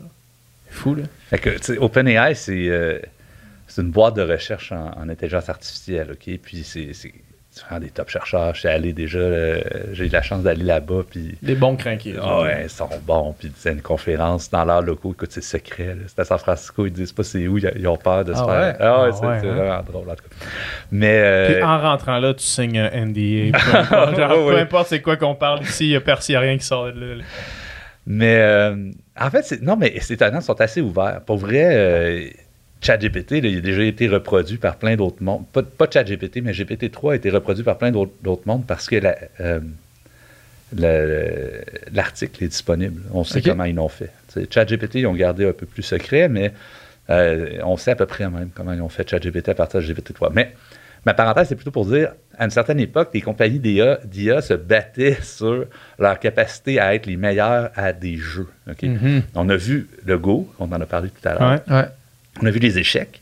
fou, 0.71 0.95
là. 0.95 1.03
Fait 1.31 1.39
que, 1.39 1.51
tu 1.51 1.59
sais, 1.63 1.79
OpenAI, 1.79 2.35
c'est 2.35 2.69
euh, 2.69 2.99
c'est 3.67 3.83
une 3.83 3.91
boîte 3.91 4.15
de 4.15 4.23
recherche 4.23 4.73
en, 4.73 4.91
en 4.99 5.09
intelligence 5.09 5.49
artificielle, 5.49 6.09
OK? 6.13 6.39
Puis 6.43 6.63
c'est 6.65 7.13
des 7.81 7.89
top 7.91 8.09
chercheurs. 8.09 8.55
Je 8.55 8.61
suis 8.61 8.69
allé 8.69 8.93
déjà, 8.93 9.19
euh, 9.19 9.61
j'ai 9.93 10.07
eu 10.07 10.09
la 10.11 10.23
chance 10.23 10.43
d'aller 10.45 10.63
là-bas, 10.63 11.03
puis... 11.11 11.37
Des 11.43 11.57
bons 11.57 11.75
crinqués. 11.75 12.15
Ah 12.23 12.43
ouais, 12.43 12.63
ils 12.65 12.71
sont 12.71 12.89
bons. 13.05 13.35
Puis 13.37 13.51
c'est 13.57 13.73
une 13.73 13.83
conférence 13.83 14.49
dans 14.49 14.65
leurs 14.65 14.81
locaux. 14.83 15.11
Écoute, 15.13 15.33
c'est 15.33 15.43
secret. 15.43 15.97
C'est 16.07 16.21
à 16.21 16.25
San 16.25 16.39
Francisco. 16.39 16.87
Ils 16.87 16.93
disent 16.93 17.13
pas 17.13 17.25
c'est 17.25 17.49
où. 17.49 17.59
Ils 17.59 17.89
ont 17.89 17.97
peur 17.97 18.25
de 18.25 18.33
se 18.33 18.39
Ah 18.41 18.45
faire. 18.47 18.55
ouais? 18.61 18.77
Ah 18.79 19.03
ouais, 19.03 19.09
Ah 19.13 19.13
c'est 19.13 19.27
ouais, 19.27 19.35
hein? 19.51 19.55
vraiment 19.55 19.83
drôle, 19.83 20.09
en 20.09 20.15
tout 20.15 20.23
cas. 20.29 20.47
Mais. 20.93 21.21
euh, 21.21 21.53
Puis 21.55 21.63
en 21.65 21.81
rentrant 21.81 22.19
là, 22.21 22.33
tu 22.33 22.45
signes 22.45 22.79
un 22.79 22.91
NDA. 23.07 23.59
Peu 24.15 24.57
importe, 24.57 24.89
c'est 24.89 25.03
quoi 25.03 25.17
qu'on 25.17 25.35
parle 25.35 25.63
ici, 25.63 25.87
il 25.87 25.91
n'y 25.91 25.97
a, 25.97 26.01
a 26.39 26.41
rien 26.41 26.57
qui 26.59 26.65
sort 26.65 26.87
de 26.93 27.01
là. 27.01 27.15
là. 27.17 27.25
Mais 28.11 28.37
euh, 28.39 28.91
en 29.21 29.31
fait, 29.31 29.43
c'est- 29.45 29.63
non, 29.63 29.77
mais 29.77 29.95
c'est 30.01 30.15
étonnant, 30.15 30.39
ils 30.41 30.43
sont 30.43 30.59
assez 30.61 30.81
ouverts. 30.81 31.21
Pour 31.27 31.37
vrai, 31.37 31.65
euh, 31.77 32.29
ChatGPT, 32.81 33.33
là, 33.43 33.49
il 33.49 33.59
a 33.59 33.61
déjà 33.61 33.83
été 33.83 34.09
reproduit 34.09 34.57
par 34.57 34.77
plein 34.77 34.97
d'autres 34.97 35.23
mondes. 35.23 35.45
Pas, 35.53 35.63
pas 35.63 35.87
ChatGPT, 35.93 36.41
mais 36.43 36.53
GPT-3 36.53 37.13
a 37.13 37.17
été 37.17 37.29
reproduit 37.29 37.65
par 37.65 37.77
plein 37.77 37.91
d'autres 37.91 38.13
d'autres 38.23 38.43
mondes 38.47 38.65
parce 38.67 38.87
que 38.89 38.97
la, 38.97 39.15
euh, 39.41 39.61
le- 40.77 41.63
l'article 41.93 42.45
est 42.45 42.49
disponible. 42.49 43.03
On 43.13 43.25
sait 43.25 43.41
comment 43.43 43.65
ils 43.65 43.75
l'ont 43.75 43.89
fait. 43.89 44.11
ChatGPT, 44.51 44.97
ils 44.97 45.07
ont 45.07 45.15
gardé 45.15 45.47
un 45.49 45.53
peu 45.53 45.67
plus 45.67 45.83
secret, 45.83 46.29
mais 46.29 46.53
euh, 47.11 47.59
on 47.65 47.77
sait 47.77 47.93
à 47.93 47.97
peu 47.97 48.07
près 48.07 48.29
même 48.31 48.51
comment 48.55 48.73
ils 48.73 48.83
ont 48.83 48.89
fait 48.89 49.09
ChatGPT 49.09 49.49
à 49.51 49.55
partir 49.55 49.81
de 49.81 49.87
GPT-3. 49.87 50.31
Mais 50.35 50.53
ma 51.07 51.15
parenthèse, 51.15 51.49
c'est 51.49 51.57
plutôt 51.57 51.71
pour 51.71 51.87
dire, 51.87 52.13
à 52.39 52.45
une 52.45 52.51
certaine 52.51 52.79
époque, 52.81 53.11
les 53.13 53.21
compagnies 53.21 53.59
d'IA 53.59 54.41
se 54.41 54.55
battaient 54.55 55.19
sur 55.23 55.65
leur 55.99 56.19
capacité 56.19 56.79
à 56.79 56.95
être 56.95 57.07
les 57.07 57.17
meilleurs 57.17 57.71
à 57.75 57.93
des 57.93 58.17
jeux. 58.17 58.49
Mhm. 58.83 59.23
On 59.35 59.49
a 59.49 59.57
vu 59.57 59.89
le 60.05 60.19
Go, 60.19 60.49
on 60.59 60.67
en 60.67 60.81
a 60.81 60.87
parlé 60.87 61.11
tout 61.11 61.29
à 61.29 61.35
l'heure. 61.35 61.61
Ouais. 61.69 61.75
Ouais. 61.75 61.87
On 62.41 62.47
a 62.47 62.51
vu 62.51 62.61
les 62.61 62.79
échecs. 62.79 63.21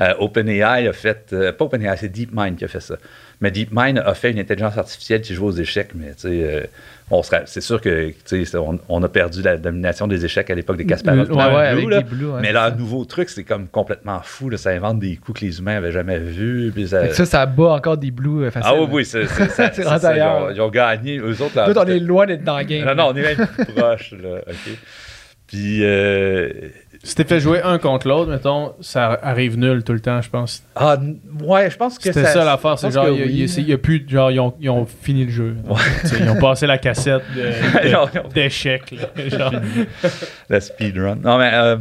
Euh, 0.00 0.14
OpenAI 0.18 0.86
a 0.86 0.92
fait, 0.92 1.32
euh, 1.32 1.52
pas 1.52 1.64
OpenAI, 1.64 1.96
c'est 1.96 2.08
DeepMind 2.08 2.56
qui 2.56 2.64
a 2.64 2.68
fait 2.68 2.80
ça. 2.80 2.96
Mais 3.40 3.50
DeepMind 3.52 3.98
a 4.04 4.14
fait 4.14 4.32
une 4.32 4.38
intelligence 4.40 4.76
artificielle 4.76 5.20
qui 5.20 5.32
joue 5.34 5.46
aux 5.46 5.52
échecs, 5.52 5.90
mais 5.94 6.06
tu 6.14 6.22
sais, 6.22 6.28
euh, 6.28 6.66
on 7.10 7.22
se 7.22 7.30
ra- 7.30 7.42
c'est 7.46 7.60
sûr 7.60 7.80
que 7.80 8.12
tu 8.26 8.44
sais, 8.44 8.56
on, 8.58 8.78
on 8.88 9.02
a 9.02 9.08
perdu 9.08 9.42
la 9.42 9.56
domination 9.56 10.08
des 10.08 10.24
échecs 10.24 10.50
à 10.50 10.54
l'époque 10.56 10.76
des 10.76 10.84
Kasparov. 10.86 11.30
Ouais, 11.30 11.36
ouais, 11.36 11.66
avec 11.68 11.88
là. 11.88 11.98
ouais, 12.00 12.40
mais 12.40 12.52
leur 12.52 12.76
nouveau 12.76 13.04
truc, 13.04 13.28
c'est 13.30 13.44
comme 13.44 13.68
complètement 13.68 14.20
fou. 14.24 14.50
Là, 14.50 14.56
ça 14.56 14.70
invente 14.70 14.98
des 14.98 15.14
coups 15.16 15.40
que 15.40 15.44
les 15.46 15.58
humains 15.60 15.76
avaient 15.76 15.92
jamais 15.92 16.18
vus. 16.18 16.72
ça- 16.88 17.12
ça, 17.14 17.24
ça 17.24 17.46
bat 17.46 17.68
encore 17.74 17.96
des 17.96 18.10
blues 18.10 18.46
euh, 18.46 18.50
faciles. 18.50 18.72
ah 18.74 18.80
oui, 18.80 18.88
oui, 18.90 19.04
c'est, 19.04 19.26
c'est- 19.26 19.48
ça- 19.50 19.70
C'est 19.72 19.82
c'est 19.84 20.16
ils, 20.16 20.22
ont, 20.22 20.50
ils 20.50 20.60
ont 20.60 20.68
gagné. 20.70 21.18
Eux 21.18 21.40
autres, 21.40 21.54
là, 21.56 21.68
on 21.76 21.86
est 21.86 22.00
loin 22.00 22.26
d'être 22.26 22.42
dans 22.44 22.58
le 22.58 22.64
game. 22.64 22.84
non, 22.86 22.94
non, 22.96 23.12
on 23.12 23.16
est 23.16 23.22
même 23.36 23.46
plus 23.46 23.64
proche. 23.66 24.12
Là, 24.20 24.40
OK? 24.46 24.78
Puis, 25.46 25.78
euh, 25.82 26.50
Si 27.08 27.14
t'es 27.14 27.24
fait 27.24 27.40
jouer 27.40 27.62
un 27.62 27.78
contre 27.78 28.06
l'autre, 28.06 28.30
mettons, 28.30 28.74
ça 28.82 29.18
arrive 29.22 29.56
nul 29.58 29.82
tout 29.82 29.94
le 29.94 30.00
temps, 30.00 30.20
je 30.20 30.28
pense. 30.28 30.62
ah, 30.76 30.98
ouais, 31.42 31.70
je 31.70 31.76
pense 31.78 31.96
que 31.98 32.12
C'était 32.12 32.24
ça, 32.26 32.44
l'affaire, 32.44 32.76
je 32.76 32.82
c'est 32.82 32.90
genre, 32.90 33.06
que 33.06 33.12
il 33.12 33.22
oui. 33.22 33.32
y 33.50 33.72
a- 33.72 33.74
y 33.74 33.76
plus, 33.78 34.04
genre, 34.06 34.30
ils 34.30 34.38
ont, 34.40 34.54
ils 34.60 34.68
ont 34.68 34.84
fini 34.84 35.24
le 35.24 35.30
jeu. 35.30 35.56
Ils 36.20 36.28
ont 36.28 36.36
passé 36.38 36.66
la 36.66 36.76
cassette 36.76 37.22
d'échecs. 38.34 38.94
le 40.48 40.60
speedrun. 40.60 41.16
Non, 41.16 41.38
mais. 41.38 41.50
euh, 41.54 41.76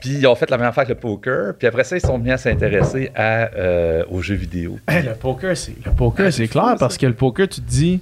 puis 0.00 0.10
ils 0.10 0.26
ont 0.26 0.34
fait 0.34 0.50
la 0.50 0.58
même 0.58 0.66
affaire 0.66 0.82
avec 0.84 0.96
le 0.96 1.00
poker. 1.00 1.54
Puis 1.56 1.66
après 1.68 1.84
ça, 1.84 1.96
ils 1.96 2.00
sont 2.00 2.18
mis 2.18 2.30
à 2.32 2.36
s'intéresser 2.36 3.10
à, 3.14 3.50
euh, 3.54 4.04
aux 4.10 4.20
jeux 4.20 4.34
vidéo. 4.34 4.78
Hey, 4.88 5.04
le 5.04 5.14
poker, 5.14 5.56
c'est 5.56 5.74
le 5.84 5.92
poker, 5.92 6.32
c'est 6.32 6.48
clair 6.48 6.74
parce 6.78 6.96
que 6.98 7.06
le 7.06 7.14
poker, 7.14 7.48
tu 7.48 7.60
te 7.60 7.68
dis, 7.68 8.00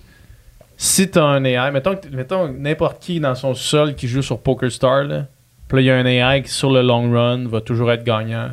si 0.78 1.10
t'as 1.10 1.22
un 1.24 1.44
AI, 1.44 1.70
mettons, 1.72 1.96
que 1.96 2.08
mettons 2.14 2.48
n'importe 2.48 3.02
qui 3.02 3.20
dans 3.20 3.34
son 3.34 3.54
sol 3.54 3.94
qui 3.94 4.08
joue 4.08 4.22
sur 4.22 4.38
Poker 4.38 4.70
Star, 4.72 5.04
là, 5.04 5.26
puis 5.70 5.76
là, 5.76 5.80
il 5.80 5.84
y 5.86 5.90
a 5.90 5.96
un 5.96 6.04
AI 6.34 6.42
qui, 6.42 6.50
sur 6.50 6.70
le 6.70 6.82
long 6.82 7.10
run, 7.12 7.46
va 7.48 7.60
toujours 7.62 7.90
être 7.92 8.04
gagnant. 8.04 8.50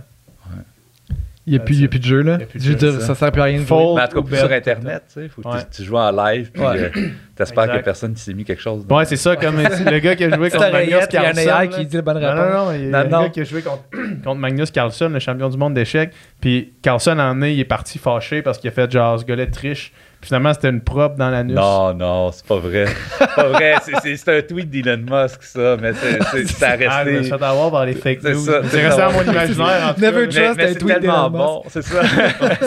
Il 1.50 1.52
n'y 1.54 1.60
a, 1.60 1.62
plus- 1.62 1.76
il 1.76 1.82
y 1.84 1.86
a 1.86 1.88
plus 1.88 2.00
de 2.00 2.04
jeu, 2.04 2.22
là. 2.24 2.40
Je 2.56 2.70
veux 2.72 2.76
dire, 2.76 3.00
ça. 3.00 3.16
sert 3.16 3.32
plus 3.32 3.40
à 3.42 3.46
rien 3.46 3.62
de 3.62 3.66
jouer. 3.66 3.78
Mais 3.96 4.02
en 4.02 4.08
tout 4.10 4.22
cas, 4.22 4.36
sur 4.38 4.50
le 4.50 4.54
Internet, 4.56 5.04
tu 5.08 5.14
sais. 5.22 5.30
Faut 5.30 5.42
que 5.42 5.48
Ouais. 5.48 5.60
tu, 5.72 5.78
tu 5.78 5.84
joues 5.86 5.96
en 5.96 6.12
live. 6.12 6.52
Puis 6.52 6.62
Ouais. 6.62 6.92
euh, 6.94 7.08
t'espères 7.38 7.64
Exact. 7.64 7.84
personne 7.86 8.14
qui 8.16 8.22
s'est 8.22 8.34
mis 8.34 8.44
quelque 8.44 8.62
chose. 8.62 8.86
Ouais, 8.90 9.06
c'est 9.06 9.16
ça, 9.16 9.38
comme 9.38 9.56
le 9.56 10.00
gars 10.00 10.16
qui 10.18 10.26
a 10.26 10.36
joué 10.36 10.50
contre 10.52 10.70
Magnus 10.70 10.94
rayette, 10.96 11.10
il 11.14 11.16
y 11.16 11.18
a 11.48 11.56
un. 11.56 11.62
AI 11.64 11.70
qui 11.70 11.86
dit 11.86 11.96
la 11.96 12.02
bonne 12.02 12.20
Non, 12.20 12.28
réponse. 12.28 12.50
non, 12.54 12.66
non, 12.66 12.72
il 12.74 12.82
y 12.84 12.88
a 12.88 12.90
Non, 12.90 12.98
un 12.98 13.04
non. 13.06 13.22
gars 13.24 13.30
qui 13.30 13.40
a 13.40 13.44
joué 13.46 13.62
contre, 13.62 13.84
contre 14.26 14.40
Magnus 14.42 14.72
Carlsen, 14.72 15.14
le 15.14 15.20
champion 15.20 15.48
du 15.48 15.58
monde 15.58 15.74
d'échecs. 15.74 16.12
Puis 16.42 16.74
Carlsen, 16.82 17.18
en 17.18 17.42
est, 17.42 17.54
il 17.54 17.60
est 17.62 17.64
parti 17.66 17.98
fâché 17.98 18.42
parce 18.42 18.58
qu'il 18.58 18.68
a 18.70 18.74
fait 18.74 18.92
genre, 18.92 19.18
ce 19.18 19.24
gars-là 19.24 19.46
triche. 19.48 19.94
Finalement, 20.22 20.54
c'était 20.54 20.70
une 20.70 20.82
prop 20.82 21.16
dans 21.16 21.30
l'anus. 21.30 21.56
Non, 21.56 21.94
non, 21.94 22.32
c'est 22.32 22.46
pas 22.46 22.58
vrai. 22.58 22.86
C'est 23.20 23.36
pas 23.36 23.48
vrai. 23.50 23.76
C'est- 24.16 24.28
un 24.38 24.42
tweet 24.42 24.70
d'Elon 24.70 24.98
Musk, 24.98 25.44
ça. 25.44 25.78
Mais 25.82 25.94
c'est- 25.94 26.48
ça 26.48 26.72
a 26.72 26.78
Ah, 26.90 27.06
je 27.06 27.10
me 27.10 27.22
suis 27.24 27.32
resté. 27.32 27.38
fait 27.38 27.46
avoir 27.46 27.72
par 27.72 27.86
les 27.86 27.94
fake 27.94 28.20
C'est 28.24 28.34
news. 28.34 28.40
ça, 28.46 28.62
C'est 28.70 28.82
resté 28.82 29.00
ça. 29.02 29.08
dans 29.08 29.14
mon 29.14 29.24
imaginaire. 29.32 29.96
En 29.98 30.02
Never 30.02 30.28
trust. 30.28 30.38
Mais, 30.58 30.64
un 30.64 30.68
c'est 30.70 30.76
tweet 30.76 31.00
tellement 31.00 31.30
d'Elon 31.30 31.38
bon, 31.46 31.64
c'est 31.70 31.82
ça. 31.84 32.02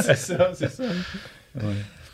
C'est 0.00 0.16
ça, 0.16 0.50
c'est 0.54 0.70
ça. 0.70 0.84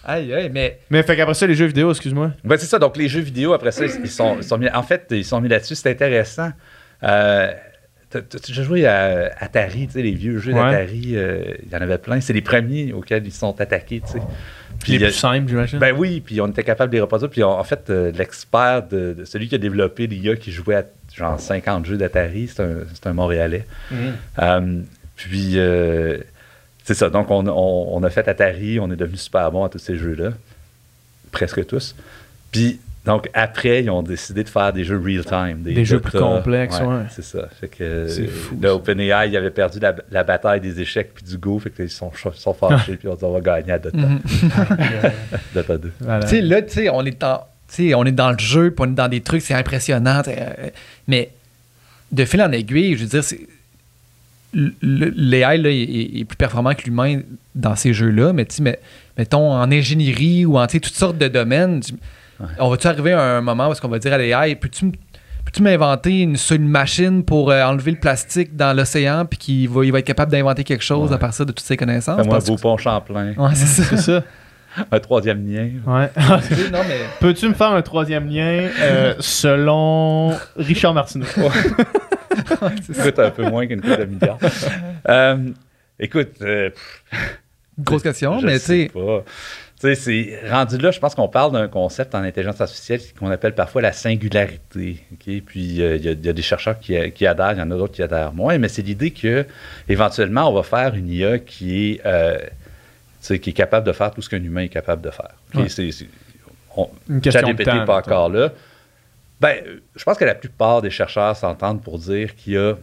Aïe, 0.05 0.33
aïe, 0.33 0.51
mais. 0.53 0.79
Mais 0.91 1.03
fait 1.03 1.17
qu'après 1.17 1.35
ça, 1.35 1.47
les 1.47 1.55
jeux 1.55 1.67
vidéo, 1.67 1.91
excuse-moi. 1.91 2.31
Ben, 2.45 2.57
c'est 2.57 2.67
ça. 2.67 2.79
Donc, 2.79 2.97
les 2.97 3.09
jeux 3.09 3.21
vidéo, 3.21 3.53
après 3.53 3.73
ça, 3.73 3.85
ils 3.85 4.09
sont, 4.09 4.37
ils 4.39 4.45
sont 4.45 4.57
mis. 4.59 4.71
En 4.71 4.83
fait, 4.83 5.07
ils 5.11 5.25
sont 5.25 5.41
mis 5.41 5.49
là-dessus. 5.49 5.75
C'est 5.75 5.91
intéressant. 5.91 6.51
Euh, 7.03 7.53
t'as- 8.09 8.23
t'as 8.23 8.39
déjà 8.39 8.63
joué 8.63 8.87
à 8.87 9.33
Atari, 9.39 9.87
tu 9.89 9.95
sais, 9.95 10.03
les 10.03 10.13
vieux 10.13 10.39
jeux 10.39 10.53
Ouais. 10.53 10.63
d'Atari, 10.71 11.13
euh, 11.15 11.43
il 11.65 11.73
y 11.73 11.77
en 11.77 11.81
avait 11.81 11.99
plein. 11.99 12.21
C'est 12.21 12.33
les 12.33 12.41
premiers 12.41 12.93
auxquels 12.93 13.27
ils 13.27 13.33
sont 13.33 13.61
attaqués, 13.61 14.01
tu 14.07 14.13
sais. 14.13 14.19
Puis 14.81 14.93
les 14.93 14.99
plus 15.07 15.13
simples, 15.13 15.49
j'imagine. 15.49 15.79
Ben 15.79 15.95
oui, 15.97 16.21
puis 16.21 16.41
on 16.41 16.47
était 16.49 16.63
capable 16.65 16.91
de 16.93 16.97
les 16.97 17.01
reproduire. 17.01 17.31
Puis 17.31 17.43
on- 17.43 17.51
en 17.59 17.65
fait, 17.65 17.91
euh, 17.91 18.13
l'expert, 18.13 18.87
de, 18.89 19.15
de 19.19 19.25
celui 19.25 19.49
qui 19.49 19.55
a 19.55 19.59
développé 19.59 20.07
l'IA 20.07 20.37
qui 20.37 20.53
jouait 20.53 20.77
à 20.77 20.85
genre 21.15 21.39
50 21.41 21.87
jeux 21.87 21.97
d'Atari, 21.97 22.49
c'est 22.49 22.63
un, 23.07 23.13
Montréalais. 23.13 23.67
Mhm. 23.91 23.99
Euh, 24.41 24.81
puis, 25.17 25.53
euh, 25.59 26.19
c'est 26.85 26.95
ça. 26.95 27.09
Donc, 27.11 27.31
on, 27.31 27.47
on- 27.47 27.89
on 27.97 28.03
a 28.05 28.11
fait 28.11 28.29
Atari, 28.29 28.79
on 28.81 28.91
est 28.91 28.97
devenu 28.97 29.17
super 29.17 29.51
bon 29.51 29.65
à 29.65 29.69
tous 29.69 29.79
ces 29.79 29.97
jeux-là. 29.97 30.31
Presque 31.33 31.67
tous. 31.67 31.95
Puis, 32.53 32.79
donc, 33.07 33.29
après, 33.35 33.85
ils 33.85 33.91
ont 33.91 34.03
décidé 34.03 34.43
de 34.45 34.49
faire 34.49 34.73
des 34.73 34.83
jeux 34.85 35.01
real-time. 35.03 35.63
Des 35.63 35.85
jeux 35.85 36.01
plus 36.01 36.19
complexes, 36.19 36.81
ouais. 36.81 37.05
C'est 37.11 37.23
ça. 37.25 37.49
Fait 37.61 37.69
que 37.69 38.07
C'est 38.09 38.27
fou. 38.27 38.59
OpenAI, 38.65 39.29
il 39.29 39.37
avait 39.37 39.51
perdu 39.51 39.79
la, 39.79 39.95
la 40.11 40.25
bataille 40.25 40.61
des 40.61 40.81
échecs 40.81 41.13
puis 41.15 41.25
du 41.25 41.39
Go. 41.39 41.59
Fait 41.59 41.71
qu'ils 41.71 41.89
sont, 41.89 42.11
ch- 42.13 42.35
sont 42.37 42.53
fâchés. 42.53 42.97
puis 42.97 43.09
on 43.09 43.15
dit, 43.15 43.25
on 43.25 43.33
va 43.33 43.41
gagner 43.41 43.73
à 43.73 43.79
Dota, 43.79 43.97
Mhm. 43.97 44.21
Dota 45.55 45.79
2. 45.79 45.93
Voilà. 46.01 46.23
Tu 46.25 46.29
sais, 46.29 46.41
là, 46.43 46.63
tu 46.63 46.73
sais, 46.73 46.89
on 46.91 47.05
est 47.05 47.19
dans. 47.21 47.39
tu 47.69 47.89
sais, 47.89 47.95
on 47.95 48.05
est 48.05 48.13
dans 48.13 48.33
le 48.33 48.39
jeu, 48.39 48.71
puis 48.71 48.85
on 48.87 48.91
est 48.93 48.95
dans 48.97 49.09
des 49.09 49.21
trucs, 49.21 49.43
c'est 49.43 49.55
impressionnant. 49.55 50.23
sais, 50.25 50.37
euh, 50.39 50.69
mais 51.09 51.31
de 52.13 52.25
fil 52.25 52.43
en 52.43 52.53
aiguille, 52.53 52.97
je 52.97 53.03
veux 53.05 53.09
dire, 53.11 53.25
c'est. 53.25 53.41
le- 54.55 54.73
le- 54.81 55.13
L'AI 55.17 55.59
là, 55.59 55.69
est, 55.71 56.25
plus 56.25 56.37
performant 56.37 56.75
que 56.75 56.83
l'humain 56.85 57.21
dans 57.55 57.77
ces 57.77 57.93
jeux-là, 57.93 58.33
mais 58.33 58.45
tu 58.47 58.57
sais, 58.57 58.63
mais- 58.63 58.79
mettons 59.19 59.53
en 59.53 59.71
ingénierie 59.71 60.45
ou 60.47 60.59
en 60.59 60.67
tu 60.67 60.73
sais, 60.75 60.81
toutes 60.81 60.95
sortes 60.95 61.19
de 61.19 61.29
domaines, 61.29 61.81
tu- 61.81 61.95
Ouais. 62.39 62.47
on 62.59 62.69
va-tu 62.69 62.87
arriver 62.87 63.13
à 63.13 63.39
un 63.39 63.41
moment 63.41 63.69
où 63.69 63.73
est-ce 63.73 63.81
qu'on 63.81 63.89
va 63.89 63.99
dire 63.99 64.13
à 64.13 64.19
l'AI, 64.19 64.57
peux-tu 64.57 64.93
peux-tu 65.47 65.63
m'inventer 65.63 66.23
une, 66.23 66.37
machine 66.69 67.25
pour 67.25 67.51
euh, 67.51 67.63
enlever 67.65 67.93
le 67.93 67.99
plastique 67.99 68.57
dans 68.57 68.77
l'océan, 68.77 69.25
puis 69.27 69.39
qu'il 69.39 69.69
va, 69.69 69.85
il 69.85 69.93
va 69.93 70.01
être 70.01 70.07
capable 70.07 70.33
d'inventer 70.33 70.65
quelque 70.65 70.83
chose 70.85 71.13
à 71.13 71.19
partir 71.19 71.47
de 71.47 71.53
toutes 71.53 71.65
ses 71.65 71.77
connaissances? 71.77 72.21
Fais-moi 72.21 72.37
un 72.37 72.41
beau 72.41 72.57
que- 72.57 72.61
pont 72.61 72.77
Champlain, 72.77 73.33
Ouais, 73.37 73.55
c'est 73.55 73.67
ça. 73.67 73.83
C'est 73.85 73.97
ça. 73.97 74.23
un 74.91 75.01
troisième 75.01 75.47
lien. 75.47 75.71
Ouais. 75.87 76.11
non, 76.73 76.81
mais... 76.89 76.99
Peux-tu 77.21 77.49
me 77.49 77.55
faire 77.55 77.71
un 77.71 77.83
troisième 77.83 78.29
lien 78.29 78.69
euh, 78.81 79.15
selon 79.21 80.35
Richard 80.57 80.95
Martineau? 80.95 81.27
coûte 83.03 83.19
un 83.19 83.31
peu 83.31 83.49
moins 83.49 83.67
qu'une 83.67 83.81
coupe 83.81 83.99
de 83.99 84.05
milliard. 84.05 84.39
Euh, 85.09 85.49
écoute, 85.99 86.33
euh, 86.43 86.71
Grosse 87.79 88.03
question, 88.03 88.39
je 88.39 88.47
mais 88.47 88.55
tu 88.55 88.65
sais 88.65 88.83
sais. 88.85 88.91
pas. 88.93 89.23
Tu 89.79 89.89
sais, 89.89 89.95
c'est 89.95 90.51
rendu 90.51 90.79
là, 90.79 90.91
je 90.91 90.99
pense 90.99 91.15
qu'on 91.15 91.29
parle 91.29 91.53
d'un 91.53 91.69
concept 91.69 92.15
en 92.15 92.23
intelligence 92.23 92.61
artificielle 92.63 93.01
qu'on 93.19 93.31
appelle 93.31 93.55
parfois 93.55 93.83
la 93.83 93.93
singularité. 93.93 95.05
Puis 95.19 95.83
euh, 95.83 95.97
il 95.97 96.05
y, 96.05 96.09
a- 96.09 96.13
il 96.13 96.25
y 96.25 96.29
a 96.29 96.33
des 96.33 96.43
chercheurs 96.43 96.81
qui, 96.81 96.97
qui 97.13 97.27
adhèrent, 97.27 97.53
il 97.53 97.59
y 97.59 97.63
en 97.63 97.71
a 97.71 97.77
d'autres 97.77 97.93
qui 97.93 98.03
adhèrent 98.03 98.33
moins, 98.33 98.57
mais 98.57 98.69
c'est 98.69 98.81
l'idée 98.81 99.11
que 99.11 99.45
éventuellement 99.89 100.49
on 100.51 100.55
va 100.55 100.63
faire 100.63 100.95
une 100.95 101.09
IA 101.11 101.39
qui 101.41 101.91
est, 101.93 102.01
euh, 102.07 102.39
qui 103.23 103.35
est 103.35 103.53
capable 103.53 103.87
de 103.87 103.93
faire 103.93 104.11
tout 104.13 104.23
ce 104.23 104.31
qu'un 104.31 104.43
humain 104.43 104.63
est 104.63 104.69
capable 104.71 105.03
de 105.03 105.11
faire. 105.11 105.33
ok? 105.55 105.61
Ouais. 105.63 105.69
C'est- 105.69 105.93
c'est- 105.93 106.09
on- 106.75 106.89
Une 107.11 107.21
question 107.21 107.53
de 107.53 107.63
temps. 107.63 107.85
pas 107.85 107.97
encore 107.99 108.29
là. 108.31 108.53
Ben, 109.43 109.57
je 109.95 110.05
pense 110.05 110.17
que 110.17 110.25
la 110.25 110.35
plupart 110.35 110.81
des 110.81 110.89
chercheurs 110.91 111.37
s'entendent 111.37 111.83
pour 111.83 111.99
dire 111.99 112.35
qu'il 112.35 112.55
y 112.55 112.57
a. 112.57 112.75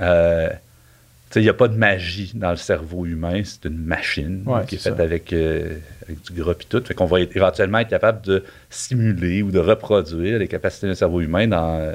euh, 0.00 0.48
il 1.40 1.42
n'y 1.42 1.48
a 1.48 1.54
pas 1.54 1.68
de 1.68 1.76
magie 1.76 2.32
dans 2.34 2.50
le 2.50 2.56
cerveau 2.56 3.06
humain, 3.06 3.40
c'est 3.44 3.64
une 3.68 3.78
machine 3.78 4.42
Ouais, 4.46 4.64
qui 4.66 4.74
est 4.74 4.78
faite 4.78 5.00
avec, 5.00 5.32
euh, 5.32 5.76
avec 6.04 6.22
du 6.22 6.32
gras 6.40 6.52
et 6.52 6.64
tout. 6.68 6.82
Fait 6.84 6.94
qu'on 6.94 7.06
va 7.06 7.20
être- 7.20 7.36
éventuellement 7.36 7.78
être 7.78 7.88
capable 7.88 8.22
de 8.24 8.44
simuler 8.70 9.42
ou 9.42 9.50
de 9.50 9.58
reproduire 9.58 10.38
les 10.38 10.48
capacités 10.48 10.86
d'un 10.86 10.94
cerveau 10.94 11.20
humain 11.20 11.46
dans, 11.46 11.78
euh, 11.80 11.94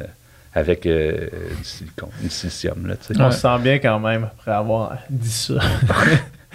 avec 0.53 0.85
euh, 0.85 1.27
du 1.57 1.63
silicone, 1.63 2.09
du 2.21 2.29
silicium. 2.29 2.87
Là. 2.87 2.95
On 3.17 3.25
Ouais. 3.25 3.31
se 3.31 3.39
sent 3.41 3.59
bien 3.61 3.79
quand 3.79 3.99
même 3.99 4.23
après 4.23 4.51
avoir 4.51 4.97
dit 5.09 5.29
ça. 5.29 5.55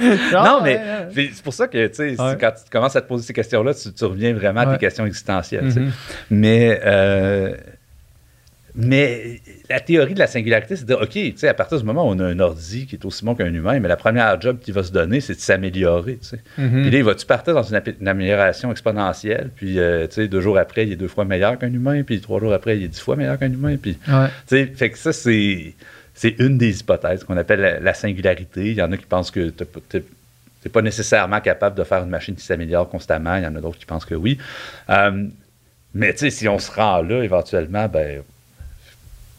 Non, 0.00 0.60
mais 0.64 0.76
ouais, 0.76 0.80
ouais. 0.82 1.08
puis 1.12 1.30
c'est 1.34 1.44
pour 1.44 1.52
ça 1.52 1.68
que, 1.68 1.86
tu 1.86 2.16
quand 2.16 2.50
tu 2.52 2.70
commences 2.70 2.96
à 2.96 3.02
te 3.02 3.06
poser 3.08 3.24
ces 3.24 3.32
questions-là, 3.34 3.74
tu, 3.74 3.92
tu 3.92 4.04
reviens 4.04 4.32
vraiment 4.32 4.60
à 4.62 4.72
tes 4.72 4.78
questions 4.78 5.04
existentielles. 5.06 5.66
Mhm. 5.66 5.92
Mais, 6.30 6.80
euh, 6.84 7.54
mais 8.74 9.40
la 9.68 9.80
théorie 9.80 10.14
de 10.14 10.18
la 10.18 10.26
singularité, 10.26 10.76
c'est 10.76 10.82
de 10.84 10.86
dire, 10.94 11.00
OK, 11.02 11.10
tu 11.10 11.32
sais, 11.36 11.48
à 11.48 11.54
partir 11.54 11.78
du 11.78 11.84
moment 11.84 12.08
où 12.08 12.12
on 12.12 12.18
a 12.20 12.24
un 12.24 12.38
ordi 12.40 12.86
qui 12.86 12.96
est 12.96 13.04
aussi 13.04 13.22
bon 13.24 13.34
qu'un 13.34 13.52
humain, 13.52 13.78
mais 13.80 13.88
la 13.88 13.96
première 13.96 14.40
job 14.40 14.58
qu'il 14.60 14.72
va 14.72 14.82
se 14.82 14.92
donner, 14.92 15.20
c'est 15.20 15.34
de 15.34 15.40
s'améliorer. 15.40 16.16
tu 16.16 16.28
sais. 16.28 16.40
Mhm. 16.56 16.82
Puis 16.82 16.90
là, 16.90 16.98
il 16.98 17.04
va-tu 17.04 17.26
partir 17.26 17.52
dans 17.54 17.62
une, 17.62 18.08
amélioration 18.08 18.70
exponentielle, 18.70 19.50
puis, 19.54 19.78
euh, 19.78 20.06
tu 20.06 20.14
sais, 20.14 20.28
deux 20.28 20.40
jours 20.40 20.56
après, 20.58 20.86
il 20.86 20.92
est 20.92 20.96
deux 20.96 21.08
fois 21.08 21.24
meilleur 21.26 21.58
qu'un 21.58 21.72
humain, 21.72 22.02
puis 22.02 22.20
trois 22.20 22.40
jours 22.40 22.54
après, 22.54 22.78
il 22.78 22.84
est 22.84 22.88
dix 22.88 23.00
fois 23.00 23.16
meilleur 23.16 23.38
qu'un 23.38 23.52
humain, 23.52 23.76
puis 23.76 23.98
Ouais. 24.08 24.28
tu 24.48 24.56
sais, 24.56 24.66
fait 24.74 24.90
que 24.90 24.98
ça, 24.98 25.12
c'est, 25.12 25.74
c'est 26.14 26.34
une 26.38 26.56
des 26.56 26.80
hypothèses 26.80 27.24
qu'on 27.24 27.36
appelle 27.36 27.60
la, 27.60 27.80
la 27.80 27.94
singularité. 27.94 28.70
Il 28.70 28.74
y 28.74 28.82
en 28.82 28.90
a 28.92 28.96
qui 28.96 29.06
pensent 29.06 29.30
que 29.30 29.50
tu 29.50 29.64
n'es 29.94 30.70
pas 30.70 30.80
nécessairement 30.82 31.40
capable 31.40 31.76
de 31.76 31.84
faire 31.84 32.02
une 32.04 32.10
machine 32.10 32.34
qui 32.34 32.44
s'améliore 32.44 32.88
constamment. 32.88 33.36
Il 33.36 33.44
y 33.44 33.46
en 33.46 33.54
a 33.56 33.60
d'autres 33.60 33.78
qui 33.78 33.86
pensent 33.86 34.04
que 34.04 34.14
oui. 34.14 34.38
Euh, 34.90 35.26
mais 35.94 36.12
tu 36.12 36.20
sais, 36.20 36.30
si 36.30 36.48
on 36.48 36.58
se 36.58 36.70
rend 36.70 37.02
là, 37.02 37.22
éventuellement, 37.22 37.86
ben, 37.88 38.22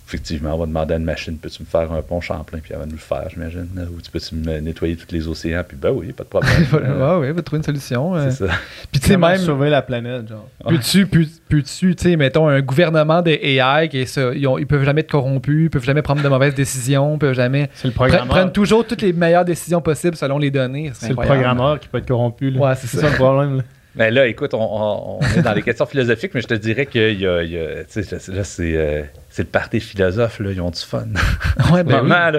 effectivement, 0.08 0.54
on 0.56 0.58
va 0.60 0.66
demander 0.66 0.94
à 0.94 0.98
une 0.98 1.04
machine, 1.04 1.38
peux-tu 1.38 1.64
me 1.64 1.68
faire 1.68 1.92
un 1.92 2.02
pont 2.02 2.22
Champlain, 2.22 2.60
puis 2.62 2.72
elle 2.74 2.80
va 2.80 2.86
nous 2.86 2.92
le 2.94 2.98
faire, 2.98 3.26
j'imagine. 3.32 3.68
Ou 3.96 4.02
tu 4.02 4.12
peux-tu 4.12 4.36
me 4.36 4.60
nettoyer 4.60 4.96
tous 4.96 5.12
les 5.14 5.28
océans, 5.28 5.64
puis 5.68 5.78
ben 5.80 5.92
oui, 5.92 6.12
pas 6.12 6.24
de 6.24 6.30
problème. 6.30 6.54
Euh, 6.74 7.20
ouais, 7.20 7.28
ouais, 7.28 7.32
va 7.32 7.42
trouver 7.42 7.58
une 7.60 7.64
solution. 7.64 8.16
euh. 8.16 8.30
c'est 8.30 8.48
ça. 8.48 8.54
Puis 8.92 9.00
tu 9.02 9.08
sais, 9.08 9.18
même. 9.18 9.38
sauver 9.38 9.70
la 9.70 9.82
planète, 9.82 10.28
genre? 10.28 10.48
Peux-tu, 10.68 11.06
peux- 11.08 11.26
peux-tu, 11.50 11.96
tu 11.96 12.04
sais, 12.10 12.16
mettons, 12.16 12.48
un 12.48 12.62
gouvernement 12.62 13.22
de 13.22 13.32
AI, 13.32 13.90
qui 13.90 14.00
est 14.00 14.06
ça, 14.06 14.32
ils, 14.34 14.46
ont- 14.48 14.58
ils 14.58 14.68
peuvent 14.68 14.84
jamais 14.84 15.02
être 15.02 15.12
corrompus, 15.12 15.66
ils 15.66 15.70
peuvent 15.70 15.84
jamais 15.84 16.02
prendre 16.02 16.22
de 16.22 16.28
mauvaises 16.30 16.56
décisions, 16.56 17.14
ils 17.16 17.20
peuvent 17.20 17.34
jamais. 17.36 17.70
C'est 17.74 17.88
le 17.88 17.94
Pre- 17.94 17.96
programmeur. 17.96 18.28
prennent 18.28 18.52
toujours 18.52 18.86
toutes 18.86 19.02
les 19.02 19.14
meilleures 19.14 19.46
décisions 19.46 19.82
possibles 19.82 20.16
selon 20.16 20.38
les 20.38 20.52
données. 20.52 20.92
C'est 20.94 21.10
le 21.10 21.16
programmeur 21.16 21.80
qui 21.80 21.88
peut 21.88 21.98
être 22.00 22.08
corrompu. 22.08 22.50
Là. 22.52 22.60
Ouais, 22.60 22.76
c'est 22.76 22.88
c'est 22.88 22.98
ça. 22.98 23.04
ça 23.04 23.10
le 23.12 23.16
problème. 23.16 23.58
là. 23.58 23.64
Mais 23.96 24.10
là, 24.10 24.26
écoute, 24.26 24.54
on, 24.56 24.60
on- 24.60 25.20
on 25.20 25.38
est 25.38 25.42
dans 25.44 25.54
les 25.54 25.62
questions 25.62 25.86
philosophiques, 25.86 26.32
mais 26.34 26.42
je 26.42 26.48
te 26.48 26.54
dirais 26.56 26.88
que 26.88 27.12
y 27.14 27.28
a, 27.28 27.44
y 27.44 27.56
là, 27.56 27.84
c'est, 27.88 28.76
euh, 28.76 29.04
c'est 29.30 29.44
le 29.44 29.48
parti 29.50 29.80
philosophe, 29.80 30.40
là, 30.40 30.52
ils 30.52 30.62
ont 30.62 30.72
du 30.72 30.80
fun. 30.80 31.06
Ouais, 31.72 31.84
ben 31.84 32.02
oui. 32.04 32.10
Là, 32.10 32.32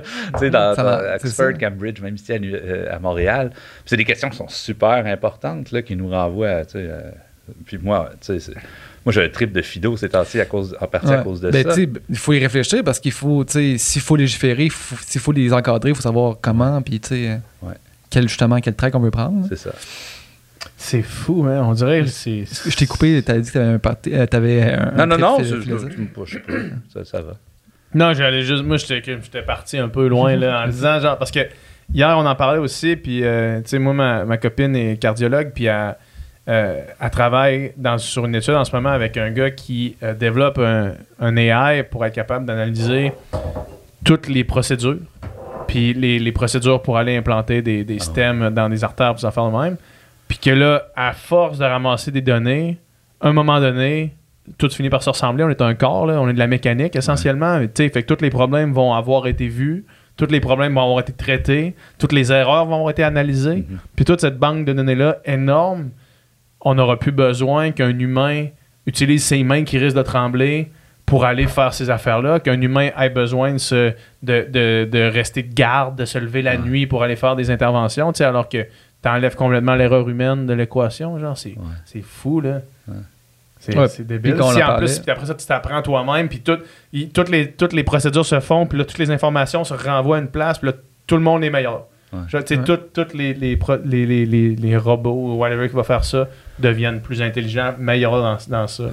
dans, 0.50 0.74
dans 0.74 0.82
va, 0.82 1.14
Oxford. 1.14 1.52
Cambridge, 1.61 2.00
même 2.00 2.16
ici 2.16 2.32
à, 2.32 2.36
euh, 2.36 2.94
à 2.94 2.98
Montréal. 2.98 3.50
C'est 3.86 3.96
des 3.96 4.05
questions 4.05 4.28
qui 4.30 4.36
sont 4.36 4.48
super 4.48 5.07
importantes, 5.07 5.70
là, 5.70 5.82
qui 5.82 5.94
nous 5.94 6.09
renvoient 6.11 6.48
à, 6.48 6.62
euh, 6.74 7.11
puis 7.66 7.78
moi, 7.78 8.11
tu 8.20 8.40
sais, 8.40 8.52
moi, 9.05 9.12
j'ai 9.12 9.22
un 9.22 9.28
trip 9.28 9.52
de 9.52 9.61
philo 9.62 9.96
ces 9.96 10.09
temps-ci 10.09 10.40
à 10.40 10.46
cause, 10.46 10.76
en 10.80 10.86
partie 10.86 11.12
à 11.12 11.18
cause 11.18 11.40
de 11.40 11.50
Ben, 11.50 11.70
ça. 11.70 11.78
il 12.09 12.16
faut 12.16 12.32
y 12.32 12.38
réfléchir 12.38 12.82
parce 12.82 12.98
qu'il 12.98 13.12
faut, 13.12 13.44
tu 13.44 13.52
sais, 13.52 13.78
s'il 13.78 14.00
faut 14.02 14.16
légiférer, 14.16 14.68
s'il 15.07 15.20
faut 15.20 15.32
les 15.32 15.52
encadrer, 15.52 15.90
il 15.90 15.94
faut 15.94 16.02
savoir 16.02 16.36
comment, 16.40 16.80
puis 16.82 16.98
tu 17.00 17.09
sais, 17.11 17.40
Ouais. 17.62 17.74
quel, 18.11 18.28
justement, 18.28 18.61
quel 18.61 18.74
trait 18.74 18.90
qu'on 18.90 19.00
veut 19.00 19.11
prendre. 19.11 19.46
C'est 19.48 19.59
ça. 19.59 19.70
C'est 20.77 21.03
fou, 21.03 21.45
hein. 21.49 21.62
On 21.65 21.73
dirait 21.73 22.01
que 22.03 22.07
c'est. 22.09 22.45
Je 22.69 22.77
t'ai 22.77 22.87
coupé, 22.87 23.23
t'avais 23.23 23.41
dit 23.41 23.49
que 23.51 23.55
t'avais 23.59 23.73
un, 23.75 23.79
parti- 23.79 24.15
euh, 24.15 24.27
t'avais 24.27 24.62
un. 24.62 24.93
Non, 24.97 25.07
non, 25.07 25.19
non, 25.19 25.37
tu 25.91 26.01
me 26.01 26.07
pushes 26.07 26.43
pas. 26.43 26.53
Ça, 26.93 27.05
ça 27.05 27.23
va. 27.23 27.35
Non, 27.95 28.12
j'allais 28.12 28.43
juste. 28.43 28.65
Moi, 28.65 28.77
j'étais 28.77 29.01
que- 29.03 29.21
j'étais 29.23 29.43
parti 29.43 29.79
un 29.79 29.89
peu 29.89 30.07
loin, 30.09 30.37
là, 30.37 30.65
en 30.65 30.69
disant, 30.69 30.99
genre, 31.01 31.17
parce 31.19 31.31
que 31.31 31.41
hier, 31.93 32.15
on 32.19 32.27
en 32.27 32.35
parlait 32.35 32.59
aussi, 32.59 32.97
puis, 32.97 33.25
euh, 33.25 33.61
tu 33.62 33.69
sais, 33.71 33.79
moi, 33.79 33.93
ma, 33.95 34.25
ma 34.25 34.37
copine 34.37 34.75
est 34.75 34.97
cardiologue, 35.01 35.53
puis 35.55 35.67
elle, 35.67 35.95
euh, 36.49 36.81
elle 37.01 37.11
travaille 37.11 37.73
dans, 37.77 37.97
sur 37.99 38.27
une 38.27 38.35
étude 38.35 38.55
en 38.55 38.65
ce 38.65 38.75
moment 38.75 38.91
avec 38.91 39.17
un 39.17 39.31
gars 39.31 39.51
qui 39.51 39.97
euh, 40.03 40.12
développe 40.15 40.59
un, 40.59 40.93
un 41.21 41.37
AI 41.37 41.85
pour 41.85 42.05
être 42.05 42.15
capable 42.15 42.45
d'analyser 42.47 43.12
toutes 44.05 44.29
les 44.29 44.45
procédures, 44.45 44.99
puis 45.69 45.95
les, 45.95 46.19
les 46.19 46.33
procédures 46.33 46.83
pour 46.83 46.99
aller 46.99 47.17
implanter 47.17 47.62
des, 47.62 47.85
des 47.85 47.99
systèmes 47.99 48.51
dans 48.51 48.69
des 48.69 48.85
artères, 48.85 49.12
pour 49.12 49.21
ça 49.21 49.31
faire 49.31 49.51
le 49.51 49.59
même. 49.59 49.77
Puis 50.29 50.39
que 50.39 50.51
là, 50.51 50.85
à 50.97 51.12
force 51.12 51.59
de 51.59 51.64
ramasser 51.64 52.11
des 52.11 52.20
données, 52.22 52.79
à 53.20 53.29
un 53.29 53.33
moment 53.33 53.61
donné, 53.61 54.14
tout 54.59 54.68
finit 54.68 54.91
par 54.91 55.03
se 55.03 55.11
ressembler. 55.11 55.45
On 55.45 55.51
est 55.51 55.62
un 55.62 55.75
corps, 55.75 56.07
là, 56.07 56.20
on 56.20 56.29
est 56.29 56.33
de 56.35 56.39
la 56.39 56.47
mécanique 56.47 56.97
essentiellement. 56.97 57.61
Tu 57.61 57.68
sais, 57.75 57.89
Fait 57.89 58.03
que 58.03 58.12
tous 58.12 58.22
les 58.22 58.31
problèmes 58.31 58.72
vont 58.72 58.93
avoir 58.95 59.27
été 59.27 59.49
vus, 59.49 59.85
tous 60.16 60.27
les 60.31 60.41
problèmes 60.41 60.75
vont 60.75 60.83
avoir 60.83 61.01
été 61.01 61.12
traités, 61.12 61.75
toutes 61.99 62.12
les 62.12 62.31
erreurs 62.33 62.66
vont 62.66 62.75
avoir 62.77 62.91
été 62.91 63.03
analysées. 63.03 63.64
Mhm. 63.68 63.79
Puis 63.97 64.05
toute 64.05 64.20
cette 64.20 64.39
banque 64.39 64.64
de 64.64 64.72
données-là 64.72 65.18
énorme, 65.25 65.91
on 66.61 66.75
n'aura 66.75 66.99
plus 66.99 67.12
besoin 67.12 67.70
qu'un 67.72 67.99
humain 67.99 68.47
utilise 68.87 69.25
ses 69.25 69.43
mains 69.45 69.64
qui 69.64 69.79
risquent 69.79 69.97
de 69.97 70.03
trembler 70.03 70.70
pour 71.07 71.25
aller 71.27 71.47
faire 71.47 71.75
ces 71.75 71.91
affaires-là, 71.91 72.41
qu'un 72.41 72.59
humain 72.61 72.89
ait 72.99 73.11
besoin 73.11 73.53
de, 73.53 73.59
se, 73.59 73.93
de, 74.22 74.47
de- 74.51 74.89
de 74.91 75.03
rester 75.11 75.43
de 75.43 75.53
garde, 75.55 75.97
de 75.97 76.07
se 76.07 76.16
lever 76.18 76.41
la 76.41 76.57
nuit 76.57 76.87
pour 76.87 77.03
aller 77.03 77.16
faire 77.16 77.37
des 77.37 77.51
interventions, 77.51 78.11
tu 78.12 78.18
sais, 78.18 78.25
alors 78.25 78.49
que 78.49 78.66
tu 79.05 79.09
enlèves 79.11 79.36
complètement 79.36 79.74
l'erreur 79.74 80.09
humaine 80.09 80.46
de 80.46 80.52
l'équation. 80.55 81.18
Genre, 81.18 81.36
c'est 81.38 81.50
Ouais. 81.94 82.02
fou, 82.02 82.40
là. 82.40 82.61
C'est 83.61 83.76
Ouais, 83.78 83.86
débile. 84.00 84.34
Si 84.36 84.62
en 84.62 84.74
en 84.74 84.76
plus, 84.76 84.98
puis 84.98 85.11
après 85.11 85.26
ça, 85.26 85.34
tu 85.34 85.46
t'apprends 85.46 85.80
toi-même, 85.80 86.28
puis 86.28 86.40
tout- 86.40 86.59
toutes, 87.14 87.28
les, 87.30 87.50
toutes 87.52 87.72
les 87.72 87.82
procédures 87.84 88.26
se 88.26 88.40
font, 88.40 88.66
puis 88.66 88.78
là, 88.78 88.84
toutes 88.84 88.98
les 88.98 89.11
informations 89.11 89.64
se 89.64 89.72
renvoient 89.72 90.16
à 90.18 90.20
une 90.20 90.28
place, 90.28 90.59
puis 90.59 90.68
là, 90.68 90.74
tout 91.07 91.14
le 91.16 91.22
monde 91.22 91.42
est 91.44 91.50
meilleur. 91.50 91.84
Toutes 92.30 93.14
les, 93.14 93.32
les, 93.34 93.59
les, 93.84 94.07
les, 94.07 94.26
les, 94.26 94.55
les 94.57 94.76
robots 94.76 95.11
ou 95.32 95.36
whatever 95.38 95.68
qui 95.68 95.74
va 95.76 95.82
faire 95.82 96.05
ça 96.05 96.28
deviennent 96.59 97.00
plus 97.00 97.20
intelligents, 97.22 97.74
meilleurs 97.78 98.12
dans, 98.22 98.36
dans 98.48 98.66
ça. 98.66 98.84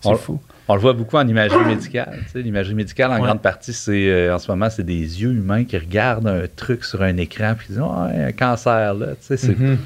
C'est 0.00 0.16
fou. 0.16 0.40
On 0.66 0.74
le 0.76 0.80
voit 0.80 0.94
beaucoup 0.94 1.16
en 1.16 1.28
imagerie 1.28 1.64
médicale. 1.66 2.20
tu 2.24 2.30
sais. 2.32 2.42
L'imagerie 2.42 2.74
médicale, 2.74 3.10
en 3.10 3.16
Ouais. 3.16 3.20
grande 3.22 3.42
partie, 3.42 3.72
c'est 3.74 4.08
euh, 4.08 4.34
en 4.34 4.38
ce 4.38 4.50
moment, 4.50 4.70
c'est 4.70 4.82
des 4.82 4.94
yeux 5.22 5.32
humains 5.32 5.64
qui 5.64 5.76
regardent 5.76 6.26
un 6.28 6.42
truc 6.56 6.84
sur 6.84 7.02
un 7.02 7.16
écran 7.18 7.54
puis 7.56 7.66
qui 7.66 7.72
disent 7.74 7.82
Ouais, 7.82 8.24
un 8.24 8.32
cancer, 8.32 8.94
là. 8.94 9.08
Tu 9.08 9.16
sais, 9.20 9.36
c'est- 9.36 9.58
Mhm. 9.58 9.76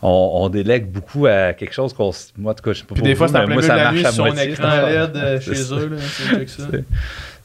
on, 0.00 0.30
on 0.34 0.48
délègue 0.48 0.86
beaucoup 0.90 1.26
à 1.26 1.52
quelque 1.52 1.74
chose 1.74 1.92
qu'on. 1.92 2.12
Moi, 2.38 2.52
en 2.52 2.54
tout 2.54 2.62
cas, 2.62 2.72
je 2.72 2.78
sais 2.78 2.84
pas 2.84 2.94
Puis 2.94 3.02
des 3.02 3.14
fois, 3.14 3.28
c'est 3.28 3.36
en 3.36 3.44
plein 3.44 3.54
moi, 3.54 3.56
milieu 3.56 3.62
de 3.62 3.66
ça 3.66 3.76
la 3.76 3.82
marche 3.84 3.96
nuit 3.96 4.06
à 4.06 4.12
sur 4.12 4.24
moitié. 4.24 4.50
écran 4.52 4.70
cette 4.70 4.88
LED 4.88 5.16
euh, 5.16 5.40
chez 5.54 5.72
eux. 5.74 5.88
Là, 5.88 5.96
c'est 6.00 6.34
check 6.36 6.48
ça. 6.48 6.62
C'est- 6.70 6.84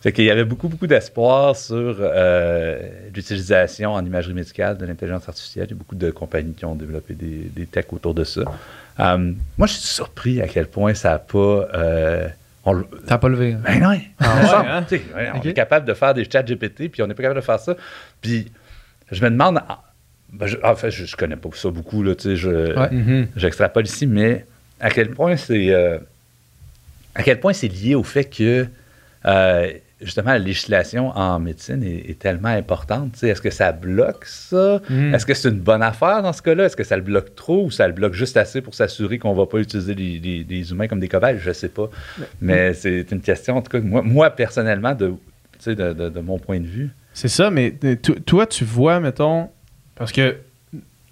Fait 0.02 0.12
qu'il 0.14 0.26
y 0.26 0.32
avait 0.32 0.46
beaucoup, 0.46 0.68
beaucoup 0.68 0.88
d'espoir 0.88 1.56
sur 1.56 1.98
euh, 2.00 2.80
l'utilisation 3.14 3.94
en 3.94 4.04
imagerie 4.04 4.34
médicale 4.34 4.78
de 4.78 4.86
l'intelligence 4.86 5.28
artificielle. 5.30 5.68
Il 5.68 5.72
y 5.72 5.74
a 5.74 5.78
beaucoup 5.78 5.94
de 5.96 6.10
compagnies 6.10 6.54
qui 6.54 6.66
ont 6.66 6.74
développé 6.74 7.14
des, 7.14 7.52
des 7.56 7.66
techs 7.68 7.94
autour 7.94 8.14
de 8.16 8.24
ça. 8.24 8.42
Moi, 8.98 9.68
je 9.68 9.74
suis 9.74 9.82
surpris 9.84 10.42
à 10.42 10.48
quel 10.48 10.68
point 10.68 10.94
ça 10.96 11.10
n'a 11.12 11.20
pas. 11.20 11.68
On 12.66 12.74
le- 12.74 12.86
T'as 13.08 13.18
pas 13.18 13.30
levé. 13.30 13.54
hein. 13.54 13.62
ben 13.64 13.80
non. 13.80 14.00
Ah 14.20 14.36
ouais, 14.64 14.68
hein? 14.70 15.32
On 15.36 15.42
est 15.42 15.54
capable 15.54 15.86
de 15.86 15.94
faire 15.94 16.14
des 16.14 16.30
chats 16.30 16.44
GPT, 16.44 16.90
puis 16.90 17.02
on 17.02 17.08
n'est 17.08 17.14
pas 17.14 17.24
capable 17.24 17.40
de 17.40 17.46
faire 17.46 17.60
ça. 17.60 17.76
Puis 18.22 18.52
je 19.12 19.24
me 19.24 19.30
demande. 19.30 19.62
ah, 19.68 19.82
ben, 20.32 20.48
je- 20.48 20.58
en 20.64 20.76
fait, 20.76 20.92
je, 20.92 21.06
je 21.06 21.16
connais 21.16 21.36
pas 21.36 21.50
ça 21.54 21.70
beaucoup, 21.70 22.04
là, 22.04 22.16
tu 22.16 22.24
sais, 22.24 22.36
je, 22.36 22.50
Ouais. 22.78 22.90
Mhm. 22.92 23.28
j'extrapole 23.36 23.86
ici, 23.86 24.08
mais 24.08 24.46
à 24.80 24.90
quel 24.90 25.10
point 25.12 25.36
c'est. 25.38 25.70
euh, 25.74 25.98
à 27.16 27.24
quel 27.24 27.40
point 27.40 27.54
c'est 27.54 27.68
lié 27.68 27.96
au 27.96 28.04
fait 28.04 28.26
que. 28.26 28.68
euh, 29.26 29.74
justement, 30.02 30.32
la 30.32 30.40
législation 30.40 31.10
en 31.18 31.40
médecine 31.40 31.84
est, 31.84 32.10
est 32.10 32.20
tellement 32.20 32.50
importante. 32.50 33.22
Est-ce 33.24 33.42
que 33.42 33.50
ça 33.50 33.72
bloque 33.72 34.26
ça? 34.26 34.82
Mm. 34.90 35.14
Est-ce 35.14 35.26
que 35.26 35.34
c'est 35.34 35.50
une 35.50 35.60
bonne 35.60 35.84
affaire 35.84 36.22
dans 36.24 36.34
ce 36.34 36.42
cas-là? 36.42 36.66
Est-ce 36.66 36.76
que 36.76 36.84
ça 36.84 36.96
le 36.96 37.02
bloque 37.04 37.36
trop 37.36 37.66
ou 37.66 37.72
ça 37.72 37.88
le 37.88 37.94
bloque 37.94 38.14
juste 38.14 38.38
assez 38.38 38.62
pour 38.62 38.74
s'assurer 38.74 39.20
qu'on 39.20 39.32
ne 39.34 39.38
va 39.38 39.46
pas 39.46 39.60
utiliser 39.60 39.94
les, 39.94 40.20
les- 40.20 40.46
les 40.48 40.72
humains 40.72 40.88
comme 40.88 41.00
des 41.00 41.08
cobayes? 41.08 41.38
Je 41.40 41.50
ne 41.50 41.54
sais 41.54 41.70
pas. 41.70 41.90
Mais 42.42 42.74
c'est 42.74 43.12
une 43.12 43.22
question, 43.22 43.58
en 43.58 43.62
tout 43.62 43.70
cas, 43.72 43.80
moi, 43.80 44.02
moi 44.02 44.30
personnellement, 44.32 44.94
de, 44.96 45.14
de, 45.66 45.74
de- 45.74 46.10
de 46.10 46.20
mon 46.20 46.40
point 46.40 46.60
de 46.60 46.68
vue. 46.68 46.90
C'est 47.14 47.28
ça, 47.28 47.52
mais 47.52 47.72
to- 48.02 48.16
toi, 48.26 48.46
tu 48.48 48.64
vois, 48.64 49.00
mettons, 49.00 49.50
parce 49.96 50.12
que 50.12 50.38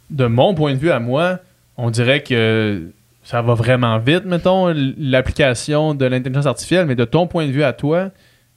de 0.10 0.26
mon 0.26 0.54
point 0.56 0.74
de 0.74 0.80
vue 0.80 0.92
à 0.92 1.00
moi, 1.00 1.40
on 1.78 1.90
dirait 1.92 2.24
que 2.24 2.90
ça 3.24 3.42
va 3.42 3.54
vraiment 3.54 4.00
vite, 4.00 4.26
mettons, 4.26 4.74
l'application 4.98 5.94
de 5.94 6.06
l'intelligence 6.06 6.46
artificielle, 6.46 6.86
mais 6.88 6.96
de 6.96 7.06
ton 7.06 7.28
point 7.28 7.46
de 7.46 7.52
vue 7.52 7.64
à 7.64 7.74
toi, 7.74 8.10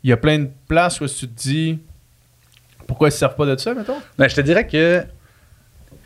il 0.04 0.10
y 0.10 0.12
a 0.12 0.16
plein 0.16 0.38
de 0.40 0.50
places 0.68 1.00
où 1.00 1.06
tu 1.06 1.28
te 1.28 1.40
dis 1.40 1.78
pourquoi 2.86 3.08
ils 3.08 3.12
ne 3.12 3.16
servent 3.16 3.36
pas 3.36 3.46
de 3.46 3.56
ça, 3.56 3.74
mettons? 3.74 3.96
Ben, 4.18 4.28
je 4.28 4.34
te 4.34 4.40
dirais 4.40 4.66
que 4.66 5.04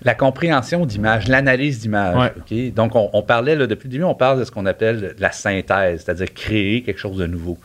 la 0.03 0.15
compréhension 0.15 0.85
d'image, 0.87 1.27
l'analyse 1.27 1.81
d'image, 1.81 2.33
Ouais. 2.51 2.71
Donc 2.71 2.95
on, 2.95 3.11
on 3.13 3.23
parlait, 3.23 3.57
là, 3.57 3.67
depuis 3.67 3.87
le 3.89 3.93
début, 3.93 4.05
on 4.05 4.15
parle 4.15 4.39
de 4.41 4.45
ce 4.45 4.51
qu'on 4.51 4.67
appelle 4.67 5.15
la 5.19 5.33
synthèse, 5.33 6.03
c'est-à-dire 6.05 6.33
créer 6.35 6.83
quelque 6.83 7.01
chose 7.01 7.17
de 7.17 7.27
nouveau. 7.27 7.59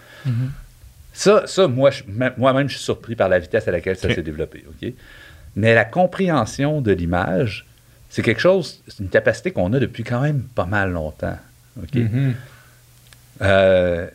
Ça, 1.13 1.43
ça 1.45 1.67
moi, 1.67 1.91
je- 1.91 2.03
même- 2.07 2.33
moi-même, 2.37 2.69
je 2.69 2.75
suis 2.75 2.83
surpris 2.83 3.15
par 3.15 3.27
la 3.27 3.37
vitesse 3.37 3.67
à 3.67 3.71
laquelle 3.71 3.97
ça 3.97 4.13
s'est 4.13 4.21
développé. 4.23 4.63
Mais 5.57 5.75
la 5.75 5.83
compréhension 5.83 6.79
de 6.81 6.93
l'image, 6.93 7.65
c'est 8.09 8.21
quelque 8.21 8.39
chose, 8.41 8.81
c'est 8.87 8.99
une 9.03 9.09
capacité 9.09 9.51
qu'on 9.51 9.73
a 9.73 9.79
depuis 9.79 10.03
quand 10.05 10.21
même 10.21 10.41
pas 10.55 10.65
mal 10.65 10.91
longtemps. 10.91 11.37
OK? 11.77 11.95
Mhm. 11.95 12.33
Euh, 13.41 14.07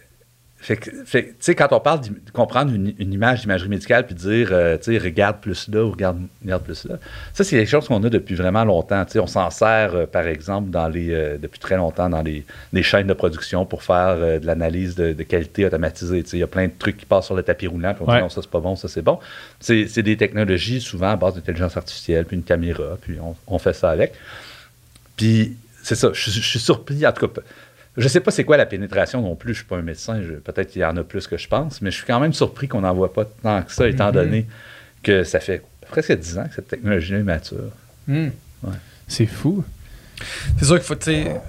fait 0.67 0.79
que, 0.79 0.91
tu 0.91 1.35
sais, 1.39 1.55
quand 1.55 1.69
on 1.71 1.79
parle 1.79 2.01
de 2.01 2.11
comprendre 2.33 2.75
une, 2.75 2.93
une 2.99 3.13
image 3.13 3.43
d'imagerie 3.43 3.69
médicale 3.69 4.05
puis 4.05 4.17
de 4.17 4.19
dire, 4.21 4.49
euh, 4.51 4.77
tu 4.77 4.91
sais, 4.91 4.99
regarde 4.99 5.39
plus 5.41 5.69
là 5.69 5.85
ou 5.85 5.93
regarde, 5.93 6.19
regarde 6.43 6.65
plus 6.65 6.85
là, 6.87 6.97
ça, 7.35 7.45
c'est 7.45 7.57
quelque 7.57 7.69
chose 7.69 7.87
qu'on 7.87 8.03
a 8.03 8.09
depuis 8.11 8.35
vraiment 8.35 8.65
longtemps. 8.65 9.05
Tu 9.05 9.13
sais, 9.13 9.19
on 9.21 9.29
s'en 9.29 9.49
sert, 9.51 9.95
euh, 9.95 10.07
par 10.07 10.27
exemple, 10.27 10.71
dans 10.71 10.89
les, 10.89 11.13
euh, 11.13 11.39
depuis 11.39 11.61
très 11.61 11.77
longtemps 11.77 12.09
dans 12.09 12.23
les, 12.23 12.45
les 12.73 12.83
chaînes 12.83 13.07
de 13.07 13.13
production 13.13 13.65
pour 13.65 13.85
faire 13.85 14.17
de 14.41 14.45
l'analyse 14.45 14.97
de, 14.97 15.13
de 15.13 15.23
qualité 15.23 15.65
automatisée. 15.67 16.25
Tu 16.25 16.31
sais, 16.31 16.37
il 16.39 16.41
y 16.41 16.43
a 16.43 16.49
plein 16.49 16.67
de 16.67 16.73
trucs 16.77 16.97
qui 16.97 17.07
passent 17.07 17.27
sur 17.27 17.37
le 17.37 17.45
tapis 17.45 17.69
roulant 17.69 17.95
puis 17.95 18.03
on 18.05 18.11
Ouais. 18.11 18.17
dit 18.17 18.23
non, 18.23 18.29
ça, 18.29 18.43
c'est 18.43 18.51
pas 18.51 18.59
bon, 18.59 18.75
ça, 18.75 18.89
c'est 18.89 19.03
bon. 19.03 19.21
C'est 19.61 19.87
c'est 19.87 20.03
des 20.03 20.17
technologies 20.17 20.81
souvent 20.81 21.11
à 21.11 21.17
base 21.17 21.37
d'intelligence 21.37 21.77
artificielle 21.77 22.25
puis 22.25 22.37
une 22.37 22.43
caméra, 22.43 22.99
puis 23.01 23.19
on, 23.23 23.37
on 23.47 23.59
fait 23.61 23.73
ça 23.73 23.91
avec. 23.91 24.15
Puis, 25.17 25.57
c'est 25.85 25.95
ça, 25.95 26.11
je, 26.13 26.29
je 26.31 26.41
suis 26.41 26.59
surpris, 26.59 27.07
en 27.07 27.13
tout 27.13 27.29
cas, 27.29 27.41
je 27.97 28.09
sais 28.09 28.21
pas 28.21 28.31
c'est 28.31 28.45
quoi 28.45 28.57
la 28.57 28.67
pénétration 28.67 29.23
non 29.23 29.35
plus, 29.37 29.55
je 29.55 29.59
suis 29.59 29.67
pas 29.67 29.77
un 29.77 29.83
médecin, 29.83 30.21
je- 30.23 30.35
peut-être 30.35 30.71
qu'il 30.71 30.83
y 30.83 30.85
en 30.85 30.97
a 30.97 31.03
plus 31.05 31.27
que 31.27 31.37
je 31.37 31.49
pense, 31.49 31.81
mais 31.83 31.91
je 31.91 31.97
suis 31.97 32.07
quand 32.07 32.21
même 32.21 32.33
surpris 32.33 32.69
qu'on 32.69 32.81
n'en 32.83 32.95
voit 32.95 33.13
pas 33.13 33.25
tant 33.25 33.63
que 33.63 33.73
ça, 33.73 33.89
étant 33.89 34.07
Mhm. 34.09 34.13
donné 34.13 34.47
que 35.03 35.25
ça 35.25 35.41
fait 35.41 35.63
presque 35.89 36.13
10 36.13 36.39
ans 36.39 36.47
que 36.49 36.55
cette 36.55 36.69
technologie-là 36.69 37.21
est 37.21 37.23
mature. 37.23 37.71
Ouais. 38.09 38.29
C'est 39.09 39.27
fou. 39.27 39.65
C'est 40.59 40.65
sûr 40.65 40.77
qu'il 40.77 40.85
faut, 40.87 40.95
tu 40.97 41.05
sais, 41.05 41.41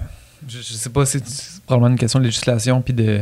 je, 0.47 0.57
je 0.57 0.73
sais 0.73 0.89
pas, 0.89 1.05
c'est 1.05 1.23
probablement 1.65 1.91
une 1.93 1.99
question 1.99 2.19
de 2.19 2.25
législation, 2.25 2.81
puis 2.81 2.93
de. 2.93 3.21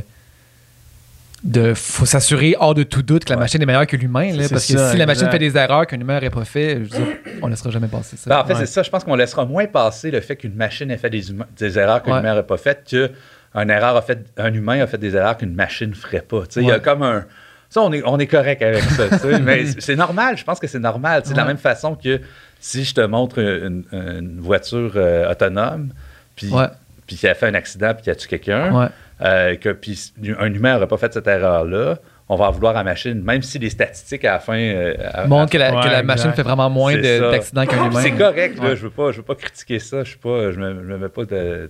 De 1.46 1.74
faut 1.76 2.06
s'assurer 2.08 2.56
hors 2.60 2.74
de 2.74 2.82
tout 2.84 3.04
doute 3.04 3.24
que 3.24 3.30
la 3.30 3.36
Ouais. 3.36 3.44
machine 3.44 3.62
est 3.62 3.66
meilleure 3.68 3.86
que 3.86 3.96
l'humain, 3.96 4.32
là, 4.34 4.50
parce 4.50 4.66
que 4.66 4.74
ça, 4.78 4.92
si 4.92 4.98
la 4.98 5.06
machine 5.06 5.30
fait 5.30 5.38
des 5.40 5.56
erreurs 5.56 5.86
qu'un 5.86 6.00
humain 6.00 6.16
n'aurait 6.16 6.32
pas 6.32 6.44
fait, 6.44 6.76
je 6.78 6.80
veux 6.80 6.88
dire, 6.88 7.08
on 7.42 7.48
laissera 7.48 7.70
jamais 7.70 7.88
passer 7.88 8.18
ça. 8.18 8.30
Ben, 8.30 8.40
en 8.40 8.46
fait, 8.46 8.54
Ouais. 8.54 8.60
c'est 8.62 8.66
ça, 8.66 8.82
je 8.84 8.90
pense 8.90 9.04
qu'on 9.04 9.16
laissera 9.16 9.46
moins 9.46 9.68
passer 9.68 10.10
le 10.10 10.20
fait 10.22 10.36
qu'une 10.36 10.56
machine 10.56 10.90
ait 10.90 10.98
fait 10.98 11.12
des, 11.12 11.32
huma- 11.32 11.46
des 11.58 11.78
erreurs 11.78 12.02
qu'un 12.02 12.14
Ouais. 12.14 12.20
humain 12.20 12.30
n'aurait 12.32 12.48
pas 12.48 12.58
faites 12.58 12.84
que 12.90 13.12
un, 13.54 13.70
erreur 13.70 13.96
a 13.96 14.02
fait, 14.02 14.26
un 14.38 14.52
humain 14.54 14.82
a 14.82 14.88
fait 14.88 14.98
des 14.98 15.16
erreurs 15.16 15.38
qu'une 15.38 15.54
machine 15.54 15.90
ne 15.92 15.96
ferait 15.96 16.22
pas. 16.22 16.44
Il 16.58 16.64
y 16.64 16.72
a 16.72 16.80
comme 16.80 17.04
un. 17.04 17.26
Ça, 17.70 17.82
on 17.82 17.92
est, 17.94 18.02
on 18.06 18.18
est 18.20 18.28
correct 18.28 18.62
avec 18.64 18.84
ça. 18.84 19.04
mais 19.42 19.66
c'est- 19.80 19.96
normal, 19.96 20.38
je 20.38 20.44
pense 20.44 20.60
que 20.60 20.68
c'est 20.68 20.80
normal. 20.80 21.22
De 21.22 21.36
la 21.36 21.46
même 21.46 21.58
façon 21.58 21.96
que 21.96 22.22
si 22.60 22.84
je 22.84 22.94
te 22.96 23.02
montre 23.02 23.38
une, 23.40 23.84
une 23.92 24.40
voiture 24.40 24.94
euh, 24.96 25.30
autonome, 25.32 25.90
puis 26.36 26.50
Ouais. 26.50 26.68
puis 27.06 27.16
qui 27.18 27.28
a 27.28 27.36
fait 27.36 27.46
un 27.48 27.54
accident, 27.54 27.94
puis 27.94 28.04
qui 28.04 28.10
a 28.10 28.16
tué 28.16 28.28
quelqu'un, 28.30 28.74
Ouais. 28.74 28.88
Euh, 29.22 29.56
que 29.56 29.70
puis 29.70 30.12
un 30.40 30.54
humain 30.54 30.74
n'aurait 30.74 30.88
pas 30.88 30.98
fait 30.98 31.14
cette 31.14 31.28
erreur-là, 31.28 31.98
on 32.28 32.36
va 32.38 32.46
en 32.48 32.52
vouloir 32.52 32.74
à 32.76 32.80
la 32.80 32.84
machine, 32.84 33.22
même 33.22 33.44
si 33.44 33.60
les 33.60 33.70
statistiques 33.70 34.26
à 34.26 34.34
la 34.34 34.40
fin. 34.40 34.58
euh, 34.58 34.96
à- 35.14 35.28
Montre 35.28 35.52
que 35.52 35.58
la, 35.60 35.68
Ouais, 35.76 35.82
que 35.82 35.86
la 35.88 36.00
exact. 36.00 36.04
machine 36.06 36.34
fait 36.34 36.42
vraiment 36.42 36.70
moins 36.72 36.96
d'accidents 36.98 37.66
qu'un 37.68 37.86
humain. 37.86 38.02
c'est 38.02 38.12
correct, 38.14 38.58
là, 38.58 38.70
Ouais. 38.70 38.76
je 38.76 38.82
veux 38.84 38.90
pas, 38.90 39.12
je 39.12 39.18
veux 39.18 39.24
pas 39.24 39.36
critiquer 39.36 39.78
ça, 39.80 40.04
je 40.04 40.10
suis 40.10 40.18
pas, 40.18 40.52
je 40.52 40.60
me, 40.60 40.74
je 40.74 40.80
me 40.88 40.98
mets 40.98 41.10
pas 41.10 41.24
de 41.26 41.70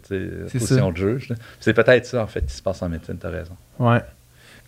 position 0.52 0.92
de 0.92 0.98
juge. 0.98 1.30
là. 1.30 1.36
C'est 1.60 1.74
peut-être 1.74 2.06
ça 2.06 2.24
en 2.24 2.28
fait 2.28 2.46
qui 2.46 2.54
se 2.54 2.62
passe 2.64 2.82
en 2.82 2.88
médecine, 2.90 3.18
t'as 3.20 3.30
raison. 3.30 3.56
Ouais. 3.80 4.00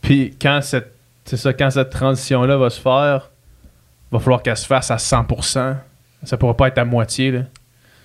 Puis 0.02 0.36
quand 0.42 0.60
cette, 0.62 0.92
c'est 1.26 1.38
ça, 1.38 1.54
quand 1.54 1.70
cette 1.72 1.90
transition-là 1.90 2.58
va 2.58 2.70
se 2.70 2.82
faire, 2.82 3.32
va 4.12 4.20
falloir 4.20 4.42
qu'elle 4.44 4.58
se 4.58 4.66
fasse 4.68 4.92
à 4.92 4.98
100%. 4.98 5.76
Ça 6.24 6.38
pourra 6.38 6.56
pas 6.56 6.68
être 6.68 6.78
à 6.80 6.86
moitié. 6.86 7.32
Là. 7.32 7.40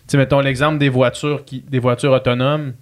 Tu 0.08 0.16
mettons 0.16 0.40
l'exemple 0.40 0.78
des 0.78 0.88
voitures, 0.88 1.44
qui, 1.44 1.60
des 1.68 1.78
voitures 1.80 2.12
autonomes. 2.12 2.74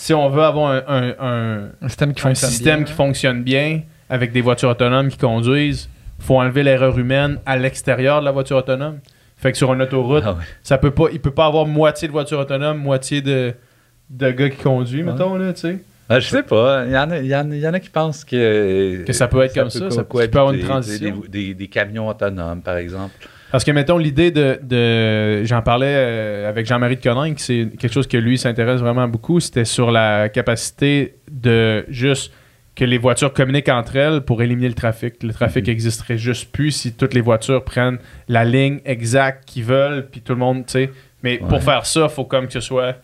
Si 0.00 0.14
on 0.14 0.28
veut 0.28 0.44
avoir 0.44 0.70
un, 0.70 0.82
un- 0.86 1.14
un- 1.18 1.68
Un 1.82 1.88
système 1.88 2.14
qui 2.14 2.20
un 2.20 2.28
fonctionne 2.28 2.50
système 2.50 2.76
bien, 2.76 2.84
qui 2.84 2.92
hein. 2.92 2.94
fonctionne 2.94 3.42
bien 3.42 3.80
avec 4.08 4.30
des 4.30 4.40
voitures 4.40 4.68
autonomes 4.68 5.08
qui 5.08 5.16
conduisent, 5.18 5.88
faut 6.20 6.38
enlever 6.38 6.62
l'erreur 6.62 6.96
humaine 6.96 7.38
à 7.44 7.56
l'extérieur 7.56 8.20
de 8.20 8.24
la 8.24 8.30
voiture 8.30 8.58
autonome. 8.58 9.00
Fait 9.36 9.50
que 9.50 9.58
sur 9.58 9.74
une 9.74 9.82
autoroute, 9.82 10.22
Ah 10.24 10.34
ouais. 10.34 10.44
ça 10.62 10.78
peut 10.78 10.92
pas, 10.92 11.06
il 11.12 11.18
peut 11.20 11.32
pas 11.32 11.46
avoir 11.46 11.66
moitié 11.66 12.06
de 12.06 12.12
voiture 12.12 12.38
autonome, 12.38 12.78
moitié 12.78 13.22
de, 13.22 13.52
de 14.10 14.30
gars 14.30 14.50
qui 14.50 14.58
conduit, 14.62 15.02
Ouais. 15.02 15.10
mettons, 15.12 15.34
là, 15.34 15.52
tu 15.52 15.60
sais. 15.62 15.78
Ah, 16.08 16.20
je 16.20 16.28
sais 16.28 16.42
pas, 16.44 16.84
il 16.86 16.92
y, 16.92 16.96
en 16.96 17.10
a, 17.10 17.18
il, 17.18 17.26
y 17.26 17.34
en 17.34 17.50
a, 17.50 17.54
il 17.56 17.60
y 17.60 17.66
en 17.68 17.74
a 17.74 17.80
qui 17.80 17.90
pensent 17.90 18.24
que. 18.24 19.02
Que 19.04 19.12
ça 19.12 19.26
peut 19.26 19.42
être 19.42 19.52
comme 19.54 19.68
ça, 19.68 19.90
ça- 19.90 20.04
peux 20.04 20.20
avoir 20.22 20.52
une 20.52 20.60
transition. 20.64 21.22
Des, 21.28 21.48
des- 21.48 21.54
des 21.54 21.66
camions 21.66 22.06
autonomes, 22.06 22.62
par 22.62 22.76
exemple. 22.76 23.14
Parce 23.50 23.64
que, 23.64 23.70
mettons, 23.70 23.96
l'idée 23.98 24.30
de. 24.30 24.58
de- 24.62 25.44
J'en 25.44 25.62
parlais 25.62 25.86
euh, 25.88 26.48
avec 26.48 26.66
Jean-Marie 26.66 26.96
de 26.96 27.02
Coninck, 27.02 27.40
c'est 27.40 27.68
quelque 27.78 27.92
chose 27.92 28.06
que 28.06 28.16
lui 28.18 28.36
s'intéresse 28.38 28.80
vraiment 28.80 29.08
beaucoup. 29.08 29.40
C'était 29.40 29.64
sur 29.64 29.90
la 29.90 30.28
capacité 30.28 31.14
de 31.30 31.84
juste 31.88 32.32
que 32.76 32.84
les 32.84 32.98
voitures 32.98 33.32
communiquent 33.32 33.70
entre 33.70 33.96
elles 33.96 34.20
pour 34.20 34.40
éliminer 34.42 34.68
le 34.68 34.74
trafic. 34.74 35.22
Le 35.22 35.32
trafic 35.32 35.66
Mhm. 35.66 35.72
existerait 35.72 36.18
juste 36.18 36.52
plus 36.52 36.70
si 36.72 36.92
toutes 36.92 37.14
les 37.14 37.20
voitures 37.22 37.64
prennent 37.64 37.98
la 38.28 38.44
ligne 38.44 38.80
exacte 38.84 39.44
qu'ils 39.48 39.64
veulent, 39.64 40.06
puis 40.10 40.20
tout 40.20 40.32
le 40.34 40.38
monde, 40.38 40.64
tu 40.66 40.72
sais. 40.72 40.90
Mais 41.24 41.40
Ouais. 41.40 41.48
pour 41.48 41.62
faire 41.62 41.84
ça, 41.86 42.02
il 42.04 42.08
faut 42.14 42.24
comme 42.24 42.46
que 42.46 42.52
ce 42.52 42.60
soit 42.60 42.96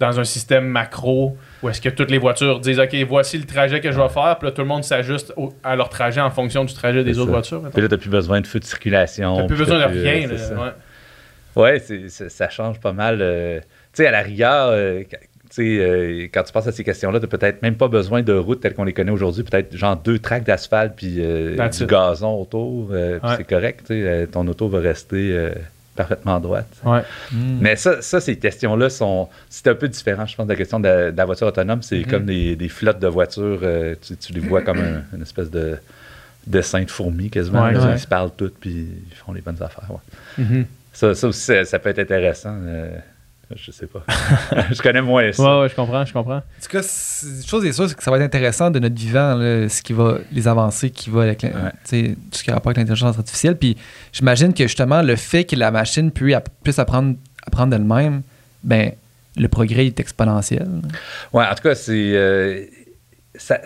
dans 0.00 0.18
un 0.18 0.24
système 0.24 0.64
macro 0.66 1.36
où 1.62 1.68
est-ce 1.68 1.80
que 1.80 1.90
toutes 1.90 2.10
les 2.10 2.18
voitures 2.18 2.58
disent 2.58 2.80
OK, 2.80 2.96
voici 3.06 3.36
le 3.38 3.44
trajet 3.44 3.80
que 3.80 3.92
je 3.92 4.00
vais 4.00 4.08
faire, 4.08 4.36
puis 4.38 4.48
là, 4.48 4.52
tout 4.52 4.62
le 4.62 4.66
monde 4.68 4.82
s'ajuste 4.82 5.32
au- 5.36 5.52
à 5.62 5.76
leur 5.76 5.90
trajet 5.90 6.20
en 6.22 6.30
fonction 6.30 6.64
du 6.64 6.72
trajet 6.74 7.04
des 7.04 7.18
autres 7.18 7.30
voitures. 7.30 7.62
Puis 7.72 7.82
là, 7.82 7.88
t'as 7.88 7.98
plus 7.98 8.08
besoin 8.10 8.40
de 8.40 8.46
feu 8.46 8.58
de 8.58 8.64
circulation. 8.64 9.36
T'as 9.36 9.44
plus 9.44 9.56
puis 9.56 9.64
besoin 9.66 9.86
de 9.86 9.90
plus- 9.92 10.00
rien. 10.02 10.22
c'est 10.22 10.32
là, 10.32 10.38
ça. 10.38 10.54
ouais. 10.54 11.62
Ouais, 11.62 11.78
c'est- 11.80 12.08
c'est- 12.08 12.28
ça 12.28 12.48
change 12.48 12.80
pas 12.80 12.92
mal. 12.92 13.18
euh, 13.20 13.58
tu 13.60 13.66
sais, 13.94 14.06
à 14.06 14.10
la 14.10 14.22
rigueur, 14.22 14.68
euh, 14.70 15.02
qu- 15.02 15.16
tu 15.16 15.18
sais, 15.50 15.62
euh, 15.80 16.28
quand 16.32 16.44
tu 16.44 16.52
penses 16.52 16.68
à 16.68 16.72
ces 16.72 16.84
questions-là, 16.84 17.18
tu 17.20 17.26
peut-être 17.26 17.60
même 17.60 17.74
pas 17.74 17.88
besoin 17.88 18.22
de 18.22 18.32
routes 18.32 18.60
telles 18.60 18.72
qu'on 18.74 18.84
les 18.84 18.92
connaît 18.92 19.10
aujourd'hui. 19.10 19.42
Peut-être 19.42 19.76
genre 19.76 19.96
deux 19.96 20.18
tracks 20.20 20.44
d'asphalte 20.44 20.94
puis 20.96 21.16
euh, 21.18 21.56
That's 21.56 21.78
du 21.78 21.84
it. 21.84 21.90
gazon 21.90 22.40
autour. 22.40 22.90
euh, 22.92 23.18
puis 23.18 23.28
Ouais. 23.30 23.34
C'est 23.38 23.44
correct. 23.48 23.80
tu 23.80 23.86
sais, 23.88 24.02
euh, 24.08 24.26
ton 24.26 24.46
auto 24.46 24.68
va 24.68 24.78
rester 24.78 25.32
euh, 25.32 25.50
parfaitement 26.00 26.40
droite. 26.40 26.68
Ouais. 26.84 27.02
Mm. 27.32 27.58
Mais 27.60 27.76
ça, 27.76 28.00
ça, 28.02 28.20
ces 28.20 28.36
questions-là 28.36 28.88
sont. 28.90 29.28
C'est 29.48 29.66
un 29.68 29.74
peu 29.74 29.88
différent, 29.88 30.26
je 30.26 30.34
pense, 30.36 30.46
de 30.46 30.52
la 30.52 30.56
question 30.56 30.80
de 30.80 30.88
la, 30.88 31.10
de 31.12 31.16
la 31.16 31.24
voiture 31.24 31.46
autonome. 31.46 31.82
C'est 31.82 31.98
Mhm. 32.00 32.06
comme 32.06 32.24
des, 32.26 32.56
des 32.56 32.68
flottes 32.68 32.98
de 33.00 33.06
voitures. 33.08 33.60
euh, 33.62 33.94
tu, 34.00 34.16
tu 34.16 34.32
les 34.32 34.40
vois 34.40 34.62
comme 34.62 34.78
un- 34.78 35.02
une 35.16 35.22
espèce 35.22 35.50
de 35.50 35.76
dessin 36.46 36.82
de 36.82 36.90
fourmis 36.90 37.28
quasiment. 37.30 37.64
Ouais, 37.64 37.72
là, 37.72 37.84
ouais. 37.86 37.92
Ils 37.94 37.98
se 37.98 38.06
parlent 38.06 38.30
toutes 38.36 38.58
puis 38.58 38.88
ils 39.10 39.16
font 39.16 39.32
les 39.32 39.42
bonnes 39.42 39.62
affaires. 39.62 39.88
ouais. 39.90 40.44
Mhm. 40.44 40.64
Ça, 40.92 41.14
ça 41.14 41.28
aussi, 41.28 41.40
ça, 41.42 41.64
ça 41.64 41.78
peut 41.78 41.90
être 41.90 42.00
intéressant. 42.00 42.56
euh, 42.62 42.90
je 43.56 43.70
sais 43.70 43.86
pas. 43.86 44.04
je 44.70 44.80
connais 44.80 45.02
moins 45.02 45.32
ça. 45.32 45.42
Ouais, 45.42 45.62
ouais, 45.62 45.68
je 45.68 45.74
comprends, 45.74 46.04
je 46.04 46.12
comprends. 46.12 46.36
En 46.36 46.40
tout 46.62 46.68
cas, 46.70 46.82
c'est- 46.82 47.26
une 47.26 47.46
chose 47.46 47.64
est 47.64 47.72
sûre, 47.72 47.88
c'est 47.88 47.94
que 47.96 48.02
ça 48.02 48.10
va 48.10 48.16
être 48.18 48.22
intéressant 48.24 48.70
de 48.70 48.78
notre 48.78 48.94
vivant, 48.94 49.34
là, 49.34 49.68
ce 49.68 49.82
qui 49.82 49.92
va, 49.92 50.18
les 50.32 50.46
avancées 50.48 50.90
qui 50.90 51.10
va 51.10 51.22
avec 51.22 51.42
Ouais. 51.42 51.50
tout 51.84 52.36
ce 52.38 52.42
qui 52.42 52.50
a 52.50 52.54
rapport 52.54 52.70
avec 52.70 52.78
l'intelligence 52.78 53.18
artificielle. 53.18 53.56
Puis 53.56 53.76
j'imagine 54.12 54.54
que 54.54 54.64
justement, 54.64 55.02
le 55.02 55.16
fait 55.16 55.44
que 55.44 55.56
la 55.56 55.70
machine 55.70 56.10
puisse, 56.10 56.34
app- 56.36 56.48
puisse 56.62 56.78
apprendre, 56.78 57.16
apprendre 57.46 57.70
d'elle-même, 57.70 58.22
ben, 58.62 58.92
le 59.36 59.48
progrès 59.48 59.86
est 59.86 59.98
exponentiel. 60.00 60.68
Ouais, 61.32 61.44
en 61.44 61.54
tout 61.54 61.62
cas, 61.62 61.74
c'est. 61.74 62.12
euh, 62.14 62.64
ça, 63.36 63.58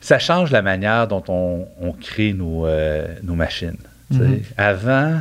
ça 0.00 0.18
change 0.18 0.50
la 0.52 0.62
manière 0.62 1.08
dont 1.08 1.24
on, 1.28 1.66
on 1.80 1.92
crée 1.92 2.32
nos, 2.32 2.66
euh, 2.66 3.06
nos 3.22 3.34
machines. 3.34 3.76
Mhm. 4.10 4.40
Avant, 4.56 5.20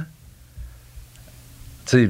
sais, 1.85 2.09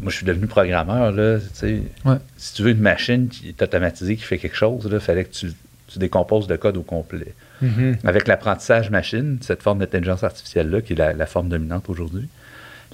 moi 0.00 0.10
je 0.10 0.16
suis 0.16 0.26
devenu 0.26 0.46
programmeur, 0.46 1.12
là, 1.12 1.38
tu 1.38 1.46
sais. 1.52 1.82
Ouais. 2.04 2.16
Si 2.36 2.54
tu 2.54 2.62
veux 2.62 2.70
une 2.70 2.80
machine 2.80 3.28
qui 3.28 3.48
est 3.48 3.62
automatisée, 3.62 4.16
qui 4.16 4.22
fait 4.22 4.38
quelque 4.38 4.56
chose, 4.56 4.88
il 4.90 5.00
fallait 5.00 5.24
que 5.24 5.32
tu, 5.32 5.52
tu 5.88 5.98
décomposes 5.98 6.48
le 6.48 6.56
code 6.56 6.76
au 6.76 6.82
complet. 6.82 7.34
Avec 8.04 8.28
l'apprentissage 8.28 8.90
machine, 8.90 9.38
cette 9.40 9.62
forme 9.62 9.80
d'intelligence 9.80 10.22
artificielle-là, 10.22 10.80
qui 10.80 10.92
est 10.92 10.96
la, 10.96 11.12
la 11.12 11.26
forme 11.26 11.48
dominante 11.48 11.88
aujourd'hui, 11.88 12.28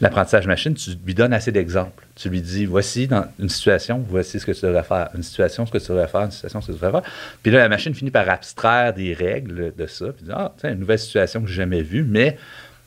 l'apprentissage 0.00 0.46
machine, 0.46 0.74
tu 0.74 0.92
lui 1.04 1.14
donnes 1.14 1.32
assez 1.32 1.52
d'exemples. 1.52 2.04
Tu 2.16 2.28
lui 2.28 2.40
dis, 2.40 2.64
voici 2.64 3.06
dans 3.06 3.26
une 3.38 3.48
situation, 3.48 4.04
voici 4.08 4.40
ce 4.40 4.46
que 4.46 4.52
tu 4.52 4.64
devrais 4.64 4.82
faire. 4.82 5.10
Une 5.14 5.22
situation, 5.22 5.66
ce 5.66 5.72
que 5.72 5.78
tu 5.78 5.88
devrais 5.88 6.08
faire. 6.08 6.22
Une 6.22 6.30
situation, 6.30 6.60
ce 6.60 6.68
que 6.68 6.72
tu 6.72 6.78
devrais 6.78 7.02
faire. 7.02 7.10
Puis 7.42 7.52
là, 7.52 7.58
la 7.58 7.68
machine 7.68 7.94
finit 7.94 8.10
par 8.10 8.28
abstraire 8.28 8.94
des 8.94 9.12
règles 9.12 9.72
de 9.76 9.86
ça. 9.86 10.06
Puis 10.06 10.24
dit, 10.24 10.32
ah, 10.32 10.52
tiens, 10.58 10.72
une 10.72 10.80
nouvelle 10.80 10.98
situation 10.98 11.42
que 11.42 11.48
j'ai 11.48 11.54
jamais 11.54 11.82
vue, 11.82 12.04
mais 12.04 12.38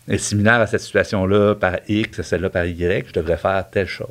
est 0.07 0.17
similaire 0.17 0.61
à 0.61 0.67
cette 0.67 0.81
situation-là 0.81 1.55
par 1.55 1.77
X, 1.87 2.21
celle-là 2.21 2.49
par 2.49 2.65
Y, 2.65 3.07
je 3.07 3.13
devrais 3.13 3.37
faire 3.37 3.65
telle 3.69 3.87
chose. 3.87 4.07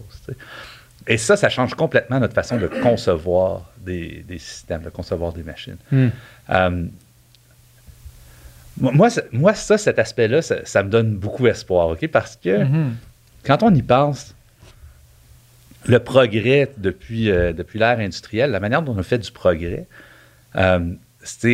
Et 1.06 1.16
ça, 1.18 1.36
ça 1.36 1.48
change 1.48 1.74
complètement 1.74 2.18
notre 2.20 2.34
façon 2.34 2.56
de 2.56 2.66
concevoir 2.66 3.70
des, 3.78 4.24
systèmes, 4.38 4.82
de 4.82 4.90
concevoir 4.90 5.32
des 5.32 5.42
machines. 5.42 5.76
Hmm. 5.90 6.08
Euh, 6.50 6.86
moi, 8.78 9.08
moi, 9.32 9.54
ça, 9.54 9.78
cet 9.78 9.98
aspect-là, 9.98 10.42
ça, 10.42 10.82
me 10.82 10.90
donne 10.90 11.16
beaucoup 11.16 11.46
espoir, 11.46 11.88
OK? 11.88 12.06
Parce 12.08 12.36
que 12.36 12.64
Mhm. 12.64 12.94
quand 13.44 13.62
on 13.62 13.74
y 13.74 13.82
pense, 13.82 14.34
le 15.86 15.98
progrès 15.98 16.70
depuis, 16.76 17.30
euh, 17.30 17.52
depuis 17.52 17.78
l'ère 17.78 17.98
industrielle, 18.00 18.50
la 18.50 18.60
manière 18.60 18.82
dont 18.82 18.94
on 18.94 18.98
a 18.98 19.02
fait 19.02 19.18
du 19.18 19.30
progrès, 19.30 19.86
euh, 20.56 20.92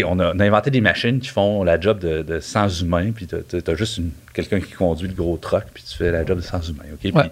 on, 0.05 0.19
a, 0.19 0.35
on 0.35 0.39
a 0.41 0.45
inventé 0.45 0.71
des 0.71 0.81
machines 0.81 1.21
qui 1.21 1.29
font 1.29 1.63
la 1.65 1.81
job 1.81 1.99
de, 1.99 2.23
de 2.23 2.41
100 2.41 2.69
humains, 2.83 3.11
puis 3.13 3.27
tu 3.27 3.37
as 3.37 3.75
juste 3.75 4.01
quelqu'un 4.35 4.61
qui 4.61 4.73
conduit 4.73 5.09
le 5.09 5.15
gros 5.15 5.37
truck, 5.37 5.65
puis 5.73 5.83
tu 5.83 5.97
fais 5.97 6.11
la 6.11 6.25
job 6.25 6.39
de 6.39 6.43
100 6.43 6.61
humains. 6.71 6.85
OK? 6.93 6.99
Puis, 7.01 7.13
Ouais. 7.13 7.31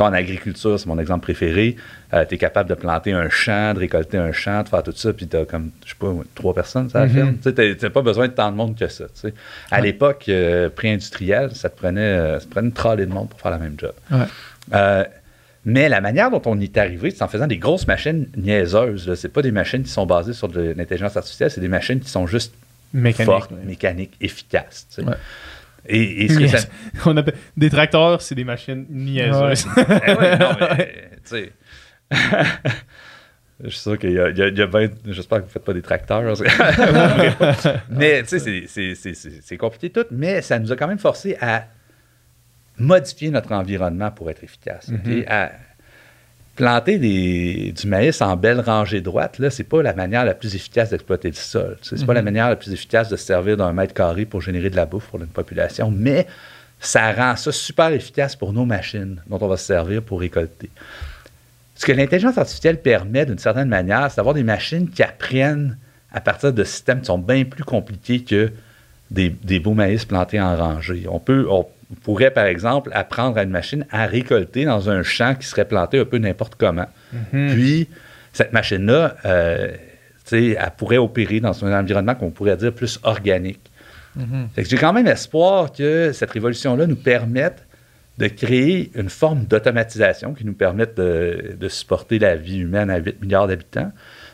en 0.00 0.12
agriculture, 0.12 0.78
c'est 0.80 0.86
mon 0.86 0.98
exemple 0.98 1.22
préféré, 1.22 1.76
tu 2.28 2.34
es 2.34 2.38
capable 2.38 2.68
de 2.68 2.74
planter 2.74 3.12
un 3.12 3.28
champ, 3.28 3.72
de 3.74 3.78
récolter 3.80 4.18
un 4.18 4.32
champ, 4.32 4.62
de 4.62 4.68
faire 4.68 4.82
tout 4.82 4.92
ça, 4.96 5.12
puis 5.12 5.28
tu 5.28 5.36
as 5.36 5.44
comme, 5.44 5.70
je 5.84 5.90
sais 5.90 5.96
pas, 5.98 6.12
trois 6.34 6.54
personnes, 6.54 6.88
ça 6.90 7.00
la 7.00 7.06
Mhm. 7.06 7.12
ferme. 7.42 7.76
Tu 7.78 7.84
n'as 7.84 7.90
pas 7.90 8.02
besoin 8.02 8.26
de 8.28 8.32
tant 8.32 8.50
de 8.50 8.56
monde 8.56 8.76
que 8.76 8.88
ça. 8.88 9.04
À 9.70 9.76
Ouais. 9.76 9.82
l'époque 9.82 10.24
euh, 10.28 10.68
pré-industrielle, 10.70 11.54
ça 11.54 11.68
te 11.70 11.76
prenait, 11.78 12.00
euh, 12.00 12.40
ça 12.40 12.46
te 12.46 12.50
prenait 12.50 12.66
une 12.68 12.72
trolley 12.72 13.06
de 13.06 13.12
monde 13.12 13.28
pour 13.28 13.40
faire 13.40 13.50
la 13.52 13.58
même 13.58 13.74
job. 13.78 13.92
Ouais. 14.10 15.06
Mais 15.66 15.88
la 15.88 16.00
manière 16.00 16.30
dont 16.30 16.40
on 16.46 16.58
y 16.58 16.64
est 16.64 16.78
arrivé, 16.78 17.10
c'est 17.10 17.22
en 17.22 17.28
faisant 17.28 17.46
des 17.48 17.58
grosses 17.58 17.86
machines 17.88 18.28
niaiseuses. 18.36 19.12
Ce 19.14 19.26
pas 19.26 19.42
des 19.42 19.50
machines 19.50 19.82
qui 19.82 19.90
sont 19.90 20.06
basées 20.06 20.32
sur 20.32 20.48
de 20.48 20.72
l'intelligence 20.76 21.16
artificielle, 21.16 21.50
c'est 21.50 21.60
des 21.60 21.68
machines 21.68 21.98
qui 22.00 22.08
sont 22.08 22.26
juste 22.26 22.54
Mécanique. 22.94 23.26
fortes, 23.26 23.50
ouais. 23.50 23.58
mécaniques, 23.66 24.14
efficaces. 24.20 24.86
tu 24.88 25.02
sais. 25.02 25.08
Ouais. 25.08 25.16
Et, 25.88 26.24
et 26.24 26.28
ce 26.28 26.38
que 26.38 26.46
ça- 26.46 26.66
On 27.06 27.16
appelle- 27.16 27.34
Des 27.56 27.68
tracteurs, 27.68 28.22
c'est 28.22 28.34
des 28.36 28.44
machines 28.44 28.86
niaiseuses. 28.88 29.66
Eh 29.76 30.12
ouais, 30.14 30.38
non, 30.38 30.50
mais, 30.78 30.94
tu 31.24 31.30
sais. 31.30 31.52
Je 33.64 33.70
suis 33.70 33.78
sûr 33.80 33.98
qu'il 33.98 34.12
y 34.12 34.18
a, 34.20 34.28
il 34.28 34.36
y 34.36 34.42
a- 34.42 34.48
il 34.48 34.58
y 34.58 34.62
a 34.62 34.66
bien- 34.66 34.90
J'espère 35.06 35.38
que 35.38 35.42
vous 35.44 35.48
ne 35.48 35.52
faites 35.52 35.64
pas 35.64 35.72
des 35.72 35.82
tracteurs. 35.82 36.22
mais 37.90 38.22
tu 38.22 38.38
sais, 38.38 38.66
c'est 39.42 39.56
compliqué 39.56 39.90
tout, 39.90 40.04
mais 40.10 40.42
ça 40.42 40.58
nous 40.58 40.70
a 40.72 40.76
quand 40.76 40.86
même 40.86 40.98
forcé 40.98 41.36
à 41.40 41.64
modifier 42.78 43.30
notre 43.30 43.52
environnement 43.52 44.10
pour 44.10 44.30
être 44.30 44.42
efficace. 44.44 44.88
Mhm. 44.88 45.24
À 45.28 45.50
planter 46.54 46.98
des- 46.98 47.72
du 47.72 47.86
maïs 47.86 48.20
en 48.22 48.34
belle 48.36 48.60
rangée 48.60 49.00
droite, 49.02 49.38
là, 49.38 49.50
c'est 49.50 49.64
pas 49.64 49.82
la 49.82 49.92
manière 49.92 50.24
la 50.24 50.34
plus 50.34 50.54
efficace 50.54 50.90
d'exploiter 50.90 51.28
le 51.28 51.34
sol. 51.34 51.76
tu 51.82 51.88
sais. 51.90 51.96
C'est 51.98 52.06
pas 52.06 52.14
la 52.14 52.22
manière 52.22 52.48
la 52.48 52.56
plus 52.56 52.72
efficace 52.72 53.08
de 53.10 53.16
se 53.16 53.24
servir 53.26 53.56
d'un 53.58 53.72
mètre 53.72 53.92
carré 53.92 54.24
pour 54.24 54.40
générer 54.40 54.70
de 54.70 54.76
la 54.76 54.86
bouffe 54.86 55.06
pour 55.08 55.20
une 55.20 55.26
population, 55.26 55.90
mais 55.90 56.26
ça 56.80 57.12
rend 57.12 57.36
ça 57.36 57.52
super 57.52 57.88
efficace 57.88 58.36
pour 58.36 58.52
nos 58.54 58.64
machines 58.64 59.20
dont 59.28 59.38
on 59.40 59.48
va 59.48 59.56
se 59.58 59.66
servir 59.66 60.02
pour 60.02 60.20
récolter. 60.20 60.70
Ce 61.74 61.84
que 61.84 61.92
l'intelligence 61.92 62.38
artificielle 62.38 62.80
permet 62.80 63.26
d'une 63.26 63.38
certaine 63.38 63.68
manière, 63.68 64.10
c'est 64.10 64.16
d'avoir 64.16 64.34
des 64.34 64.42
machines 64.42 64.88
qui 64.88 65.02
apprennent 65.02 65.76
à 66.10 66.22
partir 66.22 66.54
de 66.54 66.64
systèmes 66.64 67.00
qui 67.00 67.06
sont 67.06 67.18
bien 67.18 67.44
plus 67.44 67.64
compliqués 67.64 68.22
que 68.22 68.50
des, 69.10 69.28
des 69.28 69.60
beaux 69.60 69.74
maïs 69.74 70.06
plantés 70.06 70.40
en 70.40 70.56
rangée. 70.56 71.04
On, 71.08 71.18
peut, 71.20 71.46
on 71.50 71.66
pourrait, 72.02 72.30
par 72.30 72.46
exemple, 72.46 72.90
apprendre 72.92 73.38
à 73.38 73.42
une 73.42 73.50
machine 73.50 73.86
à 73.90 74.06
récolter 74.06 74.64
dans 74.64 74.90
un 74.90 75.02
champ 75.02 75.34
qui 75.34 75.46
serait 75.46 75.66
planté 75.66 75.98
un 75.98 76.04
peu 76.04 76.18
n'importe 76.18 76.56
comment. 76.56 76.86
Mhm. 77.12 77.52
Puis, 77.52 77.88
cette 78.32 78.52
machine-là, 78.52 79.16
euh, 79.24 79.68
elle 80.32 80.56
pourrait 80.76 80.98
opérer 80.98 81.40
dans 81.40 81.64
un 81.64 81.78
environnement 81.78 82.14
qu'on 82.14 82.30
pourrait 82.30 82.56
dire 82.56 82.72
plus 82.72 82.98
organique. 83.02 83.70
Fait 84.54 84.62
que 84.62 84.68
J'ai 84.70 84.78
quand 84.78 84.94
même 84.94 85.06
espoir 85.06 85.72
que 85.72 86.10
cette 86.12 86.30
révolution-là 86.30 86.86
nous 86.86 86.96
permette 86.96 87.66
de 88.16 88.28
créer 88.28 88.90
une 88.94 89.10
forme 89.10 89.44
d'automatisation 89.44 90.32
qui 90.32 90.46
nous 90.46 90.54
permette 90.54 90.96
de, 90.96 91.54
de 91.60 91.68
supporter 91.68 92.18
la 92.18 92.34
vie 92.34 92.60
humaine 92.60 92.88
à 92.88 92.96
8 92.96 93.20
milliards 93.20 93.46
d'habitants, 93.46 93.92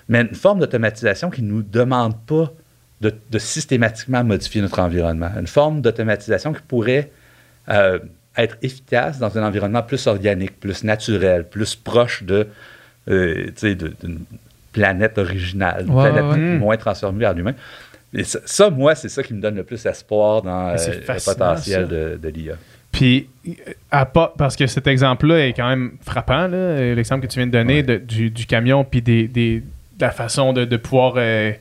mais 0.09 0.21
une 0.21 0.37
forme 0.37 0.61
d'automatisation 0.61 1.31
qui 1.31 1.43
ne 1.43 1.49
nous 1.49 1.63
demande 1.65 2.15
pas 2.27 2.53
de, 3.01 3.13
de 3.29 3.39
systématiquement 3.41 4.23
modifier 4.23 4.61
notre 4.61 4.79
environnement. 4.79 5.31
Une 5.37 5.49
forme 5.49 5.81
d'automatisation 5.81 6.53
qui 6.53 6.63
pourrait 6.63 7.11
euh, 7.69 7.99
être 8.37 8.57
efficace 8.63 9.19
dans 9.19 9.37
un 9.39 9.47
environnement 9.47 9.83
plus 9.83 10.07
organique, 10.07 10.59
plus 10.59 10.85
naturel, 10.85 11.47
plus 11.49 11.75
proche 11.77 12.23
de, 12.23 12.49
euh, 13.09 13.51
d'une 13.63 14.21
planète 14.73 15.19
originale, 15.19 15.85
planète 15.87 16.25
ouais, 16.25 16.59
moins 16.59 16.77
transformée 16.77 17.21
vers 17.21 17.35
l'humain. 17.35 17.55
Et 18.15 18.25
ça, 18.25 18.41
ça, 18.45 18.71
moi, 18.71 18.95
c'est 18.95 19.09
ça 19.09 19.23
qui 19.23 19.35
me 19.35 19.41
donne 19.41 19.57
le 19.57 19.65
plus 19.65 19.85
espoir 19.87 20.43
dans 20.43 20.69
euh, 20.71 20.77
le 20.77 21.25
potentiel 21.25 21.83
ça. 21.83 21.87
de, 21.87 22.19
de 22.23 22.29
l'IA. 22.29 22.55
Puis, 22.91 23.29
euh, 23.49 23.53
à 23.91 24.05
pas, 24.05 24.35
parce 24.37 24.55
que 24.57 24.67
cet 24.67 24.87
exemple-là 24.87 25.47
est 25.47 25.53
quand 25.55 25.69
même 25.69 25.93
frappant, 26.03 26.47
l'exemple 26.47 27.27
que 27.27 27.33
tu 27.33 27.39
viens 27.39 27.47
de 27.47 27.53
donner 27.53 27.83
de- 27.83 27.97
du, 27.97 28.29
du 28.31 28.45
camion, 28.47 28.85
puis 28.85 29.01
des, 29.01 29.29
des- 29.29 29.61
de 29.61 29.65
la 30.05 30.11
façon 30.11 30.53
de, 30.53 30.65
de 30.67 30.77
pouvoir 30.77 31.15
euh, 31.17 31.53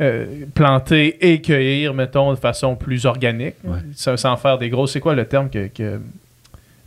euh, 0.00 0.26
planter 0.54 1.16
et 1.32 1.40
cueillir, 1.40 1.94
mettons, 1.94 2.30
de 2.32 2.38
façon 2.38 2.76
plus 2.76 3.06
organique, 3.06 3.54
Ouais. 3.64 3.78
sans, 3.94 4.16
sans 4.16 4.36
faire 4.36 4.58
des 4.58 4.68
gros. 4.68 4.86
C'est 4.86 5.00
quoi 5.00 5.14
le 5.14 5.24
terme 5.24 5.48
que. 5.50 5.68
que- 5.68 6.00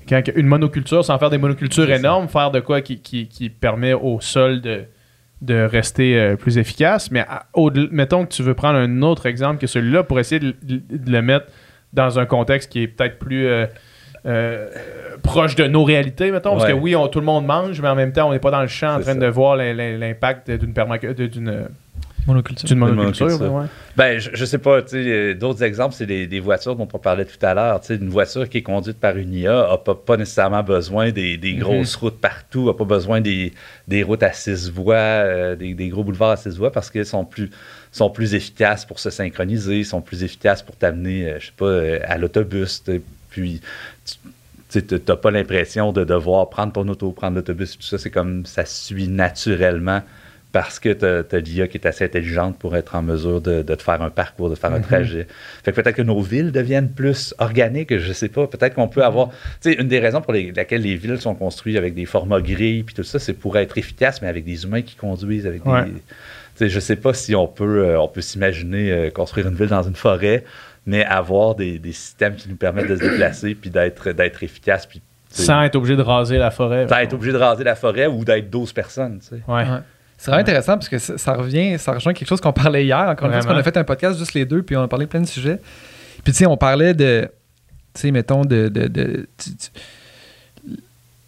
quand 0.08 0.24
que- 0.24 0.32
une 0.40 0.48
monoculture, 0.48 1.04
sans 1.06 1.18
faire 1.20 1.30
des 1.30 1.38
monocultures 1.38 1.86
ça. 1.88 1.96
énormes, 1.96 2.28
faire 2.28 2.50
de 2.52 2.60
quoi 2.60 2.82
qui, 2.82 3.00
qui- 3.00 3.28
qui 3.28 3.50
permet 3.50 3.94
au 3.94 4.20
sol 4.22 4.60
de, 4.62 4.84
de 5.42 5.62
rester 5.64 6.20
euh, 6.20 6.36
plus 6.36 6.58
efficace. 6.58 7.12
Mais 7.12 7.20
à- 7.22 7.46
au- 7.54 7.72
mettons 7.92 8.26
que 8.26 8.32
tu 8.34 8.42
veux 8.44 8.56
prendre 8.56 8.78
un 8.80 9.02
autre 9.04 9.26
exemple 9.28 9.60
que 9.60 9.68
celui-là 9.68 10.04
pour 10.04 10.20
essayer 10.20 10.40
de, 10.40 10.56
de 10.64 11.12
le 11.12 11.22
mettre 11.22 11.46
dans 11.94 12.18
un 12.20 12.26
contexte 12.26 12.72
qui 12.72 12.82
est 12.84 12.88
peut-être 12.88 13.18
plus 13.20 13.48
euh, 14.26 14.68
proche 15.24 15.56
de 15.56 15.66
nos 15.66 15.84
réalités, 15.84 16.32
mettons. 16.32 16.52
Parce 16.58 16.68
que 16.68 16.74
oui, 16.74 16.96
on- 16.96 17.08
tout 17.08 17.20
le 17.20 17.26
monde 17.26 17.46
mange, 17.46 17.80
mais 17.82 17.88
en 17.88 17.96
même 17.96 18.12
temps, 18.12 18.30
on 18.30 18.32
n'est 18.32 18.40
pas 18.40 18.52
dans 18.52 18.62
le 18.62 18.68
champ 18.68 18.96
en 18.96 19.00
train 19.00 19.14
ça. 19.14 19.20
de 19.20 19.28
voir 19.28 19.56
l'im- 19.56 19.74
l'im- 19.74 19.98
l'impact 19.98 20.50
d'une 20.52 20.74
Monoculture. 22.30 22.68
d'une 22.68 22.78
monoculture. 22.78 23.42
ouais. 23.54 23.66
Ben, 23.98 24.20
je, 24.20 24.30
je 24.34 24.46
sais 24.46 24.58
pas, 24.58 24.82
tu 24.82 24.90
sais, 24.90 24.98
euh, 25.06 25.34
d'autres 25.34 25.64
exemples, 25.64 25.94
c'est 25.96 26.06
des, 26.06 26.26
des 26.28 26.40
voitures 26.40 26.76
dont 26.76 26.88
on 26.94 26.98
parlait 27.00 27.26
tout 27.26 27.44
à 27.46 27.54
l'heure. 27.54 27.82
Tu 27.82 27.88
sais, 27.88 27.96
une 27.96 28.10
voiture 28.10 28.48
qui 28.48 28.60
est 28.60 28.62
conduite 28.64 29.00
par 29.00 29.18
une 29.18 29.34
IA 29.34 29.68
n'a 29.70 29.78
pas, 29.78 29.96
pas 29.96 30.16
nécessairement 30.16 30.64
besoin 30.64 31.12
des, 31.12 31.36
des 31.38 31.54
Mhm. 31.54 31.60
grosses 31.60 31.96
routes 31.98 32.20
partout, 32.22 32.68
n'a 32.68 32.74
pas 32.74 32.86
besoin 32.86 33.20
des, 33.20 33.52
des 33.88 34.04
routes 34.04 34.24
à 34.24 34.32
six 34.32 34.70
voies, 34.70 34.96
euh, 34.96 35.56
des, 35.56 35.74
des 35.74 35.90
gros 35.90 36.04
boulevards 36.04 36.32
à 36.32 36.38
six 36.38 36.58
voies 36.58 36.72
parce 36.72 36.90
qu'elles 36.90 37.06
sont 37.06 37.26
plus, 37.26 37.50
sont 37.92 38.10
plus 38.10 38.34
efficaces 38.36 38.86
pour 38.86 39.00
se 39.00 39.10
synchroniser, 39.10 39.84
sont 39.84 40.02
plus 40.02 40.24
efficaces 40.24 40.62
pour 40.64 40.76
t'amener, 40.78 41.28
euh, 41.28 41.38
je 41.40 41.48
sais 41.48 41.52
pas, 41.58 41.66
euh, 41.66 42.00
à 42.08 42.18
l'autobus. 42.18 42.84
tu. 42.84 43.02
Puis, 43.30 43.62
tu 44.72 44.84
n'as 45.08 45.16
pas 45.16 45.32
l'impression 45.32 45.92
de 45.92 46.04
devoir 46.04 46.50
prendre 46.50 46.74
ton 46.74 46.88
auto, 46.88 47.12
prendre 47.12 47.36
l'autobus, 47.36 47.76
tout 47.78 47.84
ça. 47.84 47.98
C'est 47.98 48.12
comme 48.12 48.46
ça 48.46 48.66
suit 48.66 49.08
naturellement 49.08 50.02
parce 50.52 50.80
que 50.80 50.90
tu 50.94 51.06
as, 51.36 51.40
l'IA 51.40 51.68
qui 51.68 51.78
est 51.78 51.86
assez 51.86 52.04
intelligente 52.06 52.58
pour 52.58 52.76
être 52.76 52.96
en 52.96 53.04
mesure 53.04 53.40
de, 53.40 53.62
de 53.62 53.76
te 53.76 53.84
faire 53.84 54.02
un 54.02 54.10
parcours, 54.10 54.50
de 54.50 54.56
faire 54.56 54.72
un 54.74 54.80
Mhm. 54.80 54.84
trajet. 54.84 55.28
Fait 55.64 55.72
que 55.72 55.80
peut-être 55.80 55.96
que 55.96 56.02
nos 56.02 56.22
villes 56.22 56.52
deviennent 56.52 56.90
plus 56.90 57.36
organiques, 57.38 57.96
je 57.98 58.14
sais 58.14 58.30
pas. 58.30 58.48
Peut-être 58.48 58.74
qu'on 58.74 58.88
peut 58.88 59.04
avoir. 59.04 59.30
Tu 59.62 59.72
sais, 59.72 59.74
une 59.74 59.88
des 59.88 60.00
raisons 60.00 60.22
pour 60.22 60.34
les- 60.34 60.52
laquelle 60.52 60.82
les 60.82 60.96
villes 60.96 61.20
sont 61.22 61.36
construites 61.36 61.78
avec 61.78 61.94
des 61.94 62.06
formats 62.06 62.42
gris 62.42 62.82
puis 62.84 62.96
tout 62.96 63.04
ça, 63.04 63.20
c'est 63.20 63.34
pour 63.34 63.58
être 63.60 63.78
efficace, 63.78 64.22
mais 64.24 64.28
avec 64.28 64.44
des 64.44 64.64
humains 64.64 64.82
qui 64.82 64.96
conduisent, 64.96 65.46
avec 65.46 65.64
Ouais. 65.66 65.86
des. 65.86 65.92
Tu 65.92 66.02
sais, 66.56 66.70
je 66.70 66.80
sais 66.80 66.96
pas 66.96 67.14
si 67.14 67.36
on 67.36 67.48
peut, 67.48 67.86
euh, 67.86 68.02
on 68.02 68.08
peut 68.08 68.22
s'imaginer 68.22 68.92
euh, 68.92 69.10
construire 69.12 69.48
une 69.48 69.56
ville 69.56 69.68
dans 69.68 69.84
une 69.84 69.96
forêt, 69.96 70.44
mais 70.88 71.06
avoir 71.06 71.54
des, 71.56 71.78
des 71.78 71.92
systèmes 71.94 72.36
qui 72.36 72.50
nous 72.50 72.56
permettent 72.56 72.88
de 72.90 72.96
se 72.96 73.02
déplacer 73.02 73.54
puis 73.54 73.70
d'être 73.70 74.12
d'être 74.14 74.42
efficace 74.44 74.86
puis 74.88 75.00
Sans 75.30 75.62
être 75.62 75.76
obligé 75.76 75.96
de 75.96 76.02
raser 76.02 76.38
la 76.40 76.50
forêt. 76.50 76.88
d'être 76.88 77.14
obligé 77.14 77.32
de 77.34 77.38
raser 77.38 77.64
la 77.64 77.76
forêt 77.76 78.08
ou 78.08 78.26
d'être 78.26 78.50
12 78.50 78.74
personnes. 78.74 79.20
tu 79.20 79.28
sais. 79.28 79.42
Ouais. 79.48 79.62
Ouais. 79.64 79.80
C'est 80.22 80.32
vraiment 80.32 80.42
intéressant 80.42 80.74
parce 80.74 80.90
que 80.90 80.98
ça, 81.00 81.18
ça 81.18 81.34
revient, 81.34 81.80
ça 81.80 81.94
rejoint 81.94 82.14
quelque 82.14 82.28
chose 82.28 82.42
qu'on 82.42 82.52
parlait 82.52 82.84
hier. 82.84 82.98
Encore 83.00 83.10
une 83.10 83.16
fois, 83.18 83.30
parce 83.32 83.46
Vraiment. 83.46 83.56
qu'on 83.56 83.60
a 83.62 83.64
fait 83.64 83.78
un 83.78 83.84
podcast 83.86 84.20
juste 84.20 84.34
les 84.34 84.44
deux, 84.46 84.62
puis 84.64 84.76
on 84.76 84.82
a 84.84 84.88
parlé 84.90 85.06
de 85.06 85.10
plein 85.10 85.22
de 85.22 85.26
sujets. 85.26 85.60
Puis 86.26 86.34
tu 86.34 86.40
sais, 86.40 86.46
on 86.46 86.58
parlait 86.58 86.94
de, 86.94 87.30
tu 87.94 88.02
sais, 88.02 88.12
mettons, 88.12 88.44
de, 88.44 88.68
de, 88.68 88.88
de- 88.88 89.28
tu- 89.38 89.52
tu- 89.56 89.70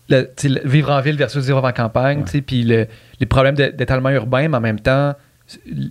le- 0.10 0.30
le 0.44 0.70
vivre 0.70 0.92
en 0.92 1.00
ville 1.00 1.16
versus 1.16 1.46
vivre 1.46 1.64
en 1.64 1.72
campagne, 1.72 2.20
Ouais. 2.20 2.26
tu 2.26 2.32
sais, 2.32 2.42
puis 2.42 2.64
le- 2.64 2.88
les 3.22 3.26
problèmes 3.26 3.56
d'étalement 3.56 4.10
urbain, 4.10 4.50
mais 4.50 4.58
en 4.58 4.62
même 4.62 4.80
temps, 4.82 5.14
je- 5.48 5.88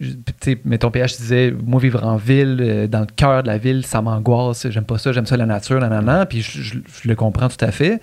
tu 0.00 0.14
sais, 0.40 0.58
mettons, 0.64 0.90
PH 0.90 1.18
disait, 1.18 1.50
moi, 1.62 1.78
vivre 1.80 2.02
en 2.04 2.16
ville, 2.16 2.58
euh, 2.62 2.86
dans 2.86 3.00
le 3.00 3.06
cœur 3.14 3.42
de 3.42 3.48
la 3.48 3.58
ville, 3.58 3.84
ça 3.84 4.00
m'angoisse, 4.00 4.66
j'aime 4.70 4.84
pas 4.84 4.96
ça, 4.96 5.12
j'aime 5.12 5.26
ça 5.26 5.36
la 5.36 5.44
nature, 5.44 5.80
nanana, 5.80 6.24
puis 6.24 6.40
je, 6.40 6.62
je- 6.62 6.78
je 7.02 7.08
le 7.08 7.14
comprends 7.14 7.48
tout 7.48 7.62
à 7.62 7.70
fait. 7.72 8.00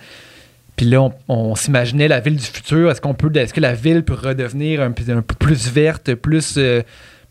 Puis 0.76 0.86
là, 0.86 1.00
on, 1.02 1.12
on 1.28 1.54
s'imaginait 1.54 2.06
la 2.08 2.20
ville 2.20 2.36
du 2.36 2.44
futur. 2.44 2.90
Est-ce 2.90 3.00
qu'on 3.00 3.14
peut, 3.14 3.30
est-ce 3.34 3.54
que 3.54 3.60
la 3.60 3.72
ville 3.74 4.02
peut 4.02 4.14
redevenir 4.14 4.82
un, 4.82 4.90
peu- 4.92 5.10
un 5.10 5.22
peu 5.22 5.34
plus 5.34 5.70
verte, 5.72 6.14
plus, 6.14 6.54
euh, 6.58 6.82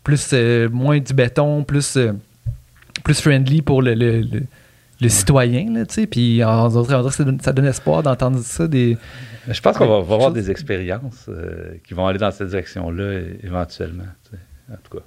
plus 0.02 0.30
euh, 0.32 0.68
moins 0.68 0.98
du 0.98 1.14
béton, 1.14 1.62
plus, 1.62 1.96
euh, 1.96 2.12
plus 3.04 3.20
friendly 3.20 3.62
pour 3.62 3.82
le, 3.82 3.94
le- 3.94 4.20
le- 4.20 4.42
le 5.00 5.08
citoyen, 5.10 5.72
là, 5.74 5.84
tu 5.86 5.94
sais? 5.94 6.06
Puis 6.06 6.40
on 6.42 6.48
on 6.48 6.82
dirait 6.82 7.02
que 7.02 7.42
ça 7.44 7.52
donne, 7.52 7.66
espoir 7.66 8.02
d'entendre 8.02 8.38
ça. 8.40 8.66
Des... 8.66 8.96
Je 9.46 9.60
pense 9.60 9.76
qu'on 9.76 9.86
va, 9.86 10.00
va 10.00 10.14
avoir 10.14 10.32
des 10.32 10.50
expériences 10.50 11.26
euh, 11.28 11.74
qui 11.86 11.92
vont 11.92 12.06
aller 12.06 12.18
dans 12.18 12.30
cette 12.30 12.48
direction-là 12.48 13.20
éventuellement. 13.44 14.04
tu 14.24 14.30
sais, 14.30 14.42
En 14.72 14.76
tout 14.82 14.98
cas. 14.98 15.04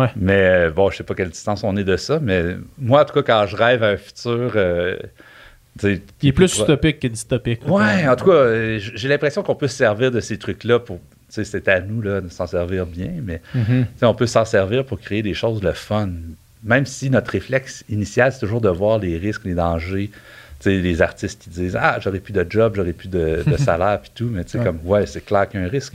Ouais. 0.00 0.08
Mais 0.16 0.68
bon, 0.70 0.90
je 0.90 0.96
sais 0.98 1.04
pas 1.04 1.14
quelle 1.14 1.30
distance 1.30 1.62
on 1.64 1.76
est 1.76 1.84
de 1.84 1.96
ça, 1.96 2.18
mais 2.20 2.56
moi, 2.76 3.02
en 3.02 3.04
tout 3.04 3.14
cas, 3.14 3.22
quand 3.22 3.46
je 3.46 3.56
rêve 3.56 3.82
à 3.84 3.88
un 3.90 3.96
futur. 3.96 4.52
Euh, 5.84 5.94
tu 5.94 5.96
sais, 5.96 6.02
Il 6.22 6.28
est 6.28 6.32
plus 6.32 6.58
utopique 6.58 7.00
que 7.00 7.06
dystopique. 7.08 7.66
Ouais, 7.68 8.06
en 8.08 8.16
tout 8.16 8.26
cas, 8.26 8.32
euh, 8.32 8.78
j'ai 8.80 9.08
l'impression 9.08 9.42
qu'on 9.42 9.54
peut 9.54 9.68
se 9.68 9.76
servir 9.76 10.10
de 10.10 10.20
ces 10.20 10.38
trucs-là 10.38 10.78
pour. 10.80 10.98
Tu 11.28 11.34
sais, 11.34 11.44
c'est 11.44 11.68
à 11.68 11.80
nous 11.80 12.02
là, 12.02 12.20
de 12.20 12.28
s'en 12.28 12.46
servir 12.46 12.86
bien, 12.86 13.12
mais 13.22 13.40
Mhm. 13.54 13.86
sais, 13.98 14.06
on 14.06 14.14
peut 14.14 14.26
s'en 14.26 14.44
servir 14.44 14.84
pour 14.84 14.98
créer 15.00 15.22
des 15.22 15.34
choses 15.34 15.60
de 15.60 15.70
fun. 15.72 16.08
Même 16.64 16.86
si 16.86 17.08
notre 17.08 17.30
réflexe 17.30 17.84
initial, 17.88 18.32
c'est 18.32 18.40
toujours 18.40 18.60
de 18.60 18.68
voir 18.68 18.98
les 18.98 19.16
risques, 19.16 19.44
les 19.44 19.54
dangers. 19.54 20.10
Tu 20.58 20.64
sais, 20.70 20.76
les 20.78 21.00
artistes 21.02 21.42
qui 21.44 21.50
disent 21.50 21.76
Ah, 21.80 21.98
j'aurais 22.00 22.20
plus 22.20 22.32
de 22.32 22.44
job, 22.48 22.74
j'aurais 22.76 22.92
plus 22.92 23.08
de, 23.08 23.44
de 23.46 23.56
salaire, 23.58 24.00
puis 24.00 24.10
tout. 24.14 24.28
Mais 24.30 24.44
tu 24.44 24.50
sais, 24.50 24.58
Ouais. 24.58 24.64
comme, 24.64 24.80
ouais, 24.84 25.06
c'est 25.06 25.24
clair 25.24 25.48
qu'il 25.48 25.60
y 25.60 25.62
a 25.62 25.66
un 25.66 25.70
risque. 25.70 25.94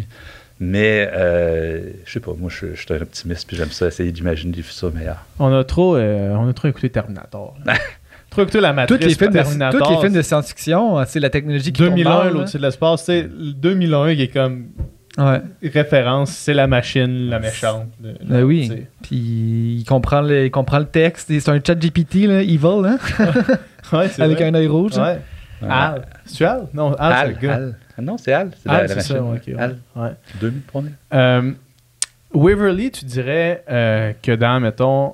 Mais, 0.58 1.10
euh, 1.14 1.82
je 2.06 2.14
sais 2.14 2.20
pas, 2.22 2.32
moi, 2.40 2.50
je 2.50 2.68
je 2.74 2.82
suis 2.82 2.94
un 2.94 3.02
optimiste, 3.02 3.46
puis 3.46 3.58
j'aime 3.58 3.72
ça, 3.72 3.88
essayer 3.88 4.10
d'imaginer 4.14 4.54
des 4.56 4.62
futurs 4.62 4.94
meilleurs. 4.94 5.26
On 5.38 5.54
a 5.54 5.66
trop, 5.66 5.98
euh, 5.98 6.30
on 6.34 6.48
a 6.48 6.54
trop 6.54 6.70
écouté 6.70 6.90
Terminator. 6.90 7.58
la 8.62 8.74
matrice. 8.74 9.00
Les, 9.00 9.14
films 9.16 9.32
de, 9.32 9.72
tous 9.78 9.90
les 9.92 9.98
films 9.98 10.14
de 10.14 10.22
science-fiction, 10.22 11.00
hein, 11.00 11.06
c'est 11.06 11.20
la 11.20 11.30
technologie 11.30 11.72
qui 11.72 11.82
2001, 11.82 12.04
tombe 12.12 12.24
mal, 12.24 12.34
l'au-dessus 12.34 12.58
de 12.58 12.62
l'espace, 12.64 13.02
tu 13.02 13.06
sais, 13.06 13.22
le 13.24 13.54
2001 13.54 14.16
qui 14.16 14.22
est 14.24 14.28
comme. 14.28 14.66
Ouais. 15.18 15.42
référence, 15.64 16.32
c'est 16.32 16.54
la 16.54 16.68
machine, 16.68 17.30
la 17.30 17.40
méchante. 17.40 17.88
le- 18.04 18.16
Ben 18.26 18.44
oui. 18.44 18.70
Puis 19.02 19.16
il 19.80 19.84
comprend 19.88 20.20
le, 20.20 20.46
il 20.48 20.52
comprend 20.52 20.80
le 20.80 20.86
texte. 20.88 21.32
C'est 21.40 21.50
un 21.50 21.62
chat 21.66 21.76
GPT, 21.76 22.28
là, 22.28 22.42
evil, 22.42 22.86
hein, 22.86 22.98
Ouais, 23.94 24.10
c'est 24.10 24.22
avec 24.22 24.38
vrai. 24.40 24.48
un 24.50 24.56
œil 24.56 24.68
rouge. 24.68 24.98
hein? 24.98 25.18
Ouais. 25.62 25.70
Al. 25.70 26.02
C'est-tu 26.26 26.44
Al? 26.44 26.68
Non, 26.74 26.94
Al, 27.00 27.14
c'est 27.14 27.20
Al, 27.20 27.30
le 27.30 27.36
gars. 27.48 27.54
Al. 27.56 27.76
Ah 27.98 28.02
non, 28.02 28.18
c'est 28.18 28.34
Al. 28.34 28.52
C'est 28.62 28.70
Al, 28.70 28.76
la, 28.76 28.82
la 28.82 28.88
c'est 28.90 28.96
machine. 28.96 29.16
ça, 29.16 29.24
ouais, 29.24 29.38
ok, 29.38 29.48
ouais. 29.48 29.62
Al, 29.64 29.78
Ouais. 29.96 30.10
2000 30.42 30.62
pour 30.64 30.82
nous. 30.84 30.90
Euh, 31.14 31.52
Waverly, 32.34 32.92
tu 32.92 33.06
dirais 33.06 33.64
euh, 33.70 34.12
que 34.22 34.34
dans, 34.34 34.60
mettons, 34.60 35.14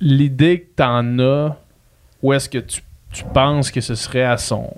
l'idée 0.00 0.60
que 0.60 0.66
tu 0.76 0.82
en 0.82 1.18
as, 1.18 1.56
où 2.24 2.32
est-ce 2.32 2.48
que 2.48 2.58
tu, 2.58 2.80
tu 3.12 3.22
penses 3.34 3.70
que 3.70 3.80
ce 3.82 3.94
serait 3.94 4.24
à 4.24 4.38
son 4.38 4.72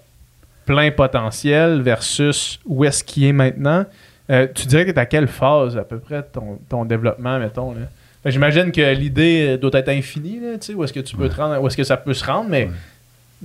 plein 0.64 0.90
potentiel 0.90 1.80
versus 1.80 2.58
où 2.66 2.84
est-ce 2.84 3.04
qu'il 3.04 3.24
est 3.24 3.32
maintenant, 3.32 3.84
euh, 4.30 4.48
tu 4.52 4.66
dirais 4.66 4.84
que 4.84 4.90
tu 4.90 4.98
à 4.98 5.06
quelle 5.06 5.28
phase 5.28 5.76
à 5.76 5.84
peu 5.84 5.98
près 6.00 6.22
ton, 6.24 6.58
ton 6.68 6.84
développement, 6.84 7.38
mettons? 7.38 7.72
Là? 7.72 7.82
J'imagine 8.30 8.72
que 8.72 8.92
l'idée 8.94 9.56
doit 9.58 9.70
être 9.74 9.90
infinie, 9.90 10.40
là, 10.40 10.58
tu 10.58 10.66
sais, 10.66 10.74
où 10.74 10.82
est-ce 10.82 10.92
que 10.92 10.98
tu 10.98 11.14
peux 11.16 11.28
te 11.28 11.36
rendre, 11.36 11.62
où 11.62 11.66
est-ce 11.68 11.76
que 11.76 11.84
ça 11.84 11.96
peut 11.96 12.14
se 12.14 12.24
rendre, 12.24 12.50
mais 12.50 12.68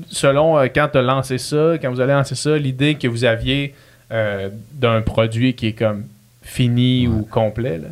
selon 0.10 0.58
euh, 0.58 0.66
quand 0.74 0.88
tu 0.92 0.98
as 0.98 1.02
lancé 1.04 1.38
ça, 1.38 1.74
quand 1.80 1.92
vous 1.92 2.02
allez 2.02 2.14
lancer 2.14 2.34
ça, 2.34 2.58
l'idée 2.58 2.96
que 2.96 3.08
vous 3.08 3.24
aviez 3.24 3.76
euh, 4.12 4.50
d'un 4.74 5.02
produit 5.04 5.54
qui 5.54 5.68
est 5.68 5.74
comme 5.74 6.06
fini 6.42 7.08
ou 7.08 7.22
complet. 7.30 7.78
Là. 7.78 7.90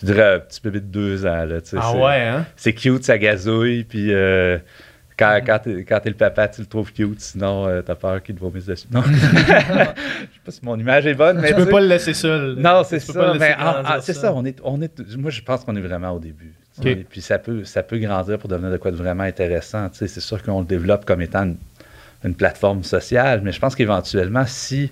Je 0.00 0.06
dirais 0.06 0.34
un 0.36 0.38
petit 0.38 0.60
bébé 0.64 0.80
de 0.80 0.86
deux 0.86 1.26
ans. 1.26 1.44
Là, 1.44 1.56
Ah 1.58 1.60
c'est- 1.92 1.98
ouais, 1.98 2.20
hein? 2.22 2.46
C'est 2.56 2.72
cute, 2.72 3.04
ça 3.04 3.18
gazouille, 3.18 3.84
puis 3.84 4.12
euh, 4.14 4.56
quand, 5.16 5.40
quand 5.46 5.58
t'es 5.60 5.84
quand 5.84 6.00
t'es 6.00 6.08
le 6.08 6.16
papa, 6.16 6.48
tu 6.48 6.60
le 6.60 6.66
trouves 6.66 6.92
cute, 6.92 7.20
sinon 7.20 7.66
euh, 7.68 7.82
t'as 7.82 7.94
peur 7.94 8.22
qu'il 8.22 8.34
te 8.34 8.40
vomisse 8.40 8.66
dessus. 8.66 8.88
Non. 8.90 9.02
Je 9.06 9.12
sais 9.12 9.94
pas 10.44 10.50
si 10.50 10.60
mon 10.62 10.78
image 10.78 11.06
est 11.06 11.14
bonne, 11.14 11.38
mais 11.40 11.48
Tu 11.48 11.54
peux 11.54 11.66
pas 11.66 11.80
le 11.80 11.86
laisser 11.86 12.14
seul. 12.14 12.56
Non, 12.56 12.82
c'est 12.84 12.98
Tu 12.98 13.12
ça. 13.12 13.32
le 13.32 13.38
mais 13.38 13.54
ah, 13.58 13.82
ah, 13.84 13.98
c'est 14.00 14.12
ça. 14.12 14.32
On 14.34 14.44
est, 14.44 14.58
on 14.64 14.80
est, 14.82 15.16
moi, 15.16 15.30
je 15.30 15.40
pense 15.42 15.64
qu'on 15.64 15.76
est 15.76 15.80
vraiment 15.80 16.10
au 16.10 16.18
début. 16.18 16.54
tu 16.76 16.82
sais. 16.82 16.92
Ok. 17.00 17.06
Puis 17.10 17.20
ça 17.20 17.38
peut, 17.38 17.64
ça 17.64 17.82
peut 17.82 17.98
grandir 17.98 18.38
pour 18.38 18.48
devenir 18.48 18.70
de 18.72 18.76
quoi 18.76 18.90
de 18.90 18.96
vraiment 18.96 19.22
intéressant. 19.24 19.88
tu 19.90 19.98
sais. 19.98 20.08
C'est 20.08 20.20
sûr 20.20 20.42
qu'on 20.42 20.60
le 20.60 20.66
développe 20.66 21.04
comme 21.04 21.20
étant 21.22 21.44
une, 21.44 21.56
une 22.24 22.34
plateforme 22.34 22.82
sociale, 22.82 23.40
mais 23.44 23.52
je 23.52 23.60
pense 23.60 23.74
qu'éventuellement, 23.76 24.44
si 24.46 24.90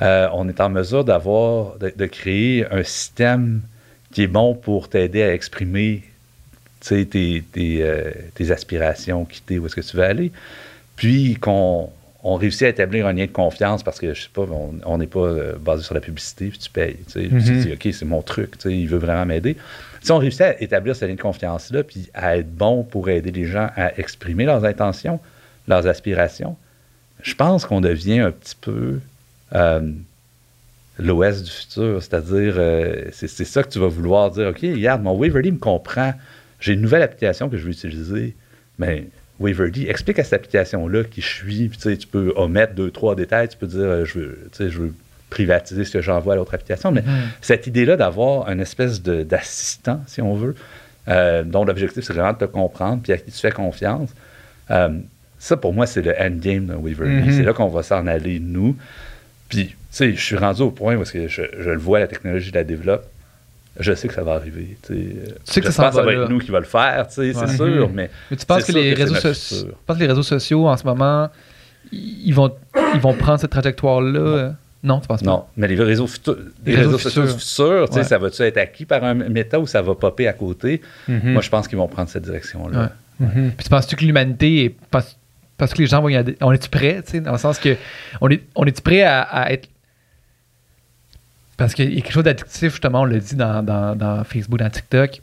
euh, 0.00 0.28
on 0.32 0.48
est 0.48 0.60
en 0.60 0.70
mesure 0.70 1.04
d'avoir, 1.04 1.76
de, 1.78 1.92
de 1.94 2.06
créer 2.06 2.66
un 2.72 2.82
système 2.82 3.60
qui 4.12 4.22
est 4.22 4.26
bon 4.28 4.54
pour 4.54 4.88
t'aider 4.88 5.22
à 5.22 5.34
exprimer 5.34 6.04
tes, 6.84 7.06
tes, 7.52 7.78
euh, 7.82 8.10
tes 8.34 8.50
aspirations, 8.50 9.24
quitter 9.24 9.58
où 9.58 9.66
est-ce 9.66 9.76
que 9.76 9.80
tu 9.80 9.96
veux 9.96 10.02
aller, 10.04 10.32
puis 10.96 11.34
qu'on 11.40 11.90
on 12.24 12.36
réussit 12.36 12.62
à 12.62 12.68
établir 12.68 13.06
un 13.08 13.12
lien 13.12 13.26
de 13.26 13.32
confiance 13.32 13.82
parce 13.82 13.98
que, 13.98 14.14
je 14.14 14.22
sais 14.22 14.28
pas, 14.32 14.46
on 14.84 14.98
n'est 14.98 15.08
pas 15.08 15.20
euh, 15.26 15.54
basé 15.58 15.82
sur 15.82 15.94
la 15.94 16.00
publicité, 16.00 16.48
puis 16.50 16.58
tu 16.58 16.70
payes. 16.70 16.96
Tu 17.06 17.12
sais, 17.12 17.20
Puis 17.28 17.44
tu 17.44 17.52
Mhm. 17.52 17.60
dis, 17.62 17.72
OK, 17.72 17.88
c'est 17.92 18.04
mon 18.04 18.22
truc, 18.22 18.54
il 18.64 18.86
veut 18.86 18.98
vraiment 18.98 19.26
m'aider. 19.26 19.56
Si 20.02 20.12
on 20.12 20.18
réussit 20.18 20.42
à 20.42 20.60
établir 20.62 20.94
ce 20.94 21.04
lien 21.04 21.14
de 21.14 21.20
confiance-là, 21.20 21.82
puis 21.82 22.08
à 22.14 22.36
être 22.36 22.52
bon 22.54 22.84
pour 22.84 23.08
aider 23.08 23.32
les 23.32 23.44
gens 23.46 23.68
à 23.76 23.98
exprimer 23.98 24.44
leurs 24.44 24.64
intentions, 24.64 25.18
leurs 25.66 25.86
aspirations, 25.88 26.56
je 27.22 27.34
pense 27.34 27.66
qu'on 27.66 27.80
devient 27.80 28.20
un 28.20 28.30
petit 28.32 28.56
peu 28.60 29.00
euh, 29.54 29.80
l'OS 30.98 31.42
du 31.42 31.50
futur. 31.50 32.02
C'est-à-dire, 32.02 32.54
euh, 32.56 33.04
c'est 33.12 33.28
c'est 33.28 33.44
ça 33.44 33.62
que 33.62 33.68
tu 33.68 33.78
vas 33.78 33.88
vouloir 33.88 34.30
dire. 34.30 34.48
OK, 34.48 34.58
regarde, 34.62 35.02
mon 35.02 35.16
Waverly 35.16 35.52
me 35.52 35.58
comprend. 35.58 36.12
J'ai 36.62 36.74
une 36.74 36.80
nouvelle 36.80 37.02
application 37.02 37.50
que 37.50 37.58
je 37.58 37.64
veux 37.64 37.72
utiliser. 37.72 38.34
Mais 38.78 39.06
Waverly, 39.40 39.88
explique 39.88 40.18
à 40.20 40.24
cette 40.24 40.34
application-là 40.34 41.04
qui 41.04 41.20
je 41.20 41.26
suis. 41.26 41.68
Puis, 41.68 41.76
tu 41.76 41.90
sais, 41.90 41.96
tu 41.96 42.06
peux 42.06 42.32
omettre 42.36 42.74
deux, 42.74 42.90
trois 42.90 43.14
détails. 43.14 43.48
Tu 43.48 43.56
peux 43.56 43.66
dire, 43.66 43.80
euh, 43.80 44.04
je 44.04 44.18
veux, 44.18 44.38
tu 44.52 44.58
sais, 44.58 44.70
je 44.70 44.78
veux 44.78 44.94
privatiser 45.28 45.84
ce 45.84 45.90
que 45.90 46.00
j'envoie 46.00 46.34
à 46.34 46.36
l'autre 46.36 46.54
application. 46.54 46.92
Mais 46.92 47.02
cette 47.40 47.66
idée-là 47.66 47.96
d'avoir 47.96 48.48
une 48.48 48.60
espèce 48.60 49.02
d'assistant, 49.02 50.00
si 50.06 50.22
on 50.22 50.34
veut, 50.34 50.54
euh, 51.08 51.42
dont 51.42 51.64
l'objectif, 51.64 52.04
c'est 52.04 52.12
vraiment 52.12 52.32
de 52.32 52.38
te 52.38 52.44
comprendre, 52.44 53.02
puis 53.02 53.12
à 53.12 53.16
qui 53.16 53.32
tu 53.32 53.38
fais 53.38 53.50
confiance. 53.50 54.10
Euh, 54.70 54.90
ça, 55.38 55.56
pour 55.56 55.72
moi, 55.72 55.86
c'est 55.86 56.02
le 56.02 56.14
endgame 56.20 56.66
de 56.66 56.74
Waverly. 56.74 57.28
Mhm. 57.28 57.32
C'est 57.32 57.42
là 57.42 57.52
qu'on 57.52 57.68
va 57.68 57.82
s'en 57.82 58.06
aller, 58.06 58.38
nous. 58.38 58.76
Puis, 59.48 59.68
tu 59.68 59.76
sais, 59.90 60.12
je 60.14 60.20
suis 60.20 60.36
rendu 60.36 60.62
au 60.62 60.70
point 60.70 61.00
est-ce 61.00 61.12
que 61.12 61.26
je, 61.26 61.42
je 61.58 61.70
le 61.70 61.78
vois, 61.78 61.98
la 61.98 62.06
technologie 62.06 62.50
je 62.50 62.54
la 62.54 62.64
développe. 62.64 63.08
Je 63.80 63.92
sais 63.94 64.06
que 64.08 64.14
ça 64.14 64.22
va 64.22 64.32
arriver. 64.34 64.76
Tu 64.86 65.14
sais, 65.44 65.60
que 65.60 65.70
ça 65.70 65.90
va 65.90 66.12
être 66.12 66.28
nous 66.28 66.38
qui 66.38 66.50
va 66.50 66.58
le 66.60 66.66
faire, 66.66 67.06
Ouais. 67.16 67.32
c'est 67.32 67.56
sûr, 67.56 67.88
Mhm. 67.88 67.94
mais 67.94 68.10
Mais 68.30 68.36
tu 68.36 68.44
penses 68.46 68.64
que 68.64 68.72
les 68.72 68.92
que 68.94 68.98
réseaux 68.98 69.14
penses 69.86 69.96
que 69.98 70.02
les 70.02 70.08
réseaux 70.08 70.22
sociaux 70.22 70.68
en 70.68 70.76
ce 70.76 70.84
moment, 70.84 71.30
ils 71.90 72.32
vont, 72.34 72.52
ils 72.94 73.00
vont 73.00 73.14
prendre 73.14 73.40
cette 73.40 73.50
trajectoire-là? 73.50 74.54
Non, 74.84 74.98
tu 75.00 75.06
penses 75.06 75.22
pas? 75.22 75.30
Non. 75.30 75.44
Mais 75.56 75.68
les 75.68 75.76
réseaux, 75.76 76.06
futurs, 76.08 76.36
les 76.66 76.72
Les 76.72 76.78
réseaux, 76.78 76.96
réseaux 76.96 76.98
sociaux 77.08 77.26
futurs. 77.26 77.96
Ouais. 77.96 78.02
ça 78.04 78.18
va-tu 78.18 78.42
être 78.42 78.58
acquis 78.58 78.84
par 78.84 79.04
un 79.04 79.14
méta 79.14 79.60
ou 79.60 79.66
ça 79.66 79.80
va 79.80 79.94
popper 79.94 80.26
à 80.26 80.32
côté? 80.32 80.80
Mhm. 81.08 81.32
Moi, 81.34 81.42
je 81.42 81.48
pense 81.50 81.68
qu'ils 81.68 81.78
vont 81.78 81.86
prendre 81.88 82.08
cette 82.08 82.24
direction-là. 82.24 82.90
Ouais. 83.20 83.26
Mhm. 83.26 83.52
Puis 83.56 83.64
tu 83.64 83.70
penses-tu 83.70 83.94
que 83.96 84.04
l'humanité 84.04 84.64
est. 84.64 84.74
Parce, 84.90 85.16
que 85.74 85.78
les 85.78 85.86
gens 85.86 86.02
vont 86.02 86.08
y 86.08 86.16
aller- 86.16 86.36
On 86.40 86.50
est-tu 86.50 86.68
prêt, 86.68 87.00
tu 87.04 87.12
sais, 87.12 87.20
dans 87.20 87.30
le 87.32 87.38
sens 87.38 87.58
que. 87.60 87.76
On 88.20 88.28
est, 88.28 88.42
on 88.56 88.64
est-tu 88.64 88.82
prêt 88.82 89.02
à, 89.02 89.20
à 89.22 89.52
être. 89.52 89.68
Parce 91.56 91.74
qu'il 91.74 91.92
y 91.94 91.98
a 91.98 92.00
quelque 92.00 92.12
chose 92.12 92.24
d'addictif, 92.24 92.70
justement, 92.72 93.02
on 93.02 93.04
l'a 93.04 93.18
dit 93.18 93.36
dans, 93.36 94.22
Facebook, 94.26 94.58
dans 94.58 94.70
TikTok. 94.70 95.20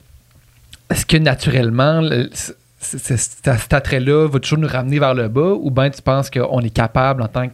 Est-ce 0.90 1.06
que 1.06 1.18
naturellement, 1.18 2.02
le- 2.02 2.30
cet 2.80 3.74
attrait-là 3.74 4.28
va 4.28 4.40
toujours 4.40 4.58
nous 4.60 4.68
ramener 4.68 5.00
vers 5.00 5.14
le 5.14 5.28
bas? 5.28 5.54
Ou 5.60 5.70
bien 5.72 5.90
tu 5.90 6.02
penses 6.02 6.30
qu'on 6.30 6.62
est 6.62 6.70
capable 6.74 7.22
en 7.22 7.28
tant 7.28 7.50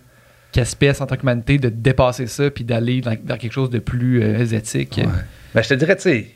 qu'espèce, 0.51 1.01
en 1.01 1.05
tant 1.07 1.15
qu'humanité, 1.17 1.57
de 1.57 1.69
dépasser 1.69 2.27
ça 2.27 2.49
puis 2.49 2.63
d'aller 2.63 3.01
vers 3.01 3.37
quelque 3.37 3.51
chose 3.51 3.69
de 3.69 3.79
plus 3.79 4.21
euh, 4.23 4.45
éthique? 4.45 5.01
Ben, 5.53 5.61
je 5.61 5.69
te 5.69 5.73
dirais, 5.73 5.95
tu 5.95 6.01
sais, 6.03 6.27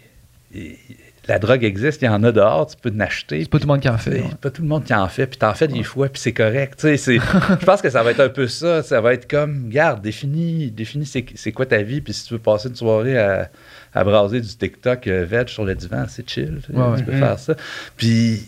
la 1.29 1.39
drogue 1.39 1.63
existe, 1.63 2.01
il 2.01 2.05
y 2.05 2.09
en 2.09 2.23
a 2.23 2.31
dehors, 2.31 2.67
tu 2.67 2.75
peux 2.81 2.91
en 2.93 2.99
acheter. 2.99 3.43
C'est 3.43 3.49
pas 3.49 3.59
tout 3.59 3.67
le 3.67 3.73
monde 3.73 3.81
qui 3.81 3.89
en 3.89 3.97
fait. 3.97 4.21
Ouais. 4.21 4.29
pas 4.41 4.49
tout 4.49 4.63
le 4.63 4.67
monde 4.67 4.83
qui 4.83 4.93
en 4.93 5.07
fait, 5.07 5.27
puis 5.27 5.37
t'en 5.37 5.53
fais 5.53 5.67
des 5.67 5.83
fois, 5.83 6.09
puis 6.09 6.19
c'est 6.19 6.33
correct. 6.33 6.81
Je 7.61 7.65
pense 7.65 7.81
que 7.81 7.89
ça 7.89 8.01
va 8.01 8.11
être 8.11 8.19
un 8.19 8.29
peu 8.29 8.47
ça. 8.47 8.81
Ça 8.81 8.99
va 8.99 9.13
être 9.13 9.29
comme, 9.29 9.65
regarde, 9.67 10.01
définis, 10.01 10.71
définis 10.71 11.05
c'est, 11.05 11.51
quoi 11.51 11.65
ta 11.67 11.81
vie, 11.83 12.01
puis 12.01 12.13
si 12.13 12.25
tu 12.25 12.33
veux 12.33 12.39
passer 12.39 12.69
une 12.69 12.75
soirée 12.75 13.17
à, 13.17 13.49
à 13.93 14.03
braser 14.03 14.41
du 14.41 14.47
TikTok 14.47 15.07
euh, 15.07 15.25
veg 15.25 15.47
sur 15.47 15.65
le 15.65 15.75
divan, 15.75 16.05
c'est 16.07 16.27
chill. 16.27 16.61
tu 16.65 16.71
Ouais, 16.71 17.03
peux 17.03 17.11
faire 17.11 17.37
ça. 17.37 17.53
Puis 17.95 18.47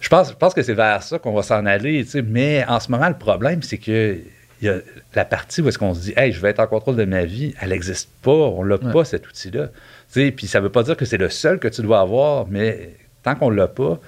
je 0.00 0.08
pense, 0.08 0.30
je 0.30 0.34
pense 0.36 0.54
que 0.54 0.62
c'est 0.62 0.74
vers 0.74 1.02
ça 1.02 1.18
qu'on 1.18 1.34
va 1.34 1.42
s'en 1.42 1.66
aller. 1.66 2.06
Mais 2.26 2.64
en 2.66 2.80
ce 2.80 2.90
moment, 2.90 3.08
le 3.08 3.18
problème, 3.18 3.62
c'est 3.62 3.78
que 3.78 4.18
y 4.62 4.68
a 4.68 4.76
la 5.16 5.24
partie 5.24 5.62
où 5.62 5.68
est-ce 5.68 5.78
qu'on 5.78 5.94
se 5.94 6.00
dit, 6.00 6.12
hey, 6.16 6.30
je 6.30 6.40
vais 6.40 6.50
être 6.50 6.60
en 6.60 6.66
contrôle 6.66 6.96
de 6.96 7.04
ma 7.04 7.24
vie, 7.24 7.54
elle 7.60 7.70
n'existe 7.70 8.10
pas. 8.22 8.30
On 8.30 8.62
l'a 8.62 8.76
Ouais. 8.76 8.92
pas, 8.92 9.04
cet 9.04 9.26
outil-là. 9.26 9.70
Puis 10.12 10.46
ça 10.46 10.60
veut 10.60 10.68
pas 10.68 10.82
dire 10.82 10.96
que 10.96 11.04
c'est 11.04 11.16
le 11.16 11.30
seul 11.30 11.58
que 11.58 11.68
tu 11.68 11.82
dois 11.82 12.00
avoir, 12.00 12.46
mais 12.48 12.90
tant 13.22 13.34
qu'on 13.34 13.50
l'a 13.50 13.66
pas, 13.66 13.98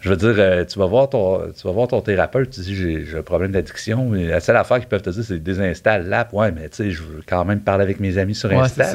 je 0.00 0.08
veux 0.08 0.16
dire, 0.16 0.34
euh, 0.38 0.64
tu 0.64 0.78
vas 0.78 0.86
voir 0.86 1.08
ton, 1.10 1.40
tu 1.52 1.66
vas 1.66 1.72
voir 1.72 1.88
ton 1.88 2.00
thérapeute, 2.00 2.50
tu 2.50 2.60
dis 2.60 2.74
j'ai, 2.74 3.16
un 3.18 3.22
problème 3.22 3.52
d'addiction, 3.52 4.12
la 4.12 4.40
seule 4.40 4.56
affaire 4.56 4.78
qu'ils 4.78 4.88
peuvent 4.88 5.02
te 5.02 5.10
dire, 5.10 5.22
c'est 5.24 5.38
désinstalle 5.38 6.08
l'app. 6.08 6.32
Ouais, 6.32 6.50
mais 6.50 6.68
tu 6.68 6.76
sais, 6.76 6.90
je 6.90 7.02
veux 7.02 7.22
quand 7.26 7.44
même 7.44 7.60
parler 7.60 7.82
avec 7.82 8.00
mes 8.00 8.16
amis 8.18 8.34
sur 8.34 8.48
Ouais, 8.50 8.56
Insta. 8.56 8.92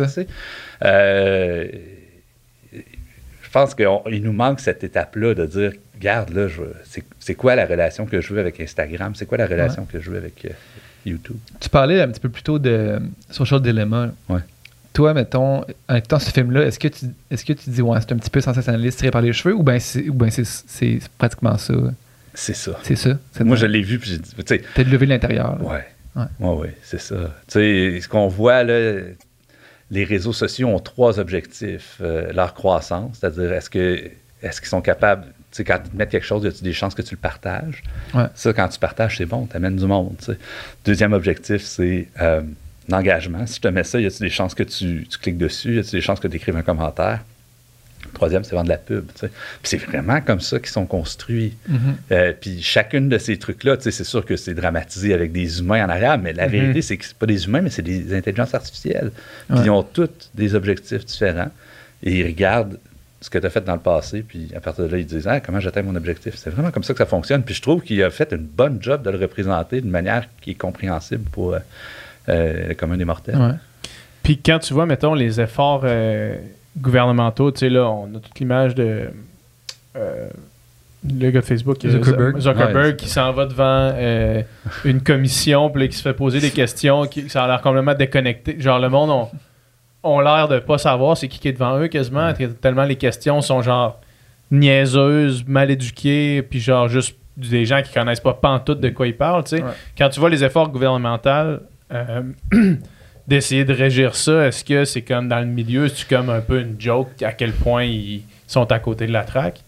Euh, 0.84 1.68
je 2.74 3.50
pense 3.52 3.76
qu'il 3.76 4.24
nous 4.24 4.34
manque 4.34 4.60
cette 4.60 4.84
étape-là 4.84 5.34
de 5.34 5.46
dire, 5.46 5.72
regarde, 5.96 6.30
là, 6.34 6.48
c'est 7.20 7.36
quoi 7.36 7.56
la 7.56 7.66
relation 7.66 8.06
que 8.06 8.20
je 8.22 8.34
veux 8.34 8.40
avec 8.40 8.60
Instagram? 8.60 9.14
C'est 9.16 9.26
quoi 9.26 9.38
la 9.38 9.48
relation 9.48 9.86
que 9.86 10.00
je 10.00 10.12
veux 10.12 10.18
avec 10.18 10.46
euh, 10.46 10.50
YouTube? 11.10 11.38
Tu 11.60 11.70
parlais 11.70 12.02
un 12.02 12.08
petit 12.10 12.20
peu 12.20 12.30
plus 12.30 12.44
tôt 12.44 12.60
de 12.60 13.00
Social 13.30 13.62
Dilemma. 13.62 14.10
Ouais. 14.30 14.42
Toi, 14.94 15.14
mettons, 15.14 15.64
en 15.88 15.96
écoutant 15.96 16.20
ce 16.20 16.32
film-là, 16.32 16.66
est-ce 16.66 16.80
que 16.80 16.88
tu 16.88 17.06
est-ce 17.30 17.46
que 17.46 17.54
tu 17.54 17.70
dis 17.70 17.82
ouais, 17.82 18.00
c'est 18.02 18.12
un 18.14 18.18
petit 18.18 18.30
peu 18.30 18.42
sensationnaliste 18.42 19.00
tiré 19.00 19.12
par 19.12 19.22
les 19.22 19.32
cheveux 19.34 19.54
ou 19.54 19.64
bien 19.64 19.80
c'est 19.80 20.10
ou 20.10 20.14
ben 20.14 20.30
c'est, 20.32 21.00
pratiquement 21.18 21.58
ça? 21.58 21.74
C'est 22.34 22.56
ça. 22.56 22.80
C'est 22.84 22.96
ça. 22.96 23.18
Moi, 23.42 23.56
je 23.56 23.66
l'ai 23.66 23.82
vu, 23.82 24.00
puis 24.00 24.12
j'ai 24.12 24.18
dit, 24.18 24.30
tu 24.30 24.44
sais, 24.46 24.60
Peut-être 24.60 24.90
lever 24.90 25.06
l'intérieur. 25.06 25.58
Ouais. 25.62 25.86
Ouais. 26.16 26.24
Ouais, 26.40 26.56
ouais, 26.56 26.78
c'est 26.82 27.00
ça. 27.00 27.16
Tu 27.48 27.60
sais, 27.60 28.00
ce 28.02 28.08
qu'on 28.08 28.28
voit 28.28 28.64
là, 28.64 29.02
les 29.92 30.04
réseaux 30.04 30.34
sociaux 30.34 30.68
ont 30.68 30.80
trois 30.80 31.20
objectifs. 31.20 31.98
Euh, 32.02 32.32
leur 32.34 32.54
croissance, 32.54 33.18
c'est-à-dire 33.20 33.54
est-ce 33.54 33.70
que 33.70 34.12
est-ce 34.42 34.62
qu'ils 34.62 34.70
sont 34.70 34.82
capables, 34.82 35.26
sais, 35.52 35.64
quand 35.64 35.80
ils 35.86 35.92
te 35.92 35.96
mettent 35.96 36.10
quelque 36.10 36.26
chose, 36.26 36.44
y 36.44 36.48
a 36.48 36.52
des 36.64 36.74
chances 36.74 36.94
que 36.96 37.02
tu 37.02 37.16
le 37.16 37.20
partages? 37.22 37.84
Ouais. 38.14 38.26
Ça, 38.36 38.54
quand 38.54 38.68
tu 38.68 38.80
partages, 38.80 39.18
c'est 39.18 39.26
bon, 39.26 39.46
tu 39.46 39.56
amènes 39.56 39.76
du 39.78 39.86
monde. 39.86 40.16
tu. 40.24 40.32
Deuxième 40.86 41.14
objectif, 41.14 41.64
c'est 41.64 42.08
euh, 42.22 42.42
l'engagement. 42.90 43.46
Si 43.48 43.56
je 43.56 43.62
te 43.62 43.68
mets 43.68 43.84
ça, 43.84 44.00
y 44.00 44.06
a-t-il 44.06 44.22
des 44.24 44.30
chances 44.30 44.54
que 44.54 44.64
tu, 44.64 45.08
tu 45.10 45.18
cliques 45.18 45.38
dessus? 45.38 45.76
Y 45.76 45.80
a-t-il 45.80 45.92
des 46.00 46.02
chances 46.02 46.20
que 46.20 46.28
tu 46.28 46.36
écrives 46.36 46.56
un 46.58 46.62
commentaire? 46.64 47.22
Troisième, 48.14 48.44
c'est 48.44 48.52
vendre 48.56 48.66
de 48.66 48.70
la 48.70 48.78
pub. 48.78 49.06
tu. 49.20 49.26
Puis 49.28 49.32
c'est 49.64 49.78
vraiment 49.78 50.22
comme 50.22 50.40
ça 50.40 50.60
qu'ils 50.60 50.70
sont 50.70 50.86
construits. 50.86 51.56
Mhm. 51.68 51.78
Euh, 52.12 52.34
puis 52.40 52.62
chacune 52.62 53.10
de 53.10 53.18
ces 53.18 53.38
trucs-là, 53.38 53.76
tu 53.76 53.92
c'est 53.92 54.04
sûr 54.04 54.24
que 54.24 54.38
c'est 54.38 54.54
dramatisé 54.54 55.14
avec 55.14 55.32
des 55.32 55.60
humains 55.60 55.86
en 55.86 55.90
arrière, 55.90 56.18
mais 56.18 56.32
la 56.32 56.48
vérité, 56.48 56.82
c'est 56.82 56.96
que 56.98 57.06
c'est 57.06 57.18
pas 57.18 57.26
des 57.26 57.46
humains, 57.46 57.62
mais 57.62 57.70
c'est 57.70 57.82
des 57.82 58.16
intelligences 58.16 58.54
artificielles. 58.54 59.12
Puis 59.50 59.58
Ouais. 59.60 59.66
ils 59.66 59.70
ont 59.72 59.84
toutes 59.84 60.30
des 60.36 60.56
objectifs 60.56 61.06
différents 61.06 61.52
et 62.04 62.20
ils 62.20 62.24
regardent 62.26 62.80
ce 63.20 63.30
que 63.30 63.38
tu 63.40 63.46
as 63.46 63.50
fait 63.50 63.64
dans 63.64 63.74
le 63.74 63.80
passé, 63.80 64.24
puis 64.28 64.52
à 64.56 64.60
partir 64.60 64.86
de 64.86 64.92
là, 64.92 64.98
ils 65.00 65.06
disent 65.06 65.28
ah, 65.28 65.40
comment 65.40 65.60
j'atteins 65.60 65.82
mon 65.82 65.96
objectif? 65.96 66.36
C'est 66.38 66.50
vraiment 66.52 66.72
comme 66.72 66.84
ça 66.84 66.94
que 66.94 67.00
ça 67.00 67.06
fonctionne. 67.06 67.44
Puis 67.44 67.56
je 67.56 67.62
trouve 67.62 67.82
qu'il 67.82 68.02
a 68.04 68.10
fait 68.10 68.32
une 68.32 68.46
bonne 68.46 68.78
job 68.82 69.02
de 69.02 69.10
le 69.10 69.18
représenter 69.18 69.82
d'une 69.82 69.90
manière 69.92 70.26
qui 70.42 70.52
est 70.52 70.56
compréhensible 70.56 71.24
pour 71.32 71.54
euh, 71.54 71.60
euh, 72.30 72.68
le 72.70 72.74
commun 72.76 72.98
des 72.98 73.06
mortels. 73.06 73.38
Ouais. 73.38 73.56
Puis 74.24 74.38
quand 74.38 74.60
tu 74.60 74.74
vois, 74.74 74.86
mettons, 74.86 75.14
les 75.14 75.40
efforts 75.42 75.82
euh, 75.84 76.36
gouvernementaux, 76.78 77.52
tu 77.52 77.60
sais, 77.60 77.70
là, 77.70 77.90
on 77.90 78.06
a 78.16 78.20
toute 78.20 78.40
l'image 78.40 78.76
de. 78.76 79.10
euh, 79.96 80.28
le 81.08 81.32
gars 81.32 81.40
de 81.42 81.46
Facebook, 81.46 81.78
Zuckerberg. 81.88 82.40
Zuckerberg 82.40 82.76
Ouais, 82.76 82.96
qui 82.96 83.08
s'en 83.08 83.32
va 83.32 83.46
devant 83.46 83.92
euh, 83.96 84.42
une 84.84 85.02
commission, 85.02 85.70
puis 85.70 85.84
là, 85.84 85.88
qui 85.88 85.96
se 85.96 86.02
fait 86.02 86.14
poser 86.14 86.40
des 86.40 86.52
questions, 86.52 87.06
qui, 87.06 87.30
ça 87.30 87.46
a 87.46 87.48
l'air 87.48 87.62
complètement 87.62 87.94
déconnecté. 87.94 88.60
Genre, 88.60 88.80
le 88.80 88.90
monde 88.90 89.10
ont, 89.12 89.30
ont 90.04 90.20
l'air 90.20 90.48
de 90.48 90.60
pas 90.60 90.78
savoir 90.78 91.18
c'est 91.18 91.28
qui 91.28 91.40
qui 91.40 91.48
est 91.48 91.54
devant 91.54 91.80
eux 91.80 91.88
quasiment, 91.88 92.32
tellement 92.62 92.84
les 92.84 92.96
questions 92.96 93.42
sont 93.42 93.62
genre 93.62 94.00
niaiseuses, 94.52 95.46
mal 95.48 95.72
éduquées, 95.72 96.42
puis 96.42 96.60
genre 96.60 96.88
juste 96.88 97.18
des 97.36 97.66
gens 97.66 97.82
qui 97.82 97.94
connaissent 97.94 98.20
pas 98.20 98.34
pantoute 98.34 98.80
de 98.80 98.90
quoi 98.90 99.08
ils 99.08 99.16
parlent, 99.16 99.44
tu 99.44 99.58
sais. 99.58 99.64
Ouais. 99.64 99.72
Quand 99.98 100.10
tu 100.10 100.20
vois 100.20 100.30
les 100.30 100.44
efforts 100.44 100.70
gouvernementaux 100.70 101.62
euh, 101.92 102.22
d'essayer 103.28 103.66
de 103.66 103.74
régir 103.74 104.16
ça, 104.16 104.48
est-ce 104.48 104.64
que 104.64 104.86
c'est 104.86 105.04
comme 105.04 105.28
dans 105.28 105.40
le 105.40 105.46
milieu, 105.46 105.88
c'est 105.88 106.08
comme 106.08 106.30
un 106.30 106.42
peu 106.42 106.60
une 106.60 106.80
joke 106.80 107.22
à 107.22 107.34
quel 107.34 107.52
point 107.52 107.84
ils 107.84 108.24
sont 108.48 108.72
à 108.72 108.80
côté 108.80 109.06
de 109.06 109.14
la 109.14 109.24
traque? 109.24 109.62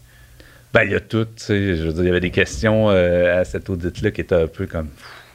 Ben, 0.73 0.84
il 0.84 0.91
y 0.91 0.95
a 0.95 0.99
tout. 0.99 1.26
tu 1.26 1.31
sais, 1.35 1.76
Je 1.76 1.84
veux 1.84 1.93
dire, 1.93 2.03
il 2.03 2.07
y 2.07 2.10
avait 2.10 2.19
des 2.19 2.30
questions 2.30 2.89
euh, 2.89 3.41
à 3.41 3.43
cet 3.43 3.69
audit-là 3.69 4.11
qui 4.11 4.22
étaient 4.22 4.35
un 4.35 4.47
peu 4.47 4.65
comme. 4.65 4.89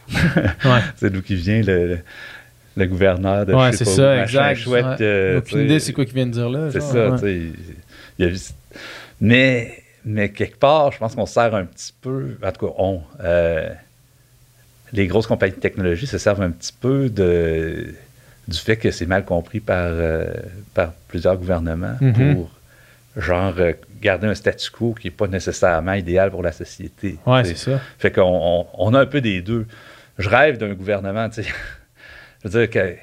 Ouais. 0.14 0.80
c'est 0.96 1.10
d'où 1.10 1.22
qui 1.22 1.34
vient 1.34 1.62
le, 1.62 1.98
le 2.76 2.86
gouverneur 2.86 3.46
de 3.46 3.54
Ouais, 3.54 3.72
c'est 3.72 3.84
ça, 3.84 4.22
exact. 4.22 4.56
chouette. 4.56 4.84
Ouais. 4.84 4.96
euh, 5.00 5.38
Aucune 5.38 5.60
idée 5.60 5.78
c'est 5.80 5.92
quoi 5.92 6.04
qu'ils 6.04 6.14
viennent 6.14 6.30
de 6.30 6.34
dire 6.34 6.48
là. 6.50 6.70
C'est 6.72 6.80
ça, 6.80 7.10
ouais. 7.10 7.18
tu 7.18 7.24
sais. 7.24 7.40
il 8.18 8.24
y 8.24 8.28
a 8.28 8.32
eu- 8.32 8.38
Mais, 9.20 9.82
mais 10.04 10.28
quelque 10.30 10.56
part, 10.58 10.90
je 10.92 10.98
pense 10.98 11.14
qu'on 11.14 11.26
sert 11.26 11.54
un 11.54 11.64
petit 11.64 11.92
peu, 12.00 12.36
en 12.42 12.52
tout 12.52 12.66
cas, 12.66 12.72
on, 12.78 13.00
euh, 13.22 13.68
les 14.92 15.06
grosses 15.06 15.26
compagnies 15.26 15.54
de 15.54 15.60
technologie 15.60 16.06
se 16.06 16.18
servent 16.18 16.42
un 16.42 16.50
petit 16.50 16.72
peu 16.78 17.08
de, 17.08 17.94
du 18.48 18.58
fait 18.58 18.76
que 18.76 18.90
c'est 18.90 19.06
mal 19.06 19.24
compris 19.24 19.60
par, 19.60 19.86
euh, 19.90 20.24
par 20.74 20.92
plusieurs 21.08 21.36
gouvernements 21.36 21.96
Mhm. 22.00 22.34
pour, 22.34 22.50
genre, 23.16 23.54
garder 24.02 24.26
un 24.26 24.34
statu 24.34 24.70
quo 24.70 24.94
qui 25.00 25.06
n'est 25.06 25.10
pas 25.12 25.26
nécessairement 25.28 25.94
idéal 25.94 26.30
pour 26.30 26.42
la 26.42 26.52
société. 26.52 27.16
Ouais, 27.26 27.44
c'est 27.44 27.56
ça. 27.56 27.80
Fait 27.98 28.10
qu'on 28.10 28.22
on, 28.24 28.66
on 28.76 28.94
a 28.94 29.00
un 29.00 29.06
peu 29.06 29.20
des 29.20 29.40
deux. 29.40 29.66
Je 30.18 30.28
rêve 30.28 30.58
d'un 30.58 30.74
gouvernement, 30.74 31.28
tu 31.30 31.42
sais. 31.44 31.48
Je 32.44 32.48
veux 32.50 32.60
dire 32.60 32.70
que. 32.70 32.94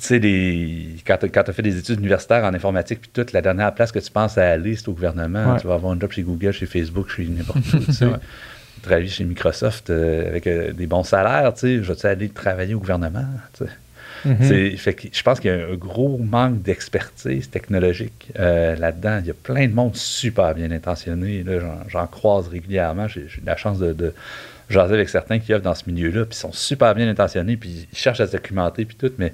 Tu 0.00 0.20
sais, 0.20 1.02
quand 1.06 1.16
tu 1.16 1.38
as 1.38 1.52
fait 1.52 1.62
des 1.62 1.78
études 1.78 2.00
universitaires 2.00 2.44
en 2.44 2.52
informatique, 2.52 3.00
puis 3.00 3.10
toute 3.12 3.32
la 3.32 3.40
dernière 3.40 3.74
place 3.74 3.90
que 3.90 3.98
tu 4.00 4.10
penses 4.10 4.36
à 4.36 4.50
aller, 4.50 4.76
c'est 4.76 4.88
au 4.88 4.92
gouvernement. 4.92 5.52
Ouais. 5.52 5.60
Tu 5.60 5.66
vas 5.66 5.74
avoir 5.74 5.92
un 5.92 6.00
job 6.00 6.10
chez 6.12 6.22
Google, 6.22 6.52
chez 6.52 6.66
Facebook, 6.66 7.08
chez 7.10 7.24
n'importe 7.24 7.58
où. 7.74 7.78
tu 7.78 7.92
sais. 7.92 8.06
Ouais. 8.06 8.16
Travailler 8.82 9.08
chez 9.08 9.24
Microsoft 9.24 9.88
euh, 9.88 10.28
avec 10.28 10.46
euh, 10.46 10.72
des 10.72 10.86
bons 10.86 11.04
salaires, 11.04 11.54
tu 11.54 11.60
sais. 11.60 11.82
Je 11.82 11.92
vais 11.92 12.08
aller 12.08 12.28
travailler 12.28 12.74
au 12.74 12.80
gouvernement, 12.80 13.24
tu 13.56 13.64
sais? 13.64 13.70
Mhm. 14.24 14.76
Fait 14.78 14.94
que 14.94 15.08
je 15.12 15.22
pense 15.22 15.38
qu'il 15.40 15.50
y 15.50 15.54
a 15.54 15.66
un 15.66 15.74
gros 15.74 16.18
manque 16.18 16.62
d'expertise 16.62 17.50
technologique 17.50 18.30
euh, 18.38 18.74
là-dedans. 18.76 19.18
Il 19.20 19.26
y 19.26 19.30
a 19.30 19.34
plein 19.34 19.68
de 19.68 19.74
monde 19.74 19.96
super 19.96 20.54
bien 20.54 20.70
intentionné. 20.70 21.42
là. 21.42 21.60
J'en, 21.88 22.06
croise 22.06 22.48
régulièrement. 22.48 23.06
J'ai, 23.06 23.22
eu 23.22 23.42
la 23.44 23.56
chance 23.56 23.78
de, 23.78 23.92
de 23.92 24.14
jaser 24.70 24.94
avec 24.94 25.08
certains 25.08 25.38
qui 25.38 25.52
œuvrent 25.52 25.62
dans 25.64 25.74
ce 25.74 25.84
milieu-là, 25.90 26.24
puis 26.24 26.34
ils 26.36 26.40
sont 26.40 26.52
super 26.52 26.94
bien 26.94 27.08
intentionnés, 27.08 27.56
puis 27.56 27.86
ils 27.92 27.96
cherchent 27.98 28.20
à 28.20 28.26
se 28.26 28.32
documenter, 28.32 28.84
puis 28.84 28.96
tout, 28.96 29.10
mais 29.18 29.32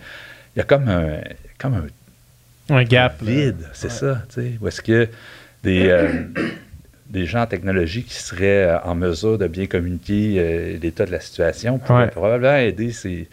il 0.55 0.59
y 0.59 0.63
a 0.63 0.65
comme 0.65 0.89
un, 0.89 1.19
comme 1.59 1.75
un 1.75 2.75
Un 2.75 2.85
gap. 2.85 3.23
vide, 3.23 3.69
c'est 3.73 3.89
Ouais. 3.89 3.93
ça. 3.93 4.23
tu 4.29 4.35
sais. 4.43 4.53
Où 4.61 4.69
est-ce 4.69 4.83
que 4.83 5.09
des, 5.63 5.89
euh, 5.89 6.09
des 7.09 7.27
gens 7.27 7.43
en 7.43 7.47
technologie 7.47 8.03
qui 8.05 8.15
seraient 8.15 8.65
euh, 8.69 8.81
en 8.83 8.95
mesure 8.95 9.39
de 9.39 9.47
bien 9.47 9.67
communiquer 9.67 10.35
euh, 10.39 10.79
l'état 10.83 11.07
de 11.07 11.13
la 11.13 11.21
situation 11.21 11.79
pourraient 11.79 12.05
Ouais. 12.05 12.11
probablement 12.11 12.57
aider 12.57 12.93
ces, 12.93 13.29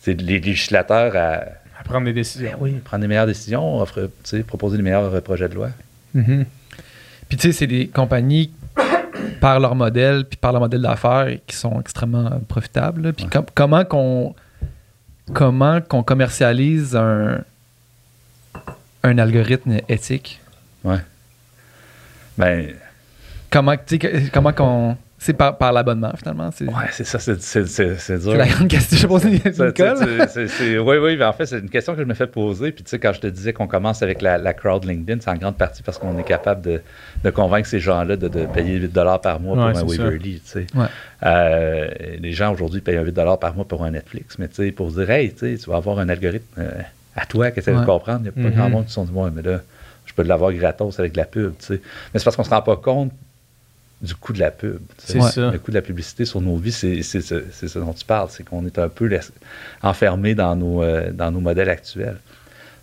ces- 0.00 0.14
les 0.14 0.38
législateurs 0.40 1.14
à 1.16 1.44
À 1.80 1.84
prendre 1.84 2.04
des 2.06 2.12
décisions. 2.12 2.50
ben 2.52 2.56
oui, 2.60 2.72
prendre 2.84 3.02
des 3.02 3.08
meilleures 3.08 3.26
décisions, 3.26 3.78
offre, 3.80 4.10
proposer 4.46 4.76
des 4.76 4.82
meilleurs 4.82 5.14
euh, 5.14 5.20
projets 5.20 5.48
de 5.48 5.54
loi. 5.54 5.70
Mhm. 6.14 6.44
Puis 7.28 7.38
tu 7.38 7.48
sais, 7.48 7.52
c'est 7.52 7.66
des 7.66 7.88
compagnies 7.88 8.50
par 9.42 9.58
leur 9.58 9.74
modèle, 9.74 10.24
puis 10.24 10.36
par 10.36 10.52
leur 10.52 10.60
modèle 10.60 10.82
d'affaires 10.82 11.26
qui 11.48 11.56
sont 11.56 11.80
extrêmement 11.80 12.30
profitables. 12.46 13.12
Puis 13.12 13.24
Ouais. 13.24 13.30
com- 13.30 13.46
comment 13.54 13.84
qu'on 13.84 14.34
comment 15.34 15.80
qu'on 15.80 16.02
commercialise 16.04 16.94
un 16.96 17.40
un 19.02 19.18
algorithme 19.18 19.78
éthique? 19.88 20.40
Ben, 22.38 22.68
Comment 23.50 23.74
comment 24.32 24.52
qu'on 24.52 24.96
c'est 25.24 25.34
par, 25.34 25.56
par 25.56 25.72
l'abonnement 25.72 26.10
finalement, 26.16 26.50
c'est 26.52 26.64
ouais, 26.66 26.72
c'est 26.90 27.04
ça, 27.04 27.20
c'est, 27.20 27.40
c'est, 27.40 27.64
c'est, 27.66 27.96
c'est 27.96 28.18
dur. 28.18 28.32
c'est 28.32 28.38
la 28.38 28.46
grande 28.48 28.66
question. 28.68 28.96
Je 28.98 29.06
pose 29.06 29.24
une 29.24 29.38
tu 29.38 29.52
tu- 30.56 30.78
oui, 30.80 30.96
oui, 30.96 31.16
mais 31.16 31.24
en 31.24 31.32
fait, 31.32 31.46
c'est 31.46 31.60
une 31.60 31.70
question 31.70 31.94
que 31.94 32.00
je 32.00 32.04
me 32.06 32.14
fais 32.14 32.26
poser. 32.26 32.72
Puis, 32.72 32.82
tu 32.82 32.90
sais, 32.90 32.98
quand 32.98 33.12
je 33.12 33.20
te 33.20 33.28
disais 33.28 33.52
qu'on 33.52 33.68
commence 33.68 34.02
avec 34.02 34.20
la, 34.20 34.36
la 34.36 34.52
crowd 34.52 34.84
LinkedIn, 34.84 35.20
c'est 35.20 35.30
en 35.30 35.36
grande 35.36 35.56
partie 35.56 35.82
parce 35.84 35.96
qu'on 35.98 36.18
est 36.18 36.24
capable 36.24 36.62
de, 36.62 36.80
de 37.22 37.30
convaincre 37.30 37.68
ces 37.68 37.78
gens-là 37.78 38.16
de, 38.16 38.26
de 38.26 38.46
payer 38.46 38.78
8 38.78 38.92
par 39.22 39.38
mois 39.38 39.56
Ouais, 39.66 39.72
pour 39.72 39.82
un. 39.92 39.96
Waverly. 39.96 40.40
Tu 40.40 40.50
sais. 40.50 40.66
Ouais. 40.74 40.86
Euh, 41.24 41.88
les 42.18 42.32
gens 42.32 42.52
aujourd'hui 42.52 42.80
payent 42.80 42.96
un 42.96 43.02
8 43.04 43.14
par 43.40 43.54
mois 43.54 43.64
pour 43.64 43.84
un 43.84 43.90
Netflix. 43.92 44.38
Mais, 44.38 44.48
tu 44.48 44.56
sais, 44.56 44.72
pour 44.72 44.90
dire, 44.90 45.08
hey, 45.10 45.32
tu 45.32 45.38
sais, 45.56 45.62
tu 45.62 45.70
vas 45.70 45.76
avoir 45.76 45.98
un 46.00 46.08
algorithme 46.08 46.44
euh, 46.58 46.70
à 47.16 47.26
toi 47.26 47.48
essaie 47.48 47.72
de 47.72 47.78
Ouais. 47.78 47.84
comprendre, 47.84 48.20
il 48.20 48.22
n'y 48.24 48.28
a 48.28 48.32
pas 48.32 48.40
Mhm. 48.50 48.56
grand 48.56 48.70
monde 48.70 48.84
qui 48.84 48.88
se 48.90 48.94
sont 48.96 49.04
dit, 49.04 49.12
ouais, 49.12 49.30
mais 49.34 49.42
là, 49.42 49.60
je 50.04 50.14
peux 50.14 50.22
l'avoir 50.24 50.52
gratos 50.52 50.98
avec 50.98 51.12
de 51.12 51.18
la 51.18 51.26
pub. 51.26 51.52
Tu 51.58 51.66
sais. 51.66 51.80
Mais 52.12 52.18
c'est 52.18 52.24
parce 52.24 52.34
qu'on 52.36 52.42
ne 52.42 52.46
se 52.48 52.50
rend 52.50 52.62
pas 52.62 52.76
compte 52.76 53.12
du 54.02 54.14
coût 54.16 54.32
de 54.32 54.40
la 54.40 54.50
pub. 54.50 54.78
C'est 54.98 55.18
Ouais. 55.20 55.30
ça. 55.30 55.50
Le 55.52 55.58
coût 55.58 55.70
de 55.70 55.76
la 55.76 55.82
publicité 55.82 56.24
sur 56.24 56.40
nos 56.40 56.56
vies, 56.56 56.72
c'est 56.72 57.02
c'est 57.02 57.20
ce 57.20 57.44
c'est 57.52 57.68
ce 57.68 57.78
dont 57.78 57.92
tu 57.92 58.04
parles. 58.04 58.28
C'est 58.30 58.44
qu'on 58.44 58.66
est 58.66 58.78
un 58.78 58.88
peu 58.88 59.08
enfermé 59.82 60.34
dans 60.34 60.56
nos, 60.56 60.82
euh, 60.82 61.10
dans 61.12 61.30
nos 61.30 61.40
modèles 61.40 61.70
actuels. 61.70 62.16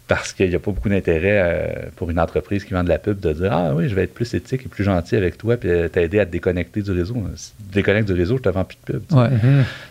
Parce 0.07 0.33
qu'il 0.33 0.49
n'y 0.49 0.55
a 0.55 0.59
pas 0.59 0.71
beaucoup 0.71 0.89
d'intérêt 0.89 1.39
euh, 1.39 1.89
pour 1.95 2.09
une 2.09 2.19
entreprise 2.19 2.63
qui 2.63 2.73
vend 2.73 2.83
de 2.83 2.89
la 2.89 2.97
pub 2.97 3.19
de 3.19 3.31
dire 3.31 3.51
Ah 3.53 3.75
oui, 3.75 3.87
je 3.89 3.93
vais 3.93 4.03
être 4.05 4.13
plus 4.15 4.33
éthique 4.33 4.61
et 4.65 4.67
plus 4.67 4.83
gentil 4.83 5.15
avec 5.15 5.37
toi, 5.37 5.55
puis 5.55 5.69
euh, 5.69 5.87
t'aider 5.87 6.19
à 6.19 6.25
te 6.25 6.31
déconnecter 6.31 6.81
du 6.81 6.91
réseau. 6.91 7.15
Si 7.35 7.51
tu 7.57 7.63
te 7.69 7.73
déconnectes 7.75 8.07
du 8.07 8.13
réseau, 8.13 8.37
je 8.37 8.41
te 8.41 8.49
vends 8.49 8.65
plus 8.65 8.77
de 8.87 8.97
pub. 8.97 9.03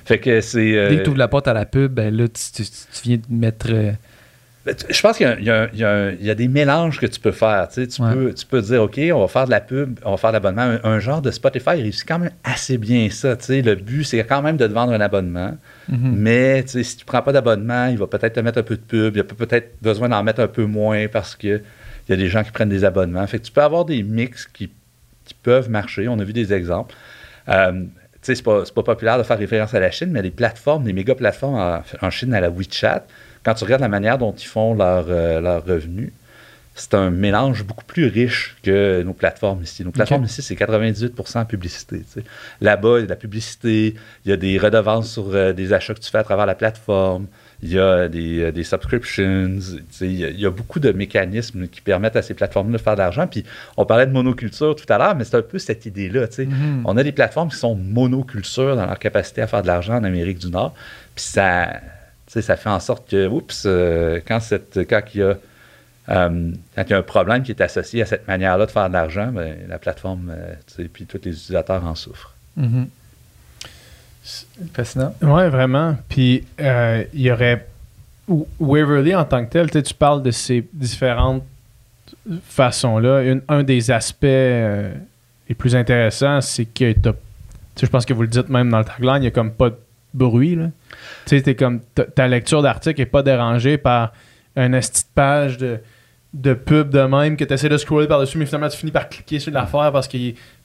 Fait 0.04 0.18
que 0.18 0.40
c'est. 0.40 0.76
euh, 0.76 0.88
Dès 0.90 0.96
que 0.96 1.02
tu 1.04 1.08
ouvres 1.10 1.18
la 1.18 1.28
porte 1.28 1.46
à 1.46 1.52
la 1.54 1.66
pub, 1.66 1.92
ben 1.92 2.12
là, 2.16 2.26
tu, 2.26 2.64
tu- 2.64 2.68
tu 2.68 3.02
viens 3.04 3.16
de 3.18 3.22
mettre. 3.30 3.68
Ben, 4.66 4.74
Je 4.90 5.00
pense 5.00 5.16
qu'il 5.16 5.26
y 5.26 5.50
a, 5.50 5.68
y 5.72 5.78
y 6.22 6.28
y 6.30 6.34
des 6.34 6.48
mélanges 6.48 6.98
que 7.00 7.06
tu 7.06 7.20
peux 7.20 7.30
faire. 7.32 7.68
Tu, 7.68 7.74
sais, 7.82 7.86
tu 7.86 8.02
Ouais. 8.02 8.12
peux, 8.12 8.34
tu 8.34 8.44
peux 8.44 8.60
dire, 8.60 8.82
OK, 8.82 9.00
on 9.14 9.20
va 9.20 9.28
faire 9.28 9.46
de 9.46 9.50
la 9.50 9.60
pub, 9.60 9.98
on 10.04 10.10
va 10.10 10.16
faire 10.16 10.30
de 10.30 10.34
l'abonnement. 10.34 10.62
Un, 10.62 10.80
un 10.84 10.98
genre 11.00 11.22
de 11.22 11.30
Spotify 11.30 11.70
réussit 11.70 12.06
quand 12.06 12.18
même 12.18 12.32
assez 12.44 12.76
bien 12.76 13.08
ça. 13.10 13.36
tu 13.36 13.44
sais. 13.46 13.62
Le 13.62 13.76
but, 13.76 14.04
c'est 14.04 14.22
quand 14.24 14.42
même 14.42 14.56
de 14.56 14.66
te 14.66 14.72
vendre 14.72 14.92
un 14.92 15.00
abonnement. 15.00 15.56
mhm. 15.88 16.12
Mais 16.16 16.62
tu 16.64 16.68
sais, 16.70 16.82
si 16.82 16.96
tu 16.98 17.04
ne 17.04 17.06
prends 17.06 17.22
pas 17.22 17.32
d'abonnement, 17.32 17.86
il 17.86 17.96
va 17.98 18.06
peut-être 18.08 18.34
te 18.34 18.40
mettre 18.40 18.58
un 18.58 18.62
peu 18.62 18.76
de 18.76 18.82
pub. 18.82 19.14
Il 19.14 19.18
y 19.18 19.20
a 19.20 19.24
peut- 19.24 19.36
peut-être 19.46 19.80
besoin 19.80 20.08
d'en 20.08 20.22
mettre 20.22 20.40
un 20.40 20.48
peu 20.48 20.64
moins 20.64 21.06
parce 21.08 21.34
qu'il 21.36 21.62
y 22.08 22.12
a 22.12 22.16
des 22.16 22.28
gens 22.28 22.42
qui 22.44 22.50
prennent 22.50 22.68
des 22.68 22.84
abonnements. 22.84 23.26
Fait 23.26 23.38
que 23.38 23.44
tu 23.44 23.52
peux 23.52 23.62
avoir 23.62 23.84
des 23.86 24.02
mix 24.02 24.46
qui, 24.46 24.70
qui 25.24 25.34
peuvent 25.34 25.70
marcher. 25.70 26.08
On 26.08 26.18
a 26.18 26.24
vu 26.24 26.32
des 26.34 26.52
exemples. 26.52 26.94
Euh, 27.48 27.84
pas, 28.44 28.62
c'est 28.66 28.74
pas 28.74 28.82
populaire 28.82 29.16
de 29.16 29.22
faire 29.22 29.38
référence 29.38 29.72
à 29.72 29.80
la 29.80 29.90
Chine, 29.90 30.10
mais 30.10 30.20
les 30.20 30.30
plateformes, 30.32 30.84
les 30.86 30.92
méga 30.92 31.14
plateformes 31.14 31.54
en, 31.54 31.82
en 32.06 32.10
Chine 32.10 32.34
à 32.34 32.40
la 32.40 32.50
WeChat, 32.50 33.06
quand 33.44 33.54
tu 33.54 33.64
regardes 33.64 33.82
la 33.82 33.88
manière 33.88 34.18
dont 34.18 34.32
ils 34.32 34.46
font 34.46 34.74
leurs 34.74 35.06
euh, 35.08 35.40
leurs 35.40 35.64
revenus, 35.64 36.12
c'est 36.78 36.94
un 36.94 37.10
mélange 37.10 37.64
beaucoup 37.64 37.84
plus 37.84 38.06
riche 38.06 38.56
que 38.62 39.02
nos 39.02 39.12
plateformes 39.12 39.62
ici. 39.62 39.84
Nos 39.84 39.90
plateformes 39.90 40.24
ici, 40.24 40.42
c'est 40.42 40.56
98 40.56 41.12
publicité. 41.48 41.98
tu 41.98 42.20
sais. 42.20 42.24
Là-bas, 42.60 42.98
il 42.98 43.00
y 43.00 43.02
a 43.02 43.04
de 43.04 43.08
la 43.08 43.16
publicité, 43.16 43.94
il 44.24 44.28
y 44.28 44.32
a 44.32 44.36
des 44.36 44.58
redevances 44.58 45.12
sur 45.12 45.34
euh, 45.34 45.52
des 45.52 45.72
achats 45.72 45.94
que 45.94 46.00
tu 46.00 46.10
fais 46.10 46.18
à 46.18 46.22
travers 46.22 46.46
la 46.46 46.54
plateforme, 46.54 47.26
il 47.62 47.72
y 47.72 47.78
a 47.78 48.08
des, 48.08 48.40
euh, 48.40 48.52
des 48.52 48.62
subscriptions, 48.62 49.58
tu 49.58 49.82
sais, 49.90 50.06
il 50.06 50.18
y, 50.18 50.24
a, 50.24 50.28
il 50.28 50.38
y 50.38 50.46
a 50.46 50.50
beaucoup 50.50 50.78
de 50.78 50.92
mécanismes 50.92 51.66
qui 51.66 51.80
permettent 51.80 52.16
à 52.16 52.22
ces 52.22 52.34
plateformes 52.34 52.70
de 52.70 52.78
faire 52.78 52.94
de 52.94 53.00
l'argent. 53.00 53.26
Puis 53.26 53.44
on 53.76 53.84
parlait 53.84 54.06
de 54.06 54.12
monoculture 54.12 54.76
tout 54.76 54.90
à 54.92 54.98
l'heure, 54.98 55.16
mais 55.16 55.24
c'est 55.24 55.36
un 55.36 55.42
peu 55.42 55.58
cette 55.58 55.84
idée-là. 55.84 56.28
tu 56.28 56.34
sais. 56.34 56.46
Mhm. 56.46 56.82
On 56.84 56.96
a 56.96 57.02
des 57.02 57.12
plateformes 57.12 57.48
qui 57.50 57.56
sont 57.56 57.74
monoculture 57.74 58.76
dans 58.76 58.86
leur 58.86 58.98
capacité 58.98 59.42
à 59.42 59.48
faire 59.48 59.62
de 59.62 59.66
l'argent 59.66 59.94
en 59.94 60.04
Amérique 60.04 60.38
du 60.38 60.50
Nord. 60.50 60.74
Puis 61.16 61.24
ça, 61.24 61.68
tu 62.28 62.34
sais, 62.34 62.42
ça 62.42 62.56
fait 62.56 62.68
en 62.68 62.78
sorte 62.78 63.10
que, 63.10 63.26
oups, 63.26 63.64
euh, 63.64 64.20
quand, 64.26 64.38
cette, 64.40 64.86
quand, 64.88 65.00
il 65.14 65.20
y 65.20 65.22
a, 65.22 65.38
euh, 66.10 66.52
quand 66.74 66.82
il 66.82 66.90
y 66.90 66.92
a 66.92 66.98
un 66.98 67.02
problème 67.02 67.42
qui 67.42 67.52
est 67.52 67.60
associé 67.62 68.02
à 68.02 68.06
cette 68.06 68.28
manière-là 68.28 68.66
de 68.66 68.70
faire 68.70 68.88
de 68.88 68.92
l'argent, 68.92 69.32
ben, 69.32 69.56
la 69.66 69.78
plateforme, 69.78 70.30
euh, 70.30 70.52
tu 70.66 70.82
sais, 70.82 70.88
puis 70.88 71.06
tous 71.06 71.20
les 71.24 71.32
utilisateurs 71.32 71.84
en 71.84 71.94
souffrent. 71.94 72.34
Mhm. 72.56 72.88
Fascinant. 74.74 75.14
Ouais, 75.22 75.48
vraiment. 75.48 75.96
Puis 76.08 76.44
euh, 76.60 77.04
il 77.14 77.22
y 77.22 77.32
aurait. 77.32 77.66
Waverly 78.60 79.14
en 79.14 79.24
tant 79.24 79.42
que 79.46 79.50
tel, 79.50 79.70
tu 79.70 79.94
parles 79.94 80.22
de 80.22 80.30
ces 80.30 80.68
différentes 80.74 81.42
façons-là. 82.44 83.36
Un 83.48 83.62
des 83.62 83.90
aspects 83.90 84.24
euh, 84.24 84.92
les 85.48 85.54
plus 85.54 85.74
intéressants, 85.74 86.42
c'est 86.42 86.66
que 86.66 86.92
tu 86.92 87.00
sais, 87.00 87.86
je 87.86 87.86
pense 87.86 88.04
que 88.04 88.12
vous 88.12 88.20
le 88.20 88.28
dites 88.28 88.50
même 88.50 88.68
dans 88.68 88.80
le 88.80 88.84
tagline, 88.84 89.16
il 89.16 89.20
n'y 89.20 89.26
a 89.28 89.30
comme 89.30 89.50
pas 89.50 89.70
de 89.70 89.78
bruit. 90.14 90.54
Là. 90.56 90.66
Tu 91.26 91.36
sais, 91.36 91.42
t'es 91.42 91.54
comme 91.54 91.80
ta- 92.14 92.28
lecture 92.28 92.62
d'article 92.62 93.00
n'est 93.00 93.06
pas 93.06 93.22
dérangée 93.22 93.78
par 93.78 94.12
un 94.56 94.72
esti 94.72 95.02
de 95.02 95.08
page 95.14 95.58
de, 95.58 95.78
de 96.34 96.54
pub 96.54 96.90
de 96.90 97.00
même 97.00 97.36
que 97.36 97.44
tu 97.44 97.52
essaies 97.54 97.68
de 97.68 97.76
scroller 97.78 98.06
par-dessus, 98.08 98.38
mais 98.38 98.46
finalement 98.46 98.68
tu 98.68 98.76
finis 98.76 98.92
par 98.92 99.08
cliquer 99.08 99.38
sur 99.38 99.52
l'affaire 99.52 99.92
parce 99.92 100.08
que 100.08 100.16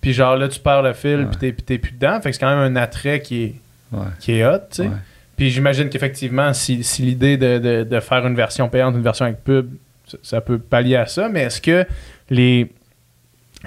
puis 0.02 0.14
genre 0.14 0.36
là 0.36 0.48
tu 0.48 0.60
perds 0.60 0.82
le 0.82 0.94
fil 0.94 1.20
Ouais. 1.20 1.26
puis 1.40 1.54
t'es- 1.54 1.78
plus 1.78 1.92
dedans. 1.94 2.20
Fait 2.22 2.30
que 2.30 2.36
c'est 2.36 2.40
quand 2.42 2.56
même 2.56 2.76
un 2.76 2.76
attrait 2.82 3.22
qui 3.22 3.44
est, 3.44 3.56
Ouais. 3.92 4.06
qui 4.20 4.32
est 4.34 4.46
hot, 4.46 4.58
tu 4.72 4.78
sais. 4.78 4.84
Ouais. 4.84 4.96
Puis 5.38 5.50
j'imagine 5.50 5.90
qu'effectivement, 5.90 6.54
si, 6.54 6.84
si 6.84 7.02
l'idée 7.04 7.38
de, 7.38 7.58
de- 7.60 7.84
de 7.84 8.00
faire 8.00 8.26
une 8.28 8.36
version 8.36 8.70
payante, 8.70 8.96
une 8.96 9.02
version 9.04 9.26
avec 9.26 9.44
pub, 9.44 9.72
ça, 10.08 10.18
ça 10.22 10.42
peut 10.42 10.58
pallier 10.60 10.96
à 10.96 11.06
ça, 11.06 11.30
mais 11.30 11.42
est-ce 11.42 11.62
que 11.62 11.86
les, 12.30 12.72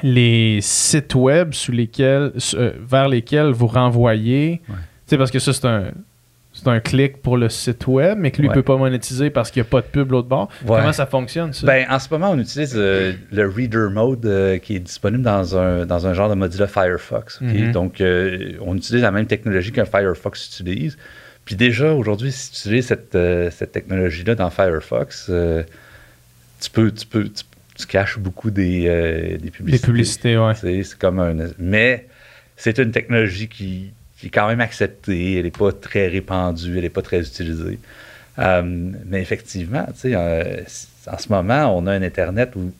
les 0.03 0.59
sites 0.61 1.15
web 1.15 1.55
sous 1.55 1.73
lesquels, 1.73 2.32
euh, 2.55 2.73
vers 2.81 3.09
lesquels 3.09 3.51
vous 3.51 3.66
renvoyez, 3.66 4.61
sais, 5.07 5.19
parce 5.19 5.31
que 5.31 5.39
ça, 5.39 5.53
c'est 5.53 5.65
un, 5.66 5.85
c'est 6.53 6.69
un 6.69 6.81
clic 6.81 7.19
pour 7.20 7.37
le 7.37 7.49
site 7.51 7.87
web, 7.87 8.16
mais 8.19 8.31
que 8.31 8.39
lui 8.39 8.45
ne 8.45 8.49
Ouais. 8.49 8.55
peut 8.55 8.62
pas 8.62 8.77
monétiser 8.78 9.28
parce 9.31 9.51
qu'il 9.51 9.61
n'y 9.62 9.69
a 9.69 9.70
pas 9.70 9.83
de 9.83 9.87
pub 9.87 10.11
l'autre 10.11 10.28
bord. 10.28 10.49
Ouais. 10.65 10.78
Comment 10.78 10.93
ça 10.93 11.05
fonctionne, 11.07 11.53
ça? 11.53 11.66
Ben, 11.66 11.87
en 11.91 11.99
ce 11.99 12.09
moment, 12.11 12.31
on 12.31 12.39
utilise 12.39 12.73
euh, 12.77 13.12
le 13.31 13.47
Reader 13.49 13.89
Mode 13.93 14.24
euh, 14.24 14.57
qui 14.59 14.77
est 14.77 14.81
disponible 14.81 15.23
dans 15.23 15.57
un, 15.59 15.85
dans 15.85 16.07
un 16.07 16.15
genre 16.15 16.31
de 16.31 16.35
Mozilla 16.35 16.66
Firefox. 16.66 17.41
Mhm. 17.43 17.73
Donc, 17.73 18.01
euh, 18.01 18.53
on 18.62 18.74
utilise 18.77 19.03
la 19.03 19.11
même 19.11 19.27
technologie 19.27 19.70
qu'un 19.70 19.85
Firefox 19.85 20.47
utilise. 20.47 20.97
Puis 21.45 21.57
déjà, 21.57 21.93
aujourd'hui, 21.93 22.33
si 22.33 22.51
tu 22.53 22.59
utilises 22.69 22.87
cette, 22.87 23.12
cette 23.53 23.73
technologie-là 23.73 24.35
dans 24.35 24.49
Firefox, 24.51 25.31
tu 26.61 26.70
peux, 26.70 26.91
tu 26.91 27.07
peux, 27.07 27.24
tu, 27.24 27.45
tu 27.78 27.87
caches 27.87 28.19
beaucoup 28.19 28.51
des, 28.51 29.37
des 29.41 29.51
publicités. 29.51 29.87
Des 29.87 29.93
publicités, 29.93 30.39
ouais. 30.39 30.55
C'est 30.55 30.99
comme 30.99 31.20
un. 31.20 31.35
Mais 31.59 32.09
c'est 32.57 32.78
une 32.78 32.91
technologie 32.91 33.47
qui, 33.49 33.93
qui 34.19 34.27
est 34.27 34.31
quand 34.31 34.49
même 34.49 34.61
acceptée. 34.61 35.37
Elle 35.37 35.45
n'est 35.45 35.51
pas 35.51 35.73
très 35.73 36.09
répandue, 36.09 36.77
elle 36.77 36.83
n'est 36.83 36.89
pas 36.91 37.03
très 37.03 37.21
utilisée. 37.21 37.79
Euh, 38.39 38.63
mais 39.07 39.21
effectivement, 39.23 39.85
tu 39.95 40.11
sais, 40.11 40.13
euh, 40.15 40.63
en 41.11 41.19
ce 41.19 41.29
moment, 41.31 41.77
on 41.77 41.87
a 41.87 41.93
un 41.93 42.03
Internet 42.03 42.53
où, 42.57 42.73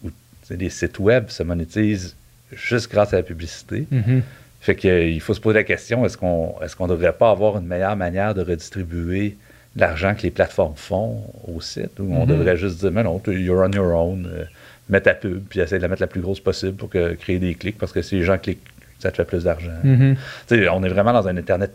les 0.51 0.71
sites 0.71 0.99
web 1.01 1.29
se 1.29 1.43
monétisent 1.43 2.15
juste 2.53 2.89
grâce 2.91 3.13
à 3.13 3.17
la 3.17 3.23
publicité. 3.25 3.85
Mhm. 3.91 4.23
Fait 4.61 4.77
qu'il 4.77 5.21
faut 5.21 5.35
se 5.35 5.41
poser 5.41 5.55
la 5.59 5.65
question 5.65 6.05
est-ce 6.07 6.17
qu'on 6.17 6.55
est-ce 6.63 6.77
qu'on 6.77 6.87
devrait 6.87 7.13
pas 7.13 7.31
avoir 7.33 7.59
une 7.59 7.67
meilleure 7.67 7.97
manière 7.97 8.33
de 8.35 8.43
redistribuer 8.43 9.37
l'argent 9.75 10.15
que 10.15 10.23
les 10.23 10.31
plateformes 10.31 10.77
font 10.77 11.25
au 11.49 11.61
site 11.61 11.99
ou 11.99 12.13
on 12.15 12.23
Mhm. 12.27 12.29
devrait 12.29 12.57
juste 12.57 12.79
dire 12.79 12.93
mais 12.93 13.03
non, 13.03 13.19
tu- 13.19 13.33
you're 13.41 13.59
on 13.69 13.73
your 13.73 13.93
own, 13.95 14.29
euh, 14.33 14.45
mets 14.89 15.01
ta 15.01 15.15
pub 15.15 15.43
puis 15.49 15.59
essaie 15.61 15.79
de 15.79 15.83
la 15.83 15.89
mettre 15.89 16.03
la 16.03 16.07
plus 16.07 16.21
grosse 16.21 16.41
possible 16.41 16.75
pour 16.75 16.89
que, 16.91 17.15
créer 17.15 17.39
des 17.41 17.55
clics 17.57 17.77
parce 17.79 17.91
que 17.93 18.03
si 18.03 18.15
les 18.17 18.23
gens 18.25 18.39
cliquent, 18.39 18.63
ça 18.99 19.11
te 19.11 19.17
fait 19.17 19.25
plus 19.25 19.45
d'argent. 19.45 19.71
Tu 19.83 20.17
sais, 20.47 20.69
on 20.69 20.83
est 20.85 20.89
vraiment 20.89 21.13
dans 21.13 21.27
un 21.29 21.37
Internet 21.37 21.73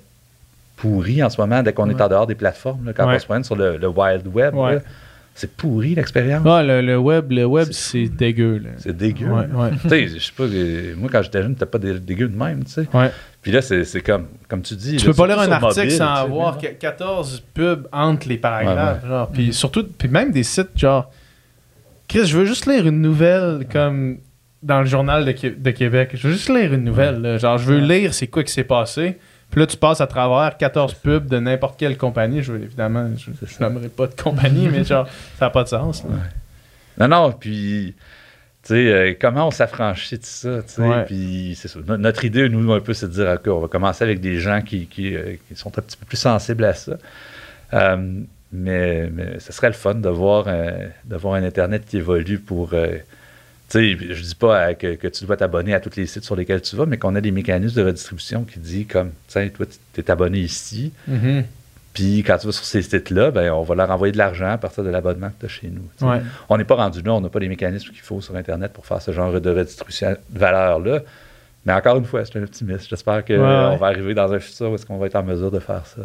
pourri 0.77 1.22
en 1.23 1.30
ce 1.30 1.39
moment 1.39 1.61
dès 1.61 1.73
qu'on 1.73 1.89
est 1.89 2.02
en 2.02 2.07
dehors 2.07 2.27
des 2.27 2.35
plateformes. 2.35 2.85
là, 2.88 2.93
quand 2.93 3.07
Ouais. 3.07 3.15
on 3.15 3.19
se 3.19 3.26
promène 3.26 3.43
sur 3.43 3.56
le, 3.56 3.77
le 3.77 3.88
Wild 3.88 4.26
Web, 4.27 4.56
Ouais. 4.56 4.76
là, 4.76 4.81
c'est 5.35 5.56
pourri 5.56 5.95
l'expérience. 5.95 6.43
Ah, 6.45 6.61
le, 6.64 6.81
le 6.81 6.98
web, 6.98 7.31
le 7.31 7.45
web 7.45 7.69
C'est- 7.72 8.07
dégueu. 8.10 8.61
C'est 8.77 8.95
dégueu. 8.98 9.27
Ouais, 9.27 9.45
ouais. 9.53 9.69
Tu 9.84 9.89
sais, 9.89 10.07
je 10.07 10.18
sais 10.19 10.31
pas, 10.35 10.43
euh, 10.43 10.93
moi 10.98 11.10
quand 11.11 11.22
j'étais 11.22 11.41
jeune, 11.43 11.53
c'était 11.53 11.65
pas 11.68 11.77
dé- 11.77 11.99
dégueu 11.99 12.27
de 12.27 12.35
même, 12.38 12.64
tu 12.65 12.72
sais. 12.72 12.88
Ouais. 12.93 13.11
Puis 13.41 13.52
là, 13.52 13.61
c'est 13.61 14.02
comme, 14.02 14.26
comme 14.48 14.61
tu 14.61 14.76
dis. 14.76 14.98
Tu 14.98 15.06
là, 15.06 15.11
peux 15.11 15.18
pas 15.18 15.27
lire 15.27 15.39
un 15.39 15.52
article 15.52 15.80
mobile, 15.84 15.91
sans 15.98 16.14
avoir 16.14 16.57
mais 16.61 16.69
que- 16.69 16.73
14 16.76 17.41
pubs 17.53 17.88
entre 17.91 18.27
les 18.27 18.38
paragraphes. 18.38 19.06
Genre. 19.07 19.30
Puis 19.30 19.53
surtout, 19.53 19.85
puis 19.98 20.10
même 20.10 20.31
des 20.31 20.43
sites 20.43 20.69
genre. 20.76 21.11
Chris, 22.07 22.26
je 22.26 22.38
veux 22.38 22.45
juste 22.45 22.65
lire 22.65 22.85
une 22.88 23.02
nouvelle 23.02 23.65
comme 23.72 24.18
dans 24.64 24.80
le 24.82 24.86
journal 24.86 25.26
de, 25.26 25.32
de 25.50 25.72
Québec. 25.72 26.12
Je 26.14 26.28
veux 26.28 26.34
juste 26.34 26.50
lire 26.50 26.74
une 26.74 26.84
nouvelle. 26.84 27.22
là. 27.22 27.38
Genre, 27.38 27.58
je 27.58 27.66
veux 27.66 27.80
lire 27.80 28.14
c'est 28.14 28.28
quoi 28.28 28.44
qui 28.44 28.52
s'est 28.54 28.64
passé. 28.64 29.18
Puis 29.50 29.60
là, 29.60 29.68
tu 29.68 29.76
passes 29.76 30.00
à 30.00 30.08
travers 30.08 30.56
14 30.58 30.94
pubs 30.94 31.28
de 31.28 31.38
n'importe 31.40 31.78
quelle 31.80 31.98
compagnie. 31.98 32.42
Je 32.42 32.54
veux, 32.54 32.62
évidemment, 32.64 33.10
je 33.18 33.32
je 33.46 33.60
nommerai 33.62 33.90
pas 33.90 34.08
de 34.08 34.14
compagnie, 34.16 34.70
mais 34.70 34.84
genre, 34.86 35.08
ça 35.38 35.46
n'a 35.46 35.50
pas 35.50 35.64
de 35.64 35.68
sens. 35.70 36.04
là. 36.06 36.10
Non, 37.08 37.08
non, 37.08 37.32
puis, 37.34 37.94
tu 38.64 38.68
sais, 38.70 38.76
euh, 38.94 39.14
comment 39.20 39.48
on 39.48 39.52
s'affranchit 39.52 40.20
de 40.20 40.24
ça, 40.26 40.62
tu 40.62 40.74
sais, 40.74 40.82
Ouais. 40.82 41.04
puis 41.06 41.54
c'est 41.60 41.68
ça. 41.68 41.80
No- 41.86 41.98
notre 41.98 42.24
idée, 42.24 42.48
nous, 42.48 42.72
un 42.72 42.80
peu, 42.80 42.94
c'est 42.94 43.08
de 43.08 43.12
dire, 43.14 43.28
OK, 43.34 43.48
on 43.48 43.60
va 43.60 43.68
commencer 43.68 44.04
avec 44.06 44.22
des 44.22 44.40
gens 44.40 44.62
qui, 44.62 44.86
qui, 44.88 45.16
euh, 45.16 45.34
qui 45.50 45.56
sont 45.56 45.70
un 45.78 45.82
petit 45.82 45.98
peu 45.98 46.06
plus 46.06 46.18
sensibles 46.18 46.64
à 46.64 46.74
ça. 46.74 46.94
Euh, 47.74 48.22
mais, 48.54 49.10
mais 49.12 49.40
ce 49.40 49.52
serait 49.52 49.68
le 49.68 49.74
fun 49.74 49.96
de 49.96 50.10
voir, 50.10 50.46
de 50.46 51.16
voir 51.16 51.34
un 51.36 51.44
Internet 51.44 51.84
qui 51.86 51.98
évolue 51.98 52.40
pour... 52.40 52.72
sais, 53.72 53.98
je 54.14 54.22
dis 54.22 54.35
pas 54.35 54.69
euh, 54.69 54.73
que, 54.73 54.95
que 54.95 55.07
tu 55.07 55.26
dois 55.26 55.38
t'abonner 55.38 55.73
à 55.73 55.80
tous 55.80 55.95
les 55.95 56.06
sites 56.06 56.23
sur 56.23 56.35
lesquels 56.35 56.61
tu 56.61 56.76
vas, 56.76 56.85
mais 56.85 56.98
qu'on 56.98 57.15
a 57.15 57.22
des 57.22 57.31
mécanismes 57.31 57.76
de 57.81 57.85
redistribution 57.85 58.43
qui 58.43 58.60
dit 58.60 58.85
comme, 58.85 59.11
tiens, 59.27 59.48
toi, 59.49 59.65
tu 59.93 60.02
es 60.02 60.11
abonné 60.11 60.39
ici, 60.39 60.91
Mhm. 61.07 61.43
puis 61.93 62.23
quand 62.26 62.38
tu 62.38 62.48
vas 62.48 62.52
sur 62.53 62.65
ces 62.65 62.81
sites-là, 62.81 63.31
ben, 63.31 63.52
on 63.52 63.64
va 63.64 63.76
leur 63.76 63.89
envoyer 63.91 64.11
de 64.11 64.18
l'argent 64.18 64.49
à 64.52 64.57
partir 64.57 64.84
de 64.84 64.89
l'abonnement 64.89 65.30
que 65.30 65.39
tu 65.41 65.45
as 65.45 65.49
chez 65.49 65.68
nous. 65.69 66.07
Ouais. 66.07 66.22
On 66.49 66.57
n'est 66.57 66.64
pas 66.65 66.76
rendu 66.76 67.02
là, 67.02 67.14
on 67.14 67.22
n'a 67.22 67.30
pas 67.30 67.39
les 67.39 67.49
mécanismes 67.49 67.89
qu'il 67.91 68.02
faut 68.02 68.22
sur 68.22 68.35
Internet 68.35 68.72
pour 68.73 68.85
faire 68.85 69.02
ce 69.02 69.11
genre 69.11 69.39
de 69.39 69.49
redistribution 69.49 70.15
de 70.30 70.39
valeur-là. 70.39 70.99
Mais 71.65 71.73
encore 71.73 71.98
une 71.98 72.06
fois, 72.06 72.26
c'est 72.26 72.39
un 72.39 72.43
optimiste. 72.43 72.88
J'espère 72.89 73.23
qu'on 73.23 73.34
Ouais, 73.35 73.39
ouais. 73.69 73.77
va 73.77 73.85
arriver 73.88 74.14
dans 74.15 74.31
un 74.34 74.39
futur 74.39 74.72
où 74.72 74.76
est-ce 74.76 74.85
qu'on 74.85 74.98
va 74.98 75.06
être 75.07 75.15
en 75.15 75.23
mesure 75.23 75.52
de 75.52 75.60
faire 75.60 75.85
ça. 75.85 76.02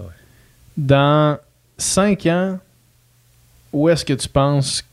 Dans 0.77 1.39
5 1.79 2.27
ans, 2.27 2.59
où 3.73 3.89
est-ce 3.89 4.05
que 4.05 4.13
tu 4.13 4.29
penses 4.29 4.85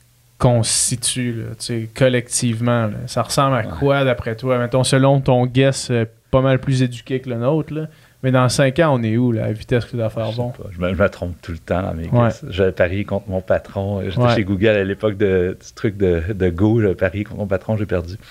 situe, 0.64 1.34
là, 1.34 1.56
tu 1.58 1.66
sais, 1.66 1.90
collectivement? 1.96 2.88
là? 2.88 2.98
Ça 3.08 3.22
ressemble 3.22 3.56
à 3.56 3.60
Ouais. 3.60 3.66
quoi, 3.80 4.04
d'après 4.04 4.36
toi? 4.36 4.58
Mettons, 4.58 4.84
selon 4.84 5.22
ton 5.22 5.46
guess, 5.46 5.90
euh, 5.92 6.06
pas 6.32 6.42
mal 6.42 6.60
plus 6.60 6.82
éduqué 6.84 7.20
que 7.22 7.30
le 7.30 7.38
nôtre, 7.38 7.74
là. 7.74 7.88
Mais 8.24 8.32
dans 8.32 8.48
5 8.48 8.80
ans, 8.80 8.98
on 8.98 9.04
est 9.04 9.18
où, 9.18 9.34
là, 9.34 9.46
à 9.46 9.52
vitesse 9.52 9.84
que 9.86 9.92
tu 9.92 9.98
dois 9.98 10.10
faire 10.10 10.32
Je, 10.32 10.38
bon? 10.38 10.54
je 10.72 10.80
me, 10.80 10.94
je 10.94 11.02
me 11.02 11.10
trompe 11.10 11.36
tout 11.42 11.52
le 11.52 11.58
temps 11.58 11.82
dans 11.82 11.94
mes 11.94 12.08
Ouais. 12.08 12.30
J'avais 12.50 12.72
parié 12.72 13.04
contre 13.04 13.30
mon 13.30 13.42
patron. 13.42 14.02
J'étais 14.02 14.18
Ouais. 14.22 14.36
chez 14.36 14.44
Google 14.46 14.68
à 14.70 14.84
l'époque 14.86 15.18
de, 15.18 15.58
du 15.60 15.74
truc 15.74 15.98
de, 15.98 16.22
de 16.34 16.50
Go. 16.50 16.80
J'avais 16.82 16.96
parié 16.96 17.26
contre 17.26 17.40
mon 17.40 17.48
patron, 17.48 17.76
j'ai 17.78 17.86
perdu. 17.86 18.16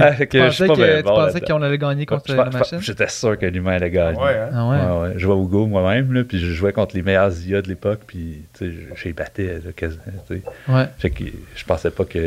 Ah, 0.00 0.12
que 0.12 0.24
Tu 0.24 0.38
je 0.38 0.42
pensais 0.44 0.54
suis 0.54 0.66
pas 0.68 0.74
que- 0.74 0.78
bien 0.78 0.96
tu 0.98 1.02
bon 1.02 1.10
pensais 1.10 1.34
là-dedans. 1.40 1.56
qu'on 1.56 1.62
allait 1.62 1.78
gagner 1.78 2.06
contre 2.06 2.24
Je- 2.28 2.34
la 2.36 2.50
je- 2.50 2.56
machine? 2.58 2.78
J'étais 2.80 3.08
sûr 3.08 3.36
que 3.36 3.46
l'humain 3.46 3.72
allait 3.72 3.90
gagner. 3.90 4.18
hein? 4.20 4.48
Ah 4.52 4.68
ouais? 4.68 4.76
Ouais, 4.76 5.00
ouais. 5.08 5.12
Je 5.14 5.18
jouais 5.20 5.34
au 5.34 5.46
Go 5.46 5.66
moi-même, 5.66 6.12
là, 6.12 6.22
puis 6.22 6.38
je 6.38 6.52
jouais 6.52 6.72
contre 6.72 6.94
les 6.94 7.02
meilleurs 7.02 7.32
IA 7.46 7.62
de 7.62 7.68
l'époque, 7.68 8.00
puis 8.06 8.42
tu 8.56 8.66
sais, 8.66 8.72
je 8.72 8.94
je 8.94 9.04
les 9.06 9.12
battais 9.12 9.60
là, 9.64 9.72
quasiment. 9.74 10.02
tu 10.28 10.36
sais. 10.36 10.42
Ouais. 10.68 10.84
Fait 10.98 11.10
que 11.10 11.24
je 11.56 11.64
pensais 11.64 11.90
pas 11.90 12.04
que 12.04 12.18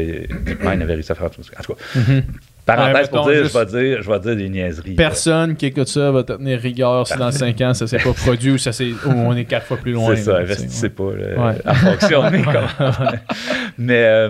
DeepMind 0.44 0.82
avait 0.82 0.96
réussi 0.96 1.12
à 1.12 1.16
faire 1.16 1.30
tout 1.32 1.44
ça. 1.44 1.52
En 1.60 1.64
tout 1.64 1.74
cas, 1.76 1.82
Mhm. 1.96 2.24
Parenthèse 2.66 3.10
pour 3.10 3.26
dire, 3.30 3.46
je 3.46 3.58
vais 3.58 3.66
dire, 3.66 4.02
je 4.04 4.12
vais 4.12 4.20
dire 4.20 4.36
des 4.36 4.50
niaiseries. 4.50 4.96
Personne 4.96 5.56
qui 5.56 5.66
écoute 5.68 5.88
ça 5.88 6.12
va 6.12 6.24
te 6.24 6.34
tenir 6.34 6.60
rigueur 6.60 7.08
si 7.08 7.18
dans 7.18 7.32
5 7.32 7.60
ans, 7.62 7.74
ça 7.74 7.88
s'est 7.88 7.98
pas 8.00 8.14
produit 8.14 8.52
ou, 8.52 8.58
ça 8.58 8.72
s'est- 8.72 8.92
ou 9.06 9.10
on 9.10 9.36
est 9.36 9.46
4 9.46 9.66
fois 9.66 9.78
plus 9.78 9.92
loin. 9.94 10.16
C'est 10.16 10.24
ça, 10.24 10.38
investissez 10.38 10.90
pas 10.90 11.12
là, 11.16 11.46
Ouais. 11.48 11.56
à 11.66 11.74
fonctionner. 11.76 12.44
Mais 13.78 14.04
euh, 14.04 14.30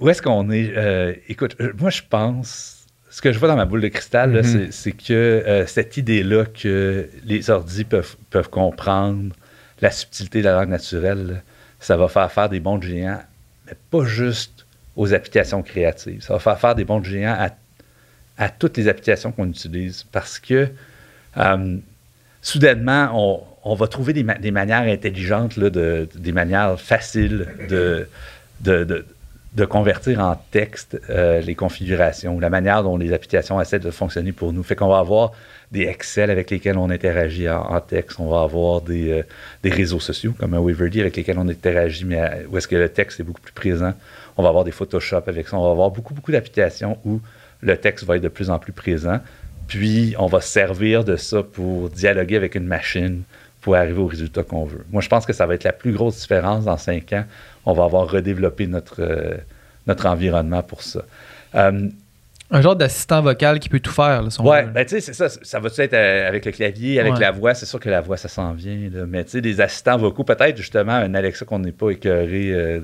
où 0.00 0.08
est-ce 0.08 0.22
qu'on 0.22 0.50
est? 0.50 0.72
Euh, 0.76 1.14
écoute, 1.28 1.56
euh, 1.60 1.72
moi 1.78 1.90
je 1.90 2.02
pense, 2.08 2.86
ce 3.10 3.22
que 3.22 3.32
je 3.32 3.38
vois 3.38 3.48
dans 3.48 3.56
ma 3.56 3.64
boule 3.64 3.80
de 3.80 3.88
cristal, 3.88 4.30
Mhm. 4.32 4.68
c'est- 4.70 4.92
que 4.92 5.12
euh, 5.12 5.66
cette 5.66 5.96
idée-là 5.96 6.44
que 6.46 7.08
les 7.24 7.50
ordis 7.50 7.84
peuvent, 7.84 8.16
peuvent 8.30 8.50
comprendre 8.50 9.32
la 9.80 9.90
subtilité 9.90 10.40
de 10.40 10.44
la 10.46 10.54
langue 10.54 10.70
naturelle, 10.70 11.26
là, 11.26 11.34
ça 11.80 11.96
va 11.96 12.08
faire 12.08 12.30
faire 12.32 12.48
des 12.48 12.60
bons 12.60 12.80
géants, 12.80 13.20
mais 13.66 13.74
pas 13.90 14.04
juste 14.04 14.63
aux 14.96 15.12
applications 15.12 15.62
créatives. 15.62 16.22
Ça 16.22 16.36
va 16.36 16.56
faire 16.56 16.74
des 16.74 16.84
bons 16.84 17.02
géants 17.02 17.48
à, 18.38 18.48
toutes 18.48 18.76
les 18.76 18.88
applications 18.88 19.32
qu'on 19.32 19.48
utilise 19.48 20.04
parce 20.10 20.38
que 20.38 20.68
euh, 21.36 21.76
soudainement, 22.42 23.46
on, 23.64 23.74
va 23.74 23.86
trouver 23.86 24.12
des, 24.12 24.22
ma- 24.22 24.38
des 24.38 24.50
manières 24.50 24.82
intelligentes, 24.82 25.58
des 25.58 26.32
manières 26.32 26.78
faciles 26.80 27.46
de, 27.68 28.06
convertir 29.66 30.20
en 30.20 30.36
texte 30.50 31.00
euh, 31.10 31.40
les 31.40 31.54
configurations, 31.54 32.40
la 32.40 32.50
manière 32.50 32.82
dont 32.82 32.96
les 32.96 33.12
applications 33.12 33.60
essaient 33.60 33.78
de 33.78 33.90
fonctionner 33.90 34.32
pour 34.32 34.52
nous. 34.52 34.62
Fait 34.62 34.76
qu'on 34.76 34.88
va 34.88 34.98
avoir 34.98 35.32
des 35.72 35.82
Excel 35.82 36.30
avec 36.30 36.50
lesquels 36.50 36.78
on 36.78 36.90
interagit 36.90 37.48
en, 37.48 37.80
texte, 37.80 38.20
on 38.20 38.28
va 38.28 38.42
avoir 38.42 38.80
des, 38.80 39.10
euh, 39.10 39.22
des, 39.62 39.70
réseaux 39.70 40.00
sociaux 40.00 40.34
comme 40.38 40.54
un 40.54 40.60
Waverly 40.60 41.00
avec 41.00 41.16
lesquels 41.16 41.38
on 41.38 41.48
interagit, 41.48 42.04
mais 42.04 42.46
où 42.50 42.58
est-ce 42.58 42.68
que 42.68 42.76
le 42.76 42.88
texte 42.88 43.20
est 43.20 43.24
beaucoup 43.24 43.40
plus 43.40 43.52
présent. 43.52 43.94
On 44.36 44.42
va 44.42 44.48
avoir 44.48 44.64
des 44.64 44.72
Photoshop 44.72 45.22
avec 45.26 45.48
ça, 45.48 45.56
on 45.56 45.64
va 45.64 45.70
avoir 45.70 45.90
beaucoup, 45.90 46.14
beaucoup 46.14 46.32
d'applications 46.32 46.98
où 47.04 47.20
le 47.60 47.76
texte 47.76 48.04
va 48.04 48.16
être 48.16 48.22
de 48.22 48.28
plus 48.28 48.50
en 48.50 48.58
plus 48.58 48.72
présent. 48.72 49.20
Puis, 49.66 50.14
on 50.18 50.26
va 50.26 50.40
servir 50.40 51.04
de 51.04 51.16
ça 51.16 51.42
pour 51.42 51.88
dialoguer 51.88 52.36
avec 52.36 52.54
une 52.54 52.66
machine 52.66 53.22
pour 53.60 53.76
arriver 53.76 53.98
au 53.98 54.06
résultat 54.06 54.42
qu'on 54.42 54.64
veut. 54.64 54.84
Moi, 54.90 55.00
je 55.00 55.08
pense 55.08 55.24
que 55.24 55.32
ça 55.32 55.46
va 55.46 55.54
être 55.54 55.64
la 55.64 55.72
plus 55.72 55.92
grosse 55.92 56.20
différence 56.20 56.64
dans 56.64 56.76
cinq 56.76 57.14
ans. 57.14 57.24
On 57.64 57.72
va 57.72 57.84
avoir 57.84 58.10
redéveloppé 58.10 58.66
notre, 58.66 59.00
euh, 59.00 59.36
environnement 60.04 60.62
pour 60.62 60.82
ça. 60.82 61.02
Euh, 61.54 61.88
un 62.54 62.60
genre 62.60 62.76
d'assistant 62.76 63.20
vocal 63.20 63.58
qui 63.58 63.68
peut 63.68 63.80
tout 63.80 63.90
faire. 63.90 64.22
Là, 64.22 64.28
ouais, 64.38 64.66
ben, 64.66 64.84
tu 64.84 64.90
sais, 64.90 65.00
c'est 65.00 65.12
ça. 65.12 65.28
Ça 65.28 65.58
va 65.58 65.68
être 65.76 65.92
euh, 65.92 66.28
avec 66.28 66.44
le 66.44 66.52
clavier, 66.52 67.00
avec 67.00 67.18
la 67.18 67.32
voix? 67.32 67.52
C'est 67.52 67.66
sûr 67.66 67.80
que 67.80 67.90
la 67.90 68.00
voix, 68.00 68.16
ça 68.16 68.28
s'en 68.28 68.52
vient. 68.52 68.78
Là. 68.92 69.06
Mais 69.08 69.24
tu 69.24 69.32
sais, 69.32 69.40
des 69.40 69.60
assistants 69.60 69.98
vocaux, 69.98 70.22
peut-être 70.22 70.56
justement 70.56 70.92
un 70.92 71.14
Alexa 71.14 71.44
qu'on 71.44 71.58
n'est 71.58 71.72
pas 71.72 71.90
écœuré, 71.90 72.52
euh, 72.52 72.80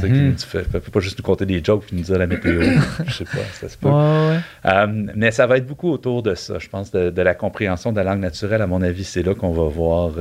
qui 0.00 0.06
ne 0.06 0.62
peut 0.62 0.80
pas 0.80 1.00
juste 1.00 1.18
nous 1.18 1.24
compter 1.24 1.44
des 1.44 1.62
jokes 1.62 1.84
et 1.92 1.96
nous 1.96 2.02
dire 2.02 2.18
la 2.18 2.26
météo. 2.26 2.62
Je 3.06 3.12
sais 3.12 3.24
pas, 3.24 3.44
ça 3.52 3.68
se 3.68 3.76
peut. 3.76 3.90
Euh, 3.90 4.86
mais 5.14 5.30
ça 5.30 5.46
va 5.46 5.58
être 5.58 5.66
beaucoup 5.66 5.90
autour 5.90 6.22
de 6.22 6.34
ça, 6.34 6.58
je 6.58 6.68
pense, 6.68 6.90
de, 6.90 7.22
la 7.22 7.34
compréhension 7.34 7.92
de 7.92 7.96
la 7.96 8.04
langue 8.04 8.20
naturelle. 8.20 8.62
À 8.62 8.66
mon 8.66 8.80
avis, 8.80 9.04
c'est 9.04 9.22
là 9.22 9.34
qu'on 9.34 9.52
va 9.52 9.64
voir 9.64 10.12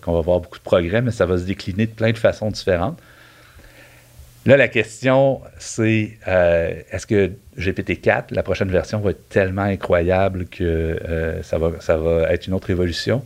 qu'on 0.00 0.14
va 0.14 0.20
voir 0.20 0.40
beaucoup 0.40 0.58
de 0.58 0.64
progrès, 0.64 1.00
mais 1.00 1.12
ça 1.12 1.26
va 1.26 1.38
se 1.38 1.44
décliner 1.44 1.86
de 1.86 1.92
plein 1.92 2.10
de 2.10 2.18
façons 2.18 2.50
différentes. 2.50 2.98
Là, 4.44 4.56
la 4.56 4.68
question, 4.68 5.40
c'est 5.58 6.18
euh, 6.26 6.74
est-ce 6.90 7.06
que 7.06 7.30
GPT-4, 7.58 8.26
la 8.30 8.42
prochaine 8.42 8.70
version, 8.70 9.00
va 9.00 9.10
être 9.10 9.28
tellement 9.28 9.62
incroyable 9.62 10.46
que 10.46 10.64
euh, 10.64 11.42
ça, 11.42 11.58
va, 11.58 11.72
ça 11.80 11.96
va 11.96 12.32
être 12.32 12.46
une 12.46 12.54
autre 12.54 12.70
évolution? 12.70 13.22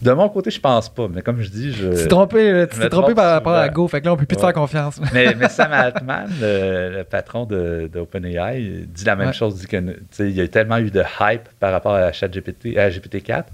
De 0.00 0.12
mon 0.12 0.28
côté, 0.28 0.50
je 0.50 0.60
pense 0.60 0.88
pas, 0.88 1.08
mais 1.12 1.22
comme 1.22 1.40
je 1.42 1.50
dis, 1.50 1.72
je. 1.72 1.88
Tu 1.88 2.02
t'es 2.02 2.06
trompé, 2.06 2.66
tu 2.70 2.78
t'es 2.78 2.88
trompé 2.88 3.14
par 3.14 3.32
rapport 3.32 3.54
à 3.54 3.68
Go, 3.68 3.88
fait 3.88 4.00
que 4.00 4.06
là, 4.06 4.12
on 4.12 4.16
peut 4.16 4.26
plus 4.26 4.36
te 4.36 4.40
faire 4.40 4.52
confiance. 4.52 5.00
mais, 5.12 5.34
mais, 5.38 5.48
Sam 5.48 5.72
Altman, 5.72 6.28
le, 6.40 7.02
patron 7.02 7.46
d'OpenAI, 7.46 8.86
dit 8.86 9.04
la 9.04 9.16
même 9.16 9.32
chose, 9.32 9.56
dit 9.56 9.66
que 9.66 9.76
il 10.20 10.30
y 10.30 10.40
a 10.40 10.46
tellement 10.46 10.78
eu 10.78 10.90
de 10.90 11.02
hype 11.20 11.48
par 11.58 11.72
rapport 11.72 11.94
à, 11.94 12.12
GPT, 12.12 12.76
à 12.76 12.90
GPT-4 12.90 13.44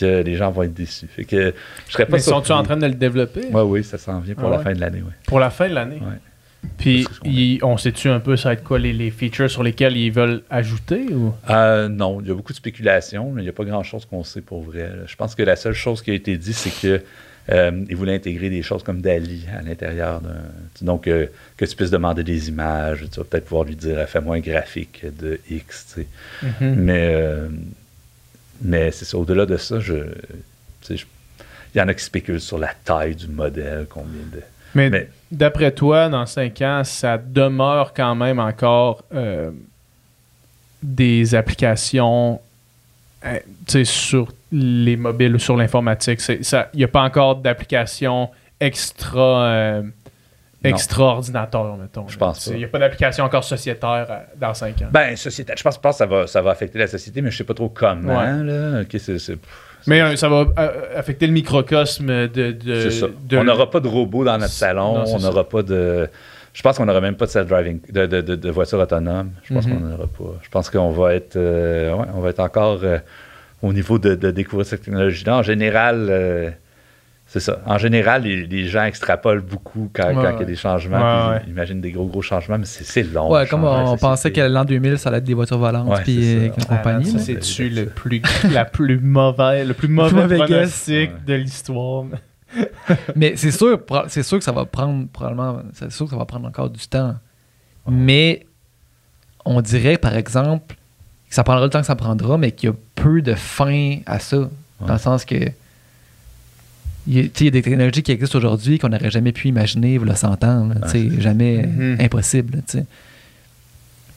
les 0.00 0.36
gens 0.36 0.50
vont 0.50 0.62
être 0.62 0.74
déçus. 0.74 1.06
Fait 1.08 1.24
que 1.24 1.54
je 1.86 1.92
serais 1.92 2.06
pas 2.06 2.16
Mais 2.16 2.18
sont-ils 2.22 2.52
en 2.52 2.62
train 2.62 2.76
de 2.76 2.86
le 2.86 2.94
développer? 2.94 3.48
Oui, 3.52 3.62
oui, 3.62 3.84
ça 3.84 3.98
s'en 3.98 4.20
vient 4.20 4.34
pour 4.34 4.48
ah 4.48 4.56
la 4.56 4.58
fin 4.60 4.72
de 4.72 4.80
l'année. 4.80 5.02
Pour 5.26 5.40
la 5.40 5.50
fin 5.50 5.68
de 5.68 5.74
l'année? 5.74 6.00
Puis, 6.76 7.06
on 7.62 7.76
sait-tu 7.76 8.08
un 8.08 8.20
peu 8.20 8.36
ça 8.36 8.50
va 8.50 8.52
être 8.54 8.64
quoi 8.64 8.78
les, 8.78 9.10
features 9.10 9.50
sur 9.50 9.62
lesquels 9.62 9.96
ils 9.96 10.10
veulent 10.10 10.42
ajouter 10.50 11.06
ou? 11.12 11.32
Euh, 11.50 11.88
Non, 11.88 12.20
il 12.20 12.28
y 12.28 12.30
a 12.30 12.34
beaucoup 12.34 12.52
de 12.52 12.58
spéculation, 12.58 13.30
mais 13.30 13.42
il 13.42 13.44
n'y 13.44 13.50
a 13.50 13.52
pas 13.52 13.64
grand-chose 13.64 14.04
qu'on 14.04 14.24
sait 14.24 14.40
pour 14.40 14.62
vrai. 14.62 14.90
Je 15.06 15.16
pense 15.16 15.34
que 15.34 15.42
la 15.42 15.56
seule 15.56 15.74
chose 15.74 16.02
qui 16.02 16.10
a 16.10 16.14
été 16.14 16.36
dit, 16.36 16.52
c'est 16.52 16.70
que 16.70 17.02
euh, 17.50 17.84
voulaient 17.92 18.14
intégrer 18.14 18.50
des 18.50 18.62
choses 18.62 18.82
comme 18.82 19.00
Dali 19.00 19.46
à 19.56 19.62
l'intérieur 19.62 20.20
d'un. 20.20 20.36
Donc, 20.82 21.06
euh, 21.06 21.26
que 21.56 21.64
tu 21.64 21.74
puisses 21.74 21.90
demander 21.90 22.22
des 22.22 22.48
images, 22.48 23.04
tu 23.10 23.18
vas 23.18 23.24
peut-être 23.24 23.44
pouvoir 23.44 23.64
lui 23.64 23.76
dire 23.76 24.06
fais-moi 24.08 24.36
un 24.36 24.40
graphique 24.40 25.04
de 25.18 25.40
X. 25.50 25.94
Tu 25.94 26.02
sais. 26.02 26.06
Mm-hmm. 26.44 26.74
Mais 26.74 27.14
mais 28.62 28.90
c'est 28.90 29.14
au-delà 29.14 29.46
de 29.46 29.56
ça, 29.56 29.78
je, 29.78 29.94
il 30.90 31.78
y 31.78 31.80
en 31.80 31.88
a 31.88 31.94
qui 31.94 32.04
spéculent 32.04 32.40
sur 32.40 32.58
la 32.58 32.72
taille 32.84 33.14
du 33.14 33.28
modèle, 33.28 33.86
combien 33.88 34.22
de. 34.32 34.42
Mais, 34.74 35.08
d'après 35.30 35.72
toi, 35.72 36.08
dans 36.08 36.26
cinq 36.26 36.62
ans, 36.62 36.82
ça 36.84 37.18
demeure 37.18 37.92
quand 37.94 38.14
même 38.14 38.38
encore 38.38 39.02
euh, 39.14 39.50
des 40.82 41.34
applications 41.34 42.40
euh, 43.24 43.38
sur 43.84 44.32
les 44.52 44.96
mobiles 44.96 45.34
ou 45.34 45.38
sur 45.38 45.56
l'informatique? 45.56 46.20
Il 46.28 46.76
n'y 46.76 46.84
a 46.84 46.88
pas 46.88 47.02
encore 47.02 47.36
d'application 47.36 48.30
extra. 48.60 49.44
Euh, 49.44 49.82
extraordinateur, 50.64 51.76
mettons. 51.76 52.08
Je 52.08 52.18
pense. 52.18 52.46
Il 52.46 52.58
n'y 52.58 52.64
a 52.64 52.68
pas 52.68 52.78
d'application 52.78 53.24
encore 53.24 53.44
sociétaire 53.44 54.06
euh, 54.10 54.18
dans 54.36 54.54
5 54.54 54.82
ans. 54.82 54.88
Ben, 54.90 55.16
sociétaire, 55.16 55.56
je 55.56 55.62
pense 55.62 55.78
pas 55.78 55.90
que 55.90 55.96
ça 55.96 56.06
va, 56.06 56.26
ça 56.26 56.42
va 56.42 56.50
affecter 56.50 56.78
la 56.78 56.88
société, 56.88 57.22
mais 57.22 57.30
je 57.30 57.38
sais 57.38 57.44
pas 57.44 57.54
trop 57.54 57.68
comment. 57.68 58.20
Là. 58.42 58.84
Mais 59.88 60.00
euh, 60.00 60.16
ça 60.16 60.28
va 60.28 60.46
euh, 60.58 60.98
affecter 60.98 61.26
le 61.26 61.32
microcosme 61.32 62.28
de. 62.28 62.52
de, 62.52 62.90
ça. 62.90 63.06
On 63.32 63.44
n'aura 63.44 63.70
pas 63.70 63.80
de 63.80 63.88
robots 63.88 64.24
dans 64.24 64.38
notre 64.38 64.52
salon, 64.52 65.04
on 65.06 65.18
n'aura 65.18 65.48
pas 65.48 65.62
de. 65.62 66.08
Je 66.52 66.62
pense 66.62 66.76
qu'on 66.76 66.86
n'aura 66.86 67.00
même 67.00 67.14
pas 67.14 67.26
de 67.26 67.30
self-driving, 67.30 67.80
de, 67.90 68.06
de, 68.06 68.20
de, 68.20 68.50
voiture 68.50 68.80
autonome. 68.80 69.30
Je 69.44 69.54
pense 69.54 69.66
mm-hmm. 69.66 69.78
qu'on 69.78 69.80
n'aura 69.80 70.06
pas. 70.06 70.38
Je 70.42 70.48
pense 70.48 70.70
qu'on 70.70 70.90
va 70.90 71.14
être, 71.14 71.36
ouais, 71.36 72.06
on 72.14 72.20
va 72.20 72.30
être 72.30 72.40
encore 72.40 72.80
au 73.62 73.72
niveau 73.72 73.98
de, 73.98 74.14
découvrir 74.30 74.66
cette 74.66 74.82
technologie-là. 74.82 75.38
En 75.38 75.42
général, 75.42 76.54
c'est 77.30 77.40
ça. 77.40 77.60
En 77.66 77.76
général, 77.76 78.22
les, 78.22 78.68
gens 78.68 78.84
extrapolent 78.84 79.42
beaucoup 79.42 79.90
quand, 79.92 80.08
il 80.10 80.16
y 80.16 80.24
a 80.24 80.44
des 80.44 80.56
changements. 80.56 81.34
ils 81.46 81.50
imaginent 81.50 81.82
des 81.82 81.92
gros, 81.92 82.06
gros 82.06 82.22
changements, 82.22 82.56
mais 82.56 82.64
c'est 82.64 83.02
long. 83.02 83.30
Ouais, 83.30 83.46
comme 83.46 83.64
on, 83.64 83.98
pensait 83.98 84.32
que 84.32 84.40
l'an 84.40 84.64
2000, 84.64 84.98
ça 84.98 85.10
allait 85.10 85.18
être 85.18 85.24
des 85.24 85.34
voitures 85.34 85.58
volantes 85.58 86.02
puis 86.04 86.18
euh, 86.22 86.48
compagnie. 86.66 87.04
ça, 87.04 87.18
c'est 87.18 87.68
le 87.68 87.86
plus, 87.86 88.22
la 88.50 88.64
plus 88.64 88.98
mauvaise, 88.98 89.68
le 89.68 89.74
plus 89.74 89.88
mauvais 89.88 90.38
pronostic 90.38 91.10
de 91.26 91.34
l'histoire. 91.34 92.04
mais 93.14 93.34
c'est 93.36 93.50
sûr, 93.50 93.78
c'est 94.06 94.22
sûr 94.22 94.38
que 94.38 94.44
ça 94.44 94.52
va 94.52 94.64
prendre 94.64 95.06
probablement, 95.08 95.58
c'est 95.74 95.92
sûr 95.92 96.06
que 96.06 96.12
ça 96.12 96.16
va 96.16 96.24
prendre 96.24 96.48
encore 96.48 96.70
du 96.70 96.88
temps. 96.88 97.14
Mais 97.90 98.46
on 99.44 99.60
dirait, 99.60 99.98
par 99.98 100.16
exemple, 100.16 100.76
que 101.28 101.34
ça 101.34 101.44
prendra 101.44 101.64
le 101.64 101.70
temps 101.70 101.80
que 101.80 101.86
ça 101.86 101.96
prendra, 101.96 102.38
mais 102.38 102.52
qu'il 102.52 102.70
y 102.70 102.72
a 102.72 102.76
peu 102.94 103.20
de 103.20 103.34
fin 103.34 103.98
à 104.06 104.18
ça. 104.18 104.48
Dans 104.80 104.94
le 104.94 104.98
sens 104.98 105.26
que 105.26 105.36
il 107.08 107.16
y, 107.16 107.46
a 107.48 107.50
des 107.50 107.62
technologies 107.62 108.02
qui 108.02 108.12
existent 108.12 108.36
aujourd'hui 108.36 108.78
qu'on 108.78 108.90
n'aurait 108.90 109.10
jamais 109.10 109.32
pu 109.32 109.48
imaginer, 109.48 109.96
vous 109.96 110.04
le 110.04 110.14
s'entendre. 110.14 110.74
jamais 111.18 111.62
mm-hmm. 111.62 112.04
impossible. 112.04 112.62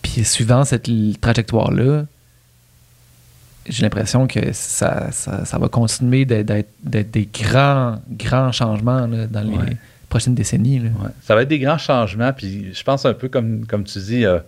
Puis 0.01 0.25
suivant 0.25 0.65
cette 0.65 0.89
trajectoire-là, 1.21 2.05
j'ai 3.69 3.83
l'impression 3.83 4.27
que 4.27 4.51
ça, 4.51 5.11
ça, 5.11 5.57
va 5.57 5.69
continuer 5.69 6.25
d'être 6.25 6.67
des 6.83 7.29
grands, 7.33 8.01
grands 8.09 8.51
changements 8.51 9.07
dans 9.07 9.41
les 9.41 9.77
prochaines 10.09 10.35
décennies. 10.35 10.81
Ça 11.21 11.35
va 11.35 11.43
être 11.43 11.49
des 11.49 11.59
grands 11.59 11.77
changements. 11.77 12.33
Puis 12.33 12.73
je 12.73 12.83
pense 12.83 13.05
un 13.05 13.13
peu 13.13 13.29
comme, 13.29 13.65
comme 13.65 13.85
tu 13.85 13.99
dis, 13.99 14.25
euh, 14.25 14.39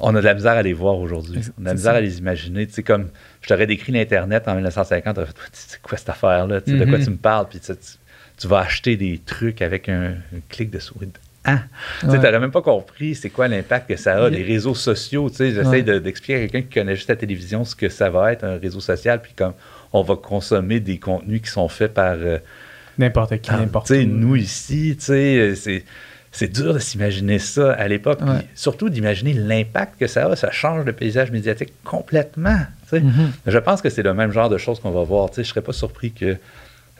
on 0.00 0.14
a 0.14 0.20
de 0.20 0.24
la 0.24 0.34
misère 0.34 0.52
à 0.52 0.62
les 0.62 0.72
voir 0.72 0.98
aujourd'hui. 0.98 1.40
On 1.58 1.60
a 1.60 1.64
de 1.64 1.66
la 1.66 1.74
misère 1.74 1.94
à 1.94 2.00
les 2.00 2.18
imaginer. 2.18 2.66
Tu 2.66 2.72
sais, 2.72 2.82
comme 2.82 3.08
je 3.46 3.54
t'aurais 3.54 3.68
décrit 3.68 3.92
l'Internet 3.92 4.48
en 4.48 4.56
1950, 4.56 5.24
fait, 5.24 5.34
c'est 5.52 5.80
quoi 5.80 5.96
cette 5.96 6.08
affaire-là? 6.08 6.58
De 6.58 6.84
quoi 6.84 6.98
mm-hmm. 6.98 7.04
tu 7.04 7.10
me 7.10 7.16
parles? 7.16 7.46
Puis 7.48 7.60
tu, 7.60 8.48
vas 8.48 8.58
acheter 8.58 8.96
des 8.96 9.20
trucs 9.24 9.62
avec 9.62 9.88
un, 9.88 10.14
clic 10.48 10.68
de 10.68 10.80
souris. 10.80 11.10
Ah! 11.44 11.60
Tu 12.00 12.06
n'aurais 12.06 12.40
même 12.40 12.50
pas 12.50 12.60
compris 12.60 13.14
c'est 13.14 13.30
quoi 13.30 13.46
l'impact 13.46 13.88
que 13.88 13.94
ça 13.94 14.24
a, 14.24 14.28
les 14.28 14.42
réseaux 14.42 14.74
sociaux. 14.74 15.30
Tu 15.30 15.36
sais, 15.36 15.52
j'essaie 15.52 15.84
d'expliquer 15.84 16.34
à 16.34 16.38
quelqu'un 16.40 16.62
qui 16.62 16.74
connaît 16.74 16.96
juste 16.96 17.08
la 17.08 17.14
télévision 17.14 17.64
ce 17.64 17.76
que 17.76 17.88
ça 17.88 18.10
va 18.10 18.32
être, 18.32 18.42
un 18.42 18.58
réseau 18.58 18.80
social, 18.80 19.22
puis 19.22 19.32
comme 19.36 19.52
on 19.92 20.02
va 20.02 20.16
consommer 20.16 20.80
des 20.80 20.98
contenus 20.98 21.42
qui 21.42 21.50
sont 21.50 21.68
faits 21.68 21.94
par... 21.94 22.14
Euh, 22.14 22.38
n'importe 22.98 23.40
qui, 23.40 23.52
n'importe 23.52 23.86
qui. 23.86 24.08
Nous, 24.08 24.34
ici, 24.34 24.96
tu 24.98 25.04
sais, 25.04 25.54
c'est 25.54 25.84
c'est 26.36 26.48
dur 26.48 26.74
de 26.74 26.78
s'imaginer 26.78 27.38
ça 27.38 27.72
à 27.72 27.88
l'époque. 27.88 28.20
Surtout 28.54 28.90
d'imaginer 28.90 29.32
l'impact 29.32 29.98
que 29.98 30.06
ça 30.06 30.26
a. 30.26 30.36
Ça 30.36 30.50
change 30.50 30.84
le 30.84 30.92
paysage 30.92 31.30
médiatique 31.30 31.72
complètement. 31.82 32.58
Mm-hmm. 32.92 33.30
Je 33.46 33.58
pense 33.58 33.80
que 33.80 33.88
c'est 33.88 34.02
le 34.02 34.12
même 34.12 34.32
genre 34.32 34.50
de 34.50 34.58
choses 34.58 34.78
qu'on 34.78 34.90
va 34.90 35.02
voir. 35.02 35.30
je 35.34 35.40
ne 35.40 35.44
serais 35.44 35.62
pas 35.62 35.72
surpris 35.72 36.12
que 36.12 36.36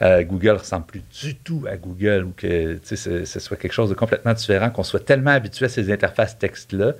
euh, 0.01 0.23
Google 0.23 0.53
ne 0.53 0.53
ressemble 0.53 0.87
plus 0.87 1.03
du 1.21 1.35
tout 1.35 1.65
à 1.69 1.77
Google 1.77 2.23
ou 2.23 2.33
que 2.35 2.79
ce, 2.83 3.25
soit 3.25 3.57
quelque 3.57 3.73
chose 3.73 3.89
de 3.89 3.93
complètement 3.93 4.33
différent, 4.33 4.71
qu'on 4.71 4.83
soit 4.83 5.05
tellement 5.05 5.31
habitué 5.31 5.65
à 5.65 5.69
ces 5.69 5.91
interfaces 5.91 6.39
texte-là 6.39 6.93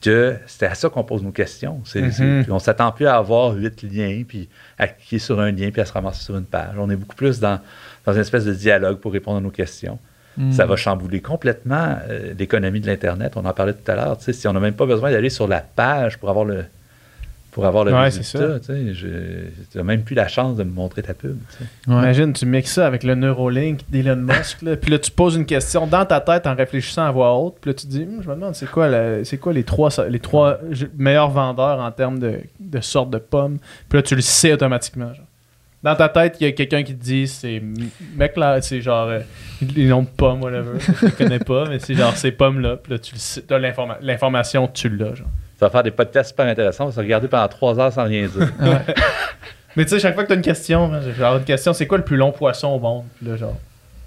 que 0.00 0.36
c'est 0.46 0.66
à 0.66 0.76
ça 0.76 0.90
qu'on 0.90 1.02
pose 1.02 1.24
nos 1.24 1.32
questions. 1.32 1.82
Mm-hmm. 1.92 2.46
on 2.50 2.54
ne 2.54 2.58
s'attend 2.60 2.92
plus 2.92 3.08
à 3.08 3.16
avoir 3.16 3.52
huit 3.54 3.82
liens, 3.82 4.22
puis 4.26 4.48
à 4.78 4.86
cliquer 4.86 5.18
sur 5.18 5.40
un 5.40 5.50
lien, 5.50 5.72
puis 5.72 5.82
à 5.82 5.84
se 5.84 5.92
ramasser 5.92 6.22
sur 6.22 6.36
une 6.36 6.44
page. 6.44 6.76
On 6.78 6.88
est 6.88 6.96
beaucoup 6.96 7.16
plus 7.16 7.40
dans, 7.40 7.58
dans 8.06 8.12
une 8.12 8.20
espèce 8.20 8.44
de 8.44 8.54
dialogue 8.54 8.98
pour 9.00 9.12
répondre 9.12 9.38
à 9.38 9.40
nos 9.40 9.50
questions. 9.50 9.98
Hmm. 10.36 10.52
Ça 10.52 10.64
va 10.64 10.76
chambouler 10.76 11.20
complètement 11.20 11.96
euh, 12.08 12.34
l'économie 12.38 12.80
de 12.80 12.86
l'Internet. 12.86 13.32
On 13.36 13.44
en 13.44 13.52
parlait 13.52 13.74
tout 13.74 13.90
à 13.90 13.96
l'heure. 13.96 14.16
Si 14.20 14.46
on 14.46 14.52
n'a 14.52 14.60
même 14.60 14.74
pas 14.74 14.86
besoin 14.86 15.10
d'aller 15.10 15.30
sur 15.30 15.48
la 15.48 15.60
page 15.60 16.18
pour 16.18 16.30
avoir 16.30 16.44
le, 16.44 16.64
pour 17.50 17.66
avoir 17.66 17.84
le 17.84 17.94
résultat. 17.94 18.60
Tu 18.60 18.72
n'as 19.74 19.82
même 19.82 20.02
plus 20.02 20.14
la 20.14 20.28
chance 20.28 20.56
de 20.56 20.62
me 20.62 20.70
montrer 20.70 21.02
ta 21.02 21.14
pub. 21.14 21.38
Imagine, 21.86 22.32
tu 22.32 22.46
mixes 22.46 22.72
ça 22.72 22.86
avec 22.86 23.02
le 23.02 23.14
Neuralink 23.14 23.80
d'Elon 23.88 24.16
Musk. 24.16 24.58
puis 24.80 24.90
là, 24.90 24.98
tu 24.98 25.10
poses 25.10 25.36
une 25.36 25.46
question 25.46 25.86
dans 25.86 26.04
ta 26.04 26.20
tête 26.20 26.46
en 26.46 26.54
réfléchissant 26.54 27.04
à 27.04 27.10
voix 27.10 27.36
haute. 27.36 27.56
Puis 27.60 27.70
là, 27.70 27.74
tu 27.74 27.86
te 27.86 27.90
dis, 27.90 28.02
hum, 28.02 28.22
je 28.22 28.28
me 28.28 28.34
demande, 28.34 28.54
c'est 28.54 28.70
quoi, 28.70 28.88
c'est 29.24 29.38
quoi 29.38 29.52
les 29.52 29.64
trois, 29.64 29.90
les 30.08 30.20
trois 30.20 30.58
meilleurs 30.96 31.30
vendeurs 31.30 31.80
en 31.80 31.90
termes 31.90 32.18
de, 32.18 32.40
de 32.60 32.80
sortes 32.80 33.10
de 33.10 33.18
pommes? 33.18 33.58
Puis 33.88 33.98
là, 33.98 34.02
tu 34.02 34.14
le 34.14 34.22
sais 34.22 34.52
automatiquement. 34.52 35.12
Dans 35.82 35.96
ta 35.96 36.08
tête, 36.10 36.36
il 36.40 36.44
y 36.44 36.46
a 36.46 36.52
quelqu'un 36.52 36.82
qui 36.82 36.94
te 36.94 37.02
dit 37.02 37.26
c'est 37.26 37.62
mec 38.14 38.36
là, 38.36 38.60
c'est 38.60 38.82
genre 38.82 39.08
euh, 39.08 39.20
les 39.74 39.86
noms 39.86 40.02
de 40.02 40.08
pommes, 40.08 40.42
whatever. 40.42 40.78
je 40.78 41.06
les 41.06 41.12
connais 41.12 41.38
pas, 41.38 41.66
mais 41.68 41.78
c'est 41.78 41.94
genre 41.94 42.14
ces 42.16 42.32
pommes-là. 42.32 42.76
Puis 42.76 42.92
là, 42.92 42.98
tu 42.98 43.14
l'information, 44.02 44.68
tu 44.68 44.88
l'as. 44.90 45.14
Genre. 45.14 45.26
Ça 45.58 45.66
va 45.66 45.70
faire 45.70 45.82
des 45.82 45.90
podcasts 45.90 46.30
super 46.30 46.46
intéressants. 46.46 46.84
On 46.84 46.88
va 46.88 46.92
se 46.94 47.00
regarder 47.00 47.28
pendant 47.28 47.48
trois 47.48 47.78
heures 47.80 47.92
sans 47.92 48.04
rien 48.04 48.26
dire. 48.26 48.50
Mais 49.76 49.84
tu 49.84 49.90
sais, 49.90 50.00
chaque 50.00 50.14
fois 50.14 50.24
que 50.24 50.28
t'as 50.28 50.34
une 50.34 50.42
question, 50.42 50.90
j'ai 51.02 51.12
genre 51.12 51.36
une 51.36 51.44
question, 51.44 51.72
c'est 51.72 51.86
quoi 51.86 51.96
le 51.98 52.04
plus 52.04 52.16
long 52.16 52.32
poisson 52.32 52.68
au 52.68 52.78
monde? 52.80 53.04
Puis 53.16 53.26
là, 53.28 53.36
genre, 53.36 53.56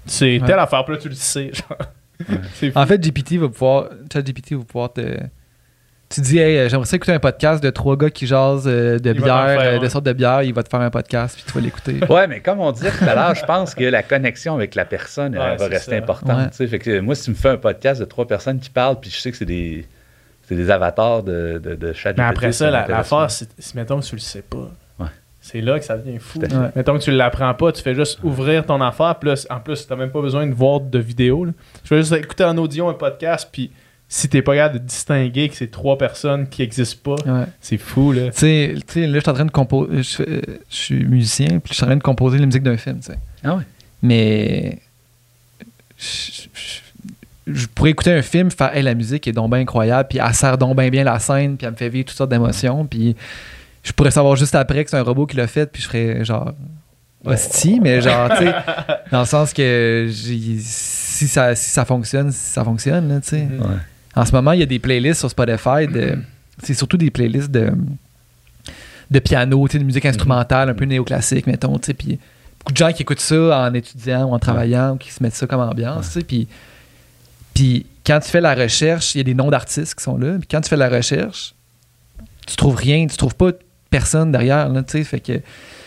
c'est 0.04 0.38
Ouais. 0.38 0.46
telle 0.46 0.58
affaire, 0.58 0.84
puis 0.84 0.94
là, 0.94 1.00
tu 1.00 1.08
le 1.08 1.14
sais. 1.14 1.50
Genre. 1.52 2.72
En 2.76 2.86
fait, 2.86 2.98
GPT 2.98 3.38
va 3.38 3.48
pouvoir. 3.48 3.88
ChatGPT 4.12 4.52
va 4.52 4.64
pouvoir 4.64 4.92
te. 4.92 5.00
Tu 6.14 6.20
dis, 6.20 6.38
hey, 6.38 6.56
euh, 6.58 6.68
j'aimerais 6.68 6.86
ça 6.86 6.94
écouter 6.96 7.12
un 7.12 7.18
podcast 7.18 7.62
de 7.62 7.70
trois 7.70 7.96
gars 7.96 8.08
qui 8.10 8.26
jasent 8.26 8.68
euh, 8.68 8.98
de 9.00 9.10
Il 9.12 9.20
bière, 9.20 9.46
faire 9.46 9.60
euh, 9.60 9.78
de 9.80 9.88
sortes 9.88 10.04
de 10.04 10.12
bière, 10.12 10.42
il 10.42 10.54
va 10.54 10.62
te 10.62 10.68
faire 10.68 10.80
un 10.80 10.90
podcast, 10.90 11.34
puis 11.34 11.44
tu 11.46 11.52
vas 11.52 11.60
l'écouter. 11.60 11.98
Ouais, 12.08 12.26
mais 12.28 12.40
comme 12.40 12.60
on 12.60 12.70
disait 12.70 12.90
tout 12.92 13.04
à 13.04 13.14
l'heure, 13.14 13.34
je 13.34 13.44
pense 13.44 13.74
que 13.74 13.82
la 13.84 14.02
connexion 14.04 14.54
avec 14.54 14.74
la 14.76 14.84
personne 14.84 15.32
Ouais, 15.36 15.56
va 15.56 15.66
rester 15.66 15.90
ça. 15.90 15.96
importante. 15.96 16.36
Ouais. 16.38 16.50
tu 16.50 16.56
sais. 16.56 16.66
Fait 16.68 16.78
que 16.78 17.00
moi, 17.00 17.14
si 17.16 17.24
tu 17.24 17.30
me 17.30 17.34
fais 17.34 17.48
un 17.48 17.56
podcast 17.56 18.00
de 18.00 18.04
trois 18.04 18.26
personnes 18.26 18.60
qui 18.60 18.70
parlent, 18.70 19.00
puis 19.00 19.10
je 19.10 19.18
sais 19.18 19.30
que 19.32 19.36
c'est 19.36 19.44
des, 19.44 19.86
c'est 20.48 20.54
des 20.54 20.70
avatars 20.70 21.22
de, 21.24 21.60
de, 21.62 21.74
de 21.74 21.92
chat 21.92 22.12
Mais 22.16 22.22
après 22.22 22.52
ça, 22.52 22.70
la- 22.70 22.86
c'est, 23.28 23.48
c'est 23.58 23.74
mettons 23.74 23.98
que 23.98 24.04
tu 24.06 24.14
le 24.14 24.20
sais 24.20 24.42
pas. 24.42 24.70
Ouais. 25.00 25.06
C'est 25.40 25.60
là 25.62 25.78
que 25.78 25.84
ça 25.84 25.96
devient 25.96 26.18
fou. 26.20 26.38
Ouais. 26.38 26.48
Mettons 26.76 26.96
que 26.96 27.02
tu 27.02 27.10
l'apprends 27.10 27.54
pas, 27.54 27.72
tu 27.72 27.82
fais 27.82 27.94
juste 27.94 28.20
ouvrir 28.22 28.64
ton 28.64 28.80
affaire, 28.80 29.16
là, 29.22 29.34
en 29.50 29.58
plus, 29.60 29.86
t'as 29.86 29.96
même 29.96 30.10
pas 30.10 30.20
besoin 30.20 30.46
de 30.46 30.54
voir 30.54 30.80
de 30.80 30.98
vidéo. 31.00 31.44
là. 31.46 31.52
Tu 31.82 31.88
fais 31.88 31.96
juste 31.96 32.12
écouter 32.12 32.44
en 32.44 32.56
audio 32.56 32.88
un 32.88 32.94
podcast, 32.94 33.48
puis 33.50 33.72
si 34.16 34.28
t'es 34.28 34.42
pas 34.42 34.54
capable 34.54 34.78
de 34.78 34.84
distinguer 34.86 35.48
que 35.48 35.56
c'est 35.56 35.72
trois 35.72 35.98
personnes 35.98 36.48
qui 36.48 36.62
existent 36.62 37.16
pas, 37.16 37.30
Ouais. 37.32 37.46
c'est 37.60 37.78
fou, 37.78 38.12
là. 38.12 38.30
Tu 38.30 38.38
sais, 38.38 38.68
là, 38.68 39.14
je 39.14 39.18
suis 39.18 39.28
en 39.28 39.32
train 39.34 39.44
de 39.44 39.50
composer. 39.50 40.04
Je, 40.04 40.40
suis 40.68 41.04
musicien, 41.04 41.58
puis 41.58 41.70
je 41.70 41.74
suis 41.74 41.82
en 41.82 41.88
train 41.88 41.96
de 41.96 42.02
composer 42.02 42.38
la 42.38 42.46
musique 42.46 42.62
d'un 42.62 42.76
film, 42.76 43.00
tu 43.00 43.06
sais. 43.06 43.18
Ah 43.42 43.56
ouais. 43.56 43.64
Mais. 44.02 44.78
Je, 45.98 47.66
pourrais 47.74 47.90
écouter 47.90 48.12
un 48.12 48.22
film, 48.22 48.52
faire, 48.52 48.76
hey, 48.76 48.84
la 48.84 48.94
musique 48.94 49.26
est 49.26 49.32
donc 49.32 49.50
bien 49.50 49.58
incroyable, 49.58 50.08
puis 50.08 50.20
elle 50.24 50.32
sert 50.32 50.58
donc 50.58 50.76
bien 50.76 50.90
bien 50.90 51.02
la 51.02 51.18
scène, 51.18 51.56
puis 51.56 51.66
elle 51.66 51.72
me 51.72 51.76
fait 51.76 51.88
vivre 51.88 52.06
toutes 52.06 52.16
sortes 52.16 52.30
d'émotions, 52.30 52.86
puis 52.86 53.16
je 53.82 53.90
pourrais 53.90 54.12
savoir 54.12 54.36
juste 54.36 54.54
après 54.54 54.84
que 54.84 54.90
c'est 54.90 54.96
un 54.96 55.02
robot 55.02 55.26
qui 55.26 55.36
l'a 55.36 55.48
fait, 55.48 55.66
puis 55.66 55.82
je 55.82 55.88
ferais 55.88 56.24
genre. 56.24 56.52
Hostie, 57.26 57.80
mais 57.80 58.00
genre, 58.00 58.28
tu 58.30 58.44
sais, 58.44 58.54
dans 59.10 59.20
le 59.20 59.26
sens 59.26 59.52
que 59.52 60.06
j'ai- 60.08 60.58
si 60.60 61.26
ça, 61.26 61.56
si 61.56 61.70
ça 61.70 61.84
fonctionne, 61.84 62.30
si 62.30 62.52
ça 62.52 62.62
fonctionne, 62.62 63.08
là, 63.08 63.20
tu 63.20 63.30
sais. 63.30 63.48
Ouais. 63.58 63.76
En 64.16 64.24
ce 64.24 64.32
moment, 64.32 64.52
il 64.52 64.60
y 64.60 64.62
a 64.62 64.66
des 64.66 64.78
playlists 64.78 65.20
sur 65.20 65.30
Spotify 65.30 65.86
de. 65.86 66.18
C'est 66.62 66.74
surtout 66.74 66.96
des 66.96 67.10
playlists 67.10 67.50
de, 67.50 67.72
de 69.10 69.18
piano, 69.18 69.66
de 69.66 69.78
musique 69.78 70.06
instrumentale, 70.06 70.70
un 70.70 70.74
peu 70.74 70.84
néoclassique, 70.84 71.46
mettons. 71.46 71.78
Puis 71.78 72.18
beaucoup 72.60 72.72
de 72.72 72.76
gens 72.76 72.92
qui 72.92 73.02
écoutent 73.02 73.20
ça 73.20 73.66
en 73.66 73.74
étudiant 73.74 74.26
ou 74.26 74.34
en 74.34 74.38
travaillant 74.38 74.92
ou 74.92 74.96
qui 74.96 75.10
se 75.10 75.22
mettent 75.22 75.34
ça 75.34 75.46
comme 75.46 75.60
ambiance. 75.60 76.16
Puis, 76.28 76.46
puis 77.52 77.86
quand 78.06 78.20
tu 78.20 78.30
fais 78.30 78.40
la 78.40 78.54
recherche, 78.54 79.14
il 79.14 79.18
y 79.18 79.20
a 79.20 79.24
des 79.24 79.34
noms 79.34 79.50
d'artistes 79.50 79.96
qui 79.96 80.04
sont 80.04 80.16
là. 80.16 80.38
Puis 80.38 80.46
quand 80.48 80.60
tu 80.60 80.68
fais 80.68 80.76
la 80.76 80.88
recherche, 80.88 81.54
tu 82.46 82.54
trouves 82.56 82.76
rien, 82.76 83.06
tu 83.08 83.16
trouves 83.16 83.34
pas 83.34 83.50
personne 83.90 84.30
derrière, 84.30 84.68
là. 84.68 84.82
Fait 84.86 85.20
que 85.20 85.40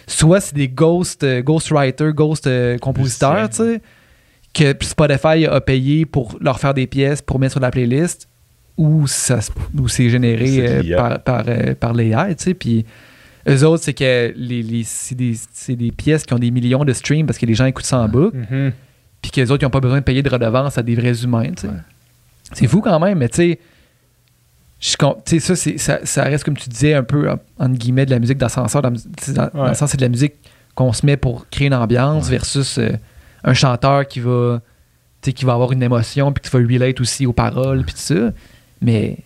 soit 0.06 0.42
c'est 0.42 0.56
des 0.56 0.68
ghost, 0.68 1.24
euh, 1.24 1.42
ghostwriters, 1.42 2.14
ghost 2.14 2.48
euh, 2.48 2.78
compositeurs, 2.78 3.50
tu 3.50 3.58
sais 3.58 3.82
que 4.58 4.76
Spotify 4.86 5.46
a 5.46 5.62
payé 5.62 6.06
pour 6.06 6.38
leur 6.42 6.60
faire 6.60 6.74
des 6.74 6.88
pièces 6.88 7.22
pour 7.22 7.40
mettre 7.40 7.54
sur 7.54 7.62
la 7.62 7.72
playlist 7.72 8.28
ou 8.78 9.08
ça 9.08 9.42
se- 9.42 9.52
ou 9.78 9.88
c'est 9.88 10.10
généré 10.10 10.68
euh, 10.68 10.98
par 10.98 11.20
par 11.24 11.44
euh, 11.48 11.74
par 11.76 11.94
l'AI, 11.94 12.36
tu 12.36 12.44
sais 12.44 12.54
puis 12.54 12.86
eux 13.50 13.64
autres 13.66 13.84
c'est 13.84 13.94
que 13.94 14.34
les, 14.36 14.62
les- 14.64 14.84
c'est 14.84 15.16
des, 15.16 15.36
des 15.70 15.92
pièces 15.92 16.26
qui 16.26 16.34
ont 16.34 16.40
des 16.40 16.52
millions 16.52 16.84
de 16.86 16.94
streams 16.94 17.26
parce 17.26 17.38
que 17.40 17.46
les 17.46 17.54
gens 17.56 17.66
écoutent 17.66 17.86
ça 17.86 18.00
en 18.00 18.08
boucle 18.10 18.38
Mhm. 18.38 18.72
puis 19.22 19.32
que 19.32 19.42
les 19.42 19.52
autres 19.52 19.64
ils 19.64 19.68
ont 19.68 19.72
pas 19.72 19.80
besoin 19.80 20.00
de 20.00 20.04
payer 20.04 20.22
de 20.24 20.30
redevance 20.30 20.78
à 20.78 20.84
des 20.84 20.96
vrais 20.96 21.24
humains, 21.24 21.52
tu 21.56 21.62
sais. 21.62 21.68
Ouais. 21.68 21.74
C'est 22.54 22.68
fou 22.68 22.82
quand 22.82 23.00
même, 23.00 23.18
mais 23.20 23.30
tu 23.30 23.36
sais 23.38 23.60
je 24.80 24.96
ça, 25.40 25.56
ça, 25.56 26.00
ça 26.04 26.24
reste 26.24 26.44
comme 26.44 26.56
tu 26.58 26.70
disais 26.70 26.94
un 26.94 27.04
peu 27.04 27.30
en- 27.32 27.40
entre 27.58 27.74
guillemets 27.80 28.06
de 28.06 28.12
la 28.12 28.20
musique 28.20 28.38
d'ascenseur 28.38 28.82
dans, 28.84 28.92
dans- 28.92 29.68
le 29.68 29.74
sens 29.74 29.90
c'est 29.92 29.98
de 29.98 30.04
la 30.04 30.10
musique 30.10 30.34
qu'on 30.76 30.94
se 30.94 31.04
met 31.06 31.18
pour 31.18 31.50
créer 31.50 31.68
une 31.68 31.74
ambiance 31.74 32.30
versus 32.30 32.78
euh, 32.78 32.92
un 33.48 33.54
chanteur 33.56 34.08
qui 34.08 34.20
va 34.20 34.62
qui 35.22 35.44
va 35.44 35.54
avoir 35.54 35.72
une 35.74 35.84
émotion 35.84 36.32
puis 36.32 36.42
qui 36.42 36.50
va 36.56 36.60
relate 36.60 37.02
aussi 37.02 37.26
aux 37.26 37.34
paroles 37.34 37.84
puis 37.84 37.94
tout 37.96 38.00
ça 38.00 38.32
mais 38.82 39.18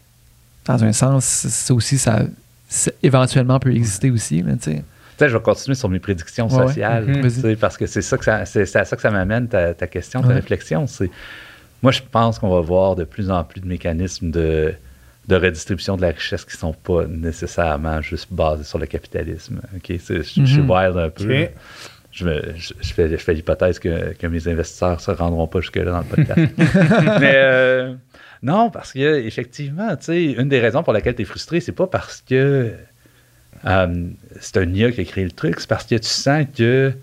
dans 0.65 0.83
un 0.83 0.93
sens 0.93 1.25
ça 1.25 1.73
aussi 1.75 1.97
ça, 1.99 2.23
ça 2.67 2.89
éventuellement 3.03 3.59
peut 3.59 3.71
exister 3.75 4.09
aussi 4.09 4.41
là, 4.41 4.53
tu 4.53 4.71
sais. 4.71 4.75
Tu 4.77 4.83
sais, 5.25 5.29
je 5.29 5.37
vais 5.37 5.43
continuer 5.43 5.75
sur 5.75 5.89
mes 5.89 5.99
prédictions 5.99 6.47
Ouais, 6.47 6.55
ouais. 6.61 6.67
sociales, 6.69 7.05
Mhm. 7.05 7.55
parce 7.57 7.77
que 7.77 7.85
c'est 7.85 8.01
ça 8.01 8.17
que 8.17 8.25
ça, 8.25 8.45
c'est 8.45 8.65
c'est 8.65 8.79
à 8.79 8.85
ça 8.85 8.95
que 8.95 9.01
ça 9.03 9.11
m'amène 9.11 9.47
ta, 9.47 9.75
ta 9.75 9.85
question, 9.85 10.21
ta 10.21 10.29
Ouais. 10.29 10.33
réflexion. 10.35 10.87
C'est, 10.87 11.11
moi, 11.83 11.91
je 11.91 12.01
pense 12.09 12.39
qu'on 12.39 12.49
va 12.49 12.61
voir 12.61 12.95
de 12.95 13.03
plus 13.03 13.29
en 13.29 13.43
plus 13.43 13.61
de 13.61 13.67
mécanismes 13.67 14.31
de, 14.31 14.73
de 15.27 15.35
redistribution 15.35 15.95
de 15.97 16.01
la 16.01 16.07
richesse 16.09 16.43
qui 16.45 16.57
sont 16.57 16.73
pas 16.73 17.05
nécessairement 17.07 18.01
juste 18.01 18.29
basés 18.31 18.63
sur 18.63 18.79
le 18.79 18.87
capitalisme. 18.87 19.61
Ok, 19.75 19.95
C'est- 19.99 20.23
je, 20.23 20.41
je 20.41 20.45
suis 20.45 20.61
Mhm. 20.61 20.69
wild 20.71 20.97
un 20.97 21.09
peu. 21.11 21.47
Je, 22.11 22.25
me- 22.25 22.41
je- 22.57 22.73
je 22.81 22.93
fais, 22.93 23.09
je 23.09 23.15
fais 23.17 23.33
l'hypothèse 23.33 23.79
que, 23.79 24.13
que 24.13 24.27
mes 24.27 24.47
investisseurs 24.47 24.99
se 24.99 25.11
rendront 25.11 25.47
pas 25.47 25.61
jusque-là 25.61 25.91
dans 25.91 25.99
le 25.99 26.03
podcast. 26.03 26.39
Mais 27.19 27.33
euh, 27.35 27.93
non, 28.43 28.69
parce 28.69 28.91
que 28.93 29.19
effectivement, 29.25 29.95
tu 29.95 30.05
sais, 30.05 30.23
une 30.25 30.49
des 30.49 30.59
raisons 30.59 30.83
pour 30.83 30.93
laquelle 30.93 31.15
tu 31.15 31.21
es 31.21 31.25
frustré, 31.25 31.59
c'est 31.61 31.71
pas 31.71 31.87
parce 31.87 32.21
que 32.27 32.71
euh, 33.65 34.05
c'est 34.39 34.57
un 34.57 34.69
IA 34.73 34.91
qui 34.91 35.01
a 35.01 35.03
créé 35.05 35.23
le 35.23 35.31
truc, 35.31 35.59
c'est 35.59 35.69
parce 35.69 35.85
que 35.85 35.95
tu 35.95 36.07
sens 36.07 36.45
que 36.57 36.93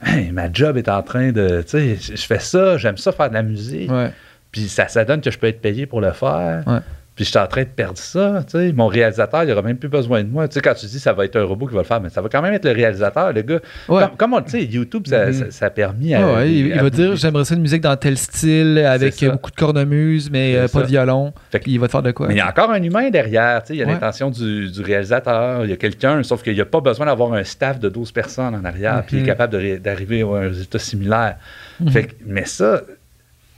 Hey, 0.00 0.30
ma 0.30 0.52
job 0.52 0.76
est 0.76 0.88
en 0.88 1.02
train 1.02 1.32
de. 1.32 1.62
Tu 1.62 1.70
sais, 1.70 1.96
je 1.96 2.14
je 2.14 2.24
fais 2.26 2.38
ça, 2.38 2.76
j'aime 2.76 2.96
ça 2.96 3.10
faire 3.10 3.30
de 3.30 3.34
la 3.34 3.42
musique. 3.42 3.90
ouais 3.90 4.12
Puis 4.52 4.68
ça, 4.68 4.86
ça 4.86 5.04
donne 5.04 5.20
que 5.20 5.30
je 5.32 5.36
peux 5.38 5.48
être 5.48 5.60
payé 5.60 5.86
pour 5.86 6.00
le 6.00 6.12
faire. 6.12 6.62
Ouais. 6.68 6.78
Puis 7.18 7.24
je 7.24 7.30
suis 7.30 7.38
en 7.40 7.48
train 7.48 7.62
de 7.62 7.66
perdre 7.68 7.98
ça. 7.98 8.44
Tu 8.46 8.52
sais. 8.52 8.72
Mon 8.72 8.86
réalisateur, 8.86 9.42
il 9.42 9.50
aura 9.50 9.60
même 9.62 9.76
plus 9.76 9.88
besoin 9.88 10.22
de 10.22 10.28
moi. 10.28 10.46
Quand 10.46 10.74
tu 10.74 10.86
dis 10.86 11.00
ça 11.00 11.12
va 11.12 11.24
être 11.24 11.34
un 11.34 11.42
robot 11.42 11.66
qui 11.66 11.74
va 11.74 11.80
le 11.80 11.84
faire, 11.84 12.00
mais 12.00 12.10
ça 12.10 12.20
va 12.22 12.28
quand 12.28 12.40
même 12.40 12.54
être 12.54 12.64
le 12.64 12.70
réalisateur, 12.70 13.32
le 13.32 13.42
gars. 13.42 13.58
Ouais. 13.88 14.02
Comme, 14.02 14.16
comme 14.16 14.34
on 14.34 14.38
le 14.38 14.46
sait, 14.46 14.62
YouTube, 14.64 15.02
ça, 15.08 15.26
Mhm. 15.26 15.32
ça- 15.32 15.50
ça 15.50 15.66
a 15.66 15.70
permis 15.70 16.14
à. 16.14 16.24
Ouais, 16.34 16.52
il, 16.52 16.72
va 16.80 16.90
dire 16.90 17.16
j'aimerais 17.16 17.44
ça 17.44 17.56
une 17.56 17.62
musique 17.62 17.80
dans 17.82 17.96
tel 17.96 18.16
style 18.16 18.78
avec 18.78 19.16
beaucoup 19.24 19.50
de 19.50 19.56
cornemuse 19.56 20.30
mais 20.30 20.54
euh, 20.54 20.68
pas 20.68 20.82
de 20.82 20.86
violon 20.86 21.32
Fait 21.50 21.60
il 21.66 21.80
va 21.80 21.86
te 21.88 21.90
faire 21.92 22.02
de 22.04 22.12
quoi? 22.12 22.28
Mais 22.28 22.34
il 22.34 22.38
y 22.38 22.40
a 22.40 22.48
encore 22.48 22.70
un 22.70 22.80
humain 22.80 23.10
derrière. 23.10 23.62
Il 23.68 23.74
y 23.76 23.82
a 23.82 23.86
Ouais. 23.86 23.92
l'intention 23.94 24.30
du, 24.30 24.70
du 24.70 24.80
réalisateur, 24.82 25.64
il 25.64 25.70
y 25.70 25.72
a 25.72 25.76
quelqu'un, 25.76 26.22
sauf 26.22 26.44
qu'il 26.44 26.54
n'y 26.54 26.60
a 26.60 26.66
pas 26.66 26.80
besoin 26.80 27.06
d'avoir 27.06 27.32
un 27.32 27.42
staff 27.42 27.80
de 27.80 27.88
12 27.88 28.12
personnes 28.12 28.54
en 28.54 28.64
arrière, 28.64 29.02
puis 29.04 29.16
il 29.16 29.18
est 29.18 29.22
Mhm. 29.22 29.26
capable 29.26 29.80
d'arriver 29.80 30.22
à 30.22 30.26
un 30.26 30.40
résultat 30.48 30.78
similaire. 30.78 31.36
Mhm. 31.80 31.88
Fait 31.90 32.04
que- 32.04 32.12
mais 32.24 32.44
ça, 32.44 32.82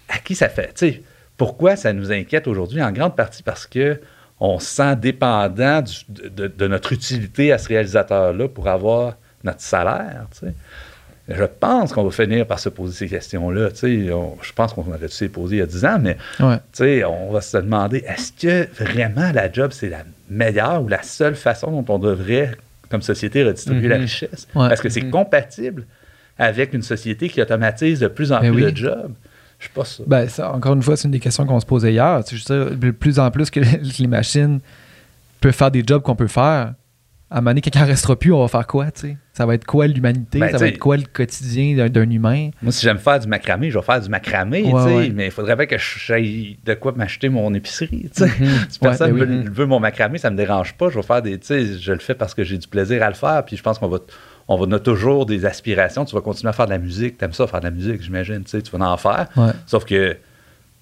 à 0.08 0.18
qui 0.18 0.34
ça 0.34 0.48
fait? 0.48 0.68
Tu 0.74 0.86
sais, 0.92 1.02
pourquoi 1.40 1.74
ça 1.74 1.94
nous 1.94 2.12
inquiète 2.12 2.46
aujourd'hui? 2.46 2.82
En 2.82 2.92
grande 2.92 3.16
partie? 3.16 3.42
Parce 3.42 3.66
que 3.66 3.98
on 4.40 4.58
se 4.58 4.66
sent 4.66 4.94
dépendant 4.96 5.80
du- 5.80 6.28
de, 6.30 6.66
notre 6.66 6.92
utilité 6.92 7.50
à 7.50 7.56
ce 7.56 7.68
réalisateur-là 7.68 8.46
pour 8.46 8.68
avoir 8.68 9.16
notre 9.42 9.62
salaire. 9.62 10.26
tu 10.38 10.46
sais. 10.48 10.54
Je 11.28 11.44
pense 11.44 11.94
qu'on 11.94 12.04
va 12.04 12.10
finir 12.10 12.46
par 12.46 12.58
se 12.58 12.68
poser 12.68 12.92
ces 12.94 13.08
questions-là. 13.08 13.70
tu 13.70 13.76
sais. 14.06 14.12
On- 14.12 14.36
Je 14.42 14.52
pense 14.52 14.74
qu'on 14.74 14.82
aurait 14.86 14.98
dû 14.98 15.08
se 15.08 15.24
les 15.24 15.30
poser 15.30 15.56
il 15.56 15.58
y 15.60 15.62
a 15.62 15.66
10 15.66 15.82
ans, 15.86 15.98
mais 15.98 16.18
ouais 16.40 16.56
tu 16.74 16.84
sais, 16.84 17.04
on 17.04 17.30
va 17.32 17.40
se 17.40 17.56
demander, 17.56 18.04
est-ce 18.06 18.32
que 18.32 18.68
vraiment 18.84 19.32
la 19.32 19.50
job, 19.50 19.70
c'est 19.72 19.88
la 19.88 20.02
meilleure 20.28 20.82
ou 20.82 20.88
la 20.88 21.02
seule 21.02 21.36
façon 21.36 21.70
dont 21.70 21.94
on 21.94 21.98
devrait, 21.98 22.50
comme 22.90 23.00
société, 23.00 23.44
redistribuer 23.44 23.88
la 23.88 23.96
Mhm. 23.96 24.02
richesse? 24.02 24.46
Ouais. 24.54 24.70
Est-ce 24.70 24.82
que 24.82 24.90
c'est 24.90 25.04
Mhm. 25.04 25.10
compatible 25.10 25.86
avec 26.38 26.74
une 26.74 26.82
société 26.82 27.30
qui 27.30 27.40
automatise 27.40 28.00
de 28.00 28.08
plus 28.08 28.30
en 28.30 28.40
Ben 28.40 28.52
plus 28.52 28.64
oui. 28.66 28.72
de 28.72 28.76
jobs? 28.76 29.14
Je 29.60 29.66
suis 29.66 29.74
pas 29.74 29.84
sûr. 29.84 30.04
Ben, 30.08 30.28
ça, 30.28 30.52
encore 30.52 30.72
une 30.74 30.82
fois, 30.82 30.96
c'est 30.96 31.04
une 31.06 31.12
des 31.12 31.20
questions 31.20 31.46
qu'on 31.46 31.60
se 31.60 31.66
posait 31.66 31.92
hier. 31.92 32.20
Dire, 32.24 32.70
de 32.76 32.90
plus 32.90 33.18
en 33.20 33.30
plus 33.30 33.50
que 33.50 33.60
les 34.00 34.06
machines 34.08 34.58
peuvent 35.40 35.52
faire 35.52 35.70
des 35.70 35.84
jobs 35.86 36.02
qu'on 36.02 36.16
peut 36.16 36.26
faire, 36.26 36.74
à 37.32 37.38
un 37.38 37.40
moment 37.42 37.50
donné, 37.52 37.60
quand 37.60 37.70
il 37.78 37.82
restera 37.84 38.18
plus, 38.18 38.32
on 38.32 38.40
va 38.42 38.48
faire 38.48 38.66
quoi, 38.66 38.90
tu 38.90 39.00
sais? 39.02 39.16
Ça 39.34 39.46
va 39.46 39.54
être 39.54 39.64
quoi 39.64 39.86
l'humanité? 39.86 40.40
Ben, 40.40 40.50
ça 40.50 40.58
va 40.58 40.66
être 40.66 40.78
quoi 40.80 40.96
le 40.96 41.04
quotidien 41.04 41.76
d'un, 41.76 41.88
d'un 41.88 42.10
humain? 42.10 42.50
Moi, 42.60 42.72
si 42.72 42.82
j'aime 42.84 42.98
faire 42.98 43.20
du 43.20 43.28
macramé, 43.28 43.70
je 43.70 43.78
vais 43.78 43.84
faire 43.84 44.00
du 44.00 44.08
macramé, 44.08 44.62
Ouais, 44.64 44.70
tu 44.82 44.88
sais, 44.88 44.96
ouais. 44.96 45.10
mais 45.14 45.26
il 45.26 45.30
faudrait 45.30 45.54
bien 45.54 45.66
que 45.66 45.76
j'aille 45.78 46.58
de 46.64 46.74
quoi 46.74 46.90
m'acheter 46.92 47.28
mon 47.28 47.54
épicerie. 47.54 48.10
tu 48.14 48.24
sais. 48.24 48.26
Mhm. 48.26 48.48
Si 48.68 48.78
personne 48.80 49.12
Ouais, 49.12 49.24
ben 49.24 49.44
veut, 49.44 49.50
veut 49.50 49.66
mon 49.66 49.78
macramé, 49.78 50.18
ça 50.18 50.30
me 50.30 50.36
dérange 50.36 50.74
pas. 50.74 50.88
Je 50.90 50.96
vais 50.96 51.02
faire 51.04 51.22
des. 51.22 51.38
Tu 51.38 51.46
sais, 51.46 51.78
je 51.78 51.92
le 51.92 52.00
fais 52.00 52.14
parce 52.14 52.34
que 52.34 52.42
j'ai 52.42 52.58
du 52.58 52.66
plaisir 52.66 53.02
à 53.04 53.08
le 53.08 53.14
faire. 53.14 53.44
Puis 53.44 53.56
je 53.56 53.62
pense 53.62 53.78
qu'on 53.78 53.88
va. 53.88 53.98
On 54.52 54.72
a 54.72 54.80
toujours 54.80 55.26
des 55.26 55.46
aspirations. 55.46 56.04
Tu 56.04 56.14
vas 56.14 56.20
continuer 56.20 56.50
à 56.50 56.52
faire 56.52 56.66
de 56.66 56.72
la 56.72 56.78
musique. 56.78 57.16
Tu 57.18 57.24
aimes 57.24 57.32
ça, 57.32 57.46
faire 57.46 57.60
de 57.60 57.66
la 57.66 57.70
musique, 57.70 58.02
j'imagine. 58.02 58.42
Tu 58.42 58.50
sais, 58.50 58.62
tu 58.62 58.76
vas 58.76 58.84
en 58.84 58.96
faire. 58.96 59.28
Ouais. 59.36 59.52
Sauf 59.66 59.84
que. 59.84 60.12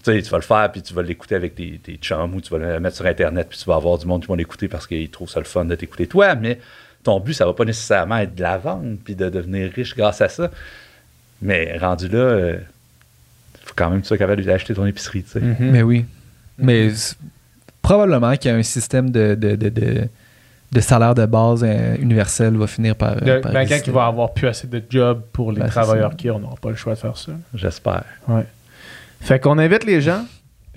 Tu 0.02 0.12
sais, 0.12 0.22
tu 0.22 0.30
vas 0.30 0.38
le 0.38 0.42
faire, 0.42 0.72
puis 0.72 0.80
tu 0.80 0.94
vas 0.94 1.02
l'écouter 1.02 1.34
avec 1.34 1.54
tes, 1.54 1.78
tes 1.82 1.96
chums 1.96 2.34
ou 2.34 2.40
tu 2.40 2.50
vas 2.50 2.58
le 2.58 2.80
mettre 2.80 2.96
sur 2.96 3.04
Internet, 3.04 3.48
puis 3.50 3.58
tu 3.58 3.64
vas 3.66 3.74
avoir 3.74 3.98
du 3.98 4.06
monde 4.06 4.22
qui 4.22 4.28
va 4.28 4.36
l'écouter 4.36 4.68
parce 4.68 4.86
qu'ils 4.86 5.10
trouvent 5.10 5.28
ça 5.28 5.40
le 5.40 5.44
fun 5.44 5.64
de 5.64 5.74
t'écouter 5.74 6.06
toi. 6.06 6.34
Mais 6.36 6.60
ton 7.02 7.20
but, 7.20 7.34
ça 7.34 7.44
va 7.44 7.52
pas 7.52 7.64
nécessairement 7.64 8.18
être 8.18 8.34
de 8.34 8.42
la 8.42 8.58
vendre, 8.58 8.96
puis 9.04 9.14
de 9.14 9.28
devenir 9.28 9.70
riche 9.72 9.94
grâce 9.96 10.20
à 10.20 10.28
ça. 10.28 10.50
Mais 11.42 11.76
rendu 11.76 12.08
là, 12.08 12.52
il 12.52 13.66
faut 13.66 13.74
quand 13.76 13.90
même 13.90 13.98
que 13.98 14.04
tu 14.04 14.08
sois 14.08 14.18
capable 14.18 14.44
d'acheter 14.44 14.72
ton 14.72 14.86
épicerie, 14.86 15.24
tu 15.24 15.30
sais. 15.30 15.40
Mhm. 15.40 15.70
Mais 15.72 15.82
oui. 15.82 16.06
Mais 16.58 16.90
probablement 17.82 18.34
qu'il 18.36 18.50
y 18.50 18.54
a 18.54 18.56
un 18.56 18.62
système 18.62 19.10
de, 19.10 19.34
de, 19.34 19.56
de, 19.56 19.68
de, 19.68 20.08
de 20.70 20.80
salaire 20.80 21.14
de 21.14 21.24
base 21.26 21.64
euh, 21.66 21.96
universel 21.98 22.56
va 22.56 22.66
finir 22.66 22.94
par. 22.94 23.12
euh, 23.12 23.36
Le- 23.36 23.40
par 23.40 23.52
ben, 23.52 23.66
quand 23.66 23.78
il 23.86 23.92
va 23.92 24.06
avoir 24.06 24.32
plus 24.34 24.48
assez 24.48 24.66
de 24.66 24.82
jobs 24.90 25.22
pour 25.32 25.50
les 25.52 25.60
Ben, 25.60 25.68
travailleurs 25.68 26.14
qui 26.16 26.30
on 26.30 26.38
n'aura 26.38 26.56
pas 26.60 26.70
le 26.70 26.76
choix 26.76 26.94
de 26.94 26.98
faire 26.98 27.16
ça. 27.16 27.32
J'espère. 27.54 28.04
Fait 29.20 29.40
qu'on 29.40 29.58
invite 29.58 29.84
les 29.84 30.00
gens 30.00 30.24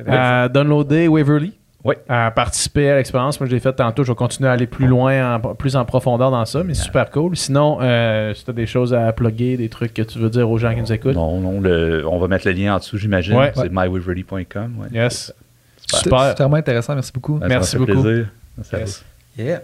à 0.07 0.47
downloader 0.49 1.07
Waverly. 1.07 1.53
Oui. 1.83 1.95
À 2.07 2.29
participer 2.29 2.91
à 2.91 2.95
l'expérience. 2.97 3.39
Moi, 3.39 3.47
je 3.49 3.53
l'ai 3.55 3.59
fait 3.59 3.73
tantôt. 3.73 4.03
Je 4.03 4.11
vais 4.11 4.15
continuer 4.15 4.47
à 4.47 4.53
aller 4.53 4.67
plus 4.67 4.85
loin, 4.85 5.35
en- 5.37 5.55
plus 5.55 5.75
en 5.75 5.83
profondeur 5.83 6.29
dans 6.29 6.45
ça, 6.45 6.63
mais 6.63 6.75
c'est 6.75 6.83
super 6.83 7.09
cool. 7.09 7.35
Sinon, 7.35 7.79
euh, 7.81 8.35
si 8.35 8.43
tu 8.45 8.51
as 8.51 8.53
des 8.53 8.67
choses 8.67 8.93
à 8.93 9.11
plugger, 9.13 9.57
des 9.57 9.67
trucs 9.67 9.91
que 9.95 10.03
tu 10.03 10.19
veux 10.19 10.29
dire 10.29 10.47
aux 10.47 10.59
gens 10.59 10.75
qui 10.75 10.81
nous 10.81 10.93
écoutent. 10.93 11.15
Non, 11.15 11.39
non, 11.41 11.59
le- 11.59 12.05
on 12.07 12.19
va 12.19 12.27
mettre 12.27 12.45
le 12.47 12.53
lien 12.53 12.75
en 12.75 12.77
dessous, 12.77 12.97
j'imagine. 12.99 13.35
Ouais. 13.35 13.51
C'est 13.55 13.71
mywaverly.com. 13.71 14.75
ouais. 14.79 14.87
Yes. 14.91 15.33
Super. 15.87 16.35
vraiment 16.35 16.55
intéressant. 16.57 16.93
Merci 16.93 17.11
beaucoup. 17.13 17.37
Ben, 17.39 17.47
Merci 17.47 17.71
fait 17.71 17.77
beaucoup. 17.79 18.03
plaisir. 18.03 18.27
Merci 18.57 18.75
à 18.75 18.79
Yes. 18.79 19.03
vous. 19.37 19.43
Yeah. 19.43 19.61